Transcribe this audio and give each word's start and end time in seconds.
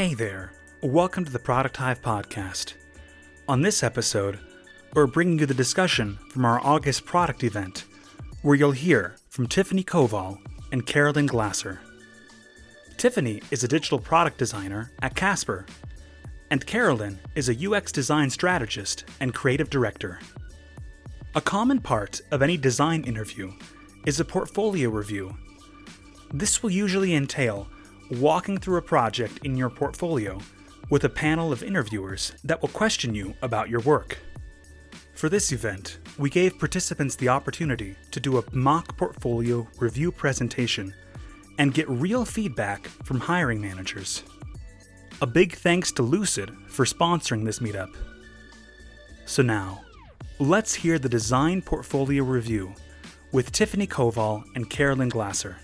Hey 0.00 0.14
there, 0.14 0.52
welcome 0.82 1.26
to 1.26 1.30
the 1.30 1.38
Product 1.38 1.76
Hive 1.76 2.00
podcast. 2.00 2.72
On 3.46 3.60
this 3.60 3.82
episode, 3.82 4.38
we're 4.94 5.06
bringing 5.06 5.38
you 5.38 5.44
the 5.44 5.52
discussion 5.52 6.18
from 6.30 6.46
our 6.46 6.58
August 6.64 7.04
product 7.04 7.44
event, 7.44 7.84
where 8.40 8.56
you'll 8.56 8.72
hear 8.72 9.16
from 9.28 9.46
Tiffany 9.46 9.84
Koval 9.84 10.38
and 10.72 10.86
Carolyn 10.86 11.26
Glasser. 11.26 11.82
Tiffany 12.96 13.42
is 13.50 13.62
a 13.62 13.68
digital 13.68 13.98
product 13.98 14.38
designer 14.38 14.90
at 15.02 15.14
Casper, 15.14 15.66
and 16.50 16.64
Carolyn 16.64 17.18
is 17.34 17.50
a 17.50 17.70
UX 17.70 17.92
design 17.92 18.30
strategist 18.30 19.04
and 19.20 19.34
creative 19.34 19.68
director. 19.68 20.18
A 21.34 21.42
common 21.42 21.78
part 21.78 22.22
of 22.30 22.40
any 22.40 22.56
design 22.56 23.04
interview 23.04 23.52
is 24.06 24.18
a 24.18 24.24
portfolio 24.24 24.88
review. 24.88 25.36
This 26.32 26.62
will 26.62 26.70
usually 26.70 27.14
entail 27.14 27.68
walking 28.10 28.58
through 28.58 28.78
a 28.78 28.82
project 28.82 29.40
in 29.44 29.56
your 29.56 29.70
portfolio 29.70 30.38
with 30.90 31.04
a 31.04 31.08
panel 31.08 31.52
of 31.52 31.62
interviewers 31.62 32.32
that 32.42 32.60
will 32.60 32.68
question 32.70 33.14
you 33.14 33.34
about 33.42 33.68
your 33.68 33.80
work. 33.80 34.18
For 35.14 35.28
this 35.28 35.52
event, 35.52 35.98
we 36.18 36.30
gave 36.30 36.58
participants 36.58 37.14
the 37.14 37.28
opportunity 37.28 37.94
to 38.10 38.20
do 38.20 38.38
a 38.38 38.44
mock 38.52 38.96
portfolio 38.96 39.68
review 39.78 40.10
presentation 40.10 40.94
and 41.58 41.74
get 41.74 41.88
real 41.88 42.24
feedback 42.24 42.86
from 43.04 43.20
hiring 43.20 43.60
managers. 43.60 44.24
A 45.22 45.26
big 45.26 45.54
thanks 45.54 45.92
to 45.92 46.02
Lucid 46.02 46.50
for 46.68 46.86
sponsoring 46.86 47.44
this 47.44 47.58
meetup. 47.58 47.94
So 49.26 49.42
now, 49.42 49.82
let's 50.38 50.74
hear 50.74 50.98
the 50.98 51.08
design 51.08 51.60
portfolio 51.60 52.24
review 52.24 52.74
with 53.30 53.52
Tiffany 53.52 53.86
Koval 53.86 54.42
and 54.56 54.70
Carolyn 54.70 55.10
Glasser. 55.10 55.58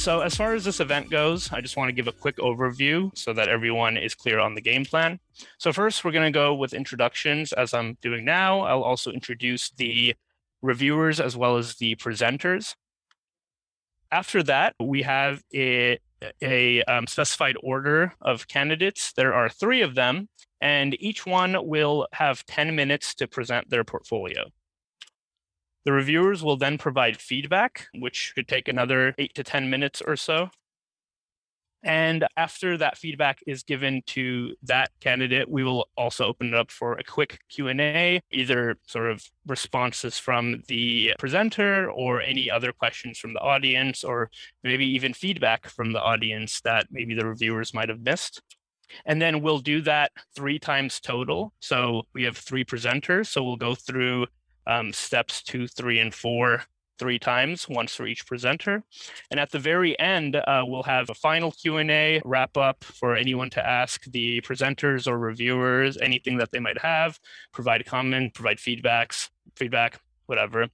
So, 0.00 0.20
as 0.20 0.34
far 0.34 0.54
as 0.54 0.64
this 0.64 0.80
event 0.80 1.10
goes, 1.10 1.52
I 1.52 1.60
just 1.60 1.76
want 1.76 1.90
to 1.90 1.92
give 1.92 2.08
a 2.08 2.12
quick 2.12 2.38
overview 2.38 3.14
so 3.14 3.34
that 3.34 3.48
everyone 3.48 3.98
is 3.98 4.14
clear 4.14 4.38
on 4.38 4.54
the 4.54 4.62
game 4.62 4.86
plan. 4.86 5.20
So, 5.58 5.74
first, 5.74 6.02
we're 6.02 6.10
going 6.10 6.32
to 6.32 6.34
go 6.34 6.54
with 6.54 6.72
introductions 6.72 7.52
as 7.52 7.74
I'm 7.74 7.98
doing 8.00 8.24
now. 8.24 8.60
I'll 8.60 8.82
also 8.82 9.12
introduce 9.12 9.68
the 9.68 10.14
reviewers 10.62 11.20
as 11.20 11.36
well 11.36 11.58
as 11.58 11.74
the 11.74 11.96
presenters. 11.96 12.76
After 14.10 14.42
that, 14.44 14.74
we 14.80 15.02
have 15.02 15.42
a, 15.54 15.98
a 16.40 16.82
um, 16.84 17.06
specified 17.06 17.56
order 17.62 18.14
of 18.22 18.48
candidates. 18.48 19.12
There 19.12 19.34
are 19.34 19.50
three 19.50 19.82
of 19.82 19.96
them, 19.96 20.30
and 20.62 20.96
each 20.98 21.26
one 21.26 21.68
will 21.68 22.08
have 22.14 22.46
10 22.46 22.74
minutes 22.74 23.14
to 23.16 23.28
present 23.28 23.68
their 23.68 23.84
portfolio. 23.84 24.46
The 25.84 25.92
reviewers 25.92 26.42
will 26.42 26.56
then 26.56 26.78
provide 26.78 27.16
feedback, 27.16 27.86
which 27.94 28.32
could 28.34 28.48
take 28.48 28.68
another 28.68 29.14
eight 29.18 29.34
to 29.34 29.44
10 29.44 29.70
minutes 29.70 30.02
or 30.06 30.16
so. 30.16 30.50
And 31.82 32.26
after 32.36 32.76
that 32.76 32.98
feedback 32.98 33.40
is 33.46 33.62
given 33.62 34.02
to 34.08 34.54
that 34.64 34.90
candidate, 35.00 35.48
we 35.48 35.64
will 35.64 35.88
also 35.96 36.26
open 36.26 36.48
it 36.48 36.54
up 36.54 36.70
for 36.70 36.92
a 36.94 37.04
quick 37.04 37.38
Q&A, 37.48 38.20
either 38.30 38.76
sort 38.86 39.10
of 39.10 39.24
responses 39.46 40.18
from 40.18 40.62
the 40.68 41.14
presenter 41.18 41.90
or 41.90 42.20
any 42.20 42.50
other 42.50 42.72
questions 42.72 43.18
from 43.18 43.32
the 43.32 43.40
audience 43.40 44.04
or 44.04 44.30
maybe 44.62 44.84
even 44.86 45.14
feedback 45.14 45.68
from 45.68 45.92
the 45.92 46.02
audience 46.02 46.60
that 46.62 46.86
maybe 46.90 47.14
the 47.14 47.26
reviewers 47.26 47.72
might 47.72 47.88
have 47.88 48.00
missed. 48.00 48.42
And 49.06 49.22
then 49.22 49.40
we'll 49.40 49.60
do 49.60 49.80
that 49.82 50.12
three 50.34 50.58
times 50.58 51.00
total. 51.00 51.54
So 51.60 52.02
we 52.12 52.24
have 52.24 52.36
three 52.36 52.64
presenters. 52.64 53.28
So 53.28 53.42
we'll 53.42 53.56
go 53.56 53.74
through 53.74 54.26
um, 54.70 54.92
steps 54.92 55.42
two, 55.42 55.66
three, 55.66 55.98
and 55.98 56.14
four 56.14 56.62
three 57.00 57.18
times, 57.18 57.66
once 57.66 57.94
for 57.94 58.06
each 58.06 58.26
presenter. 58.26 58.84
And 59.30 59.40
at 59.40 59.50
the 59.50 59.58
very 59.58 59.98
end, 59.98 60.36
uh, 60.36 60.64
we'll 60.66 60.82
have 60.82 61.08
a 61.08 61.14
final 61.14 61.50
Q&A 61.50 62.20
wrap 62.26 62.58
up 62.58 62.84
for 62.84 63.16
anyone 63.16 63.48
to 63.50 63.66
ask 63.66 64.04
the 64.04 64.42
presenters 64.42 65.06
or 65.08 65.18
reviewers 65.18 65.96
anything 65.96 66.36
that 66.36 66.52
they 66.52 66.60
might 66.60 66.78
have, 66.78 67.18
provide 67.52 67.86
comment, 67.86 68.34
provide 68.34 68.58
feedbacks, 68.58 69.30
feedback, 69.56 69.98
whatever. 70.26 70.68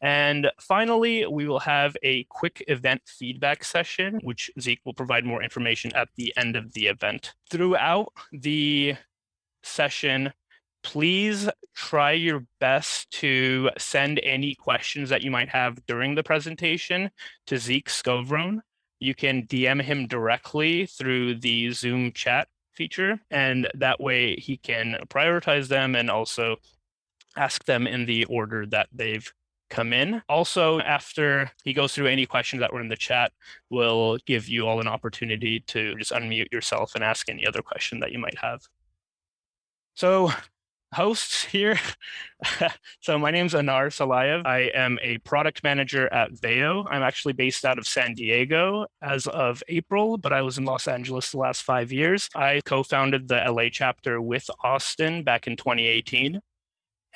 And 0.00 0.50
finally, 0.60 1.24
we 1.24 1.46
will 1.46 1.60
have 1.60 1.96
a 2.02 2.24
quick 2.24 2.64
event 2.66 3.02
feedback 3.06 3.62
session, 3.62 4.20
which 4.24 4.50
Zeke 4.60 4.80
will 4.84 4.92
provide 4.92 5.24
more 5.24 5.42
information 5.42 5.94
at 5.94 6.08
the 6.16 6.34
end 6.36 6.56
of 6.56 6.72
the 6.74 6.88
event. 6.88 7.32
Throughout 7.48 8.12
the 8.32 8.96
session, 9.62 10.32
please 10.86 11.50
try 11.74 12.12
your 12.12 12.46
best 12.60 13.10
to 13.10 13.68
send 13.76 14.20
any 14.22 14.54
questions 14.54 15.10
that 15.10 15.20
you 15.20 15.32
might 15.32 15.48
have 15.48 15.84
during 15.86 16.14
the 16.14 16.22
presentation 16.22 17.10
to 17.44 17.58
Zeke 17.58 17.88
Scovrone. 17.88 18.60
You 19.00 19.12
can 19.12 19.48
DM 19.48 19.82
him 19.82 20.06
directly 20.06 20.86
through 20.86 21.40
the 21.40 21.72
Zoom 21.72 22.12
chat 22.12 22.46
feature, 22.72 23.18
and 23.32 23.68
that 23.74 24.00
way 24.00 24.36
he 24.36 24.58
can 24.58 24.96
prioritize 25.08 25.66
them 25.66 25.96
and 25.96 26.08
also 26.08 26.54
ask 27.36 27.64
them 27.64 27.88
in 27.88 28.06
the 28.06 28.24
order 28.26 28.64
that 28.66 28.88
they've 28.92 29.28
come 29.68 29.92
in. 29.92 30.22
Also, 30.28 30.78
after 30.78 31.50
he 31.64 31.72
goes 31.72 31.96
through 31.96 32.06
any 32.06 32.26
questions 32.26 32.60
that 32.60 32.72
were 32.72 32.80
in 32.80 32.88
the 32.88 32.96
chat, 32.96 33.32
we'll 33.70 34.18
give 34.24 34.48
you 34.48 34.68
all 34.68 34.80
an 34.80 34.86
opportunity 34.86 35.58
to 35.66 35.96
just 35.96 36.12
unmute 36.12 36.52
yourself 36.52 36.94
and 36.94 37.02
ask 37.02 37.28
any 37.28 37.44
other 37.44 37.60
question 37.60 37.98
that 37.98 38.12
you 38.12 38.20
might 38.20 38.38
have. 38.38 38.62
So 39.94 40.30
hosts 40.92 41.44
here. 41.44 41.78
so 43.00 43.18
my 43.18 43.30
name 43.30 43.46
is 43.46 43.54
Anar 43.54 43.88
Salayev. 43.88 44.46
I 44.46 44.70
am 44.74 44.98
a 45.02 45.18
product 45.18 45.62
manager 45.62 46.12
at 46.12 46.32
Veo. 46.32 46.86
I'm 46.88 47.02
actually 47.02 47.32
based 47.32 47.64
out 47.64 47.78
of 47.78 47.86
San 47.86 48.14
Diego 48.14 48.86
as 49.02 49.26
of 49.26 49.62
April, 49.68 50.18
but 50.18 50.32
I 50.32 50.42
was 50.42 50.58
in 50.58 50.64
Los 50.64 50.88
Angeles 50.88 51.30
the 51.30 51.38
last 51.38 51.62
five 51.62 51.92
years. 51.92 52.28
I 52.34 52.60
co-founded 52.64 53.28
the 53.28 53.42
LA 53.46 53.68
chapter 53.70 54.20
with 54.20 54.48
Austin 54.62 55.22
back 55.22 55.46
in 55.46 55.56
2018. 55.56 56.40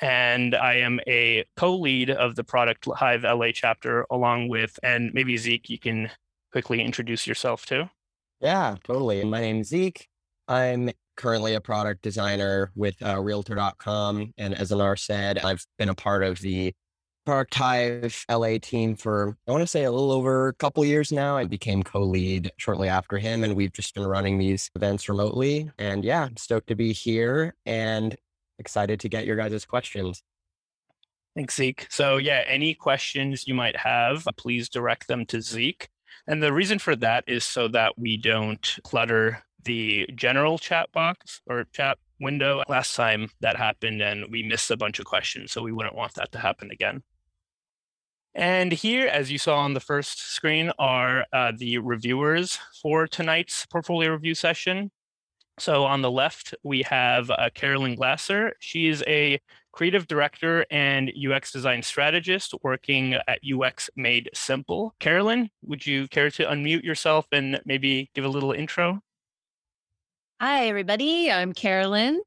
And 0.01 0.55
I 0.55 0.75
am 0.77 0.99
a 1.07 1.45
co-lead 1.55 2.09
of 2.09 2.35
the 2.35 2.43
Product 2.43 2.87
Hive 2.95 3.23
LA 3.23 3.51
chapter, 3.53 4.07
along 4.09 4.49
with, 4.49 4.79
and 4.81 5.13
maybe 5.13 5.37
Zeke, 5.37 5.69
you 5.69 5.77
can 5.77 6.09
quickly 6.51 6.81
introduce 6.81 7.27
yourself 7.27 7.67
too. 7.67 7.87
Yeah, 8.39 8.75
totally. 8.83 9.23
My 9.23 9.41
name's 9.41 9.67
Zeke. 9.67 10.07
I'm 10.47 10.89
currently 11.21 11.53
a 11.53 11.61
product 11.61 12.01
designer 12.01 12.71
with 12.75 12.95
uh, 13.05 13.21
Realtor.com. 13.21 14.33
And 14.37 14.55
as 14.55 14.71
Anar 14.71 14.97
said, 14.97 15.37
I've 15.37 15.63
been 15.77 15.89
a 15.89 15.95
part 15.95 16.23
of 16.23 16.39
the 16.39 16.73
Product 17.23 17.53
Hive 17.53 18.25
LA 18.31 18.57
team 18.59 18.95
for, 18.95 19.37
I 19.47 19.51
want 19.51 19.61
to 19.61 19.67
say, 19.67 19.83
a 19.83 19.91
little 19.91 20.11
over 20.11 20.47
a 20.47 20.53
couple 20.55 20.83
years 20.83 21.11
now. 21.11 21.37
I 21.37 21.45
became 21.45 21.83
co 21.83 22.01
lead 22.01 22.51
shortly 22.57 22.89
after 22.89 23.19
him, 23.19 23.43
and 23.43 23.55
we've 23.55 23.71
just 23.71 23.93
been 23.93 24.07
running 24.07 24.39
these 24.39 24.71
events 24.75 25.07
remotely. 25.07 25.69
And 25.77 26.03
yeah, 26.03 26.23
I'm 26.23 26.35
stoked 26.37 26.67
to 26.69 26.75
be 26.75 26.93
here 26.93 27.53
and 27.67 28.15
excited 28.57 28.99
to 29.01 29.09
get 29.09 29.27
your 29.27 29.35
guys' 29.35 29.65
questions. 29.65 30.23
Thanks, 31.35 31.55
Zeke. 31.55 31.85
So, 31.91 32.17
yeah, 32.17 32.43
any 32.47 32.73
questions 32.73 33.47
you 33.47 33.53
might 33.53 33.77
have, 33.77 34.27
please 34.37 34.67
direct 34.67 35.07
them 35.07 35.27
to 35.27 35.41
Zeke. 35.41 35.89
And 36.27 36.41
the 36.41 36.51
reason 36.51 36.79
for 36.79 36.95
that 36.97 37.23
is 37.27 37.43
so 37.43 37.67
that 37.69 37.99
we 37.99 38.17
don't 38.17 38.77
clutter 38.83 39.43
the 39.63 40.09
general 40.15 40.57
chat 40.57 40.91
box 40.91 41.41
or 41.47 41.65
chat 41.73 41.97
window 42.19 42.63
last 42.69 42.95
time 42.95 43.29
that 43.41 43.57
happened 43.57 44.01
and 44.01 44.25
we 44.31 44.43
missed 44.43 44.71
a 44.71 44.77
bunch 44.77 44.99
of 44.99 45.05
questions. 45.05 45.51
So 45.51 45.61
we 45.61 45.71
wouldn't 45.71 45.95
want 45.95 46.13
that 46.15 46.31
to 46.33 46.39
happen 46.39 46.71
again. 46.71 47.03
And 48.33 48.71
here, 48.71 49.07
as 49.07 49.29
you 49.29 49.37
saw 49.37 49.57
on 49.57 49.73
the 49.73 49.81
first 49.81 50.31
screen, 50.31 50.71
are 50.79 51.25
uh, 51.33 51.51
the 51.57 51.79
reviewers 51.79 52.59
for 52.81 53.05
tonight's 53.05 53.65
portfolio 53.65 54.11
review 54.11 54.35
session. 54.35 54.91
So 55.59 55.83
on 55.83 56.01
the 56.01 56.09
left, 56.09 56.55
we 56.63 56.81
have 56.83 57.29
uh, 57.29 57.49
Carolyn 57.53 57.95
Glasser. 57.95 58.53
She 58.59 58.87
is 58.87 59.03
a 59.05 59.39
creative 59.73 60.07
director 60.07 60.65
and 60.71 61.11
UX 61.11 61.51
design 61.51 61.83
strategist 61.83 62.53
working 62.63 63.15
at 63.27 63.39
UX 63.43 63.89
Made 63.95 64.29
Simple. 64.33 64.95
Carolyn, 64.99 65.49
would 65.63 65.85
you 65.85 66.07
care 66.07 66.31
to 66.31 66.45
unmute 66.45 66.83
yourself 66.83 67.27
and 67.31 67.61
maybe 67.65 68.09
give 68.15 68.25
a 68.25 68.29
little 68.29 68.53
intro? 68.53 69.01
Hi, 70.41 70.69
everybody. 70.69 71.31
I'm 71.31 71.53
Carolyn. 71.53 72.19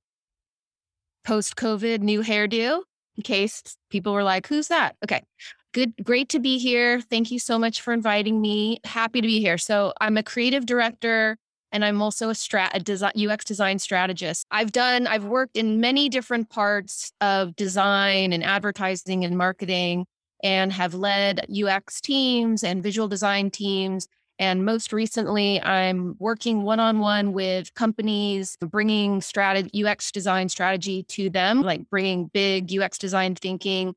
Post 1.25 1.57
COVID 1.57 1.99
new 1.99 2.23
hairdo, 2.23 2.83
in 3.17 3.23
case 3.25 3.61
people 3.91 4.13
were 4.13 4.23
like, 4.23 4.47
who's 4.47 4.69
that? 4.69 4.95
Okay. 5.03 5.25
Good, 5.73 5.95
great 6.05 6.29
to 6.29 6.39
be 6.39 6.59
here. 6.59 7.01
Thank 7.01 7.33
you 7.33 7.41
so 7.41 7.59
much 7.59 7.81
for 7.81 7.93
inviting 7.93 8.41
me. 8.41 8.79
Happy 8.85 9.21
to 9.21 9.27
be 9.27 9.41
here. 9.41 9.59
So, 9.59 9.95
I'm 10.01 10.17
a 10.17 10.23
creative 10.23 10.65
director 10.65 11.39
and 11.73 11.85
I'm 11.85 12.01
also 12.01 12.31
a, 12.31 12.35
strat, 12.35 12.71
a 12.73 12.79
design, 12.79 13.15
UX 13.19 13.45
design 13.45 13.81
strategist. 13.81 14.47
I've 14.53 14.71
done, 14.71 15.09
I've 15.09 15.25
worked 15.25 15.57
in 15.57 15.81
many 15.81 16.09
different 16.09 16.51
parts 16.51 17.11
of 17.21 17.57
design 17.57 18.33
and 18.33 18.45
advertising 18.45 19.25
and 19.25 19.37
marketing 19.37 20.07
and 20.41 20.73
have 20.73 20.95
led 20.95 21.47
UX 21.51 22.01
teams 22.01 22.63
and 22.63 22.81
visual 22.81 23.09
design 23.09 23.51
teams 23.51 24.07
and 24.39 24.65
most 24.65 24.93
recently, 24.93 25.63
I'm 25.63 26.17
working 26.19 26.63
one 26.63 26.81
on 26.81 26.99
one 26.99 27.33
with 27.33 27.73
companies, 27.75 28.57
bringing 28.61 29.21
strategy, 29.21 29.85
UX 29.85 30.11
design 30.11 30.49
strategy 30.49 31.05
to 31.05 31.31
them, 31.31 31.63
like 31.63 31.89
bringing 31.89 32.27
big 32.35 32.77
UX 32.77 32.99
design 32.99 33.37
thinking 33.37 33.95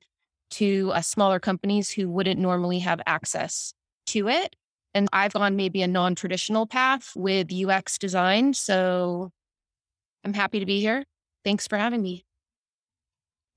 to 0.51 0.91
uh, 0.93 1.01
smaller 1.01 1.39
companies 1.39 1.89
who 1.89 2.07
wouldn't 2.07 2.39
normally 2.39 2.79
have 2.79 3.01
access 3.07 3.73
to 4.07 4.29
it. 4.29 4.55
And 4.93 5.09
I've 5.11 5.33
gone 5.33 5.55
maybe 5.55 5.81
a 5.81 5.87
non 5.87 6.13
traditional 6.13 6.67
path 6.67 7.13
with 7.15 7.51
UX 7.51 7.97
design. 7.97 8.53
So 8.53 9.31
I'm 10.23 10.33
happy 10.33 10.59
to 10.59 10.65
be 10.65 10.79
here. 10.79 11.03
Thanks 11.43 11.67
for 11.67 11.77
having 11.77 12.03
me. 12.03 12.26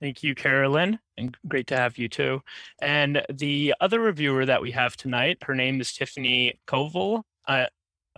Thank 0.00 0.22
you, 0.22 0.34
Carolyn, 0.34 0.98
and 1.18 1.36
great 1.46 1.66
to 1.66 1.76
have 1.76 1.98
you 1.98 2.08
too. 2.08 2.40
And 2.80 3.22
the 3.30 3.74
other 3.80 4.00
reviewer 4.00 4.46
that 4.46 4.62
we 4.62 4.70
have 4.70 4.96
tonight, 4.96 5.38
her 5.42 5.54
name 5.54 5.80
is 5.80 5.92
Tiffany 5.92 6.58
Koval, 6.66 7.22
uh, 7.46 7.66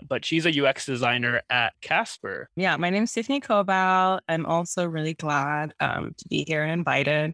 but 0.09 0.25
she's 0.25 0.47
a 0.47 0.65
UX 0.65 0.87
designer 0.87 1.43
at 1.51 1.73
Casper. 1.81 2.49
Yeah, 2.55 2.77
my 2.77 2.91
name 2.91 3.03
is 3.05 3.13
Tiffany 3.13 3.41
Koval. 3.41 4.21
I'm 4.29 4.47
also 4.47 4.87
really 4.87 5.15
glad 5.15 5.75
um, 5.81 6.15
to 6.17 6.29
be 6.29 6.45
here 6.47 6.63
and 6.63 6.73
invited. 6.73 7.33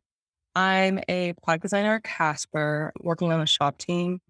I'm 0.54 0.98
a 1.08 1.34
product 1.42 1.62
designer 1.62 1.96
at 1.96 2.04
Casper, 2.04 2.92
working 3.00 3.30
on 3.32 3.40
a 3.42 3.46
shop 3.46 3.76
team. 3.76 4.20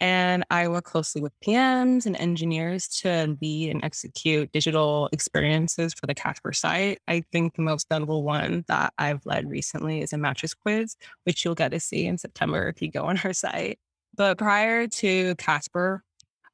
And 0.00 0.44
I 0.50 0.66
work 0.68 0.84
closely 0.84 1.20
with 1.20 1.38
PMs 1.44 2.06
and 2.06 2.16
engineers 2.16 2.88
to 3.00 3.36
lead 3.42 3.70
and 3.70 3.84
execute 3.84 4.50
digital 4.50 5.10
experiences 5.12 5.92
for 5.92 6.06
the 6.06 6.14
Casper 6.14 6.54
site. 6.54 7.00
I 7.06 7.22
think 7.32 7.54
the 7.54 7.62
most 7.62 7.90
notable 7.90 8.22
one 8.22 8.64
that 8.66 8.94
I've 8.96 9.24
led 9.26 9.50
recently 9.50 10.00
is 10.00 10.14
a 10.14 10.18
mattress 10.18 10.54
quiz, 10.54 10.96
which 11.24 11.44
you'll 11.44 11.54
get 11.54 11.72
to 11.72 11.80
see 11.80 12.06
in 12.06 12.16
September 12.16 12.68
if 12.68 12.80
you 12.80 12.90
go 12.90 13.04
on 13.04 13.20
our 13.24 13.34
site. 13.34 13.78
But 14.16 14.38
prior 14.38 14.86
to 14.86 15.34
Casper, 15.36 16.02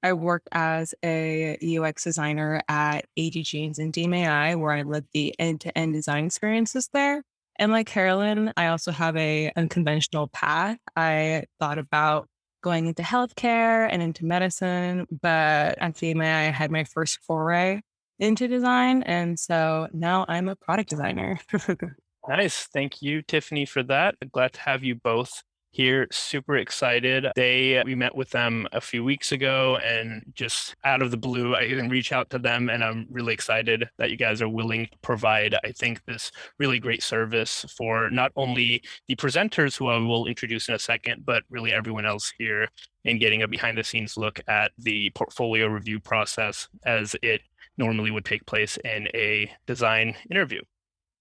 I 0.02 0.12
worked 0.12 0.48
as 0.52 0.94
a 1.04 1.56
UX 1.78 2.04
designer 2.04 2.62
at 2.68 3.06
AG 3.16 3.42
Jeans 3.42 3.78
and 3.78 3.92
DMAI, 3.92 4.58
where 4.58 4.72
I 4.72 4.82
led 4.82 5.06
the 5.12 5.34
end 5.38 5.60
to 5.62 5.76
end 5.76 5.94
design 5.94 6.26
experiences 6.26 6.88
there. 6.92 7.22
And 7.58 7.72
like 7.72 7.86
Carolyn, 7.86 8.52
I 8.56 8.66
also 8.66 8.92
have 8.92 9.16
a 9.16 9.52
unconventional 9.56 10.28
path. 10.28 10.78
I 10.94 11.44
thought 11.58 11.78
about 11.78 12.28
going 12.66 12.88
into 12.88 13.02
healthcare 13.02 13.88
and 13.88 14.02
into 14.02 14.24
medicine. 14.24 15.06
But 15.22 15.78
at 15.78 15.94
DMAI, 15.94 16.48
I 16.48 16.50
had 16.50 16.72
my 16.72 16.82
first 16.82 17.20
foray 17.24 17.80
into 18.18 18.48
design. 18.48 19.04
And 19.04 19.38
so 19.38 19.86
now 19.92 20.26
I'm 20.28 20.48
a 20.48 20.56
product 20.56 20.90
designer. 20.90 21.38
nice. 22.28 22.66
Thank 22.74 23.02
you, 23.02 23.22
Tiffany, 23.22 23.66
for 23.66 23.84
that. 23.84 24.16
Glad 24.32 24.54
to 24.54 24.60
have 24.62 24.82
you 24.82 24.96
both 24.96 25.44
here 25.76 26.08
super 26.10 26.56
excited. 26.56 27.26
They 27.36 27.82
we 27.84 27.94
met 27.94 28.14
with 28.14 28.30
them 28.30 28.66
a 28.72 28.80
few 28.80 29.04
weeks 29.04 29.32
ago 29.32 29.76
and 29.84 30.22
just 30.34 30.74
out 30.84 31.02
of 31.02 31.10
the 31.10 31.16
blue 31.16 31.54
i 31.54 31.68
can 31.68 31.88
reach 31.88 32.12
out 32.12 32.30
to 32.30 32.38
them 32.38 32.68
and 32.68 32.82
i'm 32.82 33.06
really 33.10 33.32
excited 33.32 33.88
that 33.98 34.10
you 34.10 34.16
guys 34.16 34.40
are 34.40 34.48
willing 34.48 34.86
to 34.86 34.98
provide 35.02 35.54
i 35.64 35.72
think 35.72 36.04
this 36.06 36.30
really 36.58 36.78
great 36.78 37.02
service 37.02 37.64
for 37.76 38.10
not 38.10 38.32
only 38.36 38.82
the 39.08 39.16
presenters 39.16 39.76
who 39.76 39.88
i 39.88 39.96
will 39.96 40.26
introduce 40.26 40.68
in 40.68 40.74
a 40.74 40.78
second 40.78 41.24
but 41.24 41.42
really 41.50 41.72
everyone 41.72 42.06
else 42.06 42.32
here 42.38 42.68
in 43.04 43.18
getting 43.18 43.42
a 43.42 43.48
behind 43.48 43.76
the 43.76 43.84
scenes 43.84 44.16
look 44.16 44.40
at 44.48 44.72
the 44.78 45.10
portfolio 45.10 45.66
review 45.66 46.00
process 46.00 46.68
as 46.84 47.14
it 47.22 47.40
normally 47.78 48.10
would 48.10 48.24
take 48.24 48.44
place 48.46 48.78
in 48.84 49.08
a 49.14 49.50
design 49.66 50.14
interview 50.30 50.60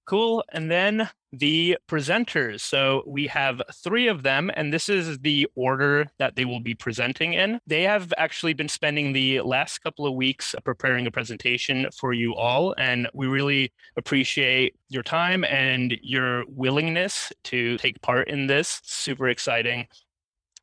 Cool. 0.06 0.44
And 0.54 0.69
then 0.69 1.10
the 1.34 1.78
presenters. 1.88 2.62
So 2.62 3.04
we 3.06 3.28
have 3.28 3.62
three 3.74 4.07
of 4.07 4.24
them, 4.24 4.52
and 4.54 4.72
this 4.72 4.88
is 4.88 5.19
the 5.19 5.48
order 5.56 6.07
that 6.18 6.36
they 6.36 6.46
will 6.46 6.60
be 6.60 6.75
presenting 6.75 7.34
in. 7.34 7.60
They 7.68 7.84
have 7.84 8.13
actually 8.18 8.54
been 8.54 8.69
spending 8.69 9.13
the 9.13 9.42
last 9.42 9.80
couple 9.80 10.06
of 10.06 10.13
weeks 10.13 10.56
preparing 10.63 11.07
a 11.07 11.12
presentation 11.12 11.88
for 11.92 12.13
you 12.13 12.36
all, 12.36 12.74
and 12.78 13.10
we 13.13 13.28
really 13.28 13.74
appreciate 13.98 14.75
your 14.90 15.04
time 15.04 15.44
and 15.44 15.98
your 16.02 16.46
willingness 16.48 17.34
to 17.46 17.78
take 17.78 18.02
part 18.02 18.30
in 18.30 18.48
this. 18.48 18.81
Super 18.84 19.28
exciting. 19.28 19.88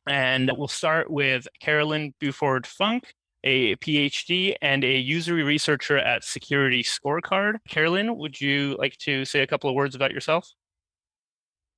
And 0.07 0.51
we'll 0.57 0.67
start 0.67 1.09
with 1.09 1.47
Carolyn 1.59 2.13
Bufford 2.19 2.65
Funk 2.65 3.13
a 3.43 3.75
PhD 3.77 4.55
and 4.61 4.83
a 4.83 4.97
user 4.97 5.35
researcher 5.35 5.97
at 5.97 6.23
Security 6.23 6.83
Scorecard. 6.83 7.57
Carolyn, 7.67 8.17
would 8.17 8.39
you 8.39 8.75
like 8.79 8.97
to 8.99 9.25
say 9.25 9.41
a 9.41 9.47
couple 9.47 9.69
of 9.69 9.75
words 9.75 9.95
about 9.95 10.11
yourself? 10.11 10.49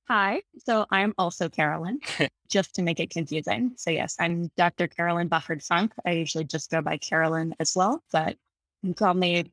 Hi, 0.08 0.42
so 0.58 0.86
I'm 0.90 1.14
also 1.18 1.48
Carolyn, 1.48 1.98
just 2.48 2.76
to 2.76 2.82
make 2.82 3.00
it 3.00 3.10
confusing. 3.10 3.72
So, 3.76 3.90
yes, 3.90 4.14
I'm 4.20 4.52
Dr. 4.56 4.86
Carolyn 4.86 5.26
Bufford 5.26 5.64
Funk. 5.64 5.92
I 6.06 6.12
usually 6.12 6.44
just 6.44 6.70
go 6.70 6.80
by 6.80 6.96
Carolyn 6.98 7.56
as 7.58 7.74
well, 7.74 8.04
but 8.12 8.36
you 8.82 8.94
call 8.94 9.14
me 9.14 9.50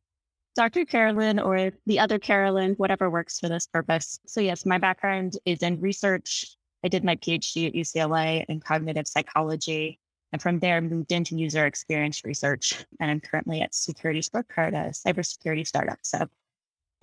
Dr. 0.55 0.85
Carolyn 0.85 1.39
or 1.39 1.71
the 1.87 1.99
other 1.99 2.19
Carolyn, 2.19 2.73
whatever 2.75 3.09
works 3.09 3.39
for 3.39 3.49
this 3.49 3.65
purpose. 3.65 4.19
So, 4.27 4.41
yes, 4.41 4.63
my 4.63 4.77
background 4.77 5.37
is 5.45 5.63
in 5.63 5.81
research. 5.81 6.55
I 6.83 6.87
did 6.87 7.03
my 7.03 7.15
PhD 7.15 7.67
at 7.67 7.73
UCLA 7.73 8.45
in 8.47 8.59
cognitive 8.59 9.07
psychology 9.07 9.97
and 10.33 10.41
from 10.41 10.57
there, 10.59 10.81
moved 10.81 11.11
into 11.11 11.37
user 11.37 11.67
experience 11.67 12.25
research. 12.25 12.83
And 12.99 13.11
I'm 13.11 13.19
currently 13.19 13.61
at 13.61 13.75
Security 13.75 14.19
Scorecard, 14.19 14.73
a 14.73 14.89
cybersecurity 14.89 15.65
startup. 15.65 15.99
So, 16.01 16.27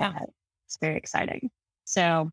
yeah, 0.00 0.18
it's 0.66 0.78
very 0.78 0.96
exciting. 0.96 1.48
So, 1.84 2.30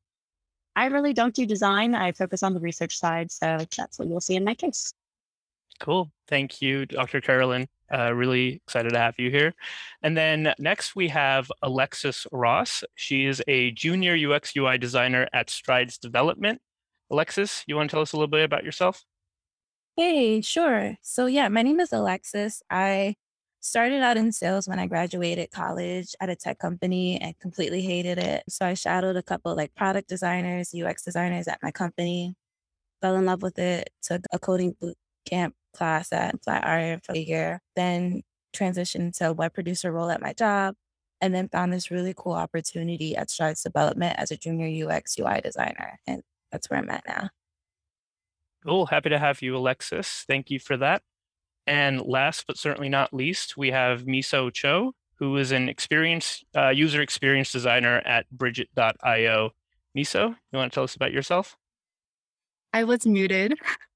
I 0.76 0.88
really 0.88 1.14
don't 1.14 1.36
do 1.36 1.46
design. 1.46 1.94
I 1.94 2.14
focus 2.14 2.42
on 2.42 2.56
the 2.56 2.60
research 2.60 2.98
side. 2.98 3.32
So, 3.32 3.60
that's 3.78 4.00
what 4.00 4.08
you'll 4.08 4.22
see 4.22 4.36
in 4.36 4.44
my 4.44 4.56
case. 4.56 4.92
Cool. 5.80 6.12
Thank 6.28 6.64
you, 6.64 6.88
Dr. 6.88 7.22
Carolyn. 7.22 7.68
Uh, 7.94 8.12
really 8.12 8.56
excited 8.66 8.90
to 8.90 8.98
have 8.98 9.20
you 9.20 9.30
here. 9.30 9.54
And 10.02 10.18
then 10.18 10.54
next 10.58 10.96
we 10.96 11.10
have 11.10 11.52
Alexis 11.62 12.26
Ross. 12.32 12.84
She 12.96 13.26
is 13.26 13.42
a 13.48 13.70
junior 13.72 14.16
UX 14.16 14.58
UI 14.58 14.80
designer 14.80 15.28
at 15.32 15.52
Strides 15.52 16.00
Development. 16.00 16.60
Alexis, 17.12 17.64
you 17.68 17.76
want 17.76 17.92
to 17.92 17.94
tell 17.94 18.02
us 18.02 18.14
a 18.14 18.18
little 18.18 18.28
bit 18.28 18.44
about 18.44 18.64
yourself? 18.64 19.06
Hey, 19.98 20.42
sure. 20.42 20.96
So, 21.02 21.26
yeah, 21.26 21.48
my 21.50 21.64
name 21.64 21.80
is 21.80 21.92
Alexis. 21.92 22.62
I 22.70 23.16
started 23.62 24.02
out 24.04 24.16
in 24.16 24.32
sales 24.32 24.68
when 24.68 24.78
I 24.80 24.86
graduated 24.86 25.50
college 25.50 26.16
at 26.22 26.30
a 26.30 26.36
tech 26.36 26.60
company 26.60 27.20
and 27.20 27.38
completely 27.40 27.82
hated 27.82 28.20
it. 28.20 28.44
So, 28.48 28.66
I 28.68 28.76
shadowed 28.76 29.16
a 29.16 29.24
couple 29.24 29.56
like 29.56 29.74
product 29.74 30.08
designers, 30.08 30.74
UX 30.76 31.04
designers 31.04 31.48
at 31.48 31.60
my 31.64 31.72
company, 31.72 32.36
fell 33.02 33.16
in 33.18 33.26
love 33.26 33.42
with 33.44 33.60
it, 33.60 33.90
took 34.04 34.22
a 34.34 34.40
coding 34.40 34.76
boot 34.82 34.98
camp 35.26 35.56
class 35.74 36.14
at 36.14 36.44
Flatiron 36.44 37.02
for 37.04 37.14
a 37.14 37.20
year, 37.20 37.62
then 37.76 38.24
transitioned 38.56 39.18
to 39.18 39.30
a 39.30 39.34
web 39.34 39.54
producer 39.54 39.92
role 39.92 40.12
at 40.12 40.22
my 40.22 40.34
job, 40.34 40.76
and 41.22 41.36
then 41.36 41.50
found 41.50 41.74
this 41.74 41.92
really 41.92 42.14
cool 42.18 42.34
opportunity 42.34 43.16
at 43.18 43.32
Strides 43.32 43.64
Development 43.64 44.16
as 44.20 44.32
a 44.32 44.38
junior 44.38 44.90
UX 44.90 45.18
UI 45.20 45.42
designer. 45.42 46.00
And 46.08 46.24
that's 46.52 46.70
where 46.70 46.80
I'm 46.80 46.90
at 46.92 47.04
now. 47.08 47.30
Cool. 48.68 48.88
Happy 48.88 49.10
to 49.10 49.18
have 49.18 49.42
you, 49.42 49.56
Alexis. 49.56 50.26
Thank 50.28 50.52
you 50.52 50.60
for 50.60 50.76
that. 50.76 51.02
And 51.66 52.02
last 52.02 52.46
but 52.48 52.58
certainly 52.58 52.90
not 52.90 53.14
least, 53.14 53.56
we 53.56 53.72
have 53.72 54.04
Miso 54.04 54.52
Cho, 54.52 54.94
who 55.20 55.38
is 55.38 55.54
an 55.54 55.70
experience 55.70 56.44
uh, 56.54 56.70
user 56.70 57.02
experience 57.02 57.50
designer 57.52 58.00
at 58.06 58.30
Bridget.io. 58.30 59.52
Miso, 59.98 60.36
you 60.52 60.60
want 60.60 60.72
to 60.72 60.76
tell 60.76 60.84
us 60.84 60.96
about 60.96 61.14
yourself? 61.14 61.56
I 62.74 62.84
was 62.84 63.06
muted. 63.06 63.54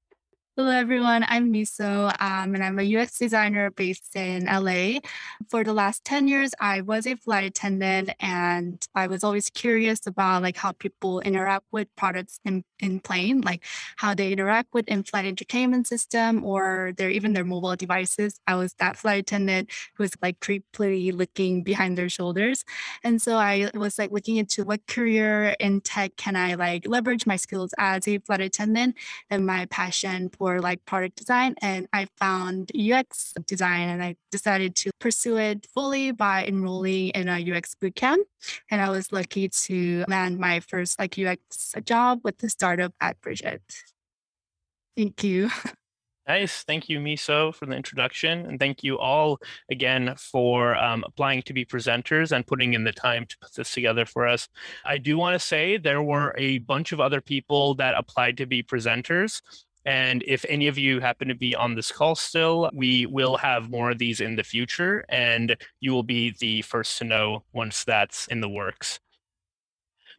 Hello, 0.54 0.68
everyone. 0.70 1.24
I'm 1.28 1.50
Miso, 1.50 2.12
um, 2.20 2.54
and 2.54 2.62
I'm 2.62 2.78
a 2.78 2.96
UX 2.96 3.18
designer 3.18 3.70
based 3.70 4.14
in 4.14 4.44
LA. 4.44 5.00
For 5.48 5.64
the 5.64 5.72
last 5.72 6.04
10 6.04 6.28
years, 6.28 6.52
I 6.60 6.82
was 6.82 7.06
a 7.06 7.16
flight 7.16 7.44
attendant, 7.44 8.10
and 8.20 8.86
I 8.94 9.06
was 9.06 9.24
always 9.24 9.48
curious 9.48 10.06
about 10.06 10.42
like 10.42 10.58
how 10.58 10.72
people 10.72 11.20
interact 11.20 11.64
with 11.72 11.88
products 11.96 12.38
in, 12.44 12.64
in 12.80 13.00
plane, 13.00 13.40
like 13.40 13.64
how 13.96 14.12
they 14.12 14.30
interact 14.30 14.74
with 14.74 14.86
in-flight 14.88 15.24
entertainment 15.24 15.86
system 15.86 16.44
or 16.44 16.92
their 16.98 17.08
even 17.08 17.32
their 17.32 17.46
mobile 17.46 17.74
devices. 17.74 18.38
I 18.46 18.56
was 18.56 18.74
that 18.74 18.98
flight 18.98 19.20
attendant 19.20 19.70
who 19.94 20.02
was 20.02 20.12
like 20.20 20.38
creepily 20.40 21.14
looking 21.14 21.62
behind 21.62 21.96
their 21.96 22.10
shoulders. 22.10 22.62
And 23.02 23.22
so 23.22 23.36
I 23.36 23.70
was 23.72 23.98
like 23.98 24.10
looking 24.10 24.36
into 24.36 24.64
what 24.64 24.86
career 24.86 25.56
in 25.58 25.80
tech 25.80 26.16
can 26.16 26.36
I 26.36 26.56
like 26.56 26.86
leverage 26.86 27.26
my 27.26 27.36
skills 27.36 27.72
as 27.78 28.06
a 28.06 28.18
flight 28.18 28.42
attendant 28.42 28.96
and 29.30 29.46
my 29.46 29.64
passion 29.66 30.28
for 30.42 30.60
like 30.60 30.84
product 30.86 31.14
design 31.14 31.54
and 31.62 31.86
I 31.92 32.08
found 32.18 32.72
UX 32.74 33.32
design 33.46 33.88
and 33.88 34.02
I 34.02 34.16
decided 34.32 34.74
to 34.74 34.90
pursue 34.98 35.36
it 35.36 35.68
fully 35.72 36.10
by 36.10 36.44
enrolling 36.44 37.10
in 37.10 37.28
a 37.28 37.38
UX 37.38 37.76
bootcamp. 37.80 38.24
And 38.68 38.80
I 38.80 38.90
was 38.90 39.12
lucky 39.12 39.48
to 39.48 40.04
land 40.08 40.40
my 40.40 40.58
first 40.58 40.98
like 40.98 41.16
UX 41.16 41.76
job 41.84 42.22
with 42.24 42.38
the 42.38 42.48
startup 42.48 42.92
at 43.00 43.20
Bridget. 43.20 43.62
Thank 44.96 45.22
you. 45.22 45.48
Nice. 46.28 46.62
Thank 46.62 46.88
you, 46.88 47.00
Miso, 47.00 47.52
for 47.52 47.66
the 47.66 47.74
introduction. 47.74 48.46
And 48.46 48.56
thank 48.56 48.84
you 48.84 48.96
all 48.96 49.40
again 49.68 50.14
for 50.16 50.76
um, 50.76 51.02
applying 51.04 51.42
to 51.42 51.52
be 51.52 51.64
presenters 51.64 52.30
and 52.30 52.46
putting 52.46 52.74
in 52.74 52.84
the 52.84 52.92
time 52.92 53.26
to 53.26 53.36
put 53.40 53.52
this 53.54 53.74
together 53.74 54.06
for 54.06 54.28
us. 54.28 54.48
I 54.84 54.98
do 54.98 55.18
want 55.18 55.34
to 55.34 55.44
say 55.44 55.78
there 55.78 56.00
were 56.00 56.32
a 56.38 56.58
bunch 56.58 56.92
of 56.92 57.00
other 57.00 57.20
people 57.20 57.74
that 57.74 57.94
applied 57.96 58.36
to 58.36 58.46
be 58.46 58.62
presenters. 58.62 59.42
And 59.84 60.22
if 60.26 60.44
any 60.48 60.68
of 60.68 60.78
you 60.78 61.00
happen 61.00 61.28
to 61.28 61.34
be 61.34 61.54
on 61.54 61.74
this 61.74 61.90
call 61.90 62.14
still, 62.14 62.70
we 62.72 63.06
will 63.06 63.36
have 63.36 63.70
more 63.70 63.90
of 63.90 63.98
these 63.98 64.20
in 64.20 64.36
the 64.36 64.44
future, 64.44 65.04
and 65.08 65.56
you 65.80 65.92
will 65.92 66.02
be 66.02 66.34
the 66.38 66.62
first 66.62 66.98
to 66.98 67.04
know 67.04 67.44
once 67.52 67.84
that's 67.84 68.26
in 68.28 68.40
the 68.40 68.48
works. 68.48 69.00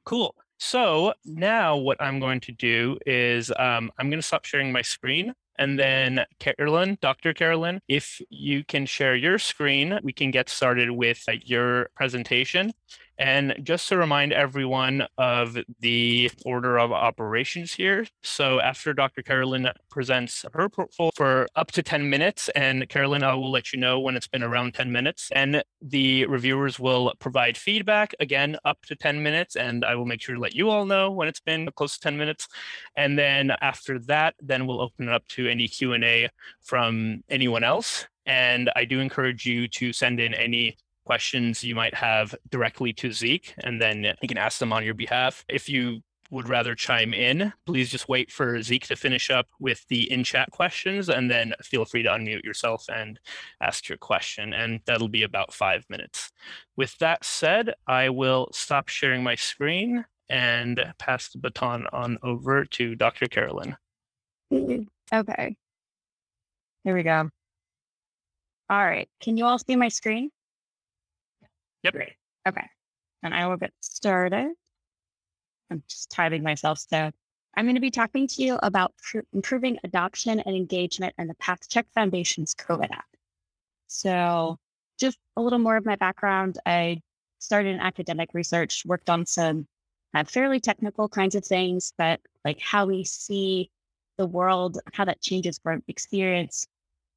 Cool. 0.05 0.35
So 0.59 1.13
now 1.25 1.75
what 1.75 2.01
I'm 2.01 2.19
going 2.19 2.39
to 2.41 2.51
do 2.51 2.97
is 3.05 3.51
um, 3.57 3.91
I'm 3.97 4.09
going 4.09 4.21
to 4.21 4.27
stop 4.27 4.45
sharing 4.45 4.71
my 4.71 4.81
screen. 4.81 5.33
And 5.59 5.77
then 5.77 6.25
Carolyn, 6.39 6.97
Dr. 7.01 7.33
Carolyn, 7.33 7.79
if 7.87 8.19
you 8.29 8.63
can 8.63 8.85
share 8.85 9.15
your 9.15 9.37
screen, 9.37 9.99
we 10.03 10.11
can 10.11 10.31
get 10.31 10.49
started 10.49 10.89
with 10.89 11.23
uh, 11.27 11.33
your 11.43 11.89
presentation. 11.95 12.73
And 13.17 13.55
just 13.63 13.87
to 13.89 13.97
remind 13.97 14.33
everyone 14.33 15.05
of 15.17 15.57
the 15.79 16.31
order 16.45 16.79
of 16.79 16.91
operations 16.91 17.73
here. 17.73 18.07
So 18.23 18.59
after 18.59 18.93
Dr. 18.93 19.21
Carolyn 19.21 19.69
presents 19.89 20.45
her 20.53 20.67
portfolio 20.67 21.11
for 21.15 21.47
up 21.55 21.71
to 21.71 21.83
10 21.83 22.09
minutes, 22.09 22.49
and 22.49 22.89
Carolyn, 22.89 23.23
I 23.23 23.35
will 23.35 23.51
let 23.51 23.71
you 23.71 23.79
know 23.79 23.99
when 23.99 24.15
it's 24.15 24.27
been 24.27 24.43
around 24.43 24.73
10 24.73 24.91
minutes, 24.91 25.29
and 25.33 25.63
the 25.81 26.25
reviewers 26.25 26.79
will 26.79 27.13
provide 27.19 27.55
feedback 27.57 28.15
again 28.19 28.57
up 28.65 28.79
to 28.87 28.95
10 28.95 29.21
minutes, 29.21 29.55
and 29.55 29.85
I 29.85 29.95
will 29.95 30.05
make 30.05 30.21
sure 30.21 30.35
to 30.35 30.41
let 30.41 30.55
you 30.55 30.69
all 30.69 30.85
know 30.85 31.11
when 31.11 31.27
it's 31.27 31.39
been 31.39 31.69
close 31.75 31.93
to 31.95 32.01
10 32.01 32.17
minutes. 32.17 32.47
And 32.95 33.17
then 33.17 33.51
after 33.61 33.99
that, 33.99 34.35
then 34.41 34.65
we'll 34.65 34.81
open 34.81 35.07
it 35.07 35.13
up 35.13 35.27
to 35.29 35.47
any 35.47 35.67
Q&A 35.67 36.29
from 36.61 37.23
anyone 37.29 37.63
else. 37.63 38.07
And 38.25 38.71
I 38.75 38.85
do 38.85 38.99
encourage 39.01 39.45
you 39.45 39.67
to 39.67 39.91
send 39.91 40.19
in 40.19 40.33
any 40.33 40.77
questions 41.05 41.63
you 41.63 41.75
might 41.75 41.93
have 41.93 42.35
directly 42.49 42.93
to 42.93 43.11
Zeke, 43.11 43.53
and 43.63 43.81
then 43.81 44.15
he 44.21 44.27
can 44.27 44.37
ask 44.37 44.59
them 44.59 44.73
on 44.73 44.83
your 44.83 44.93
behalf. 44.93 45.45
If 45.47 45.69
you 45.69 46.01
would 46.33 46.49
rather 46.49 46.73
chime 46.73 47.13
in, 47.13 47.53
please 47.65 47.89
just 47.89 48.09
wait 48.09 48.31
for 48.31 48.61
Zeke 48.61 48.87
to 48.87 48.95
finish 48.95 49.29
up 49.29 49.47
with 49.59 49.85
the 49.87 50.11
in 50.11 50.23
chat 50.23 50.49
questions 50.51 51.07
and 51.07 51.29
then 51.29 51.53
feel 51.61 51.85
free 51.85 52.01
to 52.03 52.09
unmute 52.09 52.43
yourself 52.43 52.85
and 52.91 53.19
ask 53.61 53.87
your 53.87 53.99
question. 53.99 54.51
And 54.51 54.81
that'll 54.85 55.09
be 55.09 55.23
about 55.23 55.53
five 55.53 55.85
minutes. 55.89 56.31
With 56.75 56.97
that 56.97 57.23
said, 57.23 57.75
I 57.85 58.09
will 58.09 58.49
stop 58.51 58.89
sharing 58.89 59.23
my 59.23 59.35
screen 59.35 60.05
and 60.27 60.93
pass 60.97 61.29
the 61.29 61.37
baton 61.37 61.85
on 61.93 62.17
over 62.23 62.65
to 62.65 62.95
Dr. 62.95 63.27
Carolyn. 63.27 63.77
Mm-hmm. 64.51 64.83
Okay. 65.15 65.55
Here 66.83 66.95
we 66.95 67.03
go. 67.03 67.29
All 68.69 68.83
right. 68.85 69.07
Can 69.21 69.37
you 69.37 69.45
all 69.45 69.59
see 69.59 69.75
my 69.75 69.89
screen? 69.89 70.31
Yep. 71.83 71.93
Great. 71.93 72.13
Okay. 72.47 72.65
And 73.23 73.33
I 73.33 73.47
will 73.47 73.57
get 73.57 73.71
started. 73.81 74.53
I'm 75.69 75.83
just 75.87 76.09
typing 76.09 76.43
myself. 76.43 76.79
So 76.79 77.11
I'm 77.55 77.65
going 77.65 77.75
to 77.75 77.81
be 77.81 77.91
talking 77.91 78.27
to 78.27 78.43
you 78.43 78.59
about 78.63 78.93
pr- 78.97 79.19
improving 79.33 79.79
adoption 79.83 80.39
and 80.39 80.55
engagement 80.55 81.13
in 81.17 81.27
the 81.27 81.35
PathCheck 81.35 81.85
Foundation's 81.93 82.53
COVID 82.55 82.91
app. 82.91 83.05
So 83.87 84.57
just 84.99 85.17
a 85.35 85.41
little 85.41 85.59
more 85.59 85.77
of 85.77 85.85
my 85.85 85.95
background. 85.95 86.57
I 86.65 87.01
started 87.39 87.69
in 87.69 87.79
academic 87.79 88.29
research, 88.33 88.83
worked 88.85 89.09
on 89.09 89.25
some 89.25 89.67
uh, 90.13 90.23
fairly 90.23 90.59
technical 90.59 91.09
kinds 91.09 91.35
of 91.35 91.45
things, 91.45 91.93
but 91.97 92.19
like 92.45 92.59
how 92.59 92.85
we 92.85 93.03
see 93.03 93.69
the 94.17 94.25
world, 94.25 94.79
how 94.93 95.05
that 95.05 95.21
changes 95.21 95.59
from 95.63 95.83
experience, 95.87 96.67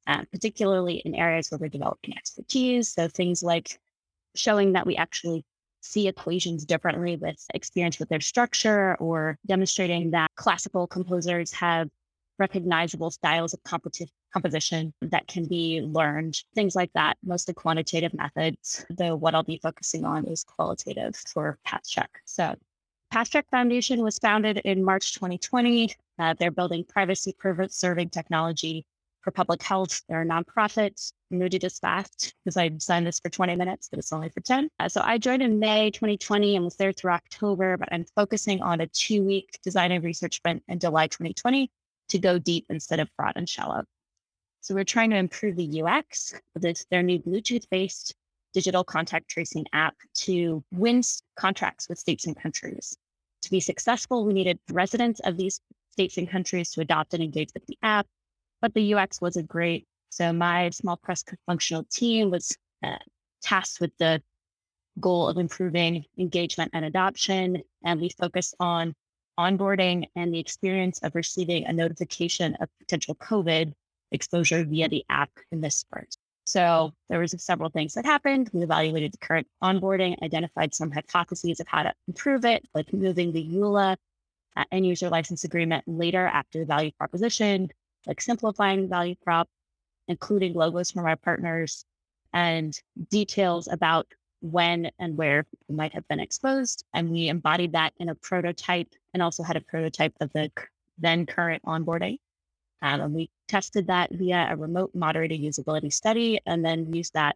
uh, 0.07 0.23
particularly 0.31 1.01
in 1.05 1.15
areas 1.15 1.49
where 1.49 1.59
we're 1.59 1.69
developing 1.69 2.15
expertise. 2.17 2.89
So 2.89 3.07
things 3.07 3.43
like 3.43 3.79
showing 4.37 4.73
that 4.73 4.85
we 4.85 4.95
actually 4.95 5.43
see 5.81 6.07
equations 6.07 6.65
differently 6.65 7.15
with 7.15 7.37
experience 7.53 7.99
with 7.99 8.09
their 8.09 8.19
structure 8.19 8.95
or 8.95 9.37
demonstrating 9.45 10.11
that 10.11 10.29
classical 10.35 10.87
composers 10.87 11.51
have 11.53 11.89
recognizable 12.39 13.09
styles 13.09 13.53
of 13.53 13.59
composition 13.63 14.93
that 15.01 15.27
can 15.27 15.45
be 15.45 15.81
learned, 15.81 16.37
things 16.53 16.75
like 16.75 16.91
that, 16.93 17.17
mostly 17.23 17.53
quantitative 17.53 18.13
methods, 18.13 18.85
though 18.91 19.15
what 19.15 19.33
I'll 19.33 19.43
be 19.43 19.59
focusing 19.61 20.05
on 20.05 20.25
is 20.27 20.43
qualitative 20.43 21.15
for 21.15 21.57
PathCheck. 21.67 22.07
So 22.25 22.55
PathCheck 23.11 23.43
Foundation 23.49 24.03
was 24.03 24.19
founded 24.19 24.57
in 24.59 24.83
March 24.83 25.13
2020. 25.13 25.95
Uh, 26.19 26.35
they're 26.37 26.51
building 26.51 26.83
privacy 26.83 27.33
preserving 27.37 28.09
technology 28.09 28.85
for 29.27 29.31
public 29.31 29.61
health. 29.61 30.03
They're 30.07 30.21
a 30.21 30.25
nonprofit. 30.25 31.11
Moved 31.31 31.53
it 31.53 31.65
as 31.65 31.79
fast 31.79 32.33
because 32.45 32.55
I 32.55 32.71
signed 32.77 33.05
this 33.05 33.19
for 33.19 33.27
20 33.27 33.57
minutes, 33.57 33.89
but 33.89 33.99
it's 33.99 34.13
only 34.13 34.29
for 34.29 34.39
10. 34.39 34.69
Uh, 34.79 34.87
so 34.87 35.01
I 35.03 35.17
joined 35.17 35.41
in 35.41 35.59
May 35.59 35.91
2020 35.91 36.55
and 36.55 36.63
was 36.63 36.77
there 36.77 36.93
through 36.93 37.11
October, 37.11 37.75
but 37.75 37.89
I'm 37.91 38.05
focusing 38.15 38.61
on 38.61 38.79
a 38.79 38.87
two 38.87 39.21
week 39.21 39.59
design 39.63 39.91
and 39.91 40.01
research 40.01 40.37
sprint 40.37 40.63
in 40.69 40.79
July 40.79 41.07
2020 41.07 41.69
to 42.07 42.19
go 42.19 42.39
deep 42.39 42.67
instead 42.69 43.01
of 43.01 43.09
broad 43.17 43.33
and 43.35 43.49
shallow. 43.49 43.83
So 44.61 44.73
we're 44.73 44.85
trying 44.85 45.09
to 45.09 45.17
improve 45.17 45.57
the 45.57 45.81
UX 45.81 46.33
of 46.55 46.61
this, 46.61 46.85
their 46.89 47.03
new 47.03 47.19
Bluetooth 47.19 47.67
based 47.69 48.15
digital 48.53 48.85
contact 48.85 49.27
tracing 49.27 49.65
app 49.73 49.95
to 50.19 50.63
win 50.71 51.01
contracts 51.35 51.89
with 51.89 51.99
states 51.99 52.27
and 52.27 52.37
countries. 52.37 52.95
To 53.41 53.51
be 53.51 53.59
successful, 53.59 54.23
we 54.23 54.31
needed 54.31 54.57
residents 54.71 55.19
of 55.19 55.35
these 55.35 55.59
states 55.91 56.15
and 56.15 56.29
countries 56.29 56.71
to 56.71 56.79
adopt 56.79 57.13
and 57.13 57.21
engage 57.21 57.49
with 57.53 57.65
the 57.65 57.77
app 57.83 58.07
but 58.61 58.73
the 58.73 58.93
UX 58.93 59.21
wasn't 59.21 59.47
great. 59.47 59.85
So 60.09 60.33
my 60.33 60.69
small 60.71 60.97
cross 60.97 61.23
functional 61.45 61.85
team 61.91 62.31
was 62.31 62.57
uh, 62.83 62.97
tasked 63.41 63.79
with 63.79 63.91
the 63.97 64.21
goal 64.99 65.27
of 65.27 65.37
improving 65.37 66.05
engagement 66.17 66.71
and 66.73 66.85
adoption. 66.85 67.61
And 67.83 68.01
we 68.01 68.09
focused 68.09 68.55
on 68.59 68.95
onboarding 69.39 70.07
and 70.15 70.33
the 70.33 70.39
experience 70.39 70.99
of 71.03 71.13
receiving 71.13 71.65
a 71.65 71.73
notification 71.73 72.55
of 72.55 72.69
potential 72.79 73.15
COVID 73.15 73.73
exposure 74.11 74.63
via 74.63 74.89
the 74.89 75.05
app 75.09 75.29
in 75.51 75.61
this 75.61 75.75
sprint. 75.75 76.17
So 76.45 76.93
there 77.09 77.19
was 77.19 77.35
several 77.43 77.69
things 77.69 77.93
that 77.95 78.05
happened. 78.05 78.49
We 78.53 78.63
evaluated 78.63 79.11
the 79.11 79.17
current 79.17 79.47
onboarding, 79.61 80.15
identified 80.23 80.73
some 80.73 80.91
hypotheses 80.91 81.59
of 81.59 81.67
how 81.67 81.83
to 81.83 81.93
improve 82.07 82.45
it, 82.45 82.65
like 82.73 82.93
moving 82.93 83.33
the 83.33 83.45
EULA 83.45 83.97
uh, 84.55 84.63
end 84.71 84.87
user 84.87 85.09
license 85.09 85.43
agreement 85.43 85.83
later 85.87 86.25
after 86.25 86.59
the 86.59 86.65
value 86.65 86.91
proposition, 86.97 87.69
like 88.07 88.21
simplifying 88.21 88.89
value 88.89 89.15
prop, 89.23 89.47
including 90.07 90.53
logos 90.53 90.91
from 90.91 91.05
our 91.05 91.17
partners 91.17 91.85
and 92.33 92.79
details 93.09 93.67
about 93.67 94.07
when 94.41 94.89
and 94.99 95.17
where 95.17 95.43
people 95.43 95.75
might 95.75 95.93
have 95.93 96.07
been 96.07 96.19
exposed. 96.19 96.85
And 96.93 97.09
we 97.09 97.27
embodied 97.27 97.73
that 97.73 97.93
in 97.99 98.09
a 98.09 98.15
prototype 98.15 98.89
and 99.13 99.21
also 99.21 99.43
had 99.43 99.57
a 99.57 99.61
prototype 99.61 100.13
of 100.21 100.31
the 100.33 100.51
then 100.97 101.25
current 101.25 101.63
onboarding. 101.63 102.17
Um, 102.81 103.01
and 103.01 103.13
we 103.13 103.29
tested 103.47 103.87
that 103.87 104.11
via 104.11 104.47
a 104.51 104.55
remote 104.55 104.91
moderated 104.93 105.41
usability 105.41 105.91
study 105.91 106.39
and 106.45 106.63
then 106.63 106.93
used 106.93 107.13
that 107.13 107.35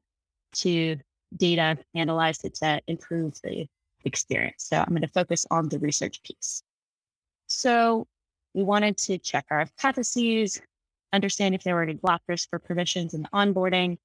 to 0.54 0.98
data 1.36 1.78
analyze 1.96 2.44
it 2.44 2.56
to 2.56 2.82
improve 2.88 3.40
the 3.44 3.68
experience. 4.06 4.66
So 4.70 4.78
I'm 4.78 4.90
going 4.90 5.02
to 5.02 5.08
focus 5.08 5.46
on 5.50 5.70
the 5.70 5.80
research 5.80 6.22
piece. 6.24 6.64
So 7.48 8.08
we 8.54 8.64
wanted 8.64 8.98
to 8.98 9.18
check 9.18 9.46
our 9.50 9.60
hypotheses, 9.60 10.62
understand 11.14 11.56
if 11.56 11.64
there 11.64 11.76
were 11.76 11.84
any 11.84 11.96
blockers 11.96 12.48
for 12.50 12.60
permissions 12.60 13.14
and 13.14 13.30
onboarding, 13.32 13.98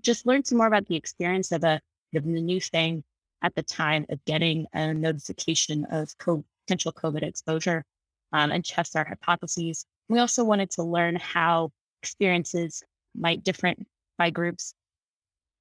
just 0.00 0.26
learn 0.26 0.44
some 0.44 0.58
more 0.58 0.66
about 0.66 0.86
the 0.86 0.96
experience 0.96 1.52
of 1.52 1.64
a 1.64 1.80
of 2.14 2.24
the 2.24 2.40
new 2.40 2.60
thing 2.60 3.04
at 3.42 3.54
the 3.54 3.62
time 3.62 4.04
of 4.10 4.24
getting 4.24 4.66
a 4.72 4.92
notification 4.92 5.84
of 5.90 6.16
co- 6.18 6.44
potential 6.66 6.92
COVID 6.92 7.22
exposure 7.22 7.84
um, 8.32 8.50
and 8.50 8.64
test 8.64 8.96
our 8.96 9.04
hypotheses. 9.04 9.86
We 10.08 10.18
also 10.18 10.44
wanted 10.44 10.70
to 10.72 10.82
learn 10.82 11.16
how 11.16 11.70
experiences 12.02 12.82
might 13.14 13.44
different 13.44 13.86
by 14.18 14.30
groups. 14.30 14.74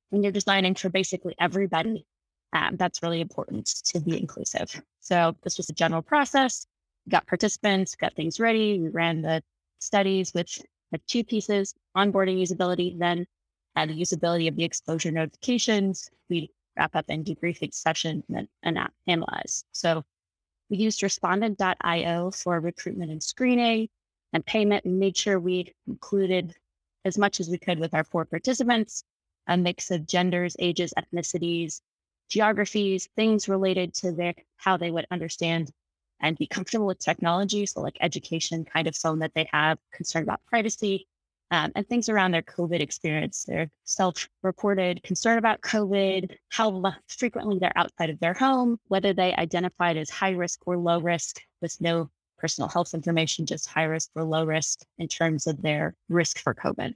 When 0.09 0.23
you're 0.23 0.31
designing 0.31 0.73
for 0.75 0.89
basically 0.89 1.35
everybody, 1.39 2.05
um, 2.53 2.77
that's 2.77 3.03
really 3.03 3.21
important 3.21 3.67
to 3.85 3.99
be 3.99 4.19
inclusive. 4.19 4.81
So 4.99 5.35
this 5.43 5.57
was 5.57 5.69
a 5.69 5.73
general 5.73 6.01
process 6.01 6.65
got 7.07 7.27
participants, 7.27 7.95
got 7.95 8.15
things 8.15 8.39
ready. 8.39 8.79
We 8.79 8.89
ran 8.89 9.21
the 9.21 9.41
studies 9.79 10.33
which 10.33 10.61
had 10.91 11.01
two 11.07 11.23
pieces, 11.23 11.73
onboarding 11.95 12.41
usability, 12.41 12.97
then 12.97 13.25
add 13.75 13.89
the 13.89 13.99
usability 13.99 14.47
of 14.47 14.55
the 14.55 14.63
exposure 14.63 15.11
notifications. 15.11 16.09
We 16.29 16.51
wrap 16.77 16.95
up 16.95 17.05
and 17.09 17.25
debriefing 17.25 17.73
session 17.73 18.23
and 18.29 18.47
then 18.63 18.87
analyze. 19.07 19.63
So 19.71 20.03
we 20.69 20.77
used 20.77 21.01
respondent.io 21.01 22.31
for 22.31 22.59
recruitment 22.59 23.11
and 23.11 23.23
screening 23.23 23.89
and 24.33 24.45
payment 24.45 24.85
and 24.85 24.99
made 24.99 25.17
sure 25.17 25.39
we 25.39 25.73
included 25.87 26.55
as 27.05 27.17
much 27.17 27.39
as 27.39 27.49
we 27.49 27.57
could 27.57 27.79
with 27.79 27.93
our 27.93 28.03
four 28.03 28.25
participants, 28.25 29.03
a 29.47 29.57
mix 29.57 29.89
of 29.89 30.05
genders, 30.05 30.55
ages, 30.59 30.93
ethnicities, 30.97 31.81
geographies, 32.29 33.09
things 33.15 33.49
related 33.49 33.93
to 33.95 34.11
their 34.11 34.33
how 34.57 34.77
they 34.77 34.91
would 34.91 35.07
understand 35.09 35.71
and 36.21 36.37
be 36.37 36.47
comfortable 36.47 36.87
with 36.87 36.99
technology. 36.99 37.65
So, 37.65 37.81
like 37.81 37.97
education 38.01 38.65
kind 38.65 38.87
of 38.87 38.95
phone 38.95 39.19
that 39.19 39.33
they 39.35 39.47
have, 39.51 39.77
concerned 39.93 40.23
about 40.23 40.41
privacy, 40.45 41.07
um, 41.51 41.71
and 41.75 41.87
things 41.87 42.09
around 42.09 42.31
their 42.31 42.43
COVID 42.43 42.79
experience. 42.79 43.45
They're 43.47 43.69
self 43.83 44.29
reported 44.43 45.01
concern 45.03 45.37
about 45.37 45.61
COVID, 45.61 46.35
how 46.49 46.93
frequently 47.07 47.59
they're 47.59 47.77
outside 47.77 48.09
of 48.09 48.19
their 48.19 48.33
home, 48.33 48.79
whether 48.87 49.13
they 49.13 49.33
identified 49.33 49.97
as 49.97 50.09
high 50.09 50.31
risk 50.31 50.61
or 50.65 50.77
low 50.77 50.99
risk 50.99 51.41
with 51.61 51.79
no 51.81 52.09
personal 52.37 52.69
health 52.69 52.93
information, 52.93 53.45
just 53.45 53.67
high 53.67 53.83
risk 53.83 54.09
or 54.15 54.23
low 54.23 54.45
risk 54.45 54.81
in 54.97 55.07
terms 55.07 55.47
of 55.47 55.61
their 55.61 55.95
risk 56.07 56.39
for 56.39 56.53
COVID. 56.53 56.93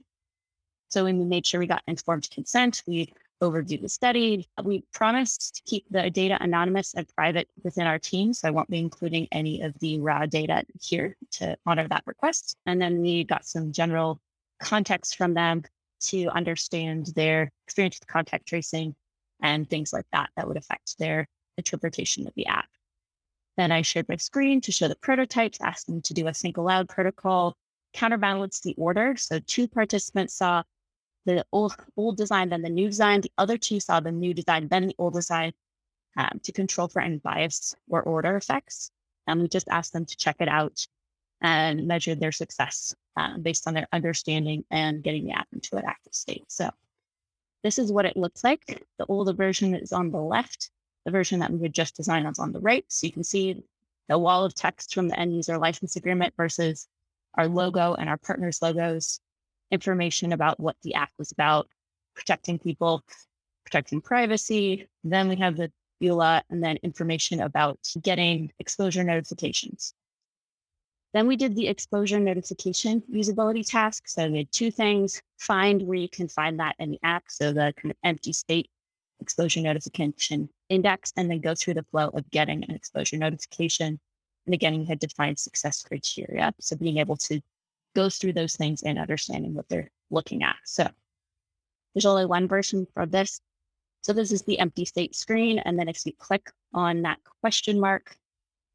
So 0.88 1.04
we 1.04 1.12
made 1.12 1.46
sure 1.46 1.60
we 1.60 1.66
got 1.66 1.82
informed 1.86 2.30
consent. 2.30 2.82
We 2.86 3.12
overview 3.50 3.80
the 3.80 3.88
study. 3.88 4.48
We 4.62 4.84
promised 4.92 5.56
to 5.56 5.62
keep 5.64 5.84
the 5.90 6.10
data 6.10 6.36
anonymous 6.40 6.94
and 6.94 7.06
private 7.14 7.48
within 7.62 7.86
our 7.86 7.98
team. 7.98 8.32
So 8.32 8.48
I 8.48 8.50
won't 8.50 8.70
be 8.70 8.78
including 8.78 9.28
any 9.32 9.62
of 9.62 9.78
the 9.78 10.00
raw 10.00 10.26
data 10.26 10.64
here 10.80 11.16
to 11.32 11.56
honor 11.66 11.86
that 11.88 12.04
request. 12.06 12.56
And 12.66 12.80
then 12.80 13.00
we 13.00 13.24
got 13.24 13.44
some 13.44 13.72
general 13.72 14.20
context 14.60 15.16
from 15.16 15.34
them 15.34 15.62
to 16.00 16.28
understand 16.28 17.12
their 17.14 17.50
experience 17.66 17.98
with 18.00 18.08
contact 18.08 18.46
tracing 18.46 18.94
and 19.42 19.68
things 19.68 19.92
like 19.92 20.06
that 20.12 20.30
that 20.36 20.46
would 20.48 20.56
affect 20.56 20.98
their 20.98 21.28
interpretation 21.56 22.26
of 22.26 22.34
the 22.34 22.46
app. 22.46 22.68
Then 23.56 23.70
I 23.70 23.82
shared 23.82 24.08
my 24.08 24.16
screen 24.16 24.60
to 24.62 24.72
show 24.72 24.88
the 24.88 24.96
prototypes, 24.96 25.60
asked 25.60 25.86
them 25.86 26.02
to 26.02 26.14
do 26.14 26.26
a 26.26 26.32
think 26.32 26.56
aloud 26.56 26.88
protocol, 26.88 27.56
counterbalance 27.92 28.60
the 28.60 28.74
order. 28.76 29.14
So 29.16 29.38
two 29.38 29.68
participants 29.68 30.34
saw 30.34 30.64
the 31.24 31.44
old 31.52 31.74
old 31.96 32.16
design, 32.16 32.48
then 32.50 32.62
the 32.62 32.68
new 32.68 32.88
design. 32.88 33.20
The 33.20 33.32
other 33.38 33.58
two 33.58 33.80
saw 33.80 34.00
the 34.00 34.12
new 34.12 34.34
design, 34.34 34.68
then 34.68 34.88
the 34.88 34.94
old 34.98 35.14
design 35.14 35.52
um, 36.16 36.40
to 36.42 36.52
control 36.52 36.88
for 36.88 37.00
any 37.00 37.18
bias 37.18 37.74
or 37.88 38.02
order 38.02 38.36
effects. 38.36 38.90
And 39.26 39.40
we 39.40 39.48
just 39.48 39.68
asked 39.68 39.92
them 39.92 40.04
to 40.04 40.16
check 40.16 40.36
it 40.40 40.48
out 40.48 40.86
and 41.40 41.86
measure 41.86 42.14
their 42.14 42.32
success 42.32 42.94
um, 43.16 43.42
based 43.42 43.66
on 43.66 43.74
their 43.74 43.88
understanding 43.92 44.64
and 44.70 45.02
getting 45.02 45.26
the 45.26 45.32
app 45.32 45.48
into 45.52 45.76
an 45.76 45.84
active 45.86 46.14
state. 46.14 46.44
So 46.48 46.70
this 47.62 47.78
is 47.78 47.90
what 47.90 48.04
it 48.04 48.16
looks 48.16 48.44
like. 48.44 48.82
The 48.98 49.06
older 49.08 49.32
version 49.32 49.74
is 49.74 49.92
on 49.92 50.10
the 50.10 50.20
left. 50.20 50.70
The 51.04 51.10
version 51.10 51.40
that 51.40 51.50
we 51.50 51.58
would 51.58 51.74
just 51.74 51.96
design 51.96 52.26
is 52.26 52.38
on 52.38 52.52
the 52.52 52.60
right. 52.60 52.84
So 52.88 53.06
you 53.06 53.12
can 53.12 53.24
see 53.24 53.62
the 54.08 54.18
wall 54.18 54.44
of 54.44 54.54
text 54.54 54.94
from 54.94 55.08
the 55.08 55.18
end 55.18 55.34
user 55.34 55.58
license 55.58 55.96
agreement 55.96 56.34
versus 56.36 56.88
our 57.34 57.48
logo 57.48 57.94
and 57.94 58.08
our 58.08 58.18
partners' 58.18 58.62
logos 58.62 59.20
information 59.70 60.32
about 60.32 60.60
what 60.60 60.76
the 60.82 60.94
app 60.94 61.10
was 61.18 61.32
about, 61.32 61.68
protecting 62.14 62.58
people, 62.58 63.02
protecting 63.64 64.00
privacy. 64.00 64.88
Then 65.02 65.28
we 65.28 65.36
have 65.36 65.56
the 65.56 65.70
EULA 66.02 66.42
and 66.50 66.62
then 66.62 66.76
information 66.82 67.40
about 67.40 67.78
getting 68.02 68.52
exposure 68.58 69.04
notifications. 69.04 69.94
Then 71.12 71.28
we 71.28 71.36
did 71.36 71.54
the 71.54 71.68
exposure 71.68 72.18
notification 72.18 73.02
usability 73.10 73.64
task. 73.64 74.08
So 74.08 74.28
we 74.28 74.38
had 74.38 74.52
two 74.52 74.72
things, 74.72 75.22
find 75.38 75.82
where 75.82 75.96
you 75.96 76.08
can 76.08 76.28
find 76.28 76.58
that 76.58 76.74
in 76.80 76.90
the 76.90 76.98
app. 77.04 77.24
So 77.28 77.52
the 77.52 77.72
kind 77.80 77.92
of 77.92 77.96
empty 78.02 78.32
state 78.32 78.68
exposure 79.20 79.60
notification 79.60 80.48
index, 80.68 81.12
and 81.16 81.30
then 81.30 81.40
go 81.40 81.54
through 81.54 81.74
the 81.74 81.84
flow 81.84 82.08
of 82.08 82.28
getting 82.30 82.64
an 82.64 82.72
exposure 82.72 83.16
notification. 83.16 84.00
And 84.46 84.54
again, 84.54 84.78
we 84.78 84.84
had 84.86 84.98
defined 84.98 85.38
success 85.38 85.82
criteria. 85.82 86.52
So 86.60 86.76
being 86.76 86.98
able 86.98 87.16
to 87.16 87.40
goes 87.94 88.16
through 88.16 88.32
those 88.32 88.56
things 88.56 88.82
and 88.82 88.98
understanding 88.98 89.54
what 89.54 89.68
they're 89.68 89.90
looking 90.10 90.42
at. 90.42 90.56
So 90.64 90.88
there's 91.94 92.06
only 92.06 92.26
one 92.26 92.48
version 92.48 92.86
for 92.94 93.06
this. 93.06 93.40
So 94.02 94.12
this 94.12 94.32
is 94.32 94.42
the 94.42 94.58
empty 94.58 94.84
state 94.84 95.14
screen. 95.14 95.58
And 95.60 95.78
then 95.78 95.88
if 95.88 96.04
you 96.04 96.12
click 96.18 96.50
on 96.72 97.02
that 97.02 97.18
question 97.40 97.80
mark, 97.80 98.16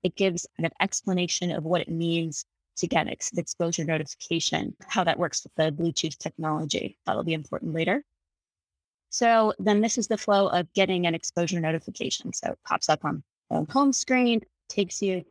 it 0.04 0.16
gives 0.16 0.48
an 0.58 0.70
explanation 0.80 1.52
of 1.52 1.66
what 1.66 1.82
it 1.82 1.90
means 1.90 2.46
to 2.78 2.88
get 2.88 3.08
ex- 3.08 3.32
exposure 3.38 3.84
notification, 3.84 4.76
how 4.88 5.04
that 5.04 5.20
works 5.20 5.44
with 5.44 5.54
the 5.56 5.72
Bluetooth 5.72 6.18
technology. 6.18 6.98
That'll 7.06 7.24
be 7.24 7.34
important 7.34 7.74
later. 7.74 8.04
So 9.10 9.54
then 9.60 9.82
this 9.82 9.98
is 9.98 10.08
the 10.08 10.18
flow 10.18 10.48
of 10.48 10.72
getting 10.74 11.06
an 11.06 11.16
exposure 11.16 11.60
notification. 11.60 12.32
So 12.32 12.52
it 12.52 12.60
pops 12.66 12.90
up 12.90 13.04
on 13.04 13.24
the 13.50 13.66
home 13.70 13.92
screen, 13.92 14.42
takes 14.70 15.02
you 15.02 15.26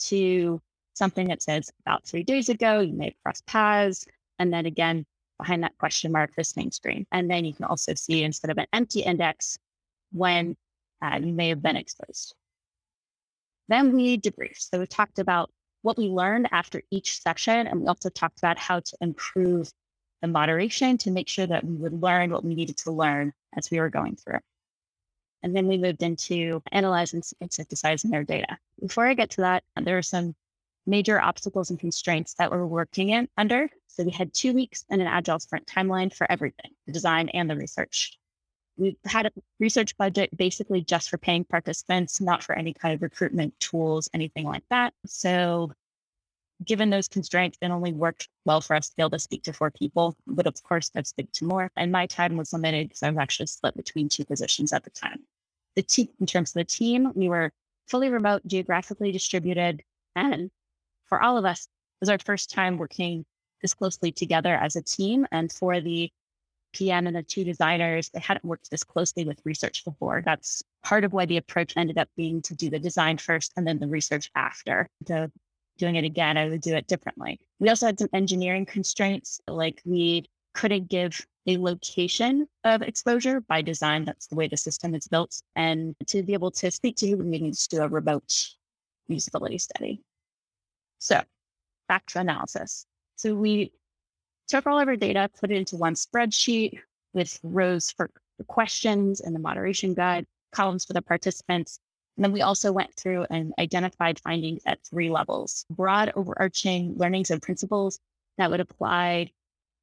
to 0.00 0.60
something 0.94 1.28
that 1.28 1.42
says 1.42 1.70
about 1.84 2.04
three 2.04 2.22
days 2.22 2.48
ago, 2.48 2.80
you 2.80 2.92
may 2.92 3.06
have 3.06 3.22
crossed 3.22 3.46
paths. 3.46 4.06
And 4.38 4.52
then 4.52 4.66
again, 4.66 5.04
behind 5.38 5.62
that 5.62 5.76
question 5.78 6.12
mark, 6.12 6.34
this 6.34 6.56
main 6.56 6.70
screen. 6.70 7.06
And 7.12 7.30
then 7.30 7.44
you 7.44 7.52
can 7.52 7.66
also 7.66 7.94
see 7.94 8.24
instead 8.24 8.50
of 8.50 8.58
an 8.58 8.66
empty 8.72 9.00
index, 9.00 9.58
when 10.12 10.56
uh, 11.02 11.18
you 11.22 11.32
may 11.32 11.48
have 11.48 11.60
been 11.60 11.76
exposed. 11.76 12.34
Then 13.68 13.92
we 13.92 14.18
debrief. 14.18 14.56
So 14.58 14.78
we 14.78 14.86
talked 14.86 15.18
about 15.18 15.50
what 15.82 15.98
we 15.98 16.06
learned 16.06 16.48
after 16.52 16.82
each 16.90 17.20
session. 17.20 17.66
And 17.66 17.80
we 17.80 17.86
also 17.88 18.08
talked 18.08 18.38
about 18.38 18.58
how 18.58 18.80
to 18.80 18.96
improve 19.00 19.70
the 20.22 20.28
moderation 20.28 20.96
to 20.98 21.10
make 21.10 21.28
sure 21.28 21.46
that 21.46 21.64
we 21.64 21.74
would 21.74 22.00
learn 22.00 22.30
what 22.30 22.44
we 22.44 22.54
needed 22.54 22.76
to 22.78 22.92
learn 22.92 23.32
as 23.56 23.70
we 23.70 23.80
were 23.80 23.90
going 23.90 24.16
through. 24.16 24.38
And 25.42 25.54
then 25.54 25.66
we 25.66 25.76
moved 25.76 26.02
into 26.02 26.62
analyzing 26.72 27.22
and 27.40 27.52
synthesizing 27.52 28.14
our 28.14 28.24
data. 28.24 28.56
Before 28.80 29.06
I 29.06 29.12
get 29.12 29.30
to 29.30 29.42
that, 29.42 29.62
there 29.76 29.98
are 29.98 30.02
some 30.02 30.34
major 30.86 31.20
obstacles 31.20 31.70
and 31.70 31.78
constraints 31.78 32.34
that 32.34 32.50
we're 32.50 32.66
working 32.66 33.10
in 33.10 33.28
under. 33.36 33.68
So 33.86 34.04
we 34.04 34.10
had 34.10 34.34
two 34.34 34.52
weeks 34.52 34.84
and 34.90 35.00
an 35.00 35.06
agile 35.06 35.38
sprint 35.38 35.66
timeline 35.66 36.14
for 36.14 36.30
everything, 36.30 36.72
the 36.86 36.92
design 36.92 37.28
and 37.30 37.48
the 37.48 37.56
research. 37.56 38.18
We 38.76 38.96
had 39.04 39.26
a 39.26 39.30
research 39.60 39.96
budget 39.96 40.36
basically 40.36 40.82
just 40.82 41.08
for 41.08 41.16
paying 41.16 41.44
participants, 41.44 42.20
not 42.20 42.42
for 42.42 42.54
any 42.54 42.74
kind 42.74 42.92
of 42.92 43.02
recruitment 43.02 43.58
tools, 43.60 44.10
anything 44.12 44.44
like 44.44 44.64
that. 44.70 44.94
So 45.06 45.72
given 46.64 46.90
those 46.90 47.08
constraints, 47.08 47.58
it 47.60 47.70
only 47.70 47.92
worked 47.92 48.28
well 48.44 48.60
for 48.60 48.74
us 48.74 48.88
to 48.88 48.96
be 48.96 49.02
able 49.02 49.10
to 49.10 49.18
speak 49.18 49.44
to 49.44 49.52
four 49.52 49.70
people, 49.70 50.16
but 50.26 50.46
of 50.46 50.60
course 50.62 50.90
I've 50.94 51.06
speak 51.06 51.30
to 51.32 51.44
more. 51.44 51.70
And 51.76 51.92
my 51.92 52.06
time 52.06 52.36
was 52.36 52.52
limited 52.52 52.88
because 52.88 53.02
I 53.02 53.10
was 53.10 53.18
actually 53.18 53.46
split 53.46 53.76
between 53.76 54.08
two 54.08 54.24
positions 54.24 54.72
at 54.72 54.84
the 54.84 54.90
time. 54.90 55.22
The 55.76 55.82
team, 55.82 56.08
in 56.20 56.26
terms 56.26 56.50
of 56.50 56.54
the 56.54 56.64
team, 56.64 57.12
we 57.14 57.28
were 57.28 57.52
fully 57.88 58.08
remote, 58.08 58.42
geographically 58.46 59.12
distributed, 59.12 59.82
and 60.16 60.50
for 61.06 61.22
all 61.22 61.36
of 61.36 61.44
us, 61.44 61.62
it 61.64 62.00
was 62.00 62.08
our 62.08 62.18
first 62.18 62.50
time 62.50 62.76
working 62.76 63.24
this 63.62 63.74
closely 63.74 64.12
together 64.12 64.54
as 64.54 64.76
a 64.76 64.82
team. 64.82 65.26
And 65.32 65.50
for 65.50 65.80
the 65.80 66.10
PM 66.72 67.06
and 67.06 67.16
the 67.16 67.22
two 67.22 67.44
designers, 67.44 68.10
they 68.10 68.20
hadn't 68.20 68.44
worked 68.44 68.70
this 68.70 68.84
closely 68.84 69.24
with 69.24 69.40
research 69.44 69.84
before. 69.84 70.22
That's 70.24 70.62
part 70.82 71.04
of 71.04 71.12
why 71.12 71.24
the 71.24 71.36
approach 71.36 71.72
ended 71.76 71.98
up 71.98 72.08
being 72.16 72.42
to 72.42 72.54
do 72.54 72.68
the 72.68 72.78
design 72.78 73.16
first 73.16 73.52
and 73.56 73.66
then 73.66 73.78
the 73.78 73.86
research 73.86 74.30
after. 74.34 74.88
To 75.06 75.30
doing 75.78 75.96
it 75.96 76.04
again, 76.04 76.36
I 76.36 76.48
would 76.48 76.60
do 76.60 76.74
it 76.74 76.86
differently. 76.86 77.40
We 77.58 77.68
also 77.68 77.86
had 77.86 77.98
some 77.98 78.08
engineering 78.12 78.66
constraints, 78.66 79.40
like 79.48 79.80
we 79.84 80.26
couldn't 80.54 80.88
give 80.88 81.26
a 81.46 81.58
location 81.58 82.46
of 82.64 82.82
exposure 82.82 83.40
by 83.40 83.60
design. 83.62 84.04
That's 84.04 84.26
the 84.26 84.36
way 84.36 84.48
the 84.48 84.56
system 84.56 84.94
is 84.94 85.08
built. 85.08 85.40
And 85.56 85.94
to 86.06 86.22
be 86.22 86.32
able 86.32 86.50
to 86.52 86.70
speak 86.70 86.96
to 86.96 87.06
you, 87.06 87.16
we 87.16 87.24
need 87.24 87.54
to 87.54 87.68
do 87.68 87.82
a 87.82 87.88
remote 87.88 88.54
usability 89.10 89.60
study. 89.60 90.00
So 91.04 91.20
back 91.86 92.06
to 92.06 92.20
analysis. 92.20 92.86
So 93.16 93.34
we 93.34 93.72
took 94.48 94.66
all 94.66 94.80
of 94.80 94.88
our 94.88 94.96
data, 94.96 95.28
put 95.38 95.50
it 95.50 95.56
into 95.56 95.76
one 95.76 95.94
spreadsheet 95.96 96.78
with 97.12 97.38
rows 97.42 97.90
for 97.90 98.10
the 98.38 98.44
questions 98.44 99.20
and 99.20 99.34
the 99.34 99.38
moderation 99.38 99.92
guide, 99.92 100.24
columns 100.50 100.86
for 100.86 100.94
the 100.94 101.02
participants. 101.02 101.78
And 102.16 102.24
then 102.24 102.32
we 102.32 102.40
also 102.40 102.72
went 102.72 102.94
through 102.96 103.26
and 103.28 103.52
identified 103.58 104.18
findings 104.20 104.62
at 104.64 104.82
three 104.82 105.10
levels 105.10 105.66
broad, 105.68 106.10
overarching 106.16 106.96
learnings 106.96 107.30
and 107.30 107.42
principles 107.42 108.00
that 108.38 108.50
would 108.50 108.60
apply 108.60 109.30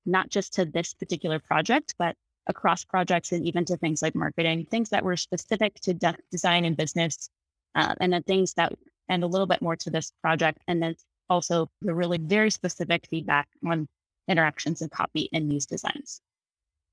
not 0.08 0.30
just 0.30 0.54
to 0.54 0.66
this 0.66 0.96
particular 0.96 1.38
project, 1.38 1.94
but 2.00 2.16
across 2.48 2.84
projects 2.84 3.32
and 3.32 3.46
even 3.46 3.64
to 3.66 3.78
things 3.78 4.02
like 4.02 4.16
marketing, 4.16 4.66
things 4.72 4.90
that 4.90 5.04
were 5.04 5.16
specific 5.18 5.76
to 5.82 5.94
de- 5.94 6.18
design 6.32 6.66
and 6.66 6.76
business, 6.76 7.30
uh, 7.76 7.94
and 8.00 8.12
then 8.12 8.24
things 8.24 8.56
that, 8.56 8.74
and 9.08 9.24
a 9.24 9.28
little 9.28 9.46
bit 9.46 9.62
more 9.62 9.76
to 9.76 9.92
this 9.92 10.12
project, 10.24 10.58
and 10.68 10.82
then 10.82 10.96
also 11.32 11.70
the 11.82 11.96
really 11.96 12.18
very 12.18 12.52
specific 12.52 13.08
feedback 13.10 13.48
on 13.66 13.88
interactions 14.28 14.82
and 14.82 14.92
copy 14.92 15.30
in 15.32 15.48
these 15.50 15.66
designs. 15.66 16.22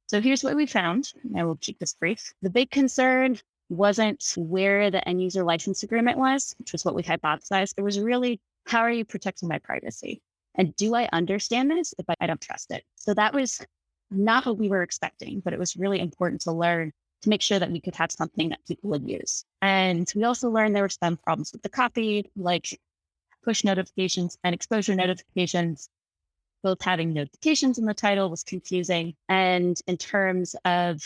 So 0.07 0.21
here's 0.21 0.43
what 0.43 0.57
we 0.57 0.65
found. 0.65 1.13
I 1.37 1.45
will 1.45 1.57
keep 1.57 1.79
this 1.79 1.95
brief. 1.95 2.33
The 2.41 2.49
big 2.49 2.71
concern 2.71 3.39
wasn't 3.69 4.25
where 4.37 4.91
the 4.91 5.07
end 5.07 5.21
user 5.21 5.45
license 5.45 5.83
agreement 5.83 6.17
was, 6.17 6.55
which 6.59 6.73
was 6.73 6.85
what 6.85 6.95
we 6.95 7.03
hypothesized. 7.03 7.75
It 7.77 7.83
was 7.83 8.01
really 8.01 8.41
how 8.67 8.81
are 8.81 8.91
you 8.91 9.05
protecting 9.05 9.49
my 9.49 9.59
privacy? 9.59 10.23
And 10.55 10.75
do 10.77 10.95
I 10.95 11.09
understand 11.13 11.71
this 11.71 11.95
if 11.99 12.07
I 12.21 12.27
don't 12.27 12.41
trust 12.41 12.71
it? 12.71 12.85
So 12.97 13.15
that 13.15 13.35
was 13.35 13.61
not 14.11 14.47
what 14.47 14.59
we 14.59 14.69
were 14.69 14.83
expecting, 14.83 15.41
but 15.41 15.53
it 15.53 15.59
was 15.59 15.77
really 15.77 16.01
important 16.01 16.43
to 16.43 16.53
learn 16.53 16.93
to 17.23 17.29
make 17.29 17.43
sure 17.43 17.59
that 17.59 17.71
we 17.71 17.81
could 17.81 17.97
have 17.97 18.13
something 18.13 18.51
that 18.51 18.65
people 18.67 18.91
would 18.91 19.09
use. 19.09 19.45
And 19.61 20.11
we 20.15 20.25
also 20.25 20.51
learned 20.51 20.75
there 20.75 20.83
were 20.83 20.89
some 20.89 21.17
problems 21.17 21.53
with 21.53 21.63
the 21.63 21.69
copy, 21.69 22.31
like 22.37 22.79
push 23.49 23.65
notifications 23.65 24.37
and 24.45 24.55
exposure 24.55 24.95
notifications. 24.95 25.89
Both 26.63 26.83
having 26.83 27.15
notifications 27.15 27.79
in 27.79 27.87
the 27.87 27.95
title 27.95 28.29
was 28.29 28.43
confusing. 28.43 29.15
And 29.31 29.81
in 29.87 29.97
terms 29.97 30.55
of 30.67 31.01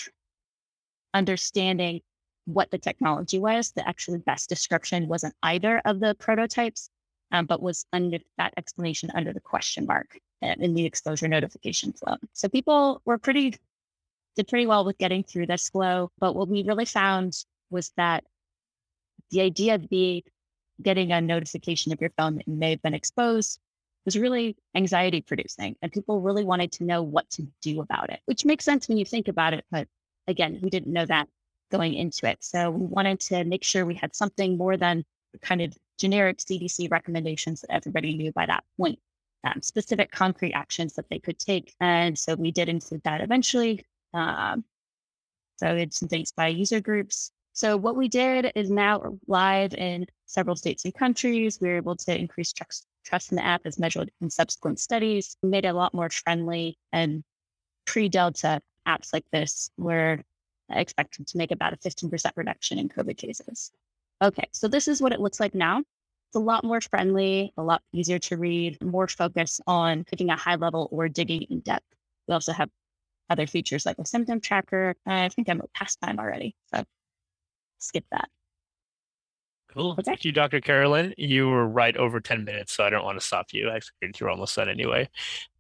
understanding 1.14 2.00
what 2.46 2.68
the 2.72 2.78
technology 2.78 3.38
was, 3.38 3.70
the 3.70 3.86
actually 3.88 4.18
best 4.18 4.48
description 4.48 5.06
wasn't 5.06 5.34
either 5.44 5.80
of 5.84 6.00
the 6.00 6.16
prototypes, 6.16 6.90
um, 7.30 7.46
but 7.46 7.62
was 7.62 7.86
under 7.92 8.18
that 8.38 8.54
explanation 8.56 9.12
under 9.14 9.32
the 9.32 9.40
question 9.40 9.86
mark 9.86 10.18
in 10.40 10.74
the 10.74 10.84
exposure 10.84 11.28
notification 11.28 11.92
flow. 11.92 12.16
So 12.32 12.48
people 12.48 13.02
were 13.04 13.18
pretty, 13.18 13.54
did 14.34 14.48
pretty 14.48 14.66
well 14.66 14.84
with 14.84 14.98
getting 14.98 15.22
through 15.22 15.46
this 15.46 15.68
flow. 15.68 16.10
But 16.18 16.34
what 16.34 16.48
we 16.48 16.64
really 16.64 16.86
found 16.86 17.34
was 17.70 17.92
that 17.96 18.24
the 19.30 19.42
idea 19.42 19.76
of 19.76 19.88
being 19.88 20.22
getting 20.80 21.12
a 21.12 21.20
notification 21.20 21.92
of 21.92 22.00
your 22.00 22.10
phone 22.16 22.36
that 22.36 22.48
may 22.48 22.70
have 22.70 22.82
been 22.82 22.94
exposed 22.94 23.58
was 24.04 24.18
really 24.18 24.56
anxiety 24.74 25.20
producing. 25.20 25.76
And 25.82 25.92
people 25.92 26.20
really 26.20 26.44
wanted 26.44 26.72
to 26.72 26.84
know 26.84 27.02
what 27.02 27.28
to 27.30 27.46
do 27.60 27.80
about 27.80 28.10
it, 28.10 28.20
which 28.26 28.44
makes 28.44 28.64
sense 28.64 28.88
when 28.88 28.98
you 28.98 29.04
think 29.04 29.28
about 29.28 29.54
it. 29.54 29.64
But 29.70 29.88
again, 30.26 30.58
we 30.62 30.70
didn't 30.70 30.92
know 30.92 31.06
that 31.06 31.28
going 31.70 31.94
into 31.94 32.28
it. 32.28 32.38
So 32.40 32.70
we 32.70 32.86
wanted 32.86 33.20
to 33.20 33.44
make 33.44 33.64
sure 33.64 33.86
we 33.86 33.94
had 33.94 34.14
something 34.14 34.56
more 34.56 34.76
than 34.76 35.04
kind 35.40 35.62
of 35.62 35.76
generic 35.98 36.38
CDC 36.38 36.90
recommendations 36.90 37.62
that 37.62 37.72
everybody 37.72 38.14
knew 38.14 38.32
by 38.32 38.46
that 38.46 38.64
point, 38.76 38.98
um, 39.44 39.62
specific 39.62 40.10
concrete 40.10 40.52
actions 40.52 40.94
that 40.94 41.08
they 41.08 41.18
could 41.18 41.38
take. 41.38 41.74
And 41.80 42.18
so 42.18 42.34
we 42.34 42.50
did 42.50 42.68
include 42.68 43.02
that 43.04 43.20
eventually. 43.20 43.86
Um, 44.12 44.64
so 45.56 45.74
it's 45.76 45.98
some 45.98 46.08
things 46.08 46.32
by 46.32 46.48
user 46.48 46.80
groups. 46.80 47.30
So 47.52 47.76
what 47.76 47.96
we 47.96 48.08
did 48.08 48.50
is 48.54 48.70
now 48.70 49.18
live 49.26 49.74
in 49.74 50.06
several 50.26 50.56
states 50.56 50.84
and 50.84 50.94
countries. 50.94 51.58
We 51.60 51.68
were 51.68 51.76
able 51.76 51.96
to 51.96 52.18
increase 52.18 52.52
trust, 52.52 52.86
trust 53.04 53.30
in 53.30 53.36
the 53.36 53.44
app 53.44 53.62
as 53.66 53.78
measured 53.78 54.10
in 54.20 54.30
subsequent 54.30 54.80
studies, 54.80 55.36
we 55.42 55.50
made 55.50 55.64
it 55.64 55.68
a 55.68 55.74
lot 55.74 55.92
more 55.92 56.08
friendly 56.08 56.78
and 56.92 57.22
pre-Delta 57.84 58.60
apps 58.86 59.12
like 59.12 59.24
this 59.32 59.70
were 59.76 60.22
expected 60.70 61.26
to 61.26 61.38
make 61.38 61.50
about 61.50 61.74
a 61.74 61.76
15% 61.76 62.32
reduction 62.36 62.78
in 62.78 62.88
COVID 62.88 63.16
cases. 63.16 63.70
Okay, 64.22 64.48
so 64.52 64.68
this 64.68 64.88
is 64.88 65.02
what 65.02 65.12
it 65.12 65.20
looks 65.20 65.40
like 65.40 65.54
now. 65.54 65.78
It's 65.78 66.36
a 66.36 66.38
lot 66.38 66.64
more 66.64 66.80
friendly, 66.80 67.52
a 67.58 67.62
lot 67.62 67.82
easier 67.92 68.18
to 68.20 68.36
read, 68.38 68.82
more 68.82 69.08
focus 69.08 69.60
on 69.66 70.04
picking 70.04 70.30
a 70.30 70.36
high 70.36 70.54
level 70.54 70.88
or 70.90 71.08
digging 71.08 71.42
in 71.50 71.60
depth. 71.60 71.84
We 72.26 72.34
also 72.34 72.52
have 72.52 72.70
other 73.28 73.46
features 73.46 73.84
like 73.84 73.98
a 73.98 74.06
symptom 74.06 74.40
tracker. 74.40 74.94
I 75.04 75.28
think 75.28 75.50
I'm 75.50 75.60
past 75.74 75.98
time 76.00 76.18
already, 76.18 76.54
so 76.72 76.84
skip 77.82 78.04
that. 78.10 78.28
Cool. 79.72 79.92
Okay. 79.92 80.02
Thank 80.02 80.24
you, 80.24 80.32
Dr. 80.32 80.60
Carolyn. 80.60 81.14
You 81.16 81.48
were 81.48 81.66
right 81.66 81.96
over 81.96 82.20
10 82.20 82.44
minutes, 82.44 82.72
so 82.72 82.84
I 82.84 82.90
don't 82.90 83.04
want 83.04 83.18
to 83.18 83.26
stop 83.26 83.46
you. 83.52 83.70
I 83.70 83.80
figured 83.80 84.20
you 84.20 84.26
were 84.26 84.30
almost 84.30 84.54
done 84.54 84.68
anyway. 84.68 85.08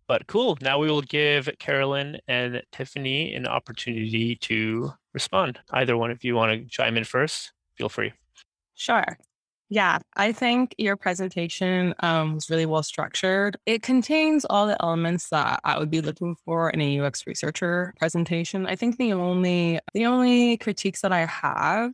But 0.06 0.26
cool. 0.26 0.58
Now 0.60 0.78
we 0.78 0.90
will 0.90 1.02
give 1.02 1.48
Carolyn 1.58 2.18
and 2.28 2.62
Tiffany 2.72 3.34
an 3.34 3.46
opportunity 3.46 4.36
to 4.36 4.92
respond. 5.14 5.58
Either 5.70 5.96
one 5.96 6.10
of 6.10 6.22
you 6.24 6.34
want 6.34 6.52
to 6.52 6.68
chime 6.68 6.96
in 6.98 7.04
first, 7.04 7.52
feel 7.76 7.88
free. 7.88 8.12
Sure. 8.74 9.18
Yeah, 9.70 10.00
I 10.16 10.32
think 10.32 10.74
your 10.76 10.96
presentation 10.96 11.94
um, 12.00 12.34
was 12.34 12.50
really 12.50 12.66
well 12.66 12.82
structured. 12.82 13.56
It 13.64 13.82
contains 13.82 14.44
all 14.44 14.66
the 14.66 14.76
elements 14.82 15.30
that 15.30 15.60
I 15.64 15.78
would 15.78 15.90
be 15.90 16.02
looking 16.02 16.36
for 16.44 16.68
in 16.68 16.82
a 16.82 17.00
UX 17.00 17.26
researcher 17.26 17.94
presentation. 17.98 18.66
I 18.66 18.76
think 18.76 18.98
the 18.98 19.14
only 19.14 19.80
the 19.94 20.04
only 20.04 20.58
critiques 20.58 21.00
that 21.00 21.12
I 21.12 21.24
have 21.24 21.92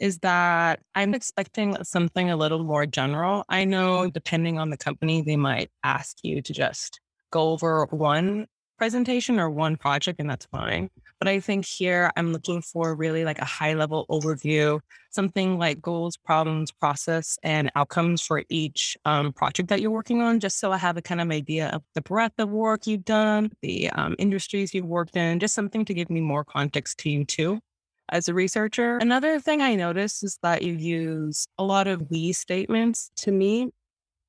is 0.00 0.18
that 0.20 0.80
I'm 0.94 1.14
expecting 1.14 1.76
something 1.82 2.30
a 2.30 2.36
little 2.36 2.64
more 2.64 2.86
general. 2.86 3.44
I 3.48 3.64
know 3.64 4.10
depending 4.10 4.58
on 4.58 4.70
the 4.70 4.76
company, 4.76 5.22
they 5.22 5.36
might 5.36 5.70
ask 5.82 6.18
you 6.22 6.42
to 6.42 6.52
just 6.52 7.00
go 7.30 7.50
over 7.50 7.86
one 7.90 8.46
presentation 8.76 9.38
or 9.38 9.50
one 9.50 9.76
project, 9.76 10.20
and 10.20 10.28
that's 10.28 10.46
fine. 10.46 10.90
But 11.18 11.28
I 11.28 11.40
think 11.40 11.64
here 11.64 12.10
I'm 12.16 12.32
looking 12.32 12.60
for 12.60 12.94
really 12.94 13.24
like 13.24 13.38
a 13.38 13.44
high 13.44 13.74
level 13.74 14.04
overview, 14.10 14.80
something 15.10 15.58
like 15.58 15.80
goals, 15.80 16.16
problems, 16.16 16.70
process, 16.72 17.38
and 17.42 17.70
outcomes 17.76 18.20
for 18.20 18.42
each 18.48 18.96
um, 19.04 19.32
project 19.32 19.68
that 19.68 19.80
you're 19.80 19.90
working 19.90 20.22
on, 20.22 20.40
just 20.40 20.58
so 20.58 20.72
I 20.72 20.76
have 20.76 20.96
a 20.96 21.02
kind 21.02 21.20
of 21.20 21.30
idea 21.30 21.68
of 21.68 21.82
the 21.94 22.02
breadth 22.02 22.34
of 22.38 22.50
work 22.50 22.86
you've 22.86 23.04
done, 23.04 23.52
the 23.62 23.90
um, 23.90 24.16
industries 24.18 24.74
you've 24.74 24.86
worked 24.86 25.16
in, 25.16 25.38
just 25.38 25.54
something 25.54 25.84
to 25.84 25.94
give 25.94 26.10
me 26.10 26.20
more 26.20 26.44
context 26.44 26.98
to 26.98 27.10
you 27.10 27.24
too 27.24 27.60
as 28.10 28.28
a 28.28 28.34
researcher. 28.34 28.98
Another 28.98 29.40
thing 29.40 29.60
I 29.60 29.74
noticed 29.74 30.24
is 30.24 30.38
that 30.42 30.62
you 30.62 30.74
use 30.74 31.46
a 31.58 31.64
lot 31.64 31.86
of 31.86 32.10
we 32.10 32.32
statements. 32.32 33.10
To 33.16 33.32
me, 33.32 33.70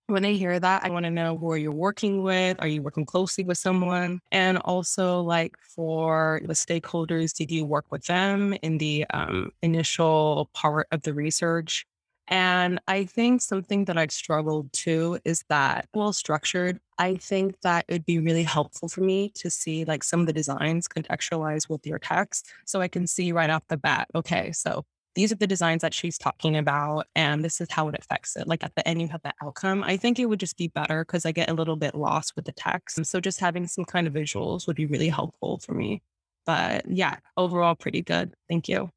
when 0.08 0.24
I 0.24 0.34
hear 0.34 0.60
that, 0.60 0.84
I 0.84 0.90
want 0.90 1.06
to 1.06 1.12
know 1.12 1.38
who 1.38 1.48
you're 1.48 1.58
you 1.58 1.72
working 1.72 2.22
with? 2.22 2.58
Are 2.60 2.68
you 2.68 2.82
working 2.84 3.06
closely 3.06 3.44
with 3.44 3.58
someone? 3.58 4.20
And 4.32 4.60
also, 4.60 5.22
like 5.22 5.56
for 5.76 6.42
the 6.46 6.54
stakeholders, 6.54 7.34
did 7.34 7.50
you 7.50 7.66
work 7.66 7.86
with 7.90 8.06
them 8.06 8.54
in 8.62 8.78
the 8.78 9.06
um, 9.12 9.52
initial 9.64 10.50
part 10.54 10.88
of 10.92 11.02
the 11.02 11.14
research? 11.14 11.86
And 12.28 12.80
I 12.88 13.06
think 13.06 13.42
something 13.42 13.86
that 13.86 13.98
I've 13.98 14.12
struggled 14.12 14.72
too 14.74 15.20
is 15.26 15.44
that 15.50 15.88
well 15.94 16.12
structured. 16.12 16.80
I 16.98 17.16
think 17.16 17.60
that 17.62 17.86
it'd 17.88 18.06
be 18.06 18.20
really 18.20 18.44
helpful 18.44 18.90
for 18.90 19.02
me 19.02 19.30
to 19.36 19.50
see 19.50 19.86
like 19.86 20.04
some 20.04 20.22
of 20.22 20.26
the 20.26 20.34
designs 20.34 20.88
contextualized 20.88 21.70
with 21.70 21.86
your 21.86 22.00
text. 22.00 22.48
So 22.66 22.82
I 22.82 22.88
can 22.88 23.06
see 23.06 23.32
right 23.32 23.50
off 23.50 23.64
the 23.68 23.78
bat, 23.78 24.08
okay, 24.16 24.52
so 24.54 24.86
these 25.14 25.32
are 25.32 25.36
the 25.36 25.48
designs 25.48 25.82
that 25.82 25.94
she's 25.94 26.18
talking 26.18 26.58
about 26.58 27.08
and 27.16 27.44
this 27.44 27.62
is 27.62 27.72
how 27.72 27.88
it 27.88 27.96
affects 27.98 28.36
it. 28.36 28.48
Like 28.48 28.64
at 28.64 28.76
the 28.76 28.88
end 28.88 29.02
you 29.02 29.08
have 29.10 29.22
the 29.24 29.34
outcome. 29.42 29.84
I 29.84 29.96
think 29.96 30.20
it 30.20 30.26
would 30.26 30.40
just 30.40 30.58
be 30.58 30.68
better 30.68 31.06
because 31.06 31.26
i 31.26 31.32
get 31.32 31.50
a 31.50 31.54
little 31.54 31.78
bit 31.78 31.96
lost 31.96 32.36
with 32.36 32.46
the 32.46 32.52
text 32.52 33.06
so 33.06 33.20
just 33.20 33.40
having 33.40 33.68
some 33.68 33.86
kind 33.86 34.08
of 34.08 34.14
visuals 34.14 34.68
would 34.68 34.76
be 34.76 34.86
really 34.86 35.10
helpful 35.10 35.60
for 35.60 35.74
me. 35.74 36.02
But 36.46 36.86
yeah 36.90 37.18
overall 37.38 37.76
pretty 37.76 38.02
good. 38.02 38.34
Thank 38.50 38.68
you. 38.68 38.90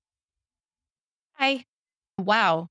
Hi 1.35 1.65
wow 2.19 2.69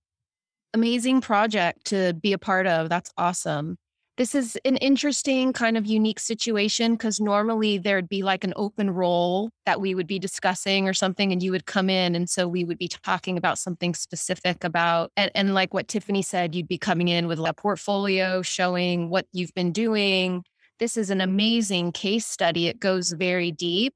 amazing 0.73 1.21
project 1.21 1.85
to 1.85 2.13
be 2.13 2.33
a 2.33 2.37
part 2.37 2.67
of 2.67 2.89
that's 2.89 3.11
awesome. 3.17 3.77
This 4.17 4.33
is 4.33 4.57
an 4.65 4.77
interesting 4.77 5.53
kind 5.53 5.77
of 5.77 5.85
unique 5.85 6.19
situation 6.19 6.93
because 6.93 7.19
normally 7.19 7.77
there'd 7.77 8.09
be 8.09 8.23
like 8.23 8.43
an 8.43 8.53
open 8.55 8.89
role 8.89 9.51
that 9.67 9.79
we 9.79 9.93
would 9.93 10.07
be 10.07 10.17
discussing 10.17 10.89
or 10.89 10.93
something 10.93 11.31
and 11.31 11.43
you 11.43 11.51
would 11.51 11.67
come 11.67 11.87
in 11.87 12.15
and 12.15 12.27
so 12.27 12.47
we 12.47 12.63
would 12.63 12.79
be 12.79 12.87
talking 12.87 13.37
about 13.37 13.59
something 13.59 13.93
specific 13.93 14.63
about 14.63 15.11
and, 15.17 15.29
and 15.35 15.53
like 15.53 15.71
what 15.71 15.87
tiffany 15.87 16.23
said 16.23 16.55
you'd 16.55 16.67
be 16.67 16.79
coming 16.79 17.09
in 17.09 17.27
with 17.27 17.37
a 17.37 17.53
portfolio 17.53 18.41
showing 18.41 19.11
what 19.11 19.27
you've 19.33 19.53
been 19.53 19.71
doing. 19.71 20.43
This 20.79 20.97
is 20.97 21.11
an 21.11 21.21
amazing 21.21 21.91
case 21.91 22.25
study 22.25 22.67
it 22.67 22.79
goes 22.79 23.11
very 23.11 23.51
deep 23.51 23.93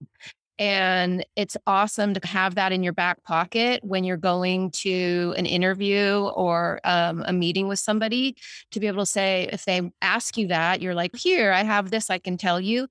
and 0.61 1.25
it's 1.35 1.57
awesome 1.65 2.13
to 2.13 2.27
have 2.27 2.53
that 2.53 2.71
in 2.71 2.83
your 2.83 2.93
back 2.93 3.23
pocket 3.23 3.83
when 3.83 4.03
you're 4.03 4.15
going 4.15 4.69
to 4.69 5.33
an 5.35 5.47
interview 5.47 6.29
or 6.35 6.79
um, 6.83 7.23
a 7.25 7.33
meeting 7.33 7.67
with 7.67 7.79
somebody 7.79 8.35
to 8.69 8.79
be 8.79 8.85
able 8.85 9.01
to 9.01 9.07
say, 9.07 9.49
if 9.51 9.65
they 9.65 9.91
ask 10.03 10.37
you 10.37 10.49
that, 10.49 10.79
you're 10.79 10.93
like, 10.93 11.15
here, 11.15 11.51
I 11.51 11.63
have 11.63 11.89
this, 11.89 12.11
I 12.11 12.19
can 12.19 12.37
tell 12.37 12.61
you, 12.61 12.87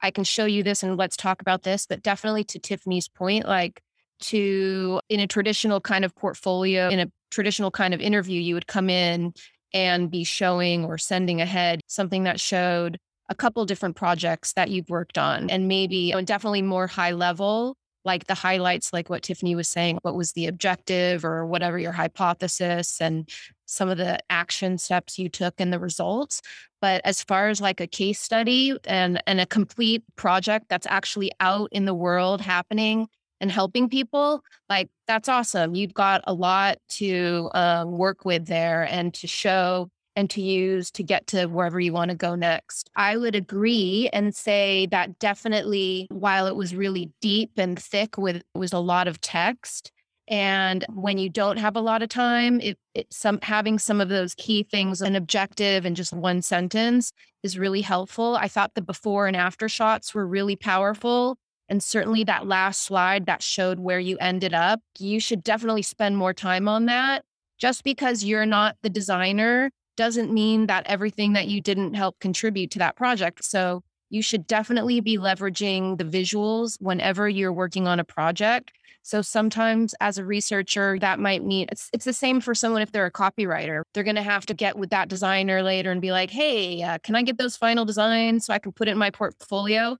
I 0.00 0.10
can 0.10 0.24
show 0.24 0.46
you 0.46 0.62
this, 0.62 0.82
and 0.82 0.96
let's 0.96 1.14
talk 1.14 1.42
about 1.42 1.62
this. 1.62 1.84
But 1.86 2.02
definitely 2.02 2.42
to 2.44 2.58
Tiffany's 2.58 3.08
point, 3.08 3.46
like 3.46 3.82
to 4.20 5.02
in 5.10 5.20
a 5.20 5.26
traditional 5.26 5.78
kind 5.78 6.06
of 6.06 6.16
portfolio, 6.16 6.88
in 6.88 7.00
a 7.00 7.12
traditional 7.30 7.70
kind 7.70 7.92
of 7.92 8.00
interview, 8.00 8.40
you 8.40 8.54
would 8.54 8.66
come 8.66 8.88
in 8.88 9.34
and 9.74 10.10
be 10.10 10.24
showing 10.24 10.86
or 10.86 10.96
sending 10.96 11.42
ahead 11.42 11.82
something 11.86 12.22
that 12.22 12.40
showed 12.40 12.98
a 13.30 13.34
couple 13.34 13.64
different 13.64 13.96
projects 13.96 14.52
that 14.52 14.68
you've 14.68 14.90
worked 14.90 15.16
on 15.16 15.48
and 15.48 15.68
maybe 15.68 16.12
and 16.12 16.26
definitely 16.26 16.62
more 16.62 16.86
high 16.86 17.12
level 17.12 17.76
like 18.04 18.26
the 18.26 18.34
highlights 18.34 18.92
like 18.92 19.08
what 19.08 19.22
tiffany 19.22 19.54
was 19.54 19.68
saying 19.68 19.98
what 20.02 20.16
was 20.16 20.32
the 20.32 20.46
objective 20.46 21.24
or 21.24 21.46
whatever 21.46 21.78
your 21.78 21.92
hypothesis 21.92 23.00
and 23.00 23.30
some 23.70 23.88
of 23.88 23.98
the 23.98 24.18
action 24.28 24.76
steps 24.76 25.18
you 25.18 25.28
took 25.28 25.54
and 25.58 25.72
the 25.72 25.78
results. 25.78 26.42
But 26.80 27.00
as 27.04 27.22
far 27.22 27.48
as 27.48 27.60
like 27.60 27.80
a 27.80 27.86
case 27.86 28.20
study 28.20 28.76
and 28.84 29.22
and 29.26 29.40
a 29.40 29.46
complete 29.46 30.02
project 30.16 30.66
that's 30.68 30.88
actually 30.88 31.30
out 31.40 31.68
in 31.70 31.84
the 31.84 31.94
world 31.94 32.40
happening 32.40 33.06
and 33.40 33.50
helping 33.50 33.88
people 33.88 34.42
like 34.68 34.90
that's 35.06 35.28
awesome. 35.28 35.74
You've 35.74 35.94
got 35.94 36.22
a 36.26 36.34
lot 36.34 36.78
to 36.90 37.48
um, 37.54 37.92
work 37.96 38.24
with 38.24 38.46
there 38.46 38.82
and 38.82 39.14
to 39.14 39.26
show 39.26 39.88
and 40.16 40.28
to 40.30 40.42
use 40.42 40.90
to 40.92 41.02
get 41.02 41.26
to 41.28 41.46
wherever 41.46 41.80
you 41.80 41.92
want 41.92 42.10
to 42.10 42.16
go 42.16 42.34
next. 42.34 42.90
I 42.96 43.16
would 43.16 43.34
agree 43.34 44.10
and 44.12 44.34
say 44.34 44.86
that 44.90 45.18
definitely, 45.18 46.06
while 46.10 46.46
it 46.46 46.56
was 46.56 46.74
really 46.74 47.10
deep 47.20 47.52
and 47.56 47.78
thick 47.78 48.18
with 48.18 48.42
was 48.54 48.72
a 48.72 48.78
lot 48.78 49.08
of 49.08 49.20
text, 49.20 49.92
and 50.30 50.84
when 50.90 51.18
you 51.18 51.28
don't 51.28 51.56
have 51.56 51.74
a 51.74 51.80
lot 51.80 52.02
of 52.02 52.08
time, 52.08 52.60
it, 52.60 52.78
it, 52.94 53.12
some 53.12 53.40
having 53.42 53.80
some 53.80 54.00
of 54.00 54.08
those 54.08 54.32
key 54.36 54.62
things, 54.62 55.02
an 55.02 55.16
objective 55.16 55.84
and 55.84 55.96
just 55.96 56.12
one 56.12 56.40
sentence 56.40 57.10
is 57.42 57.58
really 57.58 57.80
helpful. 57.80 58.36
I 58.36 58.46
thought 58.46 58.74
the 58.74 58.80
before 58.80 59.26
and 59.26 59.36
after 59.36 59.68
shots 59.68 60.14
were 60.14 60.26
really 60.26 60.54
powerful. 60.54 61.36
And 61.68 61.82
certainly 61.82 62.22
that 62.24 62.46
last 62.46 62.82
slide 62.82 63.26
that 63.26 63.42
showed 63.42 63.80
where 63.80 63.98
you 63.98 64.18
ended 64.18 64.54
up, 64.54 64.80
you 65.00 65.18
should 65.18 65.42
definitely 65.42 65.82
spend 65.82 66.16
more 66.16 66.32
time 66.32 66.68
on 66.68 66.86
that. 66.86 67.24
Just 67.58 67.82
because 67.82 68.24
you're 68.24 68.46
not 68.46 68.76
the 68.82 68.88
designer 68.88 69.70
doesn't 70.00 70.32
mean 70.32 70.66
that 70.66 70.86
everything 70.86 71.34
that 71.34 71.48
you 71.48 71.60
didn't 71.60 71.92
help 71.92 72.18
contribute 72.20 72.70
to 72.70 72.78
that 72.78 72.96
project. 72.96 73.44
So 73.44 73.82
you 74.08 74.22
should 74.22 74.46
definitely 74.46 75.00
be 75.00 75.18
leveraging 75.18 75.98
the 75.98 76.04
visuals 76.04 76.78
whenever 76.80 77.28
you're 77.28 77.52
working 77.52 77.86
on 77.86 78.00
a 78.00 78.04
project. 78.04 78.72
So 79.02 79.20
sometimes 79.20 79.94
as 80.00 80.16
a 80.16 80.24
researcher, 80.24 80.98
that 81.00 81.18
might 81.18 81.44
mean 81.44 81.66
it's, 81.70 81.90
it's 81.92 82.06
the 82.06 82.14
same 82.14 82.40
for 82.40 82.54
someone 82.54 82.80
if 82.80 82.92
they're 82.92 83.04
a 83.04 83.12
copywriter. 83.12 83.82
They're 83.92 84.02
going 84.02 84.16
to 84.16 84.22
have 84.22 84.46
to 84.46 84.54
get 84.54 84.78
with 84.78 84.88
that 84.88 85.10
designer 85.10 85.62
later 85.62 85.90
and 85.90 86.00
be 86.00 86.12
like, 86.12 86.30
hey, 86.30 86.82
uh, 86.82 86.96
can 87.02 87.14
I 87.14 87.20
get 87.20 87.36
those 87.36 87.58
final 87.58 87.84
designs 87.84 88.46
so 88.46 88.54
I 88.54 88.58
can 88.58 88.72
put 88.72 88.88
it 88.88 88.92
in 88.92 88.98
my 88.98 89.10
portfolio? 89.10 89.98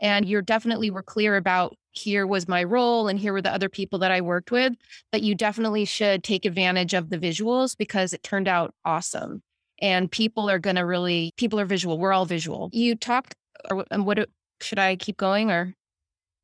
And 0.00 0.28
you're 0.28 0.42
definitely 0.42 0.92
were 0.92 1.02
clear 1.02 1.36
about 1.36 1.74
here 1.92 2.26
was 2.26 2.48
my 2.48 2.64
role 2.64 3.08
and 3.08 3.18
here 3.18 3.32
were 3.32 3.42
the 3.42 3.52
other 3.52 3.68
people 3.68 3.98
that 4.00 4.10
I 4.10 4.20
worked 4.20 4.50
with. 4.50 4.74
But 5.12 5.22
you 5.22 5.34
definitely 5.34 5.84
should 5.84 6.24
take 6.24 6.44
advantage 6.44 6.94
of 6.94 7.10
the 7.10 7.18
visuals 7.18 7.76
because 7.76 8.12
it 8.12 8.22
turned 8.22 8.48
out 8.48 8.74
awesome. 8.84 9.42
And 9.82 10.10
people 10.10 10.50
are 10.50 10.58
going 10.58 10.76
to 10.76 10.84
really, 10.84 11.32
people 11.36 11.58
are 11.58 11.64
visual. 11.64 11.98
We're 11.98 12.12
all 12.12 12.26
visual. 12.26 12.68
You 12.72 12.94
talked, 12.94 13.34
or 13.70 13.84
and 13.90 14.04
what 14.04 14.28
should 14.60 14.78
I 14.78 14.96
keep 14.96 15.16
going 15.16 15.50
or? 15.50 15.74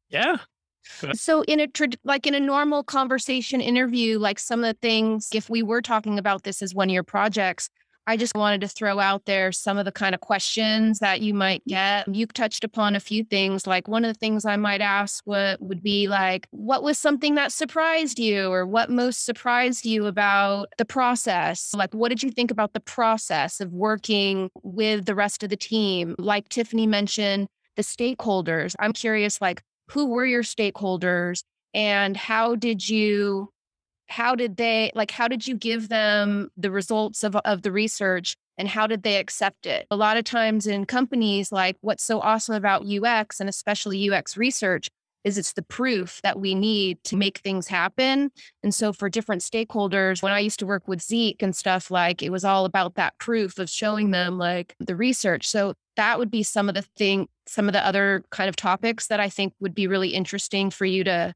Yeah. 0.09 0.38
So 1.14 1.42
in 1.42 1.61
a 1.61 1.68
like 2.04 2.26
in 2.26 2.35
a 2.35 2.40
normal 2.40 2.85
conversation 2.85 3.61
interview, 3.61 4.18
like 4.18 4.38
some 4.38 4.62
of 4.62 4.74
the 4.74 4.78
things, 4.80 5.28
if 5.35 5.50
we 5.50 5.62
were 5.62 5.82
talking 5.82 6.18
about 6.18 6.44
this 6.44 6.62
as 6.62 6.74
one 6.74 6.88
of 6.88 6.94
your 6.94 7.02
projects, 7.02 7.68
I 8.08 8.16
just 8.16 8.36
wanted 8.36 8.60
to 8.60 8.68
throw 8.68 9.00
out 9.00 9.24
there 9.24 9.50
some 9.50 9.78
of 9.78 9.84
the 9.84 9.92
kind 9.92 10.14
of 10.14 10.20
questions 10.20 11.00
that 11.00 11.20
you 11.20 11.34
might 11.34 11.62
mm. 11.64 11.70
get. 11.70 12.14
You 12.14 12.26
touched 12.26 12.62
upon 12.62 12.94
a 12.94 13.00
few 13.00 13.24
things. 13.24 13.66
Like 13.66 13.88
one 13.88 14.04
of 14.04 14.12
the 14.12 14.18
things 14.18 14.44
I 14.44 14.56
might 14.56 14.80
ask 14.80 15.22
what 15.24 15.60
would 15.60 15.82
be 15.82 16.06
like, 16.06 16.46
what 16.50 16.82
was 16.82 16.98
something 16.98 17.34
that 17.34 17.52
surprised 17.52 18.18
you 18.18 18.50
or 18.50 18.66
what 18.66 18.90
most 18.90 19.24
surprised 19.24 19.84
you 19.84 20.06
about 20.06 20.68
the 20.78 20.84
process? 20.84 21.74
Like, 21.74 21.92
what 21.94 22.10
did 22.10 22.22
you 22.22 22.30
think 22.30 22.50
about 22.50 22.72
the 22.72 22.80
process 22.80 23.60
of 23.60 23.72
working 23.72 24.50
with 24.62 25.06
the 25.06 25.14
rest 25.14 25.42
of 25.42 25.50
the 25.50 25.56
team? 25.56 26.14
Like 26.18 26.48
Tiffany 26.48 26.86
mentioned, 26.86 27.48
the 27.76 27.82
stakeholders. 27.82 28.74
I'm 28.78 28.92
curious, 28.92 29.40
like, 29.40 29.62
who 29.90 30.06
were 30.06 30.26
your 30.26 30.42
stakeholders 30.42 31.42
and 31.74 32.16
how 32.16 32.56
did 32.56 32.88
you 32.88 33.50
how 34.08 34.34
did 34.34 34.56
they 34.56 34.92
like 34.94 35.10
how 35.10 35.28
did 35.28 35.46
you 35.46 35.56
give 35.56 35.88
them 35.88 36.50
the 36.56 36.70
results 36.70 37.24
of, 37.24 37.36
of 37.36 37.62
the 37.62 37.72
research 37.72 38.36
and 38.58 38.68
how 38.68 38.86
did 38.86 39.02
they 39.02 39.16
accept 39.16 39.66
it? 39.66 39.86
A 39.90 39.96
lot 39.96 40.16
of 40.16 40.24
times 40.24 40.66
in 40.66 40.86
companies 40.86 41.52
like 41.52 41.76
what's 41.80 42.04
so 42.04 42.20
awesome 42.20 42.54
about 42.54 42.86
ux 42.86 43.40
and 43.40 43.48
especially 43.48 44.08
ux 44.10 44.36
research 44.36 44.88
is 45.24 45.36
it's 45.36 45.54
the 45.54 45.62
proof 45.62 46.20
that 46.22 46.38
we 46.38 46.54
need 46.54 47.02
to 47.02 47.16
make 47.16 47.38
things 47.38 47.66
happen. 47.66 48.30
And 48.62 48.72
so 48.72 48.92
for 48.92 49.08
different 49.10 49.42
stakeholders 49.42 50.22
when 50.22 50.32
i 50.32 50.38
used 50.38 50.60
to 50.60 50.66
work 50.66 50.86
with 50.86 51.02
zeke 51.02 51.42
and 51.42 51.54
stuff 51.54 51.90
like 51.90 52.22
it 52.22 52.30
was 52.30 52.44
all 52.44 52.64
about 52.64 52.94
that 52.94 53.18
proof 53.18 53.58
of 53.58 53.68
showing 53.68 54.12
them 54.12 54.38
like 54.38 54.74
the 54.78 54.96
research. 54.96 55.48
So 55.48 55.74
that 55.96 56.18
would 56.18 56.30
be 56.30 56.42
some 56.42 56.68
of 56.68 56.74
the 56.74 56.82
thing 56.82 57.26
some 57.48 57.68
of 57.68 57.72
the 57.72 57.84
other 57.84 58.24
kind 58.30 58.48
of 58.48 58.56
topics 58.56 59.06
that 59.08 59.20
i 59.20 59.28
think 59.28 59.52
would 59.60 59.74
be 59.74 59.86
really 59.86 60.10
interesting 60.10 60.70
for 60.70 60.84
you 60.84 61.02
to 61.02 61.34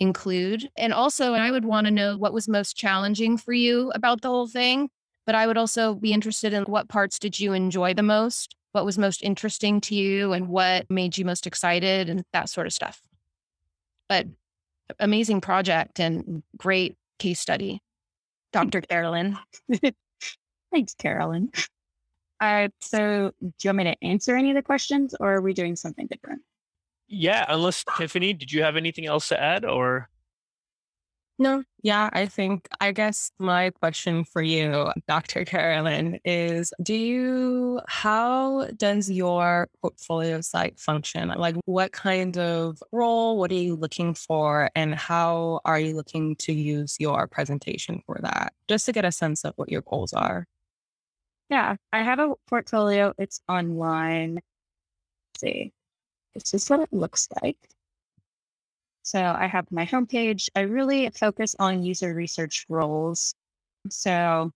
include. 0.00 0.68
And 0.76 0.92
also, 0.92 1.34
I 1.34 1.50
would 1.50 1.64
want 1.64 1.86
to 1.86 1.90
know 1.90 2.16
what 2.16 2.32
was 2.32 2.48
most 2.48 2.76
challenging 2.76 3.36
for 3.38 3.52
you 3.52 3.90
about 3.94 4.20
the 4.22 4.28
whole 4.28 4.48
thing. 4.48 4.90
But 5.24 5.34
I 5.34 5.46
would 5.46 5.58
also 5.58 5.94
be 5.94 6.12
interested 6.12 6.52
in 6.52 6.64
what 6.64 6.88
parts 6.88 7.18
did 7.18 7.40
you 7.40 7.52
enjoy 7.52 7.94
the 7.94 8.02
most? 8.02 8.54
What 8.72 8.84
was 8.84 8.98
most 8.98 9.22
interesting 9.22 9.80
to 9.82 9.94
you 9.94 10.32
and 10.32 10.48
what 10.48 10.88
made 10.90 11.18
you 11.18 11.24
most 11.24 11.46
excited 11.46 12.08
and 12.08 12.24
that 12.32 12.48
sort 12.48 12.66
of 12.66 12.72
stuff. 12.72 13.00
But 14.08 14.26
amazing 15.00 15.40
project 15.40 15.98
and 15.98 16.42
great 16.56 16.96
case 17.18 17.40
study. 17.40 17.82
Dr. 18.52 18.80
Carolyn. 18.82 19.36
Thanks, 20.72 20.94
Carolyn. 20.94 21.50
Uh, 22.40 22.68
so, 22.80 23.32
do 23.40 23.52
you 23.62 23.68
want 23.68 23.78
me 23.78 23.84
to 23.84 24.04
answer 24.04 24.36
any 24.36 24.50
of 24.50 24.56
the 24.56 24.62
questions 24.62 25.14
or 25.18 25.34
are 25.34 25.40
we 25.40 25.54
doing 25.54 25.74
something 25.74 26.06
different? 26.06 26.42
Yeah, 27.08 27.44
unless 27.48 27.84
Tiffany, 27.96 28.32
did 28.32 28.52
you 28.52 28.62
have 28.62 28.76
anything 28.76 29.06
else 29.06 29.28
to 29.28 29.40
add 29.40 29.64
or? 29.64 30.08
No, 31.38 31.62
yeah, 31.82 32.08
I 32.14 32.26
think, 32.26 32.66
I 32.80 32.92
guess 32.92 33.30
my 33.38 33.68
question 33.70 34.24
for 34.24 34.40
you, 34.40 34.90
Dr. 35.06 35.44
Carolyn, 35.44 36.18
is 36.24 36.72
do 36.82 36.94
you, 36.94 37.80
how 37.88 38.68
does 38.76 39.10
your 39.10 39.68
portfolio 39.82 40.40
site 40.40 40.80
function? 40.80 41.28
Like, 41.28 41.56
what 41.66 41.92
kind 41.92 42.38
of 42.38 42.82
role, 42.90 43.38
what 43.38 43.50
are 43.50 43.54
you 43.54 43.76
looking 43.76 44.14
for, 44.14 44.70
and 44.74 44.94
how 44.94 45.60
are 45.66 45.78
you 45.78 45.94
looking 45.94 46.36
to 46.36 46.54
use 46.54 46.96
your 46.98 47.26
presentation 47.26 48.02
for 48.06 48.18
that? 48.22 48.54
Just 48.66 48.86
to 48.86 48.92
get 48.92 49.04
a 49.04 49.12
sense 49.12 49.44
of 49.44 49.52
what 49.56 49.70
your 49.70 49.82
goals 49.82 50.14
are. 50.14 50.46
Yeah, 51.50 51.76
I 51.92 52.02
have 52.02 52.18
a 52.18 52.32
portfolio. 52.48 53.12
It's 53.18 53.40
online. 53.46 54.36
Let's 54.36 55.40
see. 55.40 55.72
This 56.36 56.52
is 56.52 56.68
what 56.68 56.80
it 56.80 56.92
looks 56.92 57.28
like. 57.42 57.56
So 59.02 59.20
I 59.20 59.46
have 59.46 59.70
my 59.70 59.86
homepage. 59.86 60.48
I 60.54 60.60
really 60.62 61.08
focus 61.10 61.56
on 61.58 61.82
user 61.82 62.12
research 62.12 62.66
roles. 62.68 63.34
So 63.88 64.52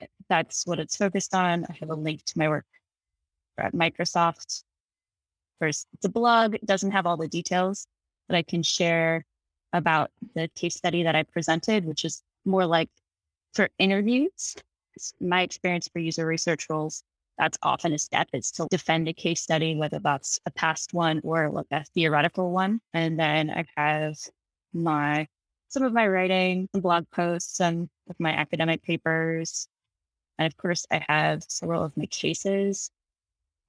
eh, 0.00 0.06
that's 0.28 0.66
what 0.66 0.80
it's 0.80 0.96
focused 0.96 1.34
on. 1.34 1.66
I 1.68 1.76
have 1.80 1.90
a 1.90 1.94
link 1.94 2.24
to 2.24 2.38
my 2.38 2.48
work 2.48 2.66
at 3.58 3.74
Microsoft. 3.74 4.64
First, 5.60 5.86
it's 5.92 6.06
a 6.06 6.08
blog. 6.08 6.54
It 6.54 6.66
doesn't 6.66 6.90
have 6.92 7.06
all 7.06 7.16
the 7.16 7.28
details, 7.28 7.86
that 8.28 8.36
I 8.36 8.42
can 8.42 8.62
share 8.62 9.24
about 9.72 10.10
the 10.34 10.48
case 10.54 10.74
study 10.74 11.04
that 11.04 11.14
I 11.14 11.22
presented, 11.22 11.84
which 11.84 12.04
is 12.04 12.22
more 12.44 12.66
like 12.66 12.88
for 13.52 13.68
interviews. 13.78 14.56
It's 14.96 15.14
my 15.20 15.42
experience 15.42 15.88
for 15.88 16.00
user 16.00 16.26
research 16.26 16.68
roles 16.68 17.04
that's 17.40 17.58
often 17.62 17.94
a 17.94 17.98
step 17.98 18.28
is 18.34 18.50
to 18.52 18.66
defend 18.70 19.08
a 19.08 19.14
case 19.14 19.40
study, 19.40 19.74
whether 19.74 19.98
that's 19.98 20.38
a 20.44 20.50
past 20.50 20.92
one 20.92 21.22
or 21.24 21.50
like 21.50 21.66
a 21.70 21.82
theoretical 21.94 22.50
one. 22.50 22.80
And 22.92 23.18
then 23.18 23.48
I 23.48 23.64
have 23.78 24.16
my 24.74 25.26
some 25.68 25.84
of 25.84 25.92
my 25.94 26.06
writing, 26.06 26.68
some 26.74 26.82
blog 26.82 27.06
posts, 27.10 27.60
and 27.60 27.88
of 28.10 28.16
my 28.20 28.32
academic 28.32 28.82
papers. 28.82 29.66
And 30.38 30.46
of 30.46 30.56
course, 30.58 30.84
I 30.90 31.02
have 31.08 31.42
several 31.48 31.82
of 31.82 31.96
my 31.96 32.06
cases, 32.06 32.90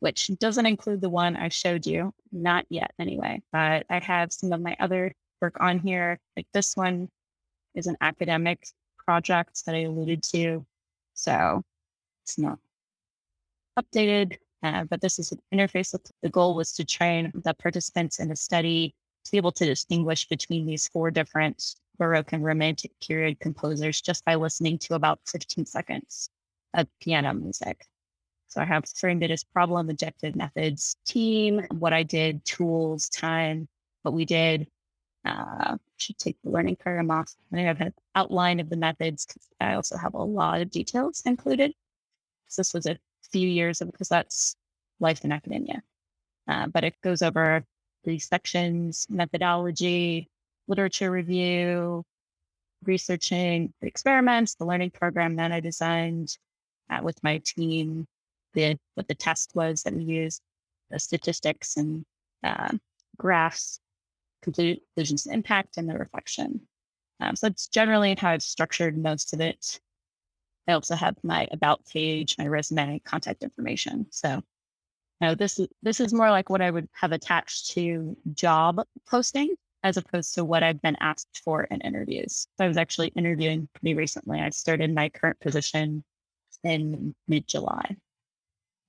which 0.02 0.30
doesn't 0.40 0.66
include 0.66 1.00
the 1.00 1.10
one 1.10 1.38
I 1.38 1.48
showed 1.48 1.86
you, 1.86 2.14
not 2.32 2.66
yet 2.70 2.92
anyway. 3.00 3.42
But 3.54 3.86
I 3.90 4.00
have 4.00 4.34
some 4.34 4.52
of 4.52 4.60
my 4.60 4.76
other 4.82 5.14
work 5.42 5.56
on 5.62 5.80
here. 5.80 6.20
Like 6.36 6.48
this 6.54 6.76
one 6.76 7.08
is 7.74 7.88
an 7.88 7.96
academic 8.02 8.68
project 9.06 9.66
that 9.66 9.76
I 9.76 9.84
alluded 9.84 10.24
to. 10.24 10.66
So 11.14 11.64
it's 12.26 12.38
not 12.38 12.60
updated, 13.80 14.38
uh, 14.64 14.84
but 14.86 15.02
this 15.02 15.20
is 15.20 15.32
an 15.32 15.40
interface. 15.54 15.96
The 16.22 16.30
goal 16.30 16.56
was 16.56 16.74
to 16.74 16.86
train 16.86 17.32
the 17.34 17.54
participants 17.54 18.20
in 18.20 18.30
the 18.30 18.36
study 18.36 18.96
to 19.26 19.32
be 19.32 19.38
able 19.38 19.52
to 19.54 19.66
distinguish 19.66 20.28
between 20.28 20.66
these 20.66 20.88
four 20.88 21.12
different 21.12 21.76
Baroque 21.98 22.34
and 22.34 22.44
Romantic 22.44 22.92
period 23.00 23.40
composers 23.40 24.02
just 24.02 24.26
by 24.26 24.36
listening 24.36 24.80
to 24.80 24.96
about 24.96 25.20
15 25.28 25.66
seconds 25.66 26.30
of 26.74 26.88
piano 27.00 27.34
music. 27.34 27.86
So 28.48 28.62
I 28.62 28.66
have 28.66 28.86
framed 28.96 29.24
it 29.24 29.32
as 29.32 29.44
problem, 29.44 29.90
objective, 29.90 30.36
methods, 30.36 30.96
team, 31.06 31.66
what 31.72 31.94
I 31.94 32.04
did, 32.04 32.44
tools, 32.44 33.08
time, 33.10 33.68
what 34.02 34.14
we 34.14 34.26
did. 34.26 34.68
Uh, 35.24 35.78
should 35.98 36.18
take 36.18 36.36
the 36.44 36.50
learning 36.50 36.76
program 36.78 37.12
off. 37.12 37.34
And 37.52 37.62
I 37.62 37.64
have 37.64 37.80
an 37.80 37.94
outline 38.16 38.60
of 38.60 38.70
the 38.70 38.76
methods 38.76 39.28
I 39.60 39.76
also 39.76 39.96
have 39.96 40.16
a 40.16 40.24
lot 40.24 40.62
of 40.62 40.72
details 40.72 41.22
included. 41.26 41.74
So 42.48 42.62
this 42.62 42.74
was 42.74 42.88
a 42.88 42.98
few 43.32 43.48
years 43.48 43.80
because 43.80 44.10
that's 44.10 44.56
life 45.00 45.24
in 45.24 45.32
academia. 45.32 45.82
Uh, 46.48 46.68
but 46.68 46.84
it 46.84 46.96
goes 47.02 47.22
over 47.22 47.64
the 48.04 48.20
sections, 48.20 49.08
methodology, 49.10 50.30
literature 50.68 51.12
review, 51.12 52.04
researching 52.84 53.74
the 53.82 53.88
experiments, 53.88 54.56
the 54.56 54.66
learning 54.66 54.92
program 54.92 55.36
that 55.36 55.52
I 55.52 55.60
designed 55.60 56.38
uh, 56.90 57.00
with 57.04 57.22
my 57.24 57.42
team, 57.46 58.08
the 58.54 58.78
what 58.96 59.08
the 59.08 59.16
test 59.16 59.52
was 59.54 59.84
that 59.84 59.94
we 59.94 60.04
used, 60.04 60.42
the 60.90 61.00
statistics 61.00 61.78
and 61.78 62.04
uh, 62.44 62.72
graphs, 63.18 63.80
conclusions, 64.42 65.28
impact, 65.28 65.78
and 65.78 65.88
the 65.90 65.98
reflection. 65.98 66.62
Um, 67.20 67.36
so 67.36 67.48
it's 67.48 67.68
generally 67.68 68.16
how 68.18 68.32
I've 68.32 68.42
structured 68.42 68.98
most 68.98 69.34
of 69.34 69.42
it. 69.42 69.80
I 70.72 70.74
also 70.74 70.96
have 70.96 71.18
my 71.22 71.48
about 71.52 71.86
page, 71.86 72.38
my 72.38 72.48
resume, 72.48 73.00
contact 73.00 73.44
information. 73.44 74.08
So 74.10 74.42
now 75.20 75.36
this 75.36 75.60
is 75.60 75.68
this 75.84 76.00
is 76.00 76.14
more 76.14 76.32
like 76.32 76.50
what 76.50 76.62
I 76.62 76.72
would 76.72 76.88
have 76.94 77.12
attached 77.12 77.72
to 77.72 78.16
job 78.34 78.82
posting 79.06 79.54
as 79.84 79.98
opposed 79.98 80.34
to 80.36 80.46
what 80.46 80.64
I've 80.64 80.82
been 80.82 80.96
asked 81.02 81.42
for 81.44 81.64
in 81.64 81.82
interviews. 81.82 82.48
So 82.58 82.66
I 82.66 82.68
was 82.68 82.78
actually 82.78 83.10
interviewing 83.10 83.68
pretty 83.74 83.96
recently. 83.96 84.40
I 84.40 84.50
started 84.52 84.94
my 84.94 85.10
current 85.10 85.40
position 85.42 86.04
in 86.64 87.16
mid 87.28 87.48
July. 87.48 87.98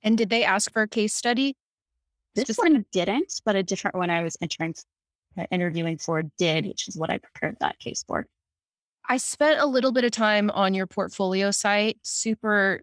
And 0.04 0.16
did 0.16 0.30
they 0.30 0.44
ask 0.44 0.72
for 0.72 0.82
a 0.82 0.88
case 0.88 1.14
study? 1.14 1.56
This 2.34 2.44
Just, 2.44 2.58
one 2.60 2.84
didn't, 2.92 3.40
but 3.44 3.56
a 3.56 3.62
different 3.62 3.96
one 3.96 4.08
I 4.08 4.22
was 4.22 4.36
entering, 4.40 4.74
uh, 5.36 5.46
interviewing 5.50 5.98
for 5.98 6.22
did, 6.38 6.66
which 6.66 6.86
is 6.88 6.96
what 6.96 7.10
I 7.10 7.18
prepared 7.18 7.56
that 7.60 7.78
case 7.78 8.04
for. 8.06 8.26
I 9.08 9.16
spent 9.16 9.60
a 9.60 9.66
little 9.66 9.92
bit 9.92 10.04
of 10.04 10.10
time 10.10 10.50
on 10.50 10.74
your 10.74 10.86
portfolio 10.86 11.50
site. 11.50 11.98
Super 12.02 12.80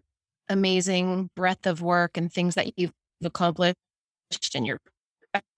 amazing 0.48 1.30
breadth 1.34 1.66
of 1.66 1.82
work 1.82 2.16
and 2.16 2.32
things 2.32 2.54
that 2.56 2.78
you've 2.78 2.92
accomplished 3.24 3.76
and 4.54 4.66
your 4.66 4.78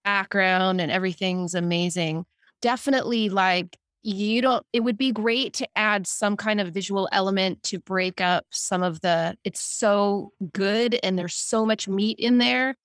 background 0.03 0.81
and 0.81 0.91
everything's 0.91 1.55
amazing. 1.55 2.25
Definitely 2.61 3.29
like 3.29 3.77
you 4.03 4.41
don't 4.41 4.65
it 4.73 4.81
would 4.81 4.97
be 4.97 5.11
great 5.11 5.53
to 5.53 5.67
add 5.77 6.05
some 6.05 6.35
kind 6.35 6.59
of 6.59 6.73
visual 6.73 7.07
element 7.13 7.63
to 7.63 7.79
break 7.79 8.19
up 8.19 8.45
some 8.49 8.83
of 8.83 8.99
the 8.99 9.33
it's 9.45 9.61
so 9.61 10.31
good 10.51 10.99
and 11.03 11.17
there's 11.17 11.35
so 11.35 11.65
much 11.65 11.87
meat 11.87 12.19
in 12.19 12.37
there 12.37 12.75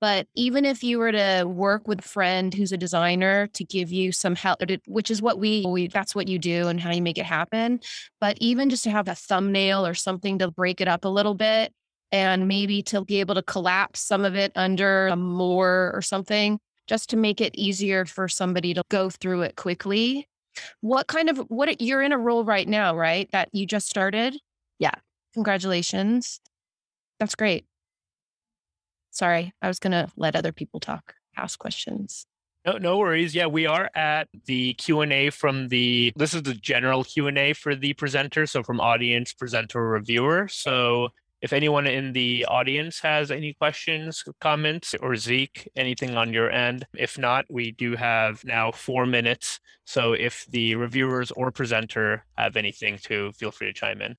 but 0.00 0.26
even 0.34 0.64
if 0.64 0.82
you 0.82 0.98
were 0.98 1.12
to 1.12 1.44
work 1.44 1.88
with 1.88 2.00
a 2.00 2.08
friend 2.08 2.54
who's 2.54 2.72
a 2.72 2.76
designer 2.76 3.48
to 3.48 3.64
give 3.64 3.90
you 3.90 4.12
some 4.12 4.34
help, 4.34 4.60
which 4.86 5.10
is 5.10 5.20
what 5.20 5.38
we, 5.38 5.64
we 5.66 5.88
that's 5.88 6.14
what 6.14 6.28
you 6.28 6.38
do 6.38 6.68
and 6.68 6.80
how 6.80 6.92
you 6.92 7.02
make 7.02 7.18
it 7.18 7.26
happen. 7.26 7.80
But 8.20 8.38
even 8.40 8.70
just 8.70 8.84
to 8.84 8.90
have 8.90 9.08
a 9.08 9.14
thumbnail 9.14 9.86
or 9.86 9.94
something 9.94 10.38
to 10.38 10.50
break 10.50 10.80
it 10.80 10.88
up 10.88 11.04
a 11.04 11.08
little 11.08 11.34
bit 11.34 11.72
and 12.12 12.48
maybe 12.48 12.82
to 12.84 13.04
be 13.04 13.20
able 13.20 13.34
to 13.34 13.42
collapse 13.42 14.00
some 14.00 14.24
of 14.24 14.34
it 14.34 14.52
under 14.54 15.08
a 15.08 15.16
more 15.16 15.90
or 15.94 16.02
something, 16.02 16.58
just 16.86 17.10
to 17.10 17.16
make 17.16 17.40
it 17.40 17.54
easier 17.56 18.04
for 18.04 18.28
somebody 18.28 18.74
to 18.74 18.82
go 18.88 19.10
through 19.10 19.42
it 19.42 19.56
quickly. 19.56 20.28
What 20.80 21.06
kind 21.06 21.28
of 21.28 21.38
what 21.48 21.80
you're 21.80 22.02
in 22.02 22.12
a 22.12 22.18
role 22.18 22.44
right 22.44 22.66
now, 22.66 22.96
right? 22.96 23.28
That 23.32 23.48
you 23.52 23.66
just 23.66 23.88
started? 23.88 24.36
Yeah. 24.78 24.94
Congratulations. 25.34 26.40
That's 27.20 27.34
great. 27.34 27.64
Sorry, 29.18 29.52
I 29.60 29.66
was 29.66 29.80
going 29.80 29.90
to 29.90 30.06
let 30.16 30.36
other 30.36 30.52
people 30.52 30.78
talk, 30.78 31.14
ask 31.36 31.58
questions. 31.58 32.24
No, 32.64 32.78
no 32.78 32.98
worries. 32.98 33.34
Yeah, 33.34 33.46
we 33.46 33.66
are 33.66 33.90
at 33.96 34.28
the 34.46 34.74
Q 34.74 35.00
and 35.00 35.12
A 35.12 35.30
from 35.30 35.66
the. 35.66 36.12
This 36.14 36.34
is 36.34 36.44
the 36.44 36.54
general 36.54 37.02
Q 37.02 37.26
and 37.26 37.36
A 37.36 37.52
for 37.52 37.74
the 37.74 37.94
presenter, 37.94 38.46
so 38.46 38.62
from 38.62 38.80
audience, 38.80 39.32
presenter, 39.32 39.82
reviewer. 39.88 40.46
So 40.46 41.08
if 41.42 41.52
anyone 41.52 41.88
in 41.88 42.12
the 42.12 42.46
audience 42.46 43.00
has 43.00 43.32
any 43.32 43.54
questions, 43.54 44.22
comments, 44.40 44.94
or 45.02 45.16
Zeke, 45.16 45.68
anything 45.74 46.16
on 46.16 46.32
your 46.32 46.48
end. 46.48 46.86
If 46.96 47.18
not, 47.18 47.44
we 47.50 47.72
do 47.72 47.96
have 47.96 48.44
now 48.44 48.70
four 48.70 49.04
minutes. 49.04 49.58
So 49.84 50.12
if 50.12 50.46
the 50.46 50.76
reviewers 50.76 51.32
or 51.32 51.50
presenter 51.50 52.24
have 52.36 52.56
anything 52.56 52.98
to, 53.06 53.32
feel 53.32 53.50
free 53.50 53.66
to 53.66 53.72
chime 53.72 54.00
in. 54.00 54.14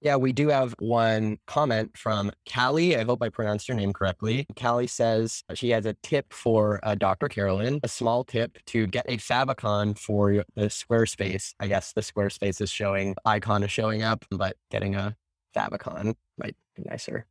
Yeah, 0.00 0.16
we 0.16 0.32
do 0.32 0.48
have 0.48 0.74
one 0.78 1.38
comment 1.46 1.96
from 1.96 2.30
Callie. 2.52 2.96
I 2.96 3.04
hope 3.04 3.22
I 3.22 3.30
pronounced 3.30 3.66
your 3.66 3.76
name 3.76 3.92
correctly. 3.92 4.46
Callie 4.60 4.86
says 4.86 5.42
she 5.54 5.70
has 5.70 5.86
a 5.86 5.94
tip 6.02 6.32
for 6.32 6.80
uh, 6.82 6.94
Dr. 6.94 7.28
Carolyn, 7.28 7.80
a 7.82 7.88
small 7.88 8.22
tip 8.22 8.58
to 8.66 8.86
get 8.86 9.06
a 9.08 9.16
favicon 9.16 9.98
for 9.98 10.44
the 10.54 10.66
Squarespace. 10.66 11.54
I 11.60 11.68
guess 11.68 11.92
the 11.92 12.02
Squarespace 12.02 12.60
is 12.60 12.70
showing, 12.70 13.16
icon 13.24 13.62
is 13.62 13.70
showing 13.70 14.02
up, 14.02 14.24
but 14.30 14.56
getting 14.70 14.94
a 14.96 15.16
favicon 15.56 16.14
might 16.36 16.56
be 16.76 16.82
nicer. 16.84 17.26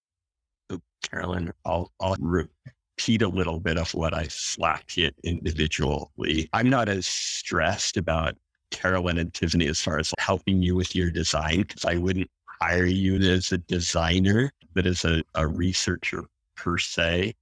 So, 0.71 0.82
Carolyn, 1.04 1.54
I'll, 1.65 1.91
I'll 1.99 2.15
repeat 2.19 3.21
a 3.21 3.28
little 3.28 3.60
bit 3.60 3.78
of 3.78 3.93
what 3.93 4.15
I 4.15 4.23
slacked 4.23 4.97
it 4.97 5.15
individually. 5.23 6.49
I'm 6.51 6.71
not 6.71 6.89
as 6.89 7.06
stressed 7.06 7.97
about 7.97 8.36
Carolyn 8.71 9.19
and 9.19 9.32
Tiffany 9.32 9.67
as 9.67 9.80
far 9.80 9.99
as 9.99 10.12
helping 10.17 10.63
you 10.63 10.75
with 10.75 10.95
your 10.95 11.12
design 11.12 11.62
because 11.62 11.86
I 11.86 11.97
wouldn't 11.97 12.30
hire 12.65 12.86
you 12.86 13.17
as 13.17 13.51
a 13.51 13.60
designer, 13.60 14.51
but 14.73 14.88
as 14.88 15.06
a, 15.06 15.23
a 15.36 15.47
researcher 15.47 16.25
per 16.56 16.78
se. 16.78 17.36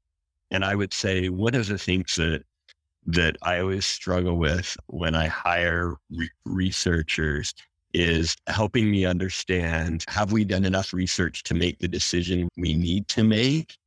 And 0.51 0.65
I 0.65 0.75
would 0.75 0.93
say 0.93 1.29
one 1.29 1.55
of 1.55 1.67
the 1.67 1.77
things 1.77 2.15
that 2.15 2.43
that 3.05 3.37
I 3.41 3.59
always 3.59 3.85
struggle 3.85 4.37
with 4.37 4.77
when 4.87 5.13
I 5.13 5.27
hire 5.27 5.95
re- 6.09 6.29
researchers 6.45 7.53
is 7.93 8.35
helping 8.47 8.89
me 8.89 9.05
understand 9.05 10.05
have 10.07 10.31
we 10.31 10.45
done 10.45 10.65
enough 10.65 10.93
research 10.93 11.43
to 11.43 11.53
make 11.53 11.79
the 11.79 11.87
decision 11.87 12.49
we 12.57 12.73
need 12.73 13.07
to 13.09 13.23
make? 13.23 13.77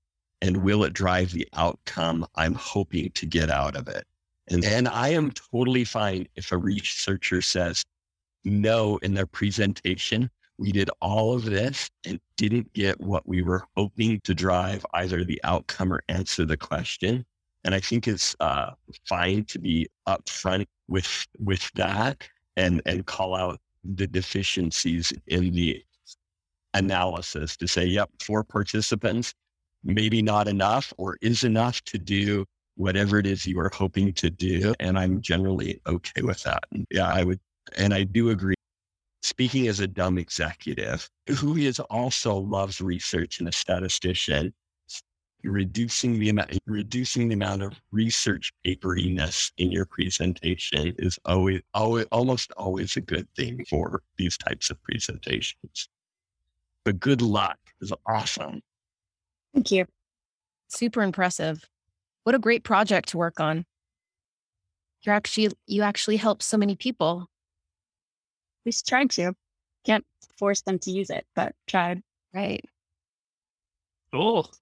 And 0.42 0.59
will 0.59 0.85
it 0.85 0.92
drive 0.92 1.33
the 1.33 1.49
outcome 1.55 2.27
I'm 2.35 2.55
hoping 2.55 3.11
to 3.12 3.27
get 3.27 3.51
out 3.51 3.75
of 3.75 3.88
it? 3.88 4.05
And, 4.49 4.64
and 4.64 4.87
I 4.87 5.09
am 5.09 5.33
totally 5.33 5.85
fine 5.85 6.29
if 6.37 6.53
a 6.53 6.59
researcher 6.59 7.42
says 7.42 7.85
no 8.44 8.99
in 8.99 9.14
their 9.14 9.27
presentation. 9.27 10.31
We 10.59 10.73
did 10.73 10.90
all 11.01 11.35
of 11.35 11.45
this 11.45 11.90
and 12.07 12.21
didn't 12.37 12.73
get 12.73 13.01
what 13.01 13.29
we 13.29 13.42
were 13.42 13.64
hoping 13.77 14.21
to 14.21 14.35
drive 14.35 14.85
either 14.95 15.25
the 15.25 15.40
outcome 15.45 15.92
or 15.92 16.03
answer 16.09 16.45
the 16.45 16.57
question. 16.57 17.25
And 17.64 17.75
I 17.75 17.81
think 17.81 18.09
it's 18.09 18.35
uh, 18.40 18.71
fine 19.09 19.45
to 19.47 19.59
be 19.59 19.88
upfront 20.09 20.66
with 20.88 21.27
with 21.38 21.71
that 21.75 22.23
and 22.57 22.81
and 22.87 23.07
call 23.07 23.35
out 23.35 23.61
the 23.85 24.07
deficiencies 24.07 25.12
in 25.27 25.53
the 25.53 25.85
analysis 26.75 27.57
to 27.57 27.66
say, 27.66 27.85
yep, 27.85 28.11
four 28.21 28.45
participants, 28.45 29.35
maybe 29.85 30.23
not 30.23 30.49
enough 30.49 30.92
or 30.99 31.16
is 31.23 31.45
enough 31.45 31.83
to 31.85 31.99
do 31.99 32.45
whatever 32.77 33.19
it 33.19 33.27
is 33.27 33.47
you 33.47 33.59
are 33.59 33.71
hoping 33.75 34.12
to 34.12 34.31
do. 34.31 34.75
And 34.81 34.99
I'm 34.99 35.21
generally 35.21 35.81
okay 35.87 36.23
with 36.23 36.42
that. 36.42 36.64
And 36.73 36.87
yeah, 36.90 37.09
I 37.09 37.25
would, 37.25 37.40
and 37.77 37.95
I 37.95 38.05
do 38.05 38.31
agree. 38.31 38.56
Speaking 39.27 39.67
as 39.67 39.81
a 39.81 39.89
dumb 39.89 40.19
executive 40.19 41.11
who 41.27 41.57
is 41.57 41.81
also 41.81 42.37
loves 42.37 42.81
research 42.81 43.41
and 43.41 43.49
a 43.49 43.53
statistician, 43.53 44.55
reducing 45.43 46.21
the 46.21 46.29
amount 46.29 46.57
reducing 46.65 47.27
the 47.27 47.35
amount 47.35 47.62
of 47.62 47.73
research 47.91 48.53
paperiness 48.62 49.51
in 49.57 49.73
your 49.73 49.85
presentation 49.85 50.95
is 51.01 51.19
always, 51.25 51.61
always 51.75 52.07
almost 52.12 52.53
always 52.53 52.97
a 52.97 53.01
good 53.01 53.27
thing 53.35 53.65
for 53.69 54.01
these 54.17 54.39
types 54.39 54.71
of 54.71 54.81
presentations. 54.85 55.89
But 56.85 57.01
good 57.01 57.21
luck 57.21 57.59
is 57.81 57.93
awesome. 58.07 58.62
Thank 59.53 59.73
you. 59.73 59.87
Super 60.69 61.03
impressive. 61.03 61.65
What 62.23 62.37
a 62.37 62.39
great 62.39 62.62
project 62.62 63.09
to 63.09 63.19
work 63.19 63.41
on. 63.41 63.67
You're 65.03 65.17
actually 65.17 65.51
you 65.67 65.83
actually 65.83 66.19
help 66.19 66.45
so 66.45 66.57
many 66.57 66.77
people. 66.77 67.29
We 68.66 68.72
tried 68.72 69.11
to. 69.12 69.33
Can't 69.85 70.05
force 70.37 70.61
them 70.62 70.81
to 70.81 70.90
use 70.90 71.09
it, 71.09 71.24
but 71.37 71.55
tried. 71.68 72.02
Right. 72.35 72.64
Cool. 74.12 74.52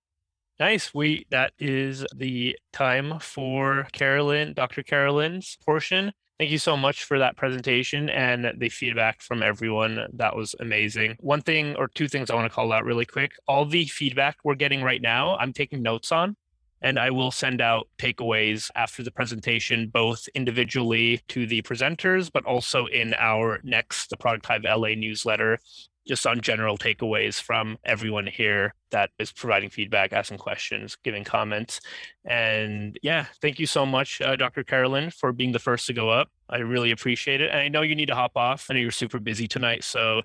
Nice. 0.61 0.95
We 0.95 1.27
that 1.31 1.53
is 1.59 2.05
the 2.15 2.57
time 2.73 3.19
for 3.19 3.89
Carolyn, 3.93 4.53
Dr. 4.53 4.83
Carolyn's 4.83 5.57
portion. 5.65 6.13
Thank 6.39 6.51
you 6.51 6.59
so 6.59 6.77
much 6.77 7.05
for 7.05 7.19
that 7.19 7.37
presentation 7.37 8.11
and 8.11 8.53
the 8.59 8.69
feedback 8.69 9.23
from 9.23 9.43
everyone. 9.43 10.07
That 10.13 10.37
was 10.37 10.55
amazing. 10.61 11.17
One 11.21 11.41
thing 11.41 11.75
or 11.77 11.89
two 11.89 12.09
things 12.09 12.29
I 12.29 12.35
want 12.35 12.51
to 12.51 12.55
call 12.55 12.73
out 12.73 12.85
really 12.85 13.07
quick. 13.07 13.33
All 13.49 13.65
the 13.65 13.87
feedback 13.87 14.37
we're 14.45 14.55
getting 14.55 14.83
right 14.83 15.01
now, 15.01 15.37
I'm 15.37 15.53
taking 15.53 15.81
notes 15.81 16.13
on 16.13 16.37
and 16.85 16.99
I 16.99 17.11
will 17.11 17.31
send 17.31 17.63
out 17.63 17.89
takeaways 17.99 18.71
after 18.77 19.03
the 19.03 19.11
presentation, 19.11 19.89
both 19.89 20.29
individually 20.35 21.23
to 21.29 21.47
the 21.47 21.63
presenters, 21.63 22.31
but 22.31 22.45
also 22.45 22.85
in 22.87 23.15
our 23.15 23.59
next 23.65 24.11
the 24.11 24.19
Product 24.19 24.45
Hive 24.45 24.65
LA 24.65 24.95
newsletter 24.95 25.59
just 26.07 26.27
on 26.27 26.43
general 26.43 26.77
takeaways 26.77 27.41
from 27.41 27.79
everyone 27.87 28.27
here 28.27 28.75
that 28.91 29.09
is 29.19 29.33
providing 29.33 29.71
feedback, 29.71 30.13
asking 30.13 30.37
questions, 30.37 30.99
giving 31.03 31.25
comments. 31.25 31.81
And 32.27 32.99
yeah, 33.03 33.25
thank 33.41 33.59
you 33.59 33.67
so 33.67 33.87
much, 33.87 34.21
uh, 34.21 34.37
Dr. 34.37 34.65
Carolyn, 34.65 35.11
for 35.11 35.33
being 35.33 35.53
the 35.53 35.59
first 35.59 35.87
to 35.87 35.95
go 35.95 36.11
up. 36.11 36.31
I 36.51 36.59
really 36.59 36.91
appreciate 36.91 37.41
it. 37.41 37.51
And 37.51 37.59
I 37.59 37.69
know 37.69 37.81
you 37.81 37.95
need 37.95 38.09
to 38.09 38.15
hop 38.15 38.37
off. 38.37 38.67
I 38.69 38.75
know 38.75 38.81
you're 38.81 38.91
super 38.91 39.19
busy 39.19 39.49
tonight. 39.49 39.83
So 39.83 40.21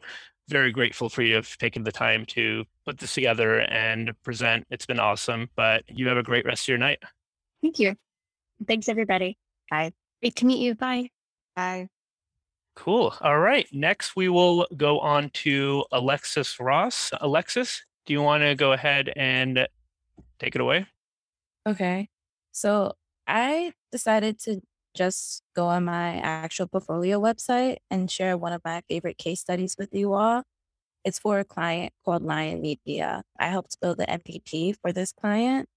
very 0.49 0.71
grateful 0.71 1.09
for 1.09 1.21
you 1.21 1.35
have 1.35 1.57
taken 1.57 1.83
the 1.83 1.91
time 1.91 2.25
to 2.25 2.65
put 2.85 2.97
this 2.97 3.13
together 3.13 3.61
and 3.61 4.11
present. 4.23 4.65
It's 4.69 4.85
been 4.85 4.99
awesome. 4.99 5.49
But 5.55 5.83
you 5.87 6.07
have 6.07 6.17
a 6.17 6.23
great 6.23 6.45
rest 6.45 6.63
of 6.63 6.69
your 6.69 6.77
night. 6.77 6.99
Thank 7.61 7.79
you. 7.79 7.95
Thanks, 8.67 8.89
everybody. 8.89 9.37
Bye. 9.69 9.91
Great 10.21 10.35
to 10.37 10.45
meet 10.45 10.59
you. 10.59 10.75
Bye. 10.75 11.09
Bye. 11.55 11.87
Cool. 12.75 13.13
All 13.21 13.39
right. 13.39 13.67
Next, 13.71 14.15
we 14.15 14.29
will 14.29 14.67
go 14.75 14.99
on 14.99 15.29
to 15.31 15.85
Alexis 15.91 16.59
Ross. 16.59 17.11
Alexis, 17.21 17.83
do 18.05 18.13
you 18.13 18.21
want 18.21 18.43
to 18.43 18.55
go 18.55 18.71
ahead 18.73 19.11
and 19.15 19.67
take 20.39 20.55
it 20.55 20.61
away? 20.61 20.87
Okay. 21.67 22.09
So 22.51 22.93
I 23.27 23.73
decided 23.91 24.39
to 24.41 24.61
just 24.95 25.43
go 25.55 25.67
on 25.67 25.85
my 25.85 26.15
actual 26.17 26.67
portfolio 26.67 27.19
website 27.19 27.77
and 27.89 28.09
share 28.09 28.37
one 28.37 28.53
of 28.53 28.61
my 28.65 28.81
favorite 28.89 29.17
case 29.17 29.41
studies 29.41 29.75
with 29.77 29.89
you 29.93 30.13
all. 30.13 30.43
It's 31.05 31.19
for 31.19 31.39
a 31.39 31.45
client 31.45 31.93
called 32.03 32.23
Lion 32.23 32.61
Media. 32.61 33.23
I 33.39 33.47
helped 33.47 33.79
build 33.81 33.97
the 33.97 34.05
MVP 34.05 34.75
for 34.81 34.91
this 34.91 35.11
client. 35.11 35.67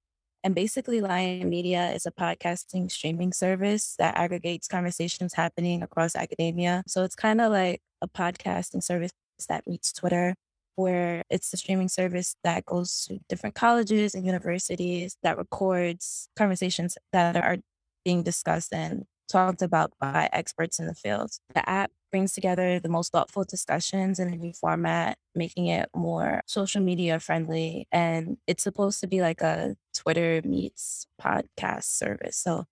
And 0.44 0.54
basically, 0.54 1.00
Lion 1.00 1.48
Media 1.48 1.92
is 1.92 2.04
a 2.04 2.10
podcasting 2.10 2.90
streaming 2.90 3.32
service 3.32 3.94
that 3.98 4.16
aggregates 4.16 4.66
conversations 4.66 5.34
happening 5.34 5.82
across 5.82 6.16
academia. 6.16 6.82
So 6.88 7.04
it's 7.04 7.14
kind 7.14 7.40
of 7.40 7.52
like 7.52 7.80
a 8.00 8.08
podcasting 8.08 8.82
service 8.82 9.12
that 9.48 9.66
meets 9.68 9.92
Twitter, 9.92 10.34
where 10.74 11.22
it's 11.30 11.50
the 11.50 11.56
streaming 11.56 11.88
service 11.88 12.34
that 12.42 12.64
goes 12.66 13.04
to 13.06 13.20
different 13.28 13.54
colleges 13.54 14.14
and 14.14 14.26
universities 14.26 15.16
that 15.22 15.38
records 15.38 16.28
conversations 16.36 16.98
that 17.12 17.36
are 17.36 17.58
being 18.04 18.22
discussed 18.22 18.72
and 18.72 19.04
talked 19.28 19.62
about 19.62 19.92
by 19.98 20.28
experts 20.32 20.78
in 20.78 20.86
the 20.86 20.94
field. 20.94 21.30
The 21.54 21.68
app 21.68 21.90
brings 22.10 22.32
together 22.32 22.78
the 22.78 22.88
most 22.88 23.12
thoughtful 23.12 23.44
discussions 23.44 24.18
in 24.18 24.32
a 24.32 24.36
new 24.36 24.52
format, 24.52 25.16
making 25.34 25.68
it 25.68 25.88
more 25.96 26.42
social 26.46 26.82
media 26.82 27.18
friendly. 27.18 27.88
And 27.90 28.36
it's 28.46 28.62
supposed 28.62 29.00
to 29.00 29.06
be 29.06 29.20
like 29.22 29.40
a 29.40 29.76
Twitter 29.94 30.42
meets 30.44 31.06
podcast 31.20 31.84
service. 31.84 32.36
So 32.36 32.66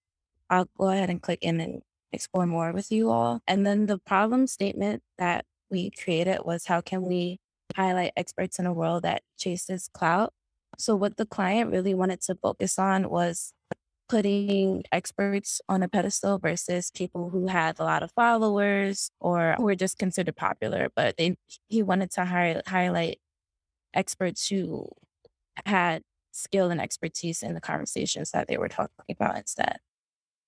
I'll 0.51 0.69
go 0.77 0.89
ahead 0.89 1.11
and 1.11 1.23
click 1.23 1.39
in 1.43 1.61
and 1.61 1.83
explore 2.13 2.47
more 2.47 2.73
with 2.73 2.93
you 2.93 3.11
all. 3.11 3.41
And 3.47 3.67
then 3.67 3.87
the 3.87 3.99
problem 3.99 4.47
statement 4.47 5.03
that 5.19 5.47
we 5.71 5.91
created 5.91 6.41
was 6.45 6.67
how 6.67 6.81
can 6.81 7.03
we 7.03 7.39
highlight 7.77 8.13
experts 8.17 8.59
in 8.59 8.67
a 8.67 8.73
world 8.73 9.05
that 9.05 9.23
chases 9.39 9.89
clout? 9.93 10.35
So, 10.79 10.97
what 10.97 11.17
the 11.17 11.27
client 11.27 11.71
really 11.71 11.95
wanted 11.95 12.21
to 12.23 12.35
focus 12.35 12.79
on 12.79 13.11
was 13.11 13.53
putting 14.11 14.83
experts 14.91 15.61
on 15.69 15.85
a 15.85 15.89
pedestal 15.89 16.37
versus 16.37 16.91
people 16.91 17.31
who 17.31 17.47
had 17.47 17.79
a 17.79 17.85
lot 17.85 18.03
of 18.03 18.11
followers 18.11 19.13
or 19.21 19.55
were 19.61 19.77
just 19.77 19.99
considered 19.99 20.35
popular. 20.35 20.89
But 20.97 21.17
they, 21.17 21.37
he 21.69 21.85
wanted 21.85 22.11
to 22.13 22.25
hi- 22.25 22.61
highlight 22.67 23.21
experts 23.95 24.49
who 24.49 24.89
had 25.65 26.03
skill 26.33 26.73
and 26.73 26.81
expertise 26.81 27.41
in 27.41 27.55
the 27.55 27.61
conversations 27.61 28.33
that 28.33 28.49
they 28.49 28.57
were 28.57 28.69
talking 28.69 29.05
about 29.09 29.37
instead. 29.37 29.77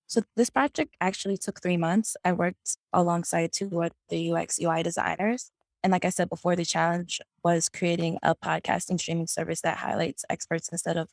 So 0.08 0.22
this 0.34 0.50
project 0.50 0.96
actually 1.00 1.36
took 1.36 1.62
three 1.62 1.76
months. 1.76 2.16
I 2.24 2.32
worked 2.32 2.76
alongside 2.92 3.52
two 3.52 3.80
of 3.80 3.92
the 4.08 4.32
UX 4.32 4.58
UI 4.60 4.82
designers. 4.82 5.52
And 5.84 5.92
like 5.92 6.04
I 6.04 6.10
said 6.10 6.28
before, 6.28 6.56
the 6.56 6.64
challenge 6.64 7.20
was 7.44 7.68
creating 7.68 8.18
a 8.24 8.34
podcasting 8.34 8.98
streaming 8.98 9.28
service 9.28 9.60
that 9.60 9.78
highlights 9.78 10.24
experts 10.28 10.68
instead 10.68 10.96
of 10.96 11.10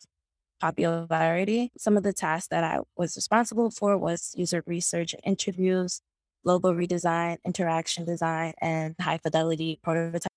popularity. 0.60 1.72
Some 1.78 1.98
of 1.98 2.04
the 2.04 2.14
tasks 2.14 2.48
that 2.50 2.64
I 2.64 2.80
was 2.98 3.16
responsible 3.16 3.72
for 3.72 3.98
was 3.98 4.34
user 4.36 4.64
research 4.66 5.16
interviews, 5.24 6.02
logo 6.44 6.74
redesign, 6.74 7.38
interaction 7.46 8.06
design, 8.06 8.54
and 8.62 8.96
high 9.00 9.18
fidelity 9.18 9.80
prototype. 9.84 10.28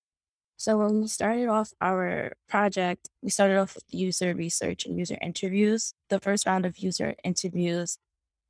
So 0.57 0.77
when 0.77 1.01
we 1.01 1.07
started 1.07 1.49
off 1.49 1.73
our 1.81 2.33
project, 2.47 3.09
we 3.21 3.29
started 3.29 3.57
off 3.57 3.75
with 3.75 3.83
user 3.89 4.33
research 4.33 4.85
and 4.85 4.97
user 4.97 5.17
interviews. 5.21 5.93
The 6.09 6.19
first 6.19 6.45
round 6.45 6.65
of 6.65 6.77
user 6.77 7.15
interviews 7.23 7.97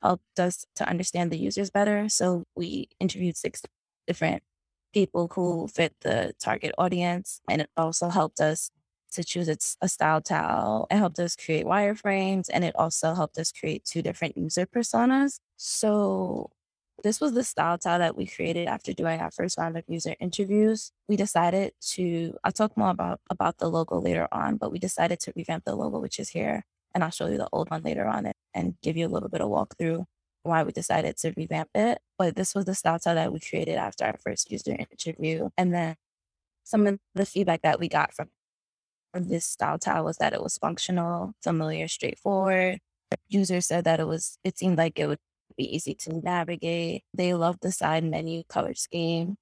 helped 0.02 0.40
us 0.40 0.66
to 0.76 0.88
understand 0.88 1.32
the 1.32 1.38
users 1.38 1.72
better. 1.72 2.10
So 2.10 2.44
we 2.56 2.90
interviewed 3.00 3.38
six 3.38 3.64
different 4.06 4.44
people 4.94 5.32
who 5.34 5.68
fit 5.68 5.96
the 6.02 6.34
target 6.40 6.76
audience, 6.78 7.42
and 7.50 7.62
it 7.62 7.70
also 7.76 8.10
helped 8.10 8.40
us 8.40 8.70
to 9.14 9.24
choose 9.24 9.48
its, 9.50 9.78
a 9.82 9.90
style 9.90 10.22
tile. 10.22 10.88
It 10.92 10.98
helped 10.98 11.20
us 11.20 11.36
create 11.36 11.66
wireframes, 11.66 12.50
and 12.52 12.64
it 12.64 12.76
also 12.76 13.14
helped 13.14 13.38
us 13.38 13.52
create 13.52 13.86
two 13.86 14.02
different 14.02 14.38
user 14.38 14.66
personas. 14.66 15.40
So 15.58 16.52
this 17.04 17.20
was 17.20 17.34
the 17.34 17.44
style 17.44 17.78
tile 17.78 18.00
that 18.00 18.16
we 18.16 18.26
created 18.28 18.68
after 18.68 18.94
doing 18.94 19.20
our 19.20 19.32
first 19.32 19.58
round 19.58 19.78
of 19.78 19.84
user 19.88 20.16
interviews. 20.20 20.92
We 21.08 21.16
decided 21.16 21.74
to, 21.94 22.36
I'll 22.44 22.52
talk 22.52 22.78
more 22.78 22.90
about, 22.92 23.20
about 23.30 23.58
the 23.58 23.68
logo 23.68 24.00
later 24.00 24.28
on, 24.32 24.58
but 24.58 24.72
we 24.72 24.80
decided 24.80 25.20
to 25.22 25.34
revamp 25.36 25.66
the 25.66 25.76
logo, 25.76 26.00
which 26.00 26.20
is 26.20 26.30
here. 26.30 26.64
And 26.94 27.04
I'll 27.04 27.10
show 27.10 27.28
you 27.28 27.38
the 27.38 27.50
old 27.52 27.72
one 27.72 27.82
later 27.82 28.06
on 28.06 28.26
and, 28.28 28.36
and 28.54 28.76
give 28.84 28.96
you 28.96 29.08
a 29.08 29.10
little 29.10 29.30
bit 29.30 29.42
of 29.42 29.50
walkthrough 29.50 30.06
why 30.44 30.64
we 30.64 30.72
decided 30.72 31.18
to 31.18 31.34
revamp 31.36 31.70
it. 31.74 32.00
But 32.18 32.36
this 32.36 32.54
was 32.54 32.66
the 32.66 32.76
style 32.76 33.00
tile 33.00 33.16
that 33.16 33.34
we 33.34 33.40
created 33.40 33.76
after 33.76 34.06
our 34.06 34.18
first 34.18 34.52
user 34.52 34.76
interview. 34.78 35.50
And 35.58 35.74
then 35.74 35.96
some 36.64 36.86
of 36.88 37.00
the 37.16 37.26
feedback 37.26 37.62
that 37.64 37.80
we 37.80 37.88
got 37.88 38.14
from, 38.14 38.28
from 38.28 38.43
this 39.14 39.46
style 39.46 39.78
tile 39.78 40.04
was 40.04 40.18
that 40.18 40.34
it 40.34 40.42
was 40.42 40.58
functional, 40.58 41.34
familiar, 41.42 41.88
straightforward. 41.88 42.80
Users 43.30 43.68
said 43.68 43.84
that 43.86 44.00
it 44.00 44.08
was, 44.08 44.38
it 44.44 44.58
seemed 44.58 44.78
like 44.78 44.98
it 45.00 45.08
would 45.08 45.20
be 45.56 45.76
easy 45.76 45.94
to 45.94 46.20
navigate. 46.20 47.04
They 47.14 47.34
loved 47.34 47.62
the 47.62 47.72
side 47.72 48.04
menu 48.04 48.44
color 48.50 48.74
scheme. 48.74 49.38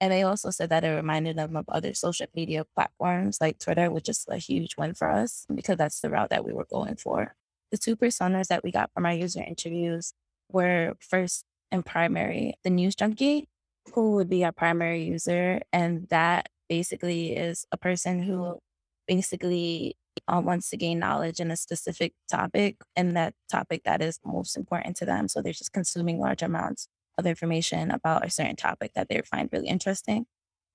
And 0.00 0.12
they 0.12 0.22
also 0.22 0.50
said 0.50 0.70
that 0.70 0.84
it 0.84 0.94
reminded 0.94 1.36
them 1.36 1.56
of 1.56 1.64
other 1.68 1.94
social 1.94 2.26
media 2.34 2.64
platforms 2.74 3.38
like 3.40 3.58
Twitter, 3.58 3.90
which 3.90 4.08
is 4.08 4.26
a 4.28 4.36
huge 4.36 4.76
win 4.76 4.94
for 4.94 5.08
us 5.10 5.46
because 5.54 5.78
that's 5.78 6.00
the 6.00 6.10
route 6.10 6.30
that 6.30 6.44
we 6.44 6.52
were 6.52 6.66
going 6.66 6.96
for. 6.96 7.34
The 7.70 7.78
two 7.78 7.96
personas 7.96 8.48
that 8.48 8.62
we 8.62 8.70
got 8.70 8.90
from 8.92 9.06
our 9.06 9.14
user 9.14 9.42
interviews 9.42 10.12
were 10.50 10.94
first 11.00 11.44
and 11.70 11.86
primary, 11.86 12.54
the 12.64 12.70
news 12.70 12.94
junkie, 12.94 13.48
who 13.94 14.12
would 14.12 14.28
be 14.28 14.44
our 14.44 14.52
primary 14.52 15.04
user. 15.04 15.60
And 15.72 16.08
that 16.08 16.48
basically 16.68 17.36
is 17.36 17.66
a 17.72 17.76
person 17.76 18.22
who 18.22 18.58
basically 19.06 19.96
uh, 20.28 20.40
wants 20.44 20.70
to 20.70 20.76
gain 20.76 20.98
knowledge 20.98 21.40
in 21.40 21.50
a 21.50 21.56
specific 21.56 22.14
topic 22.28 22.76
and 22.96 23.16
that 23.16 23.34
topic 23.50 23.82
that 23.84 24.02
is 24.02 24.20
most 24.24 24.56
important 24.56 24.96
to 24.96 25.04
them. 25.04 25.28
So 25.28 25.42
they're 25.42 25.52
just 25.52 25.72
consuming 25.72 26.18
large 26.18 26.42
amounts 26.42 26.88
of 27.18 27.26
information 27.26 27.90
about 27.90 28.24
a 28.24 28.30
certain 28.30 28.56
topic 28.56 28.92
that 28.94 29.08
they 29.08 29.20
find 29.22 29.48
really 29.52 29.68
interesting. 29.68 30.26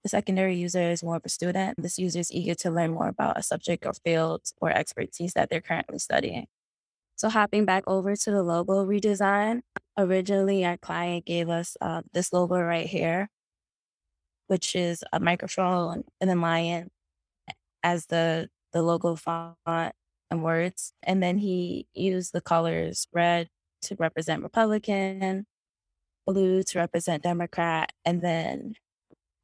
The 0.04 0.10
secondary 0.10 0.56
user 0.56 0.92
is 0.92 1.04
more 1.04 1.18
of 1.18 1.24
a 1.26 1.30
student. 1.30 1.82
This 1.82 2.00
user 2.00 2.20
is 2.20 2.32
eager 2.32 2.56
to 2.56 2.72
learn 2.72 2.92
more 2.92 3.10
about 3.10 3.38
a 3.38 3.44
subject 3.44 3.86
or 3.86 3.94
field 3.94 4.42
or 4.62 4.70
expertise 4.70 5.34
that 5.34 5.50
they're 5.50 5.62
currently 5.62 6.00
studying. 6.00 6.48
So 7.16 7.28
hopping 7.28 7.66
back 7.66 7.84
over 7.86 8.16
to 8.16 8.32
the 8.32 8.44
logo 8.44 8.86
redesign, 8.86 9.60
originally 9.98 10.64
our 10.64 10.78
client 10.78 11.26
gave 11.26 11.50
us 11.50 11.76
uh, 11.82 12.04
this 12.14 12.32
logo 12.32 12.62
right 12.62 12.88
here, 12.88 13.28
which 14.48 14.74
is 14.74 15.04
a 15.12 15.20
microphone 15.20 16.06
and 16.22 16.32
a 16.32 16.36
lion 16.36 16.90
as 17.84 18.08
the 18.08 18.50
the 18.74 18.82
logo 18.84 19.16
font 19.16 19.56
and 19.66 20.44
words. 20.44 20.94
And 21.04 21.24
then 21.24 21.38
he 21.40 21.88
used 21.94 22.34
the 22.34 22.42
colors 22.42 23.08
red 23.14 23.50
to 23.84 23.96
represent 23.98 24.44
Republican, 24.44 25.46
blue 26.28 26.64
to 26.64 26.80
represent 26.80 27.24
Democrat, 27.24 27.92
and 28.06 28.22
then 28.22 28.76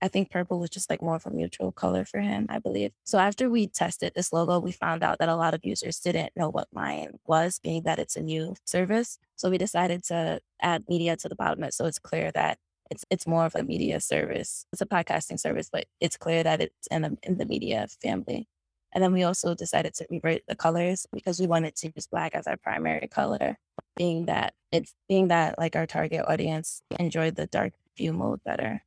I 0.01 0.07
think 0.07 0.29
purple 0.29 0.59
was 0.59 0.69
just 0.69 0.89
like 0.89 1.01
more 1.01 1.15
of 1.15 1.25
a 1.25 1.31
neutral 1.31 1.71
color 1.71 2.05
for 2.05 2.19
him, 2.19 2.45
I 2.49 2.59
believe. 2.59 2.91
So 3.05 3.17
after 3.17 3.49
we 3.49 3.67
tested 3.67 4.13
this 4.15 4.31
logo, 4.33 4.59
we 4.59 4.71
found 4.71 5.03
out 5.03 5.19
that 5.19 5.29
a 5.29 5.36
lot 5.36 5.53
of 5.53 5.65
users 5.65 5.99
didn't 5.99 6.33
know 6.36 6.49
what 6.49 6.67
Lion 6.73 7.19
was, 7.25 7.59
being 7.59 7.83
that 7.83 7.97
it's 7.97 8.15
a 8.15 8.21
new 8.21 8.55
service. 8.65 9.17
So 9.36 9.49
we 9.49 9.57
decided 9.57 10.03
to 10.05 10.41
add 10.61 10.83
media 10.88 11.15
to 11.17 11.29
the 11.29 11.36
bottom 11.36 11.63
of 11.63 11.69
it 11.69 11.73
so 11.73 11.86
it's 11.86 11.97
clear 11.97 12.31
that 12.33 12.59
it's 12.89 13.05
it's 13.09 13.27
more 13.27 13.45
of 13.45 13.55
a 13.55 13.63
media 13.63 13.99
service. 13.99 14.65
It's 14.71 14.81
a 14.81 14.86
podcasting 14.86 15.39
service, 15.39 15.69
but 15.71 15.86
it's 15.99 16.17
clear 16.17 16.43
that 16.43 16.61
it's 16.61 16.88
in, 16.91 17.05
a, 17.05 17.11
in 17.23 17.38
the 17.38 17.45
media 17.45 17.88
family. 18.01 18.47
And 18.93 19.03
then 19.03 19.11
we 19.11 19.23
also 19.23 19.53
decided 19.55 19.93
to 19.95 20.07
revert 20.09 20.43
the 20.47 20.55
colors 20.55 21.05
because 21.11 21.39
we 21.39 21.47
wanted 21.47 21.75
to 21.77 21.91
use 21.93 22.07
black 22.07 22.33
as 22.33 22.47
our 22.47 22.57
primary 22.57 23.07
color, 23.07 23.57
being 23.97 24.25
that 24.27 24.53
it's 24.71 24.93
being 25.09 25.27
that 25.29 25.59
like 25.59 25.75
our 25.75 25.86
target 25.86 26.23
audience 26.27 26.81
enjoyed 26.99 27.36
the 27.36 27.47
dark 27.47 27.73
view 27.97 28.13
mode 28.13 28.41
better 28.43 28.83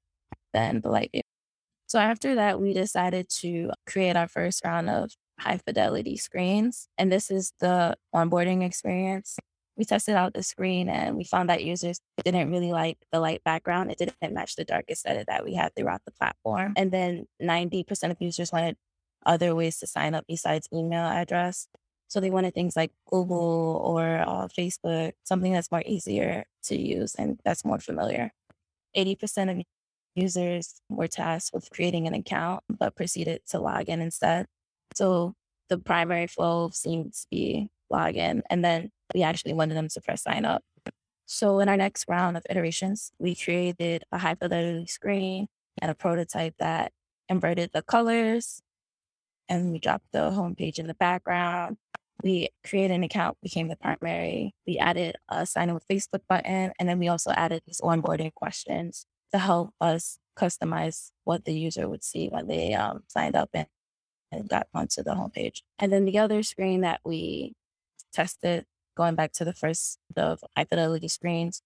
than 0.54 0.80
the 0.80 0.90
light 0.90 1.10
view. 1.12 1.22
So 1.86 1.98
after 1.98 2.34
that, 2.34 2.60
we 2.60 2.74
decided 2.74 3.28
to 3.40 3.70
create 3.86 4.16
our 4.16 4.28
first 4.28 4.64
round 4.64 4.90
of 4.90 5.12
high 5.38 5.58
fidelity 5.58 6.16
screens. 6.16 6.88
And 6.98 7.10
this 7.10 7.30
is 7.30 7.52
the 7.60 7.96
onboarding 8.14 8.62
experience. 8.64 9.38
We 9.78 9.84
tested 9.84 10.16
out 10.16 10.34
the 10.34 10.42
screen 10.42 10.88
and 10.88 11.16
we 11.16 11.22
found 11.22 11.48
that 11.48 11.62
users 11.62 12.00
didn't 12.24 12.50
really 12.50 12.72
like 12.72 12.98
the 13.12 13.20
light 13.20 13.44
background. 13.44 13.92
It 13.92 13.98
didn't 13.98 14.34
match 14.34 14.56
the 14.56 14.64
dark 14.64 14.86
aesthetic 14.90 15.28
that 15.28 15.44
we 15.44 15.54
had 15.54 15.72
throughout 15.76 16.02
the 16.04 16.10
platform. 16.10 16.74
And 16.76 16.90
then 16.90 17.26
90% 17.40 18.10
of 18.10 18.16
users 18.18 18.52
wanted 18.52 18.76
other 19.24 19.54
ways 19.54 19.78
to 19.78 19.86
sign 19.86 20.16
up 20.16 20.24
besides 20.26 20.68
email 20.72 21.04
address. 21.04 21.68
So 22.08 22.18
they 22.18 22.30
wanted 22.30 22.54
things 22.54 22.74
like 22.74 22.90
Google 23.08 23.80
or 23.84 24.18
uh, 24.18 24.48
Facebook, 24.48 25.12
something 25.24 25.52
that's 25.52 25.70
more 25.70 25.84
easier 25.86 26.44
to 26.64 26.76
use 26.76 27.14
and 27.14 27.38
that's 27.44 27.64
more 27.64 27.78
familiar. 27.78 28.32
80% 28.96 29.60
of 29.60 29.64
users 30.16 30.80
were 30.88 31.06
tasked 31.06 31.54
with 31.54 31.70
creating 31.70 32.06
an 32.08 32.14
account, 32.14 32.64
but 32.68 32.96
proceeded 32.96 33.42
to 33.50 33.60
log 33.60 33.88
in 33.88 34.00
instead. 34.00 34.46
So 34.94 35.34
the 35.68 35.78
primary 35.78 36.26
flow 36.26 36.70
seemed 36.72 37.12
to 37.12 37.26
be 37.30 37.68
login, 37.92 38.42
and 38.50 38.64
then 38.64 38.90
we 39.14 39.22
actually 39.22 39.54
wanted 39.54 39.74
them 39.74 39.88
to 39.88 40.00
press 40.00 40.22
sign 40.22 40.44
up. 40.44 40.62
So 41.26 41.60
in 41.60 41.68
our 41.68 41.76
next 41.76 42.06
round 42.08 42.36
of 42.36 42.46
iterations, 42.48 43.12
we 43.18 43.34
created 43.34 44.04
a 44.12 44.18
high 44.18 44.34
fidelity 44.34 44.86
screen 44.86 45.48
and 45.80 45.90
a 45.90 45.94
prototype 45.94 46.54
that 46.58 46.92
inverted 47.28 47.70
the 47.74 47.82
colors 47.82 48.62
and 49.48 49.72
we 49.72 49.78
dropped 49.78 50.06
the 50.12 50.30
homepage 50.30 50.78
in 50.78 50.86
the 50.86 50.94
background. 50.94 51.76
We 52.22 52.50
created 52.66 52.94
an 52.94 53.04
account, 53.04 53.38
became 53.42 53.68
the 53.68 53.76
primary. 53.76 54.54
We 54.66 54.78
added 54.78 55.16
a 55.28 55.46
sign 55.46 55.68
in 55.68 55.74
with 55.74 55.86
Facebook 55.88 56.22
button, 56.28 56.72
and 56.78 56.88
then 56.88 56.98
we 56.98 57.08
also 57.08 57.30
added 57.30 57.62
these 57.66 57.80
onboarding 57.80 58.34
questions 58.34 59.06
to 59.32 59.38
help 59.38 59.70
us 59.80 60.18
customize 60.36 61.10
what 61.24 61.44
the 61.44 61.52
user 61.52 61.88
would 61.88 62.02
see 62.02 62.28
when 62.28 62.48
they 62.48 62.74
um, 62.74 63.04
signed 63.08 63.36
up 63.36 63.50
and, 63.54 63.66
and 64.32 64.48
got 64.48 64.66
onto 64.74 65.02
the 65.02 65.12
homepage. 65.12 65.62
And 65.78 65.92
then 65.92 66.04
the 66.04 66.18
other 66.18 66.42
screen 66.42 66.80
that 66.80 67.00
we 67.04 67.54
tested, 68.12 68.66
going 68.96 69.14
back 69.14 69.32
to 69.32 69.44
the 69.44 69.52
first 69.52 69.98
the 70.14 70.38
high 70.56 70.64
fidelity 70.64 71.08
screens, 71.08 71.62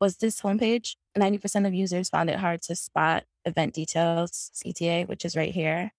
was 0.00 0.16
this 0.16 0.40
homepage. 0.40 0.96
90% 1.16 1.66
of 1.66 1.74
users 1.74 2.08
found 2.08 2.28
it 2.30 2.38
hard 2.38 2.62
to 2.62 2.74
spot 2.74 3.24
event 3.44 3.74
details, 3.74 4.50
CTA, 4.54 5.08
which 5.08 5.24
is 5.24 5.36
right 5.36 5.52
here. 5.52 5.92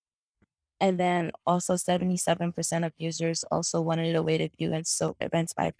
And 0.80 1.00
then 1.00 1.32
also 1.46 1.76
77% 1.76 2.86
of 2.86 2.94
users 2.98 3.46
also 3.46 3.80
wanted 3.82 4.16
a 4.16 4.22
way 4.22 4.38
to 4.38 4.50
view 4.58 4.74
and 4.74 4.86
soak 4.86 5.16
events 5.22 5.54
by 5.54 5.72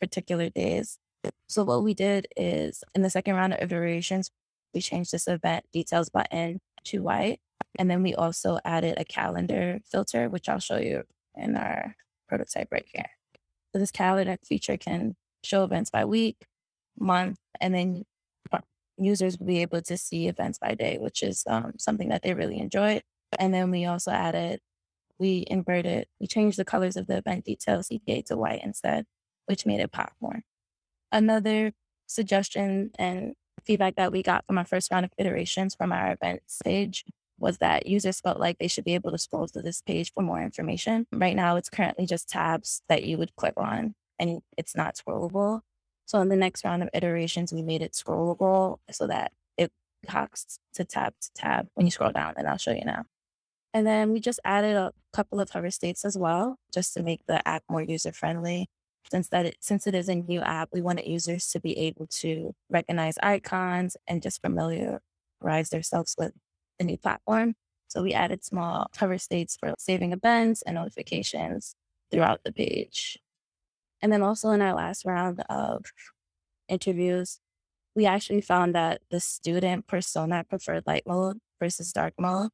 particular 0.00 0.50
days. 0.50 0.98
So 1.48 1.62
what 1.62 1.84
we 1.84 1.94
did 1.94 2.26
is 2.36 2.82
in 2.94 3.02
the 3.02 3.10
second 3.10 3.36
round 3.36 3.52
of 3.52 3.60
iterations, 3.60 4.30
we 4.74 4.80
changed 4.80 5.12
this 5.12 5.28
event 5.28 5.66
details 5.72 6.08
button 6.08 6.60
to 6.84 7.02
white. 7.02 7.40
And 7.78 7.88
then 7.90 8.02
we 8.02 8.14
also 8.14 8.58
added 8.64 8.98
a 8.98 9.04
calendar 9.04 9.78
filter, 9.88 10.28
which 10.28 10.48
I'll 10.48 10.58
show 10.58 10.78
you 10.78 11.04
in 11.36 11.56
our 11.56 11.94
prototype 12.28 12.68
right 12.72 12.86
here. 12.92 13.10
This 13.72 13.90
calendar 13.90 14.36
feature 14.44 14.76
can 14.76 15.14
show 15.44 15.64
events 15.64 15.90
by 15.90 16.04
week, 16.04 16.46
month, 16.98 17.38
and 17.60 17.74
then 17.74 18.04
users 19.00 19.38
will 19.38 19.46
be 19.46 19.62
able 19.62 19.82
to 19.82 19.96
see 19.96 20.28
events 20.28 20.58
by 20.58 20.74
day, 20.74 20.98
which 20.98 21.22
is 21.22 21.44
um, 21.48 21.72
something 21.78 22.08
that 22.10 22.22
they 22.22 22.34
really 22.34 22.58
enjoyed. 22.58 23.02
And 23.38 23.54
then 23.54 23.70
we 23.70 23.84
also 23.86 24.10
added, 24.10 24.60
we 25.18 25.44
inverted, 25.48 26.06
we 26.20 26.26
changed 26.26 26.58
the 26.58 26.64
colors 26.64 26.96
of 26.96 27.06
the 27.06 27.18
event 27.18 27.44
details 27.44 27.88
CTA 27.88 28.24
to 28.26 28.36
white 28.36 28.62
instead, 28.62 29.06
which 29.46 29.66
made 29.66 29.80
it 29.80 29.92
pop 29.92 30.12
more. 30.20 30.42
Another 31.12 31.72
suggestion 32.06 32.90
and 32.98 33.34
feedback 33.64 33.96
that 33.96 34.12
we 34.12 34.22
got 34.22 34.44
from 34.46 34.58
our 34.58 34.64
first 34.64 34.90
round 34.90 35.04
of 35.04 35.12
iterations 35.18 35.74
from 35.74 35.92
our 35.92 36.12
events 36.12 36.58
page 36.64 37.04
was 37.40 37.58
that 37.58 37.86
users 37.86 38.20
felt 38.20 38.38
like 38.38 38.58
they 38.58 38.68
should 38.68 38.84
be 38.84 38.94
able 38.94 39.10
to 39.10 39.18
scroll 39.18 39.48
to 39.48 39.62
this 39.62 39.82
page 39.82 40.12
for 40.12 40.22
more 40.22 40.42
information. 40.42 41.06
Right 41.12 41.34
now, 41.34 41.56
it's 41.56 41.70
currently 41.70 42.06
just 42.06 42.28
tabs 42.28 42.82
that 42.88 43.04
you 43.04 43.18
would 43.18 43.34
click 43.36 43.54
on 43.56 43.94
and 44.18 44.42
it's 44.56 44.76
not 44.76 44.96
scrollable. 44.96 45.62
So 46.06 46.20
in 46.20 46.28
the 46.28 46.36
next 46.36 46.64
round 46.64 46.82
of 46.82 46.90
iterations, 46.92 47.52
we 47.52 47.62
made 47.62 47.82
it 47.82 47.92
scrollable 47.92 48.78
so 48.90 49.06
that 49.06 49.32
it 49.56 49.72
hops 50.08 50.58
to 50.74 50.84
tab 50.84 51.14
to 51.20 51.32
tab 51.34 51.68
when 51.74 51.86
you 51.86 51.90
scroll 51.90 52.12
down, 52.12 52.34
and 52.36 52.46
I'll 52.46 52.58
show 52.58 52.72
you 52.72 52.84
now. 52.84 53.04
And 53.72 53.86
then 53.86 54.12
we 54.12 54.18
just 54.18 54.40
added 54.44 54.74
a 54.76 54.92
couple 55.12 55.40
of 55.40 55.50
hover 55.50 55.70
states 55.70 56.04
as 56.04 56.18
well, 56.18 56.56
just 56.74 56.94
to 56.94 57.02
make 57.02 57.20
the 57.26 57.46
app 57.46 57.62
more 57.70 57.82
user 57.82 58.12
friendly. 58.12 58.68
Since 59.10 59.28
that 59.28 59.46
it, 59.46 59.56
since 59.60 59.86
it 59.86 59.94
is 59.94 60.08
a 60.08 60.16
new 60.16 60.40
app, 60.40 60.70
we 60.72 60.82
wanted 60.82 61.06
users 61.06 61.48
to 61.52 61.60
be 61.60 61.78
able 61.78 62.06
to 62.08 62.54
recognize 62.68 63.16
icons 63.22 63.96
and 64.06 64.20
just 64.20 64.42
familiarize 64.42 65.70
themselves 65.70 66.16
with 66.18 66.32
the 66.80 66.84
new 66.84 66.96
platform. 66.96 67.54
So 67.88 68.02
we 68.02 68.12
added 68.12 68.44
small 68.44 68.88
hover 68.96 69.18
states 69.18 69.56
for 69.60 69.74
saving 69.78 70.12
events 70.12 70.62
and 70.62 70.74
notifications 70.74 71.74
throughout 72.10 72.40
the 72.44 72.52
page. 72.52 73.18
And 74.02 74.12
then 74.12 74.22
also 74.22 74.50
in 74.50 74.62
our 74.62 74.74
last 74.74 75.04
round 75.04 75.44
of 75.48 75.84
interviews, 76.68 77.38
we 77.94 78.06
actually 78.06 78.40
found 78.40 78.74
that 78.74 79.02
the 79.10 79.20
student 79.20 79.86
persona 79.86 80.44
preferred 80.48 80.84
light 80.86 81.04
mode 81.06 81.38
versus 81.60 81.92
dark 81.92 82.14
mode. 82.18 82.50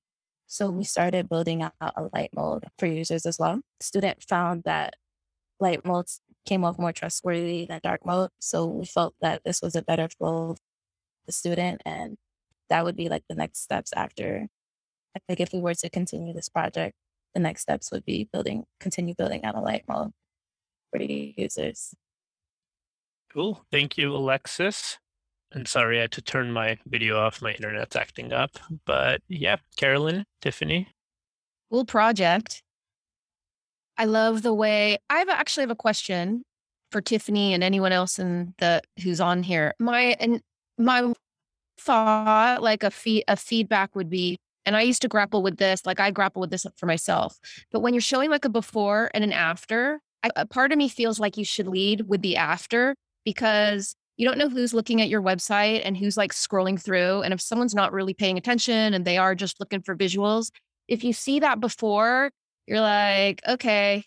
So 0.47 0.71
we 0.71 0.85
started 0.85 1.29
building 1.29 1.63
out 1.63 1.73
a 1.81 2.09
light 2.13 2.31
mode 2.35 2.65
for 2.79 2.87
users 2.87 3.27
as 3.27 3.39
well. 3.39 3.61
Student 3.81 4.23
found 4.23 4.65
that 4.65 4.97
light 5.61 5.85
modes 5.85 6.21
came 6.47 6.65
off 6.65 6.79
more 6.79 6.93
trustworthy 6.93 7.67
than 7.67 7.81
dark 7.83 8.07
mode. 8.07 8.31
So 8.39 8.67
we 8.67 8.87
felt 8.87 9.15
that 9.21 9.43
this 9.45 9.61
was 9.61 9.77
a 9.77 9.83
better 9.83 10.09
flow 10.09 10.55
for 10.55 10.61
the 11.27 11.33
student 11.33 11.83
and 11.85 12.17
that 12.71 12.85
would 12.85 12.97
be 12.97 13.09
like 13.09 13.25
the 13.29 13.35
next 13.35 13.63
steps 13.63 13.93
after 13.95 14.47
I 15.17 15.21
think 15.27 15.41
if 15.41 15.53
we 15.53 15.61
were 15.61 15.75
to 15.75 15.89
continue 15.89 16.35
this 16.35 16.49
project, 16.49 16.95
the 17.35 17.41
next 17.41 17.63
steps 17.63 17.91
would 17.91 18.05
be 18.05 18.29
building 18.33 18.65
continue 18.81 19.15
building 19.15 19.45
out 19.45 19.55
a 19.55 19.61
light 19.61 19.85
mode 19.89 20.13
for 20.91 20.99
the 20.99 21.35
users. 21.37 21.95
Cool. 23.33 23.65
Thank 23.71 23.99
you, 23.99 24.15
Alexis. 24.15 24.99
And 25.53 25.69
sorry 25.69 25.99
I 25.99 26.03
had 26.03 26.13
to 26.13 26.23
turn 26.23 26.53
my 26.53 26.79
video 26.87 27.19
off. 27.19 27.41
My 27.41 27.53
internet's 27.53 27.97
acting 27.97 28.33
up. 28.33 28.59
But 28.85 29.23
yeah, 29.29 29.57
Carolyn, 29.77 30.25
Tiffany. 30.43 30.89
Cool 31.71 31.85
project. 31.85 32.63
I 33.99 34.05
love 34.05 34.43
the 34.43 34.55
way 34.55 34.99
I 35.09 35.19
have 35.19 35.29
actually 35.29 35.63
have 35.63 35.71
a 35.71 35.77
question 35.77 36.43
for 36.93 37.01
Tiffany 37.01 37.55
and 37.55 37.65
anyone 37.65 37.93
else 37.93 38.19
in 38.19 38.55
the 38.59 38.83
who's 39.03 39.21
on 39.21 39.43
here. 39.43 39.75
My 39.79 40.17
and 40.21 40.43
my 40.79 41.13
thought, 41.79 42.63
like 42.63 42.83
a 42.83 42.91
feed 42.91 43.25
a 43.29 43.37
feedback 43.37 43.95
would 43.95 44.11
be, 44.11 44.39
and 44.65 44.77
I 44.77 44.83
used 44.83 45.03
to 45.03 45.09
grapple 45.09 45.43
with 45.43 45.59
this, 45.59 45.85
like 45.87 46.01
I 46.01 46.11
grapple 46.11 46.41
with 46.41 46.51
this 46.51 46.67
for 46.77 46.87
myself. 46.87 47.39
But 47.71 47.81
when 47.81 47.95
you're 47.95 48.01
showing 48.01 48.31
like 48.31 48.45
a 48.45 48.49
before 48.49 49.11
and 49.15 49.25
an 49.25 49.33
after, 49.33 50.01
I, 50.23 50.31
a 50.37 50.47
part 50.47 50.73
of 50.73 50.79
me 50.79 50.89
feels 50.89 51.21
like 51.21 51.37
you 51.37 51.45
should 51.45 51.69
lead 51.69 52.09
with 52.09 52.23
the 52.23 52.37
after 52.37 52.95
because 53.25 53.95
you 54.17 54.27
don't 54.27 54.39
know 54.39 54.49
who's 54.49 54.73
looking 54.73 55.01
at 55.01 55.09
your 55.09 55.23
website 55.23 55.83
and 55.85 55.97
who's 55.97 56.17
like 56.17 56.33
scrolling 56.33 56.81
through. 56.81 57.23
And 57.23 57.35
if 57.35 57.41
someone's 57.41 57.75
not 57.75 57.93
really 57.93 58.15
paying 58.15 58.39
attention 58.39 58.95
and 58.95 59.05
they 59.05 59.19
are 59.19 59.35
just 59.35 59.61
looking 59.61 59.83
for 59.83 59.95
visuals, 59.95 60.51
if 60.89 61.05
you 61.05 61.13
see 61.13 61.41
that 61.41 61.61
before, 61.61 62.31
you're 62.67 62.81
like, 62.81 63.43
okay, 63.47 64.05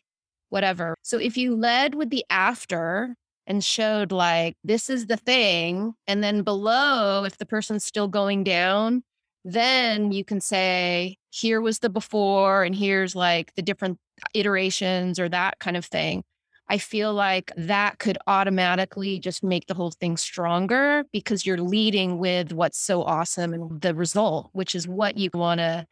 whatever. 0.50 0.96
So 1.04 1.18
if 1.20 1.38
you 1.38 1.56
led 1.56 1.96
with 1.96 2.10
the 2.10 2.26
after 2.30 3.16
and 3.50 3.64
showed 3.64 4.12
like, 4.14 4.56
this 4.64 4.89
is 4.89 5.08
the 5.08 5.18
thing, 5.18 5.93
and 6.08 6.24
then 6.24 6.43
below, 6.43 7.26
if 7.26 7.38
the 7.38 7.45
person's 7.45 7.84
still 7.84 8.08
going 8.08 8.43
down, 8.45 9.04
then 9.43 10.12
you 10.12 10.24
can 10.24 10.39
say, 10.39 11.18
here 11.32 11.60
was 11.60 11.80
the 11.80 11.89
before, 11.89 12.64
and 12.64 12.76
here's 12.76 13.16
like 13.16 13.54
the 13.56 13.62
different 13.62 13.97
iterations 14.34 15.20
or 15.20 15.28
that 15.30 15.60
kind 15.60 15.76
of 15.76 15.86
thing. 15.86 16.24
I 16.72 16.78
feel 16.78 17.14
like 17.14 17.52
that 17.58 17.97
could 17.97 18.20
automatically 18.28 19.18
just 19.20 19.43
make 19.43 19.66
the 19.66 19.74
whole 19.74 19.89
thing 19.89 20.18
stronger 20.18 21.04
because 21.12 21.43
you're 21.43 21.58
leading 21.58 22.20
with 22.20 22.54
what's 22.54 22.78
so 22.78 23.02
awesome 23.02 23.54
and 23.54 23.82
the 23.82 23.95
result, 23.95 24.50
which 24.54 24.76
is 24.76 24.88
what 24.88 25.18
you 25.18 25.32
want 25.34 25.60
to 25.60 25.88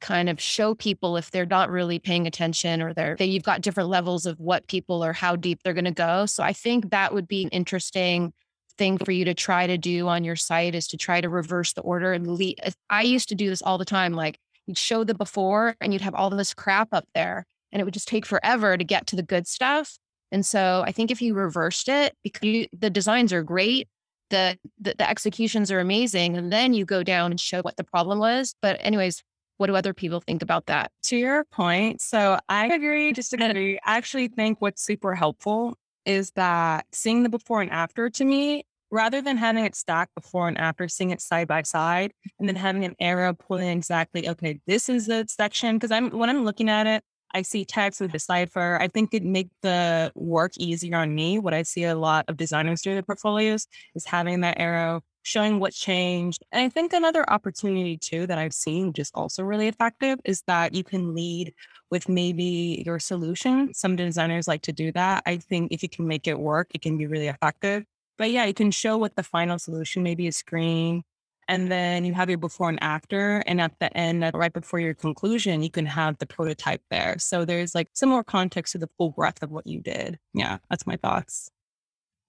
kind 0.00 0.28
of 0.28 0.40
show 0.40 0.74
people 0.74 1.16
if 1.16 1.30
they're 1.30 1.46
not 1.46 1.70
really 1.70 1.98
paying 1.98 2.26
attention 2.26 2.82
or 2.82 2.92
they're 2.92 3.16
they, 3.16 3.26
you've 3.26 3.42
got 3.42 3.60
different 3.62 3.88
levels 3.88 4.26
of 4.26 4.38
what 4.38 4.66
people 4.68 5.04
or 5.04 5.12
how 5.12 5.36
deep 5.36 5.62
they're 5.62 5.74
going 5.74 5.84
to 5.84 5.90
go. 5.90 6.26
So 6.26 6.42
I 6.42 6.52
think 6.52 6.90
that 6.90 7.14
would 7.14 7.26
be 7.26 7.44
an 7.44 7.48
interesting 7.50 8.32
thing 8.76 8.98
for 8.98 9.12
you 9.12 9.24
to 9.24 9.34
try 9.34 9.66
to 9.66 9.78
do 9.78 10.06
on 10.08 10.22
your 10.22 10.36
site 10.36 10.74
is 10.74 10.86
to 10.88 10.96
try 10.96 11.20
to 11.20 11.28
reverse 11.28 11.72
the 11.72 11.80
order 11.80 12.12
and 12.12 12.26
lead. 12.26 12.60
I 12.90 13.02
used 13.02 13.30
to 13.30 13.34
do 13.34 13.48
this 13.48 13.62
all 13.62 13.78
the 13.78 13.84
time. 13.84 14.12
Like 14.12 14.38
you'd 14.66 14.78
show 14.78 15.02
the 15.04 15.14
before 15.14 15.76
and 15.80 15.92
you'd 15.92 16.02
have 16.02 16.14
all 16.14 16.28
this 16.30 16.52
crap 16.52 16.88
up 16.92 17.06
there 17.14 17.46
and 17.72 17.80
it 17.80 17.84
would 17.84 17.94
just 17.94 18.08
take 18.08 18.26
forever 18.26 18.76
to 18.76 18.84
get 18.84 19.06
to 19.08 19.16
the 19.16 19.22
good 19.22 19.46
stuff. 19.46 19.96
And 20.32 20.44
so 20.44 20.82
I 20.86 20.92
think 20.92 21.10
if 21.10 21.22
you 21.22 21.34
reversed 21.34 21.88
it, 21.88 22.14
because 22.22 22.42
you, 22.42 22.66
the 22.76 22.90
designs 22.90 23.32
are 23.32 23.42
great, 23.42 23.88
the, 24.30 24.58
the 24.80 24.94
the 24.98 25.08
executions 25.08 25.70
are 25.70 25.78
amazing, 25.78 26.36
and 26.36 26.52
then 26.52 26.74
you 26.74 26.84
go 26.84 27.04
down 27.04 27.30
and 27.30 27.40
show 27.40 27.60
what 27.62 27.76
the 27.76 27.84
problem 27.84 28.18
was. 28.18 28.54
But 28.60 28.76
anyways, 28.80 29.22
what 29.56 29.68
do 29.68 29.76
other 29.76 29.94
people 29.94 30.20
think 30.20 30.42
about 30.42 30.66
that? 30.66 30.90
To 31.04 31.16
your 31.16 31.44
point, 31.44 32.00
so 32.00 32.38
I 32.48 32.66
agree, 32.66 33.12
disagree. 33.14 33.78
I 33.84 33.96
actually 33.96 34.28
think 34.28 34.60
what's 34.60 34.82
super 34.82 35.14
helpful 35.14 35.76
is 36.04 36.30
that 36.32 36.86
seeing 36.92 37.22
the 37.22 37.28
before 37.28 37.62
and 37.62 37.70
after 37.70 38.08
to 38.10 38.24
me, 38.24 38.64
rather 38.90 39.20
than 39.20 39.36
having 39.36 39.64
it 39.64 39.74
stacked 39.74 40.14
before 40.14 40.48
and 40.48 40.58
after, 40.58 40.88
seeing 40.88 41.10
it 41.10 41.20
side 41.20 41.48
by 41.48 41.62
side, 41.62 42.12
and 42.38 42.48
then 42.48 42.56
having 42.56 42.84
an 42.84 42.94
arrow 43.00 43.34
pulling 43.34 43.68
exactly, 43.68 44.28
okay, 44.28 44.60
this 44.66 44.88
is 44.88 45.06
the 45.06 45.26
section. 45.28 45.76
Because 45.76 45.90
I'm 45.90 46.10
when 46.10 46.30
I'm 46.30 46.44
looking 46.44 46.68
at 46.68 46.86
it, 46.86 47.02
I 47.34 47.42
see 47.42 47.64
text 47.64 48.00
with 48.00 48.12
decipher. 48.12 48.78
I 48.80 48.88
think 48.88 49.12
it 49.12 49.24
make 49.24 49.50
the 49.62 50.12
work 50.14 50.52
easier 50.58 50.96
on 50.96 51.14
me. 51.14 51.38
What 51.38 51.54
I 51.54 51.62
see 51.62 51.84
a 51.84 51.96
lot 51.96 52.24
of 52.28 52.36
designers 52.36 52.82
do 52.82 52.90
in 52.90 52.96
their 52.96 53.02
portfolios 53.02 53.66
is 53.94 54.04
having 54.04 54.40
that 54.42 54.58
arrow 54.58 55.02
showing 55.26 55.58
what 55.58 55.72
changed. 55.72 56.44
And 56.52 56.62
I 56.62 56.68
think 56.68 56.92
another 56.92 57.28
opportunity 57.28 57.96
too 57.96 58.28
that 58.28 58.38
I've 58.38 58.54
seen, 58.54 58.88
which 58.88 59.00
is 59.00 59.10
also 59.12 59.42
really 59.42 59.66
effective, 59.66 60.20
is 60.24 60.42
that 60.46 60.72
you 60.72 60.84
can 60.84 61.16
lead 61.16 61.52
with 61.90 62.08
maybe 62.08 62.84
your 62.86 63.00
solution. 63.00 63.74
Some 63.74 63.96
designers 63.96 64.46
like 64.46 64.62
to 64.62 64.72
do 64.72 64.92
that. 64.92 65.24
I 65.26 65.38
think 65.38 65.72
if 65.72 65.82
you 65.82 65.88
can 65.88 66.06
make 66.06 66.28
it 66.28 66.38
work, 66.38 66.68
it 66.74 66.80
can 66.80 66.96
be 66.96 67.06
really 67.06 67.26
effective. 67.26 67.84
But 68.18 68.30
yeah, 68.30 68.44
you 68.44 68.54
can 68.54 68.70
show 68.70 68.96
what 68.96 69.16
the 69.16 69.24
final 69.24 69.58
solution, 69.58 70.04
maybe 70.04 70.28
a 70.28 70.32
screen, 70.32 71.02
and 71.48 71.70
then 71.72 72.04
you 72.04 72.14
have 72.14 72.28
your 72.28 72.38
before 72.38 72.68
and 72.68 72.82
after. 72.82 73.42
And 73.48 73.60
at 73.60 73.72
the 73.80 73.94
end, 73.96 74.30
right 74.32 74.52
before 74.52 74.78
your 74.78 74.94
conclusion, 74.94 75.62
you 75.62 75.70
can 75.70 75.86
have 75.86 76.18
the 76.18 76.26
prototype 76.26 76.82
there. 76.88 77.18
So 77.18 77.44
there's 77.44 77.74
like 77.74 77.88
some 77.94 78.10
more 78.10 78.24
context 78.24 78.72
to 78.72 78.78
the 78.78 78.88
full 78.96 79.10
breadth 79.10 79.42
of 79.42 79.50
what 79.50 79.66
you 79.66 79.80
did. 79.80 80.20
Yeah, 80.34 80.58
that's 80.70 80.86
my 80.86 80.96
thoughts. 80.96 81.50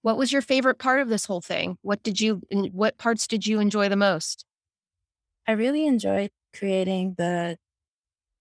What 0.08 0.16
was 0.16 0.32
your 0.32 0.40
favorite 0.40 0.78
part 0.78 1.02
of 1.02 1.10
this 1.10 1.26
whole 1.26 1.42
thing? 1.42 1.76
What 1.82 2.02
did 2.02 2.18
you, 2.18 2.40
what 2.72 2.96
parts 2.96 3.26
did 3.26 3.46
you 3.46 3.60
enjoy 3.60 3.90
the 3.90 3.94
most? 3.94 4.46
I 5.46 5.52
really 5.52 5.86
enjoyed 5.86 6.30
creating 6.56 7.16
the 7.18 7.58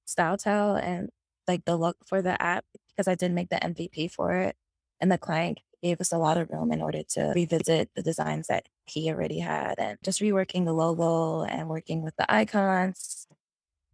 style 0.05 0.37
tile 0.37 0.77
and 0.77 1.09
like 1.45 1.65
the 1.65 1.75
look 1.75 1.97
for 2.05 2.21
the 2.21 2.41
app 2.41 2.63
because 2.87 3.09
I 3.09 3.15
did 3.15 3.33
make 3.33 3.49
the 3.49 3.57
MVP 3.57 4.09
for 4.09 4.31
it. 4.37 4.55
And 5.01 5.11
the 5.11 5.17
client 5.17 5.59
gave 5.83 5.99
us 5.99 6.13
a 6.13 6.17
lot 6.17 6.37
of 6.37 6.49
room 6.51 6.71
in 6.71 6.81
order 6.81 7.03
to 7.03 7.33
revisit 7.35 7.89
the 7.97 8.01
designs 8.01 8.47
that 8.47 8.67
he 8.85 9.11
already 9.11 9.39
had 9.39 9.75
and 9.77 9.97
just 10.03 10.21
reworking 10.21 10.63
the 10.63 10.71
logo 10.71 11.43
and 11.43 11.67
working 11.67 12.01
with 12.01 12.15
the 12.15 12.33
icons. 12.33 13.27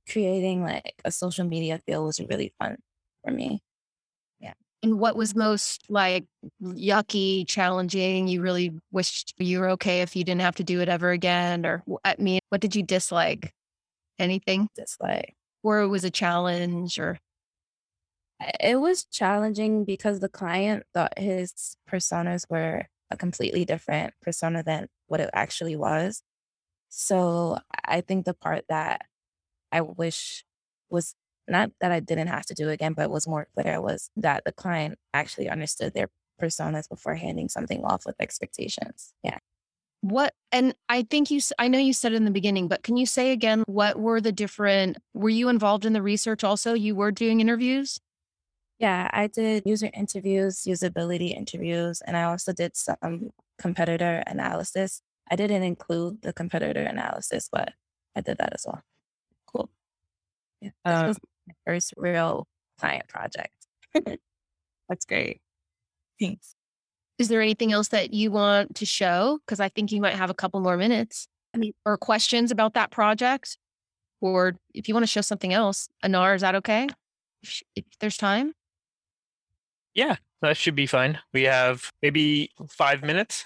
Creating 0.07 0.61
like 0.61 1.01
a 1.03 1.11
social 1.11 1.43
media 1.43 1.79
feel 1.87 2.05
was 2.05 2.19
really 2.19 2.53
fun 2.59 2.77
for 3.23 3.31
me. 3.31 3.63
And 4.83 4.99
what 4.99 5.15
was 5.15 5.33
most 5.33 5.89
like 5.89 6.25
yucky, 6.61 7.47
challenging? 7.47 8.27
You 8.27 8.41
really 8.41 8.71
wished 8.91 9.33
you 9.37 9.61
were 9.61 9.69
okay 9.69 10.01
if 10.01 10.13
you 10.15 10.25
didn't 10.25 10.41
have 10.41 10.55
to 10.55 10.63
do 10.63 10.81
it 10.81 10.89
ever 10.89 11.11
again? 11.11 11.65
Or 11.65 11.83
I 12.03 12.15
mean, 12.19 12.41
what 12.49 12.59
did 12.59 12.75
you 12.75 12.83
dislike? 12.83 13.53
Anything? 14.19 14.67
Dislike. 14.75 15.35
Or 15.63 15.79
it 15.79 15.87
was 15.87 16.03
a 16.03 16.11
challenge 16.11 16.99
or 16.99 17.17
it 18.59 18.75
was 18.81 19.05
challenging 19.05 19.85
because 19.85 20.19
the 20.19 20.27
client 20.27 20.83
thought 20.93 21.17
his 21.17 21.77
personas 21.89 22.45
were 22.49 22.87
a 23.09 23.15
completely 23.15 23.63
different 23.63 24.13
persona 24.21 24.63
than 24.63 24.87
what 25.07 25.21
it 25.21 25.29
actually 25.33 25.77
was. 25.77 26.21
So 26.89 27.57
I 27.85 28.01
think 28.01 28.25
the 28.25 28.33
part 28.33 28.65
that 28.67 29.05
I 29.71 29.81
wish 29.81 30.43
was 30.89 31.15
not 31.47 31.71
that 31.81 31.91
I 31.91 31.99
didn't 31.99 32.27
have 32.27 32.45
to 32.47 32.53
do 32.53 32.69
it 32.69 32.73
again, 32.73 32.93
but 32.93 33.09
was 33.09 33.27
more 33.27 33.47
clear 33.53 33.81
was 33.81 34.09
that 34.15 34.43
the 34.45 34.51
client 34.51 34.97
actually 35.13 35.49
understood 35.49 35.93
their 35.93 36.09
personas 36.41 36.89
before 36.89 37.15
handing 37.15 37.49
something 37.49 37.83
off 37.83 38.05
with 38.05 38.15
expectations. 38.19 39.13
Yeah. 39.23 39.37
What, 40.01 40.33
and 40.51 40.75
I 40.89 41.03
think 41.03 41.31
you, 41.31 41.39
I 41.57 41.69
know 41.69 41.79
you 41.79 41.93
said 41.93 42.11
in 42.11 42.25
the 42.25 42.31
beginning, 42.31 42.67
but 42.67 42.83
can 42.83 42.97
you 42.97 43.05
say 43.05 43.31
again, 43.31 43.63
what 43.67 43.97
were 43.97 44.19
the 44.19 44.33
different, 44.33 44.97
were 45.13 45.29
you 45.29 45.47
involved 45.47 45.85
in 45.85 45.93
the 45.93 46.01
research 46.01 46.43
also? 46.43 46.73
You 46.73 46.95
were 46.95 47.11
doing 47.11 47.39
interviews? 47.39 47.99
Yeah, 48.79 49.09
I 49.13 49.27
did 49.27 49.63
user 49.65 49.89
interviews, 49.93 50.63
usability 50.67 51.33
interviews, 51.33 52.01
and 52.05 52.17
I 52.17 52.23
also 52.23 52.51
did 52.51 52.75
some 52.75 53.29
competitor 53.57 54.23
analysis. 54.27 55.01
I 55.31 55.37
didn't 55.37 55.63
include 55.63 56.21
the 56.21 56.33
competitor 56.33 56.81
analysis, 56.81 57.47
but 57.49 57.71
I 58.13 58.19
did 58.19 58.39
that 58.39 58.51
as 58.53 58.65
well. 58.67 58.81
Cool. 59.45 59.69
Yeah. 60.59 60.71
This 60.83 60.93
uh, 60.93 61.07
was 61.07 61.17
my 61.17 61.29
first 61.65 61.93
real 61.97 62.47
client 62.79 63.07
project. 63.07 63.53
That's 64.89 65.05
great. 65.05 65.41
Thanks. 66.19 66.55
Is 67.19 67.27
there 67.27 67.41
anything 67.41 67.71
else 67.71 67.89
that 67.89 68.13
you 68.13 68.31
want 68.31 68.75
to 68.75 68.85
show? 68.85 69.39
Because 69.45 69.59
I 69.59 69.69
think 69.69 69.91
you 69.91 70.01
might 70.01 70.15
have 70.15 70.29
a 70.29 70.33
couple 70.33 70.59
more 70.59 70.77
minutes. 70.77 71.27
I 71.53 71.57
mean, 71.57 71.73
or 71.85 71.97
questions 71.97 72.51
about 72.51 72.73
that 72.73 72.91
project, 72.91 73.57
or 74.21 74.55
if 74.73 74.87
you 74.87 74.93
want 74.93 75.03
to 75.03 75.07
show 75.07 75.21
something 75.21 75.53
else, 75.53 75.87
Anar, 76.03 76.35
is 76.35 76.41
that 76.41 76.55
okay? 76.55 76.87
If, 77.43 77.61
if 77.75 77.85
there's 77.99 78.17
time. 78.17 78.53
Yeah, 79.93 80.15
that 80.41 80.57
should 80.57 80.75
be 80.75 80.87
fine. 80.87 81.19
We 81.33 81.43
have 81.43 81.91
maybe 82.01 82.51
five 82.69 83.03
minutes. 83.03 83.45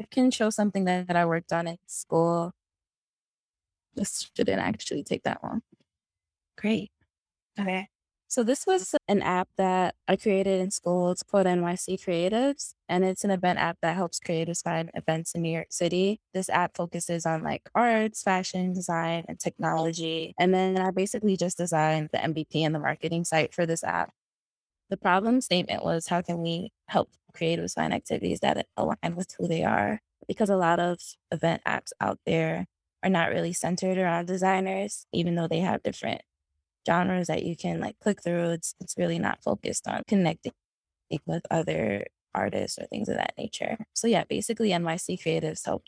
I 0.00 0.04
can 0.10 0.30
show 0.30 0.50
something 0.50 0.84
that, 0.84 1.06
that 1.06 1.16
I 1.16 1.24
worked 1.24 1.52
on 1.52 1.68
in 1.68 1.76
school. 1.86 2.52
This 3.94 4.30
shouldn't 4.36 4.60
actually 4.60 5.04
take 5.04 5.22
that 5.22 5.42
long. 5.42 5.62
Great. 6.56 6.90
Okay. 7.58 7.88
So 8.30 8.42
this 8.42 8.66
was 8.66 8.94
an 9.08 9.22
app 9.22 9.48
that 9.56 9.94
I 10.06 10.16
created 10.16 10.60
in 10.60 10.70
school. 10.70 11.10
It's 11.10 11.22
called 11.22 11.46
NYC 11.46 11.96
Creatives, 11.96 12.74
and 12.86 13.02
it's 13.02 13.24
an 13.24 13.30
event 13.30 13.58
app 13.58 13.78
that 13.80 13.96
helps 13.96 14.20
creators 14.20 14.60
find 14.60 14.90
events 14.94 15.34
in 15.34 15.40
New 15.42 15.50
York 15.50 15.68
City. 15.70 16.20
This 16.34 16.50
app 16.50 16.76
focuses 16.76 17.24
on 17.24 17.42
like 17.42 17.70
arts, 17.74 18.22
fashion, 18.22 18.74
design, 18.74 19.24
and 19.28 19.40
technology. 19.40 20.34
And 20.38 20.52
then 20.52 20.76
I 20.78 20.90
basically 20.90 21.38
just 21.38 21.56
designed 21.56 22.10
the 22.12 22.22
MVP 22.22 22.62
and 22.62 22.74
the 22.74 22.78
marketing 22.80 23.24
site 23.24 23.54
for 23.54 23.64
this 23.64 23.82
app. 23.82 24.10
The 24.90 24.96
problem 24.98 25.40
statement 25.40 25.84
was 25.84 26.08
how 26.08 26.22
can 26.22 26.42
we 26.42 26.72
help 26.88 27.10
creators 27.34 27.74
find 27.74 27.94
activities 27.94 28.40
that 28.40 28.66
align 28.76 29.16
with 29.16 29.34
who 29.38 29.48
they 29.48 29.64
are? 29.64 30.00
Because 30.28 30.50
a 30.50 30.56
lot 30.56 30.80
of 30.80 31.00
event 31.32 31.62
apps 31.66 31.92
out 32.00 32.18
there 32.26 32.66
are 33.02 33.10
not 33.10 33.30
really 33.30 33.52
centered 33.52 33.98
around 33.98 34.26
designers, 34.26 35.06
even 35.12 35.34
though 35.36 35.48
they 35.48 35.60
have 35.60 35.82
different 35.82 36.22
genres 36.86 37.28
that 37.28 37.44
you 37.44 37.56
can 37.56 37.80
like 37.80 37.96
click 38.00 38.22
through. 38.22 38.50
It's 38.50 38.74
it's 38.80 38.96
really 38.98 39.18
not 39.18 39.42
focused 39.42 39.86
on 39.88 40.02
connecting 40.08 40.52
with 41.26 41.42
other 41.50 42.06
artists 42.34 42.78
or 42.78 42.86
things 42.86 43.08
of 43.08 43.16
that 43.16 43.34
nature. 43.38 43.78
So 43.94 44.06
yeah, 44.06 44.24
basically 44.28 44.70
NYC 44.70 45.20
creatives 45.22 45.64
help 45.64 45.84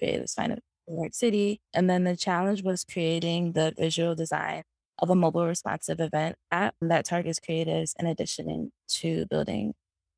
creatives 0.00 0.34
find 0.34 0.52
a 0.52 0.58
New 0.88 1.00
York 1.02 1.14
City. 1.14 1.60
And 1.74 1.88
then 1.88 2.04
the 2.04 2.16
challenge 2.16 2.62
was 2.62 2.84
creating 2.84 3.52
the 3.52 3.72
visual 3.76 4.14
design 4.14 4.62
of 4.98 5.10
a 5.10 5.14
mobile 5.14 5.46
responsive 5.46 6.00
event 6.00 6.36
app 6.50 6.74
that 6.80 7.04
targets 7.06 7.40
creatives 7.40 7.92
in 7.98 8.06
addition 8.06 8.70
to 8.88 9.26
building 9.26 9.74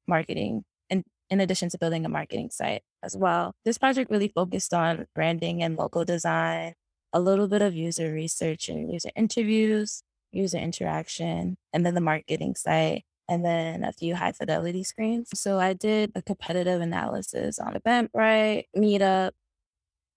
marketing 0.09 0.65
and 0.91 1.05
in 1.31 1.41
addition 1.41 1.69
to 1.71 1.79
building 1.79 2.05
a 2.05 2.09
marketing 2.09 2.51
site 2.51 2.83
as 3.03 3.17
well. 3.17 3.55
This 3.65 3.79
project 3.79 4.11
really 4.11 4.29
focused 4.29 4.75
on 4.75 5.07
branding 5.15 5.63
and 5.63 5.77
logo 5.77 6.05
design, 6.05 6.75
a 7.13 7.21
little 7.21 7.49
bit 7.49 7.63
of 7.63 7.75
user 7.75 8.13
research 8.13 8.69
and 8.69 8.93
user 8.93 9.11
interviews, 9.17 10.03
user 10.33 10.59
interaction, 10.59 11.57
and 11.73 11.87
then 11.87 11.95
the 11.95 12.01
marketing 12.01 12.55
site, 12.55 13.05
and 13.29 13.45
then 13.45 13.85
a 13.85 13.93
few 13.93 14.15
high 14.15 14.33
fidelity 14.33 14.85
screens. 14.85 15.29
So 15.35 15.59
I 15.59 15.73
did 15.73 16.13
a 16.15 16.23
competitive 16.23 16.81
analysis 16.81 17.59
on 17.59 17.75
Eventbrite, 17.75 18.65
Meetup, 18.77 19.33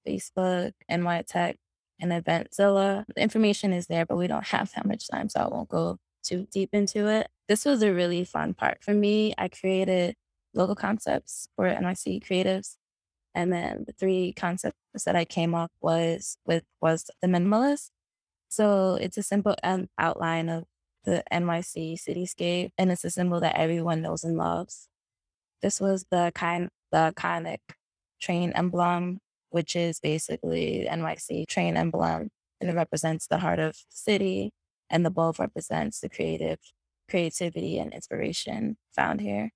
Facebook, 0.08 0.74
NY 0.90 1.24
Tech, 1.28 1.58
and 2.00 2.12
Eventzilla. 2.12 3.06
The 3.16 3.22
information 3.22 3.74
is 3.74 3.88
there, 3.88 4.06
but 4.06 4.18
we 4.18 4.28
don't 4.28 4.48
have 4.48 4.72
that 4.76 4.86
much 4.86 5.08
time, 5.08 5.30
so 5.30 5.42
I 5.42 5.48
won't 5.48 5.70
go 5.70 5.98
too 6.24 6.48
deep 6.52 6.70
into 6.74 7.08
it. 7.08 7.28
This 7.48 7.66
was 7.66 7.84
a 7.84 7.94
really 7.94 8.24
fun 8.24 8.54
part 8.54 8.84
for 8.84 8.94
me. 8.94 9.34
I 9.38 9.48
created 9.48 10.16
logo 10.54 10.76
concepts 10.76 11.48
for 11.56 11.70
NYC 11.70 12.24
creatives. 12.26 12.78
And 13.36 13.52
then 13.52 13.84
the 13.86 13.94
three 13.94 14.34
concepts 14.34 15.04
that 15.06 15.16
I 15.16 15.26
came 15.26 15.54
up 15.54 15.72
was 15.82 16.38
with 16.46 16.64
was 16.82 17.10
the 17.22 17.28
minimalist, 17.28 17.90
so 18.50 18.96
it's 18.96 19.18
a 19.18 19.24
simple 19.24 19.56
um, 19.64 19.88
outline 19.98 20.50
of 20.50 20.66
the 21.06 21.24
NYC 21.32 21.96
cityscape, 22.00 22.72
and 22.78 22.92
it's 22.92 23.04
a 23.04 23.12
symbol 23.12 23.40
that 23.40 23.58
everyone 23.58 24.02
knows 24.02 24.24
and 24.24 24.38
loves. 24.38 24.88
This 25.62 25.80
was 25.80 26.06
the 26.12 26.32
kind, 26.36 26.70
the 26.92 27.14
iconic 27.16 27.60
train 28.20 28.52
emblem, 28.54 29.20
which 29.50 29.76
is 29.76 30.00
basically 30.00 30.88
NYC 30.90 31.48
train 31.48 31.78
emblem, 31.78 32.30
and 32.60 32.70
it 32.70 32.76
represents 32.76 33.28
the 33.28 33.38
heart 33.40 33.60
of 33.60 33.74
the 33.74 33.84
city, 33.90 34.52
and 34.90 35.06
the 35.06 35.12
bulb 35.12 35.40
represents 35.40 36.00
the 36.00 36.10
creative 36.10 36.60
creativity 37.10 37.78
and 37.78 37.94
inspiration 37.94 38.78
found 38.96 39.22
here. 39.22 39.52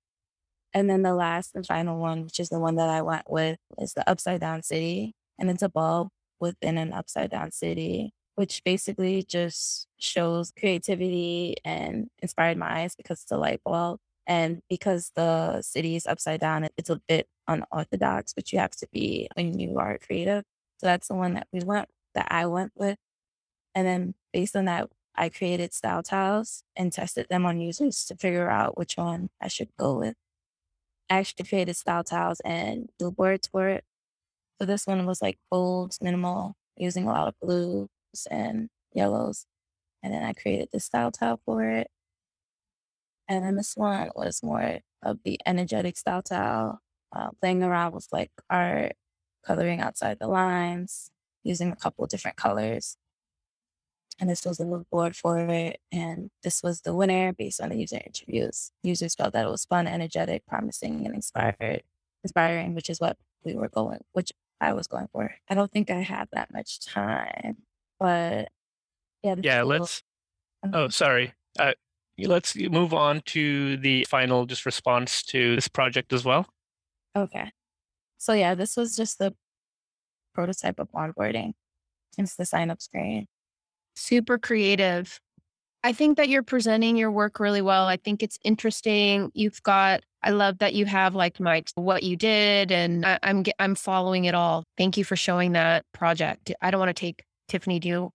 And 0.74 0.88
then 0.88 1.02
the 1.02 1.16
last 1.16 1.56
and 1.56 1.66
final 1.66 2.00
one, 2.00 2.24
which 2.24 2.40
is 2.40 2.50
the 2.50 2.60
one 2.60 2.76
that 2.76 2.90
I 2.90 3.02
went 3.02 3.30
with, 3.30 3.58
is 3.80 3.94
the 3.94 4.08
upside 4.08 4.42
down 4.42 4.62
city, 4.62 5.14
and 5.40 5.50
it's 5.50 5.64
a 5.64 5.70
bulb 5.70 6.10
within 6.40 6.78
an 6.78 6.94
upside 6.94 7.32
down 7.32 7.52
city 7.52 8.14
which 8.40 8.64
basically 8.64 9.22
just 9.22 9.86
shows 9.98 10.54
creativity 10.58 11.58
and 11.66 12.08
inspired 12.20 12.58
my 12.58 12.84
eyes 12.84 12.96
because 12.96 13.22
it's 13.22 13.34
a 13.34 13.38
light 13.38 13.60
bulb. 13.66 14.00
And 14.28 14.62
because 14.70 15.12
the 15.14 15.62
city 15.62 15.98
is 15.98 16.08
upside 16.08 16.40
down, 16.40 16.70
it's 16.78 16.90
a 16.90 17.02
bit 17.06 17.28
unorthodox, 17.50 18.34
but 18.34 18.54
you 18.54 18.60
have 18.60 18.72
to 18.78 18.88
be 18.94 19.28
when 19.34 19.60
you 19.60 19.78
are 19.78 19.98
creative. 19.98 20.46
So 20.78 20.86
that's 20.88 21.10
the 21.10 21.16
one 21.16 21.34
that 21.34 21.48
we 21.52 21.60
went, 21.66 21.90
that 22.16 22.30
I 22.32 22.46
went 22.46 22.72
with. 22.76 22.96
And 23.76 23.86
then 23.86 24.14
based 24.32 24.56
on 24.56 24.64
that, 24.66 24.88
I 25.18 25.28
created 25.28 25.74
style 25.74 26.02
tiles 26.02 26.64
and 26.78 26.94
tested 26.94 27.28
them 27.30 27.46
on 27.46 27.60
users 27.60 28.06
to 28.06 28.16
figure 28.16 28.50
out 28.50 28.78
which 28.78 28.96
one 28.96 29.32
I 29.42 29.50
should 29.50 29.76
go 29.78 29.98
with. 29.98 30.16
I 31.10 31.18
actually 31.18 31.46
created 31.46 31.76
style 31.76 32.06
tiles 32.06 32.40
and 32.46 32.88
billboards 32.98 33.50
for 33.50 33.68
it. 33.68 33.84
So 34.62 34.66
this 34.66 34.88
one 34.88 35.06
was 35.06 35.22
like 35.22 35.40
bold, 35.52 35.98
minimal, 36.02 36.56
using 36.78 37.06
a 37.06 37.12
lot 37.12 37.28
of 37.28 37.34
blue, 37.42 37.90
and 38.30 38.70
yellows. 38.94 39.46
And 40.02 40.14
then 40.14 40.24
I 40.24 40.34
created 40.34 40.70
this 40.72 40.86
style 40.86 41.12
tile 41.12 41.40
for 41.46 41.64
it. 41.64 41.88
And 43.28 43.44
then 43.44 43.56
this 43.56 43.76
one 43.76 44.10
was 44.16 44.42
more 44.42 44.80
of 45.04 45.20
the 45.24 45.40
energetic 45.46 45.98
style 45.98 46.24
tile, 46.24 46.82
uh, 47.16 47.30
playing 47.40 47.64
around 47.64 47.94
with 47.94 48.08
like 48.12 48.32
art, 48.50 48.94
coloring 49.46 49.80
outside 49.82 50.18
the 50.20 50.28
lines, 50.28 51.12
using 51.44 51.72
a 51.72 51.76
couple 51.76 52.06
different 52.08 52.38
colors. 52.38 52.98
And 54.20 54.30
this 54.30 54.46
was 54.46 54.58
the 54.58 54.66
mood 54.66 54.86
board 54.92 55.16
for 55.16 55.40
it. 55.40 55.80
And 55.92 56.30
this 56.44 56.62
was 56.62 56.82
the 56.82 56.94
winner 56.94 57.32
based 57.32 57.62
on 57.62 57.70
the 57.70 57.78
user 57.78 58.02
interviews. 58.06 58.72
Users 58.84 59.16
felt 59.16 59.34
that 59.34 59.46
it 59.46 59.50
was 59.50 59.66
fun, 59.66 59.88
energetic, 59.88 60.46
promising, 60.46 61.06
and 61.06 61.16
inspired, 61.16 61.84
inspiring, 62.24 62.74
which 62.74 62.90
is 62.90 63.00
what 63.00 63.18
we 63.46 63.56
were 63.56 63.70
going, 63.70 64.00
which 64.12 64.34
I 64.60 64.74
was 64.74 64.88
going 64.88 65.08
for. 65.12 65.36
I 65.50 65.56
don't 65.56 65.72
think 65.72 65.90
I 65.90 66.02
have 66.02 66.28
that 66.34 66.54
much 66.54 66.86
time. 66.86 67.58
But 68.00 68.50
yeah, 69.24 69.36
yeah, 69.42 69.64
let's. 69.64 70.04
Oh, 70.74 70.90
sorry. 70.90 71.34
Uh, 71.58 71.74
let's 72.18 72.56
move 72.56 72.94
on 72.94 73.22
to 73.28 73.78
the 73.78 74.06
final 74.06 74.46
just 74.46 74.66
response 74.66 75.24
to 75.24 75.56
this 75.56 75.68
project 75.68 76.14
as 76.14 76.26
well. 76.26 76.48
Okay. 77.16 77.52
So 78.18 78.34
yeah, 78.34 78.56
this 78.56 78.76
was 78.76 78.96
just 78.96 79.20
the 79.20 79.34
prototype 80.34 80.80
of 80.80 80.92
onboarding. 80.92 81.54
It's 82.18 82.36
the 82.36 82.46
sign 82.46 82.70
up 82.70 82.82
screen. 82.82 83.28
Super 83.96 84.38
creative. 84.38 85.20
I 85.84 85.94
think 85.94 86.18
that 86.18 86.28
you're 86.28 86.44
presenting 86.44 86.98
your 86.98 87.12
work 87.12 87.40
really 87.40 87.62
well. 87.62 87.86
I 87.86 87.96
think 87.98 88.22
it's 88.22 88.38
interesting. 88.44 89.32
You've 89.34 89.64
got 89.64 90.02
I 90.22 90.32
love 90.32 90.58
that 90.58 90.74
you 90.74 90.86
have 90.86 91.16
like 91.16 91.40
my 91.40 91.64
what 91.76 92.04
you 92.04 92.18
did 92.18 92.74
and 92.74 93.06
I, 93.06 93.20
I'm 93.24 93.46
I'm 93.60 93.76
following 93.76 94.26
it 94.26 94.36
all. 94.36 94.66
Thank 94.78 94.98
you 94.98 95.06
for 95.06 95.16
showing 95.16 95.54
that 95.54 95.86
project. 95.94 96.52
I 96.62 96.72
don't 96.72 96.80
want 96.80 96.90
to 96.90 97.00
take 97.00 97.24
Tiffany, 97.50 97.80
do 97.80 97.88
you? 97.90 98.12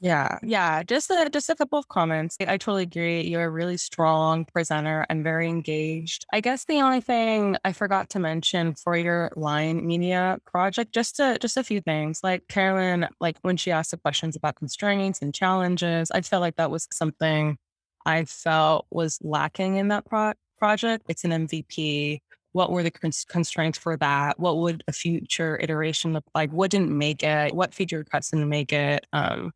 Yeah, 0.00 0.38
yeah. 0.42 0.82
Just 0.82 1.08
a 1.10 1.30
just 1.32 1.48
a 1.48 1.54
couple 1.54 1.78
of 1.78 1.88
comments. 1.88 2.36
I 2.40 2.58
totally 2.58 2.82
agree. 2.82 3.22
You're 3.22 3.44
a 3.44 3.50
really 3.50 3.78
strong 3.78 4.44
presenter 4.44 5.06
and 5.08 5.24
very 5.24 5.48
engaged. 5.48 6.26
I 6.32 6.40
guess 6.40 6.64
the 6.66 6.82
only 6.82 7.00
thing 7.00 7.56
I 7.64 7.72
forgot 7.72 8.10
to 8.10 8.18
mention 8.18 8.74
for 8.74 8.96
your 8.96 9.30
Lion 9.34 9.86
Media 9.86 10.38
project, 10.44 10.92
just 10.92 11.20
a 11.20 11.38
just 11.40 11.56
a 11.56 11.64
few 11.64 11.80
things. 11.80 12.20
Like 12.22 12.46
Carolyn, 12.48 13.08
like 13.20 13.38
when 13.42 13.56
she 13.56 13.70
asked 13.70 13.92
the 13.92 13.96
questions 13.96 14.36
about 14.36 14.56
constraints 14.56 15.22
and 15.22 15.32
challenges, 15.34 16.10
I 16.10 16.20
felt 16.20 16.42
like 16.42 16.56
that 16.56 16.70
was 16.70 16.86
something 16.92 17.56
I 18.04 18.24
felt 18.26 18.86
was 18.90 19.18
lacking 19.22 19.76
in 19.76 19.88
that 19.88 20.04
pro- 20.04 20.34
project. 20.58 21.04
It's 21.08 21.24
an 21.24 21.32
MVP 21.32 22.20
what 22.54 22.70
were 22.70 22.84
the 22.84 22.92
constraints 23.28 23.76
for 23.76 23.96
that? 23.96 24.38
What 24.38 24.58
would 24.58 24.84
a 24.86 24.92
future 24.92 25.58
iteration 25.60 26.12
look 26.12 26.24
like? 26.36 26.52
What 26.52 26.70
didn't 26.70 26.96
make 26.96 27.24
it? 27.24 27.52
What 27.52 27.74
feature 27.74 28.04
cuts 28.04 28.30
didn't 28.30 28.48
make 28.48 28.72
it? 28.72 29.04
Um, 29.12 29.50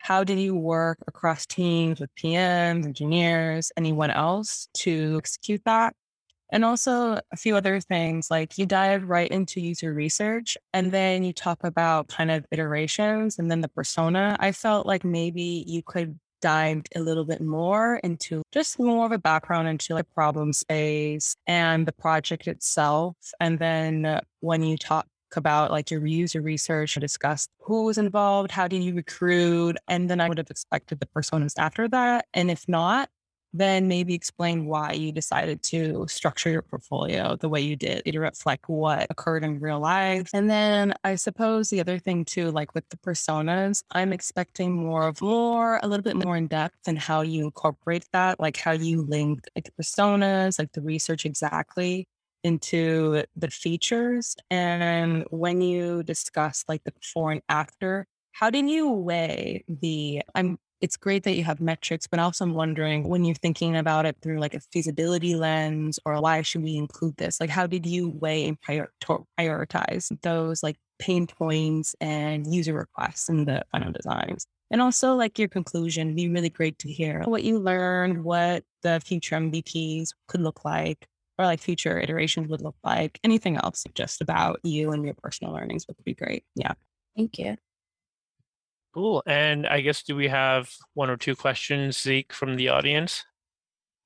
how 0.00 0.24
did 0.24 0.38
you 0.38 0.56
work 0.56 0.98
across 1.06 1.44
teams 1.44 2.00
with 2.00 2.08
PMs, 2.14 2.86
engineers, 2.86 3.70
anyone 3.76 4.10
else 4.10 4.66
to 4.78 5.16
execute 5.18 5.60
that? 5.66 5.94
And 6.50 6.64
also 6.64 7.20
a 7.32 7.36
few 7.36 7.54
other 7.54 7.80
things 7.80 8.30
like 8.30 8.56
you 8.56 8.64
dive 8.64 9.04
right 9.04 9.30
into 9.30 9.60
user 9.60 9.92
research 9.92 10.56
and 10.72 10.90
then 10.90 11.24
you 11.24 11.34
talk 11.34 11.64
about 11.64 12.08
kind 12.08 12.30
of 12.30 12.46
iterations 12.50 13.38
and 13.38 13.50
then 13.50 13.60
the 13.60 13.68
persona. 13.68 14.38
I 14.40 14.52
felt 14.52 14.86
like 14.86 15.04
maybe 15.04 15.64
you 15.66 15.82
could 15.84 16.18
dived 16.42 16.90
a 16.94 17.00
little 17.00 17.24
bit 17.24 17.40
more 17.40 17.96
into 18.04 18.42
just 18.52 18.78
more 18.78 19.06
of 19.06 19.12
a 19.12 19.18
background 19.18 19.68
into 19.68 19.94
the 19.94 20.04
problem 20.04 20.52
space 20.52 21.34
and 21.46 21.86
the 21.86 21.92
project 21.92 22.46
itself. 22.46 23.16
And 23.40 23.58
then 23.58 24.20
when 24.40 24.62
you 24.62 24.76
talk 24.76 25.06
about 25.34 25.70
like 25.70 25.90
your 25.90 26.06
user 26.06 26.42
research, 26.42 26.94
discuss 26.96 27.48
who 27.60 27.84
was 27.84 27.96
involved, 27.96 28.50
how 28.50 28.68
did 28.68 28.82
you 28.82 28.94
recruit, 28.94 29.78
and 29.88 30.10
then 30.10 30.20
I 30.20 30.28
would 30.28 30.36
have 30.36 30.50
expected 30.50 31.00
the 31.00 31.06
personas 31.06 31.54
after 31.56 31.88
that. 31.88 32.26
And 32.34 32.50
if 32.50 32.68
not, 32.68 33.08
then 33.52 33.88
maybe 33.88 34.14
explain 34.14 34.66
why 34.66 34.92
you 34.92 35.12
decided 35.12 35.62
to 35.62 36.06
structure 36.08 36.50
your 36.50 36.62
portfolio 36.62 37.36
the 37.36 37.48
way 37.48 37.60
you 37.60 37.76
did 37.76 38.02
to 38.04 38.20
reflect 38.20 38.68
what 38.68 39.06
occurred 39.10 39.44
in 39.44 39.60
real 39.60 39.80
life. 39.80 40.30
And 40.32 40.48
then 40.48 40.94
I 41.04 41.16
suppose 41.16 41.68
the 41.70 41.80
other 41.80 41.98
thing 41.98 42.24
too, 42.24 42.50
like 42.50 42.74
with 42.74 42.88
the 42.88 42.96
personas, 42.98 43.82
I'm 43.92 44.12
expecting 44.12 44.72
more 44.72 45.06
of 45.06 45.20
more, 45.20 45.80
a 45.82 45.86
little 45.86 46.02
bit 46.02 46.16
more 46.16 46.36
in 46.36 46.46
depth 46.46 46.88
in 46.88 46.96
how 46.96 47.20
you 47.20 47.44
incorporate 47.44 48.06
that, 48.12 48.40
like 48.40 48.56
how 48.56 48.72
you 48.72 49.02
link 49.02 49.40
like 49.54 49.64
the 49.64 49.82
personas, 49.82 50.58
like 50.58 50.72
the 50.72 50.82
research 50.82 51.26
exactly 51.26 52.06
into 52.44 53.22
the 53.36 53.50
features. 53.50 54.36
And 54.50 55.24
when 55.30 55.60
you 55.60 56.02
discuss 56.02 56.64
like 56.68 56.84
the 56.84 56.92
before 56.92 57.32
and 57.32 57.42
after, 57.48 58.06
how 58.32 58.50
did 58.50 58.68
you 58.68 58.90
weigh 58.90 59.64
the 59.68 60.22
I'm 60.34 60.58
it's 60.82 60.96
great 60.96 61.22
that 61.24 61.36
you 61.36 61.44
have 61.44 61.60
metrics, 61.60 62.06
but 62.08 62.20
also 62.20 62.44
I'm 62.44 62.54
wondering 62.54 63.08
when 63.08 63.24
you're 63.24 63.36
thinking 63.36 63.76
about 63.76 64.04
it 64.06 64.16
through 64.22 64.40
like 64.40 64.54
a 64.54 64.60
feasibility 64.60 65.36
lens 65.36 65.98
or 66.04 66.20
why 66.20 66.42
should 66.42 66.62
we 66.62 66.76
include 66.76 67.16
this? 67.16 67.40
Like, 67.40 67.50
how 67.50 67.66
did 67.66 67.86
you 67.86 68.10
weigh 68.10 68.46
and 68.48 68.60
prior- 68.60 68.92
prioritize 69.38 70.10
those 70.22 70.62
like 70.62 70.76
pain 70.98 71.26
points 71.28 71.94
and 72.00 72.52
user 72.52 72.74
requests 72.74 73.28
in 73.28 73.44
the 73.46 73.64
final 73.72 73.92
designs? 73.92 74.46
And 74.70 74.80
also, 74.82 75.14
like 75.14 75.38
your 75.38 75.48
conclusion, 75.48 76.08
It'd 76.08 76.16
be 76.16 76.28
really 76.28 76.50
great 76.50 76.78
to 76.80 76.90
hear 76.92 77.22
what 77.24 77.44
you 77.44 77.58
learned, 77.58 78.24
what 78.24 78.64
the 78.82 79.00
future 79.04 79.36
MVPs 79.36 80.10
could 80.28 80.40
look 80.40 80.64
like, 80.64 81.06
or 81.38 81.44
like 81.46 81.60
future 81.60 81.98
iterations 82.00 82.48
would 82.48 82.62
look 82.62 82.76
like. 82.84 83.20
Anything 83.24 83.56
else 83.56 83.84
just 83.94 84.20
about 84.20 84.60
you 84.64 84.92
and 84.92 85.04
your 85.04 85.14
personal 85.14 85.52
learnings 85.52 85.86
would 85.86 85.96
be 86.04 86.14
great. 86.14 86.44
Yeah. 86.56 86.72
Thank 87.16 87.38
you. 87.38 87.56
Cool. 88.94 89.22
And 89.26 89.66
I 89.66 89.80
guess 89.80 90.02
do 90.02 90.14
we 90.14 90.28
have 90.28 90.70
one 90.94 91.08
or 91.08 91.16
two 91.16 91.34
questions, 91.34 92.00
Zeke, 92.00 92.32
from 92.32 92.56
the 92.56 92.68
audience? 92.68 93.24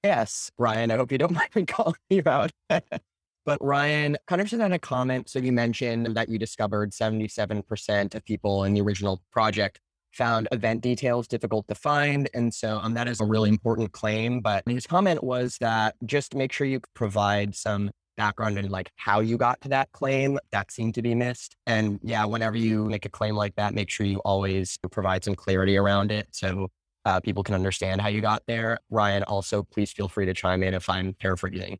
Yes, 0.04 0.52
Ryan, 0.56 0.92
I 0.92 0.96
hope 0.96 1.10
you 1.10 1.18
don't 1.18 1.32
mind 1.34 1.50
me 1.54 1.64
calling 1.66 1.96
you 2.08 2.22
out. 2.26 2.52
but 2.68 3.58
Ryan, 3.60 4.16
kind 4.28 4.40
of 4.40 4.46
just 4.46 4.60
had 4.60 4.72
a 4.72 4.78
comment. 4.78 5.28
So 5.28 5.40
you 5.40 5.50
mentioned 5.50 6.14
that 6.16 6.28
you 6.28 6.38
discovered 6.38 6.92
77% 6.92 8.14
of 8.14 8.24
people 8.24 8.64
in 8.64 8.74
the 8.74 8.80
original 8.80 9.20
project 9.32 9.80
found 10.12 10.48
event 10.52 10.82
details 10.82 11.28
difficult 11.28 11.68
to 11.68 11.74
find. 11.74 12.28
And 12.32 12.52
so 12.54 12.78
um, 12.78 12.94
that 12.94 13.08
is 13.08 13.20
a 13.20 13.24
really 13.24 13.48
important 13.48 13.92
claim. 13.92 14.40
But 14.40 14.62
his 14.66 14.86
comment 14.86 15.22
was 15.22 15.58
that 15.60 15.94
just 16.06 16.34
make 16.34 16.52
sure 16.52 16.66
you 16.66 16.80
provide 16.94 17.54
some 17.54 17.90
background 18.16 18.58
and 18.58 18.70
like 18.70 18.90
how 18.96 19.20
you 19.20 19.36
got 19.36 19.60
to 19.60 19.68
that 19.68 19.90
claim 19.92 20.38
that 20.52 20.70
seemed 20.70 20.94
to 20.94 21.02
be 21.02 21.14
missed. 21.14 21.56
And 21.66 22.00
yeah 22.02 22.24
whenever 22.24 22.56
you 22.56 22.84
make 22.86 23.04
a 23.04 23.08
claim 23.08 23.34
like 23.34 23.54
that 23.56 23.74
make 23.74 23.90
sure 23.90 24.06
you 24.06 24.18
always 24.20 24.78
provide 24.90 25.24
some 25.24 25.34
clarity 25.34 25.76
around 25.76 26.10
it 26.10 26.28
so 26.32 26.68
uh, 27.04 27.20
people 27.20 27.44
can 27.44 27.54
understand 27.54 28.00
how 28.00 28.08
you 28.08 28.20
got 28.20 28.42
there. 28.46 28.78
Ryan 28.90 29.22
also 29.24 29.62
please 29.62 29.92
feel 29.92 30.08
free 30.08 30.26
to 30.26 30.34
chime 30.34 30.62
in 30.62 30.74
if 30.74 30.88
i'm 30.88 31.14
paraphrasing. 31.14 31.78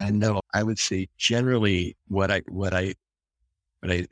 And 0.00 0.18
no 0.18 0.40
i 0.54 0.62
would 0.62 0.78
say 0.78 1.08
generally 1.16 1.96
what 2.08 2.30
i 2.30 2.42
what 2.48 2.74
i 2.74 2.94
what 3.80 3.92
i 3.92 4.06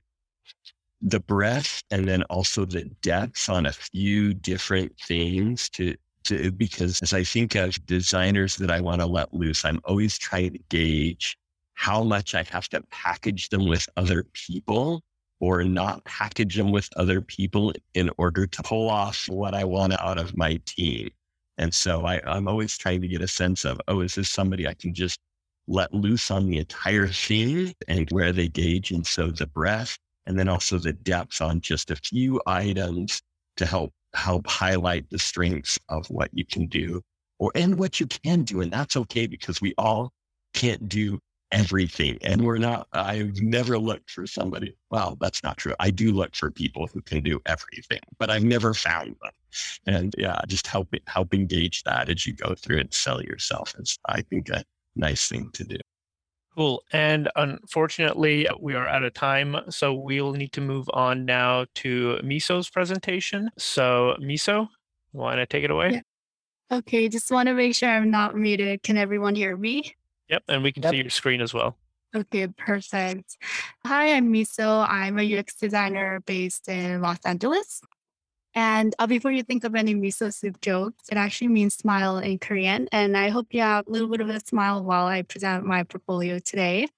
the 1.02 1.20
breadth 1.20 1.82
and 1.90 2.06
then 2.06 2.22
also 2.24 2.64
the 2.64 2.84
depth 3.00 3.48
on 3.48 3.66
a 3.66 3.72
few 3.72 4.34
different 4.34 4.94
things 4.98 5.68
to 5.70 5.94
to, 6.24 6.52
because 6.52 7.00
as 7.02 7.14
I 7.14 7.24
think 7.24 7.54
of 7.54 7.84
designers 7.86 8.56
that 8.56 8.70
I 8.70 8.80
want 8.80 9.00
to 9.00 9.06
let 9.06 9.32
loose, 9.32 9.64
I'm 9.64 9.80
always 9.84 10.18
trying 10.18 10.52
to 10.52 10.58
gauge 10.68 11.38
how 11.80 12.04
much 12.04 12.34
I 12.34 12.42
have 12.50 12.68
to 12.68 12.82
package 12.90 13.48
them 13.48 13.66
with 13.66 13.88
other 13.96 14.26
people 14.34 15.00
or 15.40 15.64
not 15.64 16.04
package 16.04 16.54
them 16.54 16.72
with 16.72 16.90
other 16.96 17.22
people 17.22 17.72
in 17.94 18.10
order 18.18 18.46
to 18.46 18.62
pull 18.62 18.90
off 18.90 19.24
what 19.30 19.54
I 19.54 19.64
want 19.64 19.98
out 19.98 20.18
of 20.18 20.36
my 20.36 20.60
team. 20.66 21.08
And 21.56 21.72
so 21.72 22.04
I, 22.04 22.20
I'm 22.26 22.48
always 22.48 22.76
trying 22.76 23.00
to 23.00 23.08
get 23.08 23.22
a 23.22 23.26
sense 23.26 23.64
of, 23.64 23.80
oh, 23.88 24.00
is 24.02 24.14
this 24.14 24.28
somebody 24.28 24.68
I 24.68 24.74
can 24.74 24.92
just 24.92 25.20
let 25.68 25.94
loose 25.94 26.30
on 26.30 26.50
the 26.50 26.58
entire 26.58 27.08
thing 27.08 27.72
and 27.88 28.06
where 28.10 28.30
they 28.30 28.48
gauge? 28.48 28.90
And 28.90 29.06
so 29.06 29.28
the 29.30 29.46
breadth 29.46 29.96
and 30.26 30.38
then 30.38 30.50
also 30.50 30.76
the 30.76 30.92
depth 30.92 31.40
on 31.40 31.62
just 31.62 31.90
a 31.90 31.96
few 31.96 32.42
items 32.46 33.22
to 33.56 33.64
help 33.64 33.94
help 34.12 34.46
highlight 34.46 35.08
the 35.08 35.18
strengths 35.18 35.78
of 35.88 36.06
what 36.10 36.28
you 36.34 36.44
can 36.44 36.66
do 36.66 37.00
or 37.38 37.50
and 37.54 37.78
what 37.78 38.00
you 38.00 38.06
can 38.06 38.42
do. 38.42 38.60
And 38.60 38.70
that's 38.70 38.98
okay 38.98 39.26
because 39.26 39.62
we 39.62 39.72
all 39.78 40.12
can't 40.52 40.86
do 40.86 41.18
everything. 41.52 42.18
And 42.22 42.44
we're 42.44 42.58
not, 42.58 42.88
I've 42.92 43.40
never 43.40 43.78
looked 43.78 44.10
for 44.10 44.26
somebody. 44.26 44.76
Well, 44.90 45.16
that's 45.20 45.42
not 45.42 45.56
true. 45.56 45.74
I 45.80 45.90
do 45.90 46.12
look 46.12 46.34
for 46.34 46.50
people 46.50 46.86
who 46.86 47.02
can 47.02 47.22
do 47.22 47.40
everything, 47.46 48.00
but 48.18 48.30
I've 48.30 48.44
never 48.44 48.74
found 48.74 49.16
them. 49.22 49.32
And 49.86 50.14
yeah, 50.16 50.40
just 50.46 50.66
help, 50.66 50.88
help 51.06 51.34
engage 51.34 51.82
that 51.84 52.08
as 52.08 52.26
you 52.26 52.32
go 52.32 52.54
through 52.54 52.78
and 52.78 52.92
sell 52.92 53.22
yourself 53.22 53.74
is, 53.78 53.98
I 54.06 54.22
think, 54.22 54.48
a 54.48 54.64
nice 54.96 55.28
thing 55.28 55.50
to 55.54 55.64
do. 55.64 55.76
Cool. 56.56 56.82
And 56.92 57.28
unfortunately, 57.36 58.46
we 58.60 58.74
are 58.74 58.86
out 58.86 59.04
of 59.04 59.14
time. 59.14 59.56
So 59.70 59.94
we'll 59.94 60.32
need 60.32 60.52
to 60.52 60.60
move 60.60 60.88
on 60.92 61.24
now 61.24 61.66
to 61.76 62.18
Miso's 62.22 62.68
presentation. 62.68 63.50
So, 63.56 64.16
Miso, 64.20 64.68
want 65.12 65.38
to 65.38 65.46
take 65.46 65.64
it 65.64 65.70
away? 65.70 65.90
Yeah. 65.92 66.00
Okay, 66.78 67.08
just 67.08 67.32
want 67.32 67.48
to 67.48 67.54
make 67.54 67.74
sure 67.74 67.88
I'm 67.88 68.10
not 68.10 68.36
muted. 68.36 68.82
Can 68.84 68.96
everyone 68.96 69.34
hear 69.34 69.56
me? 69.56 69.96
Yep, 70.30 70.44
and 70.48 70.62
we 70.62 70.72
can 70.72 70.82
yep. 70.82 70.92
see 70.92 70.98
your 70.98 71.10
screen 71.10 71.40
as 71.40 71.52
well. 71.52 71.76
Okay, 72.14 72.46
perfect. 72.48 73.36
Hi, 73.84 74.14
I'm 74.14 74.32
Miso. 74.32 74.86
I'm 74.88 75.18
a 75.18 75.38
UX 75.38 75.54
designer 75.54 76.20
based 76.24 76.68
in 76.68 77.02
Los 77.02 77.18
Angeles. 77.24 77.80
And 78.54 78.94
uh, 78.98 79.06
before 79.06 79.30
you 79.30 79.44
think 79.44 79.62
of 79.62 79.76
any 79.76 79.94
miso 79.94 80.34
soup 80.34 80.60
jokes, 80.60 81.04
it 81.10 81.16
actually 81.16 81.48
means 81.48 81.74
smile 81.74 82.18
in 82.18 82.38
Korean. 82.38 82.88
And 82.90 83.16
I 83.16 83.28
hope 83.28 83.48
you 83.50 83.60
have 83.60 83.86
a 83.86 83.90
little 83.90 84.08
bit 84.08 84.20
of 84.20 84.28
a 84.28 84.40
smile 84.40 84.82
while 84.82 85.06
I 85.06 85.22
present 85.22 85.64
my 85.64 85.84
portfolio 85.84 86.40
today. 86.40 86.88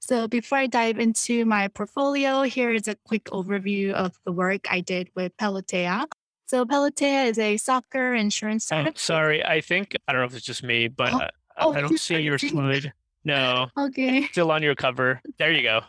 So 0.00 0.28
before 0.28 0.58
I 0.58 0.66
dive 0.66 0.98
into 0.98 1.46
my 1.46 1.68
portfolio, 1.68 2.42
here 2.42 2.72
is 2.72 2.86
a 2.86 2.96
quick 3.06 3.24
overview 3.26 3.92
of 3.92 4.18
the 4.26 4.32
work 4.32 4.70
I 4.70 4.80
did 4.80 5.08
with 5.14 5.34
Pelotea. 5.38 6.06
So 6.46 6.66
Pelotea 6.66 7.28
is 7.28 7.38
a 7.38 7.56
soccer 7.56 8.12
insurance 8.12 8.64
oh, 8.66 8.76
startup. 8.76 8.94
Oh, 8.94 8.98
sorry, 8.98 9.42
I 9.42 9.62
think 9.62 9.96
I 10.06 10.12
don't 10.12 10.20
know 10.20 10.26
if 10.26 10.34
it's 10.34 10.44
just 10.44 10.62
me, 10.62 10.88
but 10.88 11.14
oh. 11.14 11.28
Oh, 11.58 11.72
I 11.72 11.80
don't 11.80 11.98
see 11.98 12.20
your 12.20 12.38
slide. 12.38 12.92
No. 13.24 13.68
Okay. 13.78 14.26
Still 14.28 14.50
on 14.50 14.62
your 14.62 14.74
cover. 14.74 15.20
There 15.38 15.52
you 15.52 15.62
go. 15.62 15.82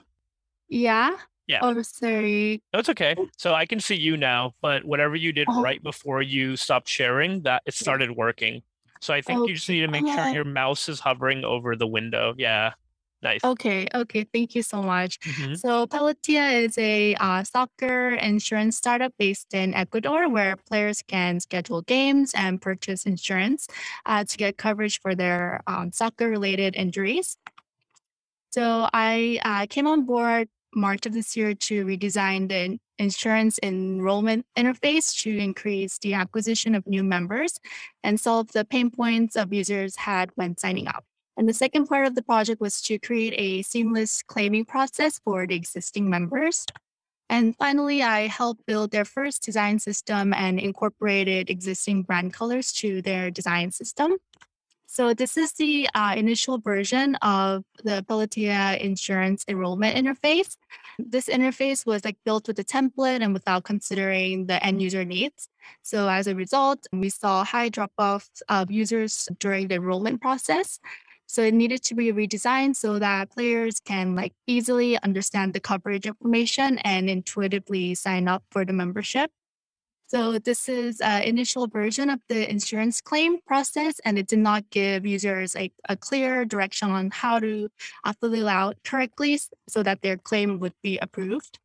Yeah. 0.69 1.15
Yeah. 1.47 1.59
Oh, 1.61 1.81
sorry. 1.81 2.61
No, 2.73 2.79
it's 2.79 2.89
okay. 2.89 3.15
So 3.37 3.53
I 3.53 3.65
can 3.65 3.79
see 3.79 3.95
you 3.95 4.15
now, 4.15 4.53
but 4.61 4.85
whatever 4.85 5.15
you 5.15 5.33
did 5.33 5.47
oh. 5.49 5.61
right 5.61 5.81
before 5.81 6.21
you 6.21 6.55
stopped 6.55 6.87
sharing, 6.87 7.41
that 7.41 7.63
it 7.65 7.73
started 7.73 8.11
working. 8.11 8.61
So 9.01 9.13
I 9.13 9.21
think 9.21 9.49
you 9.49 9.55
just 9.55 9.67
need 9.67 9.81
to 9.81 9.89
make 9.89 10.07
sure 10.07 10.27
your 10.29 10.45
mouse 10.45 10.87
is 10.87 11.01
hovering 11.01 11.43
over 11.43 11.75
the 11.75 11.87
window. 11.87 12.33
Yeah. 12.37 12.73
Nice. 13.23 13.43
Okay. 13.43 13.87
Okay. 13.95 14.25
Thank 14.33 14.53
you 14.53 14.61
so 14.61 14.83
much. 14.83 15.19
Mm-hmm. 15.21 15.55
So 15.55 15.87
Pelotea 15.87 16.65
is 16.65 16.77
a 16.77 17.15
uh, 17.15 17.43
soccer 17.43 18.09
insurance 18.15 18.77
startup 18.77 19.13
based 19.17 19.53
in 19.53 19.73
Ecuador 19.73 20.27
where 20.29 20.57
players 20.57 21.01
can 21.07 21.39
schedule 21.39 21.81
games 21.81 22.33
and 22.35 22.61
purchase 22.61 23.05
insurance 23.05 23.67
uh, 24.05 24.25
to 24.25 24.37
get 24.37 24.57
coverage 24.57 24.99
for 24.99 25.15
their 25.15 25.61
um, 25.67 25.91
soccer 25.93 26.29
related 26.29 26.75
injuries. 26.75 27.37
So 28.51 28.89
I 28.93 29.39
uh, 29.43 29.65
came 29.69 29.87
on 29.87 30.05
board 30.05 30.49
March 30.75 31.05
of 31.05 31.13
this 31.13 31.37
year 31.37 31.53
to 31.53 31.85
redesign 31.85 32.49
the 32.49 32.77
insurance 32.99 33.57
enrollment 33.63 34.45
interface 34.57 35.15
to 35.23 35.37
increase 35.37 35.97
the 35.99 36.13
acquisition 36.13 36.75
of 36.75 36.85
new 36.85 37.03
members 37.03 37.59
and 38.03 38.19
solve 38.19 38.51
the 38.51 38.65
pain 38.65 38.91
points 38.91 39.35
of 39.35 39.53
users 39.53 39.95
had 39.95 40.29
when 40.35 40.57
signing 40.57 40.87
up. 40.87 41.05
And 41.37 41.49
the 41.49 41.53
second 41.53 41.87
part 41.87 42.05
of 42.05 42.15
the 42.15 42.23
project 42.23 42.61
was 42.61 42.81
to 42.83 42.99
create 42.99 43.33
a 43.37 43.61
seamless 43.63 44.21
claiming 44.21 44.65
process 44.65 45.19
for 45.19 45.47
the 45.47 45.55
existing 45.55 46.09
members. 46.09 46.65
And 47.29 47.55
finally, 47.55 48.03
I 48.03 48.27
helped 48.27 48.65
build 48.65 48.91
their 48.91 49.05
first 49.05 49.43
design 49.43 49.79
system 49.79 50.33
and 50.33 50.59
incorporated 50.59 51.49
existing 51.49 52.03
brand 52.03 52.33
colors 52.33 52.71
to 52.73 53.01
their 53.01 53.31
design 53.31 53.71
system. 53.71 54.17
So 54.85 55.11
this 55.15 55.37
is 55.37 55.53
the 55.53 55.89
uh, 55.95 56.13
initial 56.15 56.59
version 56.59 57.15
of 57.15 57.63
the 57.83 58.05
Pelotea 58.07 58.79
insurance 58.79 59.43
enrollment 59.47 59.97
interface. 59.97 60.55
This 60.99 61.25
interface 61.25 61.83
was 61.83 62.05
like 62.05 62.17
built 62.23 62.47
with 62.47 62.59
a 62.59 62.63
template 62.63 63.23
and 63.23 63.33
without 63.33 63.63
considering 63.63 64.45
the 64.45 64.63
end 64.63 64.83
user 64.83 65.03
needs. 65.03 65.49
So 65.81 66.07
as 66.07 66.27
a 66.27 66.35
result, 66.35 66.85
we 66.91 67.09
saw 67.09 67.43
high 67.43 67.69
drop-offs 67.69 68.43
of 68.49 68.69
users 68.69 69.27
during 69.39 69.69
the 69.69 69.75
enrollment 69.75 70.21
process. 70.21 70.79
So 71.33 71.41
it 71.41 71.55
needed 71.55 71.81
to 71.85 71.95
be 71.95 72.13
redesigned 72.13 72.75
so 72.75 72.99
that 72.99 73.31
players 73.31 73.79
can 73.79 74.13
like 74.13 74.33
easily 74.45 74.99
understand 74.99 75.53
the 75.53 75.59
coverage 75.59 76.05
information 76.05 76.77
and 76.83 77.09
intuitively 77.09 77.95
sign 77.95 78.27
up 78.27 78.43
for 78.51 78.63
the 78.63 78.71
membership. 78.71 79.31
So 80.05 80.37
this 80.37 80.69
is 80.69 81.01
an 81.01 81.23
initial 81.23 81.65
version 81.65 82.11
of 82.11 82.19
the 82.29 82.47
insurance 82.47 83.01
claim 83.01 83.39
process, 83.47 83.99
and 84.05 84.19
it 84.19 84.27
did 84.27 84.37
not 84.37 84.69
give 84.69 85.07
users 85.07 85.55
like 85.55 85.73
a 85.89 85.97
clear 85.97 86.45
direction 86.45 86.91
on 86.91 87.09
how 87.09 87.39
to 87.39 87.67
uh, 88.03 88.13
fill 88.21 88.35
it 88.35 88.45
out 88.45 88.77
correctly 88.83 89.39
so 89.67 89.81
that 89.81 90.03
their 90.03 90.17
claim 90.17 90.59
would 90.59 90.75
be 90.83 90.99
approved. 90.99 91.57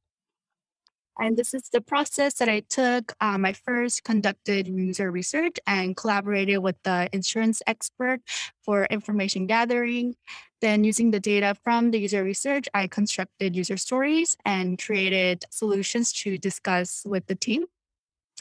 And 1.18 1.36
this 1.36 1.52
is 1.52 1.68
the 1.70 1.80
process 1.80 2.34
that 2.34 2.48
I 2.48 2.60
took. 2.60 3.12
Um, 3.20 3.44
I 3.44 3.52
first 3.52 4.04
conducted 4.04 4.68
user 4.68 5.10
research 5.10 5.56
and 5.66 5.96
collaborated 5.96 6.58
with 6.58 6.76
the 6.84 7.08
insurance 7.12 7.60
expert 7.66 8.20
for 8.62 8.84
information 8.84 9.46
gathering. 9.46 10.14
Then, 10.60 10.84
using 10.84 11.10
the 11.10 11.20
data 11.20 11.56
from 11.62 11.90
the 11.90 11.98
user 11.98 12.22
research, 12.24 12.68
I 12.74 12.86
constructed 12.86 13.56
user 13.56 13.76
stories 13.76 14.36
and 14.44 14.78
created 14.78 15.44
solutions 15.50 16.12
to 16.24 16.38
discuss 16.38 17.02
with 17.04 17.26
the 17.26 17.34
team. 17.34 17.66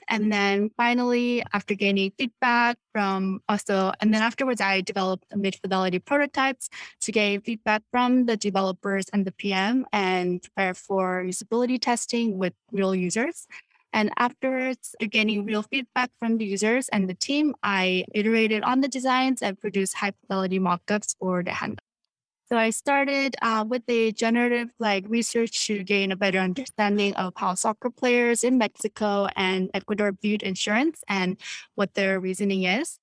And 0.07 0.31
then 0.31 0.69
finally, 0.77 1.43
after 1.53 1.75
gaining 1.75 2.11
feedback 2.17 2.77
from 2.93 3.41
also, 3.49 3.91
and 3.99 4.13
then 4.13 4.21
afterwards, 4.21 4.61
I 4.61 4.81
developed 4.81 5.25
mid 5.35 5.55
fidelity 5.55 5.99
prototypes 5.99 6.69
to 7.01 7.11
gain 7.11 7.41
feedback 7.41 7.83
from 7.91 8.25
the 8.25 8.37
developers 8.37 9.09
and 9.13 9.25
the 9.25 9.31
PM 9.31 9.85
and 9.91 10.41
prepare 10.41 10.73
for 10.73 11.23
usability 11.23 11.79
testing 11.79 12.37
with 12.37 12.53
real 12.71 12.95
users. 12.95 13.47
And 13.93 14.11
afterwards, 14.17 14.95
gaining 15.09 15.45
real 15.45 15.63
feedback 15.63 16.11
from 16.19 16.37
the 16.37 16.45
users 16.45 16.89
and 16.89 17.09
the 17.09 17.13
team, 17.13 17.55
I 17.63 18.05
iterated 18.13 18.63
on 18.63 18.81
the 18.81 18.87
designs 18.87 19.41
and 19.41 19.59
produced 19.59 19.95
high 19.95 20.13
fidelity 20.21 20.59
mockups 20.59 21.15
for 21.19 21.43
the 21.43 21.51
hand. 21.51 21.81
So 22.49 22.57
I 22.57 22.69
started 22.69 23.35
uh, 23.41 23.65
with 23.67 23.85
the 23.87 24.13
generative 24.13 24.69
like 24.79 25.03
research 25.09 25.67
to 25.67 25.83
gain 25.83 26.11
a 26.13 26.15
better 26.15 26.39
understanding 26.39 27.13
of 27.15 27.33
how 27.35 27.55
soccer 27.55 27.89
players 27.89 28.43
in 28.43 28.57
Mexico 28.57 29.27
and 29.35 29.69
Ecuador 29.73 30.13
viewed 30.21 30.43
insurance 30.43 31.03
and 31.09 31.37
what 31.75 31.93
their 31.93 32.19
reasoning 32.21 32.63
is. 32.63 32.99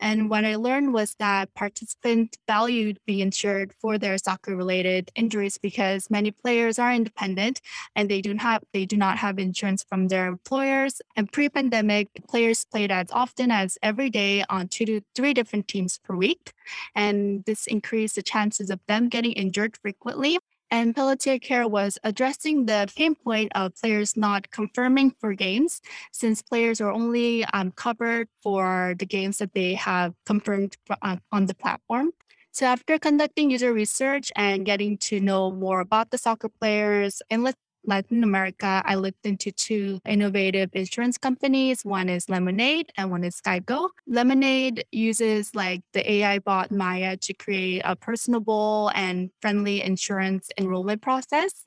And 0.00 0.30
what 0.30 0.44
I 0.44 0.56
learned 0.56 0.92
was 0.92 1.14
that 1.18 1.54
participants 1.54 2.38
valued 2.46 2.98
being 3.06 3.20
insured 3.20 3.72
for 3.80 3.98
their 3.98 4.18
soccer 4.18 4.54
related 4.56 5.10
injuries 5.14 5.58
because 5.58 6.10
many 6.10 6.30
players 6.30 6.78
are 6.78 6.92
independent 6.92 7.60
and 7.96 8.08
they 8.08 8.20
do 8.20 8.34
not 8.34 8.62
they 8.72 8.86
do 8.86 8.96
not 8.96 9.18
have 9.18 9.38
insurance 9.38 9.84
from 9.88 10.08
their 10.08 10.26
employers. 10.26 11.00
And 11.16 11.30
pre-pandemic, 11.30 12.08
players 12.28 12.64
played 12.64 12.90
as 12.90 13.08
often 13.10 13.50
as 13.50 13.78
every 13.82 14.10
day 14.10 14.44
on 14.48 14.68
two 14.68 14.86
to 14.86 15.00
three 15.14 15.34
different 15.34 15.68
teams 15.68 15.98
per 15.98 16.14
week. 16.14 16.52
And 16.94 17.44
this 17.44 17.66
increased 17.66 18.16
the 18.16 18.22
chances 18.22 18.70
of 18.70 18.80
them 18.86 19.08
getting 19.08 19.32
injured 19.32 19.76
frequently 19.76 20.38
and 20.70 20.94
Pelotea 20.94 21.40
Care 21.40 21.66
was 21.66 21.98
addressing 22.04 22.66
the 22.66 22.90
pain 22.96 23.14
point 23.14 23.52
of 23.54 23.74
players 23.76 24.16
not 24.16 24.50
confirming 24.50 25.12
for 25.20 25.34
games, 25.34 25.80
since 26.12 26.42
players 26.42 26.80
are 26.80 26.90
only 26.90 27.44
um, 27.46 27.72
covered 27.72 28.28
for 28.42 28.94
the 28.98 29.06
games 29.06 29.38
that 29.38 29.54
they 29.54 29.74
have 29.74 30.14
confirmed 30.26 30.76
uh, 31.02 31.16
on 31.32 31.46
the 31.46 31.54
platform. 31.54 32.10
So 32.50 32.66
after 32.66 32.98
conducting 32.98 33.50
user 33.50 33.72
research 33.72 34.32
and 34.34 34.66
getting 34.66 34.98
to 34.98 35.20
know 35.20 35.50
more 35.50 35.80
about 35.80 36.10
the 36.10 36.18
soccer 36.18 36.48
players 36.48 37.22
in 37.30 37.42
Latin 37.84 38.22
America, 38.22 38.82
I 38.84 38.96
looked 38.96 39.24
into 39.24 39.50
two 39.50 40.00
innovative 40.06 40.70
insurance 40.72 41.16
companies. 41.16 41.84
One 41.84 42.08
is 42.08 42.28
Lemonade 42.28 42.90
and 42.96 43.10
one 43.10 43.24
is 43.24 43.40
Geico. 43.40 43.88
Lemonade 44.06 44.84
uses 44.92 45.54
like 45.54 45.82
the 45.92 46.10
AI 46.10 46.38
bot 46.40 46.70
Maya 46.70 47.16
to 47.18 47.34
create 47.34 47.82
a 47.84 47.96
personable 47.96 48.90
and 48.94 49.30
friendly 49.40 49.82
insurance 49.82 50.50
enrollment 50.58 51.02
process. 51.02 51.64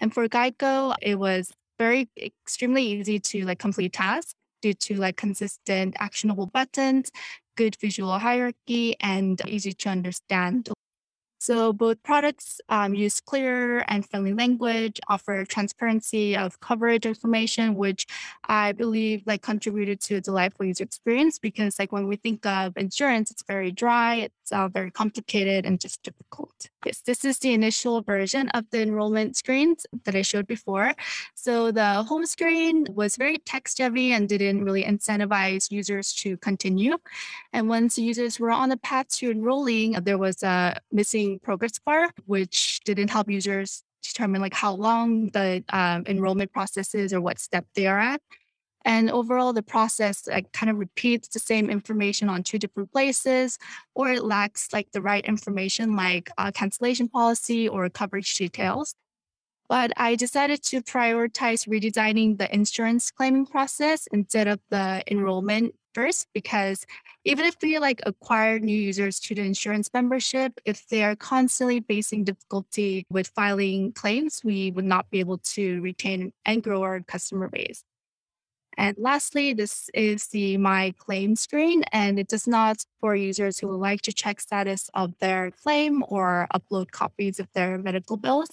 And 0.00 0.12
for 0.12 0.28
Geico, 0.28 0.94
it 1.02 1.18
was 1.18 1.52
very 1.78 2.08
extremely 2.16 2.84
easy 2.84 3.18
to 3.18 3.44
like 3.44 3.58
complete 3.58 3.92
tasks 3.92 4.34
due 4.62 4.74
to 4.74 4.94
like 4.96 5.16
consistent 5.16 5.94
actionable 5.98 6.46
buttons, 6.46 7.10
good 7.56 7.76
visual 7.80 8.18
hierarchy, 8.18 8.96
and 9.00 9.40
easy 9.46 9.72
to 9.72 9.88
understand 9.88 10.68
so 11.40 11.72
both 11.72 12.02
products 12.02 12.60
um, 12.68 12.94
use 12.94 13.18
clear 13.18 13.82
and 13.88 14.06
friendly 14.06 14.34
language, 14.34 15.00
offer 15.08 15.46
transparency 15.46 16.36
of 16.36 16.60
coverage 16.60 17.06
information, 17.06 17.76
which 17.76 18.06
I 18.44 18.72
believe 18.72 19.22
like 19.24 19.40
contributed 19.40 20.02
to 20.02 20.16
a 20.16 20.20
delightful 20.20 20.66
user 20.66 20.84
experience 20.84 21.38
because 21.38 21.78
like 21.78 21.92
when 21.92 22.06
we 22.06 22.16
think 22.16 22.44
of 22.44 22.76
insurance, 22.76 23.30
it's 23.30 23.42
very 23.42 23.72
dry, 23.72 24.16
it's 24.16 24.52
uh, 24.52 24.68
very 24.68 24.90
complicated 24.90 25.64
and 25.64 25.80
just 25.80 26.02
difficult. 26.02 26.68
Yes, 26.84 27.00
this 27.00 27.24
is 27.24 27.38
the 27.38 27.54
initial 27.54 28.02
version 28.02 28.50
of 28.50 28.68
the 28.70 28.82
enrollment 28.82 29.34
screens 29.34 29.86
that 30.04 30.14
I 30.14 30.22
showed 30.22 30.46
before. 30.46 30.92
So 31.34 31.72
the 31.72 32.02
home 32.02 32.26
screen 32.26 32.86
was 32.90 33.16
very 33.16 33.38
text 33.38 33.78
heavy 33.78 34.12
and 34.12 34.28
didn't 34.28 34.62
really 34.62 34.84
incentivize 34.84 35.70
users 35.70 36.12
to 36.16 36.36
continue. 36.36 36.98
And 37.54 37.68
once 37.68 37.98
users 37.98 38.38
were 38.38 38.50
on 38.50 38.68
the 38.68 38.76
path 38.76 39.08
to 39.18 39.30
enrolling, 39.30 39.92
there 40.02 40.18
was 40.18 40.42
a 40.42 40.78
missing 40.92 41.29
progress 41.38 41.78
bar, 41.78 42.10
which 42.26 42.80
didn't 42.84 43.08
help 43.08 43.30
users 43.30 43.82
determine 44.02 44.40
like 44.40 44.54
how 44.54 44.72
long 44.72 45.28
the 45.28 45.62
um, 45.70 46.04
enrollment 46.06 46.52
process 46.52 46.94
is 46.94 47.12
or 47.12 47.20
what 47.20 47.38
step 47.38 47.66
they 47.74 47.86
are 47.86 47.98
at. 47.98 48.20
And 48.84 49.10
overall, 49.10 49.52
the 49.52 49.62
process 49.62 50.26
like 50.26 50.52
kind 50.52 50.70
of 50.70 50.78
repeats 50.78 51.28
the 51.28 51.38
same 51.38 51.68
information 51.68 52.30
on 52.30 52.42
two 52.42 52.58
different 52.58 52.90
places, 52.92 53.58
or 53.94 54.10
it 54.10 54.24
lacks 54.24 54.72
like 54.72 54.90
the 54.92 55.02
right 55.02 55.24
information 55.24 55.96
like 55.96 56.30
uh, 56.38 56.50
cancellation 56.50 57.08
policy 57.08 57.68
or 57.68 57.88
coverage 57.90 58.34
details. 58.36 58.94
But 59.68 59.92
I 59.96 60.16
decided 60.16 60.62
to 60.64 60.82
prioritize 60.82 61.68
redesigning 61.68 62.38
the 62.38 62.52
insurance 62.52 63.10
claiming 63.10 63.46
process 63.46 64.08
instead 64.12 64.48
of 64.48 64.60
the 64.70 65.02
enrollment 65.10 65.74
first 65.94 66.28
because 66.34 66.86
even 67.24 67.44
if 67.44 67.56
we 67.62 67.78
like 67.78 68.00
acquire 68.06 68.58
new 68.58 68.76
users 68.76 69.20
to 69.20 69.34
the 69.34 69.42
insurance 69.42 69.90
membership, 69.92 70.60
if 70.64 70.88
they 70.88 71.02
are 71.02 71.16
constantly 71.16 71.80
facing 71.80 72.24
difficulty 72.24 73.06
with 73.10 73.28
filing 73.28 73.92
claims, 73.92 74.42
we 74.44 74.70
would 74.72 74.84
not 74.84 75.10
be 75.10 75.20
able 75.20 75.38
to 75.38 75.80
retain 75.80 76.32
and 76.44 76.62
grow 76.62 76.82
our 76.82 77.00
customer 77.00 77.48
base. 77.48 77.84
And 78.76 78.96
lastly, 78.98 79.52
this 79.52 79.90
is 79.92 80.28
the 80.28 80.56
My 80.56 80.94
Claim 80.96 81.36
screen, 81.36 81.82
and 81.92 82.18
it 82.18 82.28
does 82.28 82.46
not 82.46 82.84
for 83.00 83.14
users 83.14 83.58
who 83.58 83.68
would 83.68 83.80
like 83.80 84.00
to 84.02 84.12
check 84.12 84.40
status 84.40 84.88
of 84.94 85.18
their 85.18 85.50
claim 85.50 86.02
or 86.08 86.46
upload 86.54 86.90
copies 86.90 87.38
of 87.40 87.48
their 87.52 87.76
medical 87.78 88.16
bills. 88.16 88.48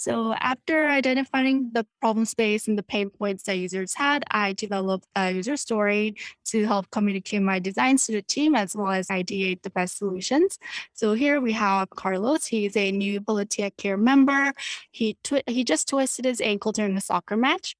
So 0.00 0.32
after 0.40 0.86
identifying 0.88 1.72
the 1.74 1.86
problem 2.00 2.24
space 2.24 2.66
and 2.66 2.78
the 2.78 2.82
pain 2.82 3.10
points 3.10 3.42
that 3.42 3.58
users 3.58 3.92
had, 3.92 4.24
I 4.30 4.54
developed 4.54 5.06
a 5.14 5.30
user 5.30 5.58
story 5.58 6.16
to 6.46 6.64
help 6.64 6.90
communicate 6.90 7.42
my 7.42 7.58
designs 7.58 8.06
to 8.06 8.12
the 8.12 8.22
team 8.22 8.54
as 8.54 8.74
well 8.74 8.92
as 8.92 9.08
ideate 9.08 9.60
the 9.60 9.68
best 9.68 9.98
solutions. 9.98 10.58
So 10.94 11.12
here 11.12 11.38
we 11.38 11.52
have 11.52 11.90
Carlos. 11.90 12.46
He's 12.46 12.78
a 12.78 12.90
new 12.90 13.20
Pelotea 13.20 13.76
Care 13.76 13.98
member. 13.98 14.54
He 14.90 15.18
he 15.46 15.64
just 15.64 15.86
twisted 15.90 16.24
his 16.24 16.40
ankle 16.40 16.72
during 16.72 16.96
a 16.96 17.02
soccer 17.02 17.36
match. 17.36 17.76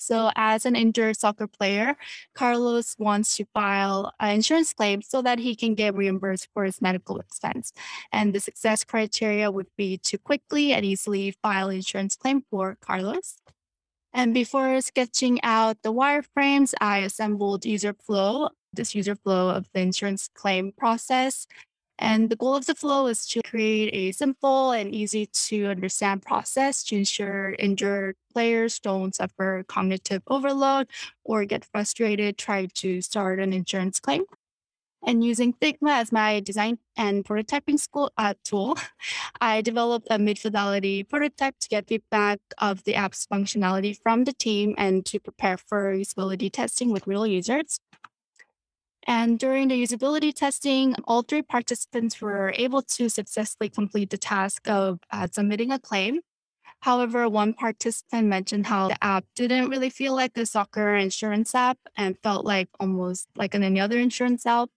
So, 0.00 0.30
as 0.36 0.66
an 0.66 0.76
injured 0.76 1.16
soccer 1.16 1.46
player, 1.46 1.96
Carlos 2.34 2.94
wants 2.98 3.36
to 3.36 3.44
file 3.54 4.12
an 4.20 4.36
insurance 4.36 4.72
claim 4.72 5.02
so 5.02 5.22
that 5.22 5.38
he 5.38 5.54
can 5.54 5.74
get 5.74 5.94
reimbursed 5.94 6.48
for 6.54 6.64
his 6.64 6.80
medical 6.80 7.18
expense. 7.18 7.72
And 8.12 8.34
the 8.34 8.40
success 8.40 8.84
criteria 8.84 9.50
would 9.50 9.68
be 9.76 9.98
to 9.98 10.18
quickly 10.18 10.72
and 10.72 10.84
easily 10.84 11.34
file 11.42 11.70
insurance 11.70 12.16
claim 12.16 12.44
for 12.50 12.76
Carlos. 12.80 13.38
And 14.12 14.34
before 14.34 14.80
sketching 14.80 15.38
out 15.42 15.82
the 15.82 15.92
wireframes, 15.92 16.74
I 16.80 16.98
assembled 16.98 17.64
user 17.64 17.92
flow, 17.92 18.48
this 18.72 18.94
user 18.94 19.14
flow 19.14 19.50
of 19.50 19.66
the 19.72 19.80
insurance 19.80 20.28
claim 20.34 20.72
process 20.72 21.46
and 21.98 22.30
the 22.30 22.36
goal 22.36 22.54
of 22.54 22.66
the 22.66 22.74
flow 22.74 23.06
is 23.06 23.26
to 23.28 23.42
create 23.42 23.90
a 23.92 24.12
simple 24.12 24.70
and 24.70 24.94
easy 24.94 25.26
to 25.26 25.66
understand 25.66 26.22
process 26.22 26.84
to 26.84 26.96
ensure 26.96 27.56
injured 27.58 28.16
players 28.32 28.78
don't 28.78 29.14
suffer 29.14 29.64
cognitive 29.66 30.22
overload 30.28 30.88
or 31.24 31.44
get 31.44 31.64
frustrated 31.64 32.38
trying 32.38 32.70
to 32.74 33.00
start 33.02 33.40
an 33.40 33.52
insurance 33.52 33.98
claim. 33.98 34.24
And 35.06 35.24
using 35.24 35.52
Figma 35.52 35.90
as 35.90 36.10
my 36.10 36.40
design 36.40 36.78
and 36.96 37.24
prototyping 37.24 37.78
school, 37.78 38.10
uh, 38.18 38.34
tool, 38.44 38.76
I 39.40 39.60
developed 39.60 40.08
a 40.10 40.18
mid-fidelity 40.18 41.04
prototype 41.04 41.58
to 41.60 41.68
get 41.68 41.88
feedback 41.88 42.40
of 42.58 42.82
the 42.84 42.96
app's 42.96 43.26
functionality 43.26 43.96
from 43.96 44.24
the 44.24 44.32
team 44.32 44.74
and 44.76 45.06
to 45.06 45.20
prepare 45.20 45.56
for 45.56 45.94
usability 45.94 46.50
testing 46.52 46.92
with 46.92 47.06
real 47.06 47.26
users. 47.26 47.78
And 49.08 49.38
during 49.38 49.68
the 49.68 49.82
usability 49.82 50.34
testing, 50.34 50.94
all 51.04 51.22
three 51.22 51.40
participants 51.40 52.20
were 52.20 52.52
able 52.54 52.82
to 52.82 53.08
successfully 53.08 53.70
complete 53.70 54.10
the 54.10 54.18
task 54.18 54.68
of 54.68 55.00
uh, 55.10 55.26
submitting 55.32 55.72
a 55.72 55.78
claim. 55.78 56.20
However, 56.80 57.26
one 57.26 57.54
participant 57.54 58.28
mentioned 58.28 58.66
how 58.66 58.88
the 58.88 59.02
app 59.02 59.24
didn't 59.34 59.70
really 59.70 59.88
feel 59.88 60.14
like 60.14 60.36
a 60.36 60.44
soccer 60.44 60.94
insurance 60.94 61.54
app 61.54 61.78
and 61.96 62.18
felt 62.22 62.44
like 62.44 62.68
almost 62.78 63.28
like 63.34 63.54
any 63.54 63.80
other 63.80 63.98
insurance 63.98 64.44
app. 64.44 64.68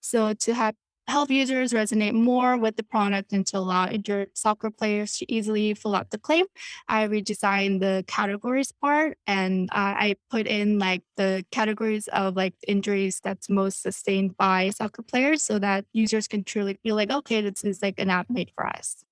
So 0.00 0.32
to 0.32 0.54
have 0.54 0.74
help 1.06 1.30
users 1.30 1.72
resonate 1.72 2.14
more 2.14 2.56
with 2.56 2.76
the 2.76 2.82
product 2.82 3.32
and 3.32 3.46
to 3.48 3.58
allow 3.58 3.88
injured 3.88 4.30
soccer 4.34 4.70
players 4.70 5.18
to 5.18 5.32
easily 5.32 5.74
fill 5.74 5.94
out 5.94 6.10
the 6.10 6.18
claim. 6.18 6.46
I 6.88 7.06
redesigned 7.06 7.80
the 7.80 8.04
categories 8.06 8.72
part 8.72 9.18
and 9.26 9.68
uh, 9.72 9.94
I 9.96 10.16
put 10.30 10.46
in 10.46 10.78
like 10.78 11.02
the 11.16 11.44
categories 11.50 12.08
of 12.08 12.36
like 12.36 12.54
injuries 12.66 13.20
that's 13.22 13.50
most 13.50 13.82
sustained 13.82 14.36
by 14.36 14.70
soccer 14.70 15.02
players 15.02 15.42
so 15.42 15.58
that 15.58 15.84
users 15.92 16.26
can 16.26 16.44
truly 16.44 16.78
feel 16.82 16.96
like, 16.96 17.10
okay, 17.10 17.40
this 17.40 17.64
is 17.64 17.82
like 17.82 17.98
an 17.98 18.10
app 18.10 18.30
made 18.30 18.50
for 18.54 18.66
us. 18.66 19.04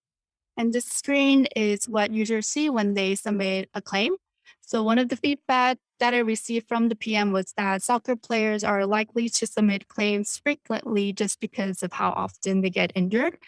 And 0.57 0.73
this 0.73 0.87
screen 0.87 1.47
is 1.57 1.89
what 1.89 2.11
users 2.11 2.47
see 2.47 2.69
when 2.69 2.95
they 2.95 3.15
submit 3.15 3.69
a 3.75 3.83
claim. 3.83 4.17
So 4.63 4.83
one 4.83 4.99
of 4.99 5.09
the 5.09 5.17
feedback 5.17 5.79
that 6.01 6.15
I 6.15 6.19
received 6.19 6.67
from 6.67 6.89
the 6.89 6.97
PM 6.97 7.33
was 7.33 7.53
that 7.57 7.83
soccer 7.83 8.17
players 8.17 8.65
are 8.65 8.87
likely 8.87 9.29
to 9.29 9.47
submit 9.47 9.89
claims 9.89 10.39
frequently 10.39 11.13
just 11.13 11.41
because 11.41 11.83
of 11.83 11.93
how 11.93 12.11
often 12.11 12.63
they 12.63 12.71
get 12.71 12.93
injured. 12.95 13.39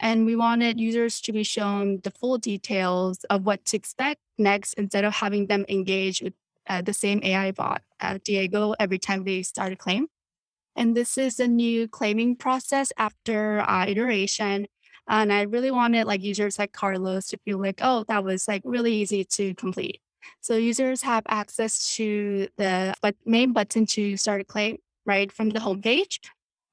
And 0.00 0.24
we 0.24 0.36
wanted 0.36 0.78
users 0.78 1.20
to 1.22 1.32
be 1.32 1.42
shown 1.42 2.00
the 2.04 2.12
full 2.12 2.38
details 2.38 3.24
of 3.24 3.44
what 3.44 3.64
to 3.66 3.76
expect 3.76 4.20
next 4.38 4.74
instead 4.74 5.04
of 5.04 5.14
having 5.14 5.46
them 5.46 5.64
engage 5.68 6.22
with 6.22 6.34
uh, 6.68 6.82
the 6.82 6.92
same 6.92 7.20
AI 7.24 7.50
bot, 7.50 7.82
uh, 8.00 8.18
Diego, 8.22 8.74
every 8.78 8.98
time 8.98 9.24
they 9.24 9.42
start 9.42 9.72
a 9.72 9.76
claim. 9.76 10.06
And 10.76 10.96
this 10.96 11.18
is 11.18 11.40
a 11.40 11.48
new 11.48 11.88
claiming 11.88 12.36
process 12.36 12.92
after 12.96 13.60
uh, 13.68 13.86
iteration. 13.86 14.68
And 15.08 15.32
I 15.32 15.42
really 15.42 15.70
wanted 15.72 16.06
like 16.06 16.22
users 16.22 16.58
like 16.58 16.72
Carlos 16.72 17.26
to 17.28 17.38
feel 17.38 17.58
like, 17.60 17.80
oh, 17.82 18.04
that 18.08 18.22
was 18.22 18.46
like 18.46 18.62
really 18.64 18.92
easy 18.94 19.24
to 19.24 19.54
complete. 19.54 20.00
So 20.40 20.56
users 20.56 21.02
have 21.02 21.24
access 21.28 21.94
to 21.96 22.48
the 22.56 22.94
main 23.24 23.52
button 23.52 23.86
to 23.86 24.16
start 24.16 24.40
a 24.40 24.44
claim 24.44 24.78
right 25.06 25.32
from 25.32 25.50
the 25.50 25.60
homepage. 25.60 26.18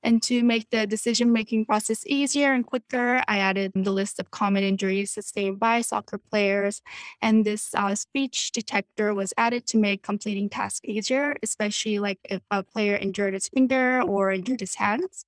And 0.04 0.22
to 0.24 0.43
make 0.43 0.70
the 0.70 0.86
decision 0.86 1.34
making 1.34 1.66
process 1.66 2.06
easier 2.06 2.54
and 2.54 2.64
quicker, 2.64 3.24
I 3.28 3.39
added 3.39 3.72
the 3.74 3.91
list 3.91 4.20
of 4.20 4.30
common 4.30 4.64
injuries 4.64 5.10
sustained 5.10 5.60
by 5.60 5.82
soccer 5.82 6.20
players. 6.20 6.84
And 7.24 7.43
this 7.43 7.74
uh, 7.74 7.96
speech 7.96 8.52
detector 8.52 9.16
was 9.16 9.34
added 9.36 9.66
to 9.68 9.80
make 9.80 10.04
completing 10.04 10.48
tasks 10.48 10.82
easier, 10.84 11.36
especially 11.41 11.98
like 11.98 12.20
if 12.30 12.43
a 12.52 12.62
player 12.62 12.96
injured 12.96 13.34
his 13.34 13.50
finger 13.50 14.04
or 14.04 14.32
injured 14.32 14.60
his 14.60 14.76
hands. 14.76 15.26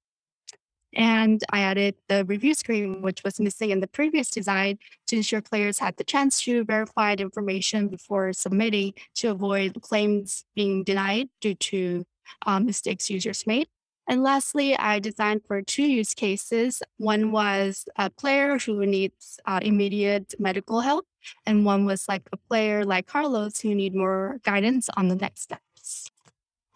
And 0.98 1.44
I 1.52 1.60
added 1.60 1.94
the 2.10 2.26
review 2.26 2.56
screen, 2.56 3.04
which 3.04 3.24
was 3.24 3.40
missing 3.40 3.70
in 3.70 3.82
the 3.82 3.88
previous 3.88 4.32
design, 4.32 4.80
to 5.06 5.18
ensure 5.18 5.42
players 5.44 5.78
had 5.78 5.96
the 5.98 6.04
chance 6.04 6.42
to 6.42 6.66
verify 6.66 7.16
the 7.16 7.22
information 7.22 7.88
before 7.88 8.34
submitting 8.34 8.96
to 9.16 9.30
avoid 9.30 9.80
claims 9.84 10.44
being 10.56 10.84
denied 10.84 11.30
due 11.40 11.54
to 11.54 12.04
um, 12.48 12.66
mistakes 12.66 13.12
users 13.12 13.46
made. 13.46 13.68
And 14.10 14.24
lastly, 14.24 14.76
I 14.76 15.00
designed 15.00 15.42
for 15.46 15.62
two 15.62 15.84
use 15.84 16.16
cases. 16.16 16.82
One 16.98 17.32
was 17.32 17.86
a 17.98 18.10
player 18.10 18.58
who 18.58 18.84
needs 18.84 19.40
uh, 19.46 19.60
immediate 19.62 20.34
medical 20.40 20.82
help, 20.82 21.06
and 21.46 21.64
one 21.64 21.86
was 21.86 22.08
like 22.08 22.28
a 22.32 22.38
player 22.38 22.84
like 22.84 23.06
Carlos 23.06 23.60
who 23.60 23.76
need 23.76 23.94
more 23.94 24.40
guidance 24.44 24.90
on 24.98 25.10
the 25.10 25.16
next 25.16 25.42
steps. 25.42 26.10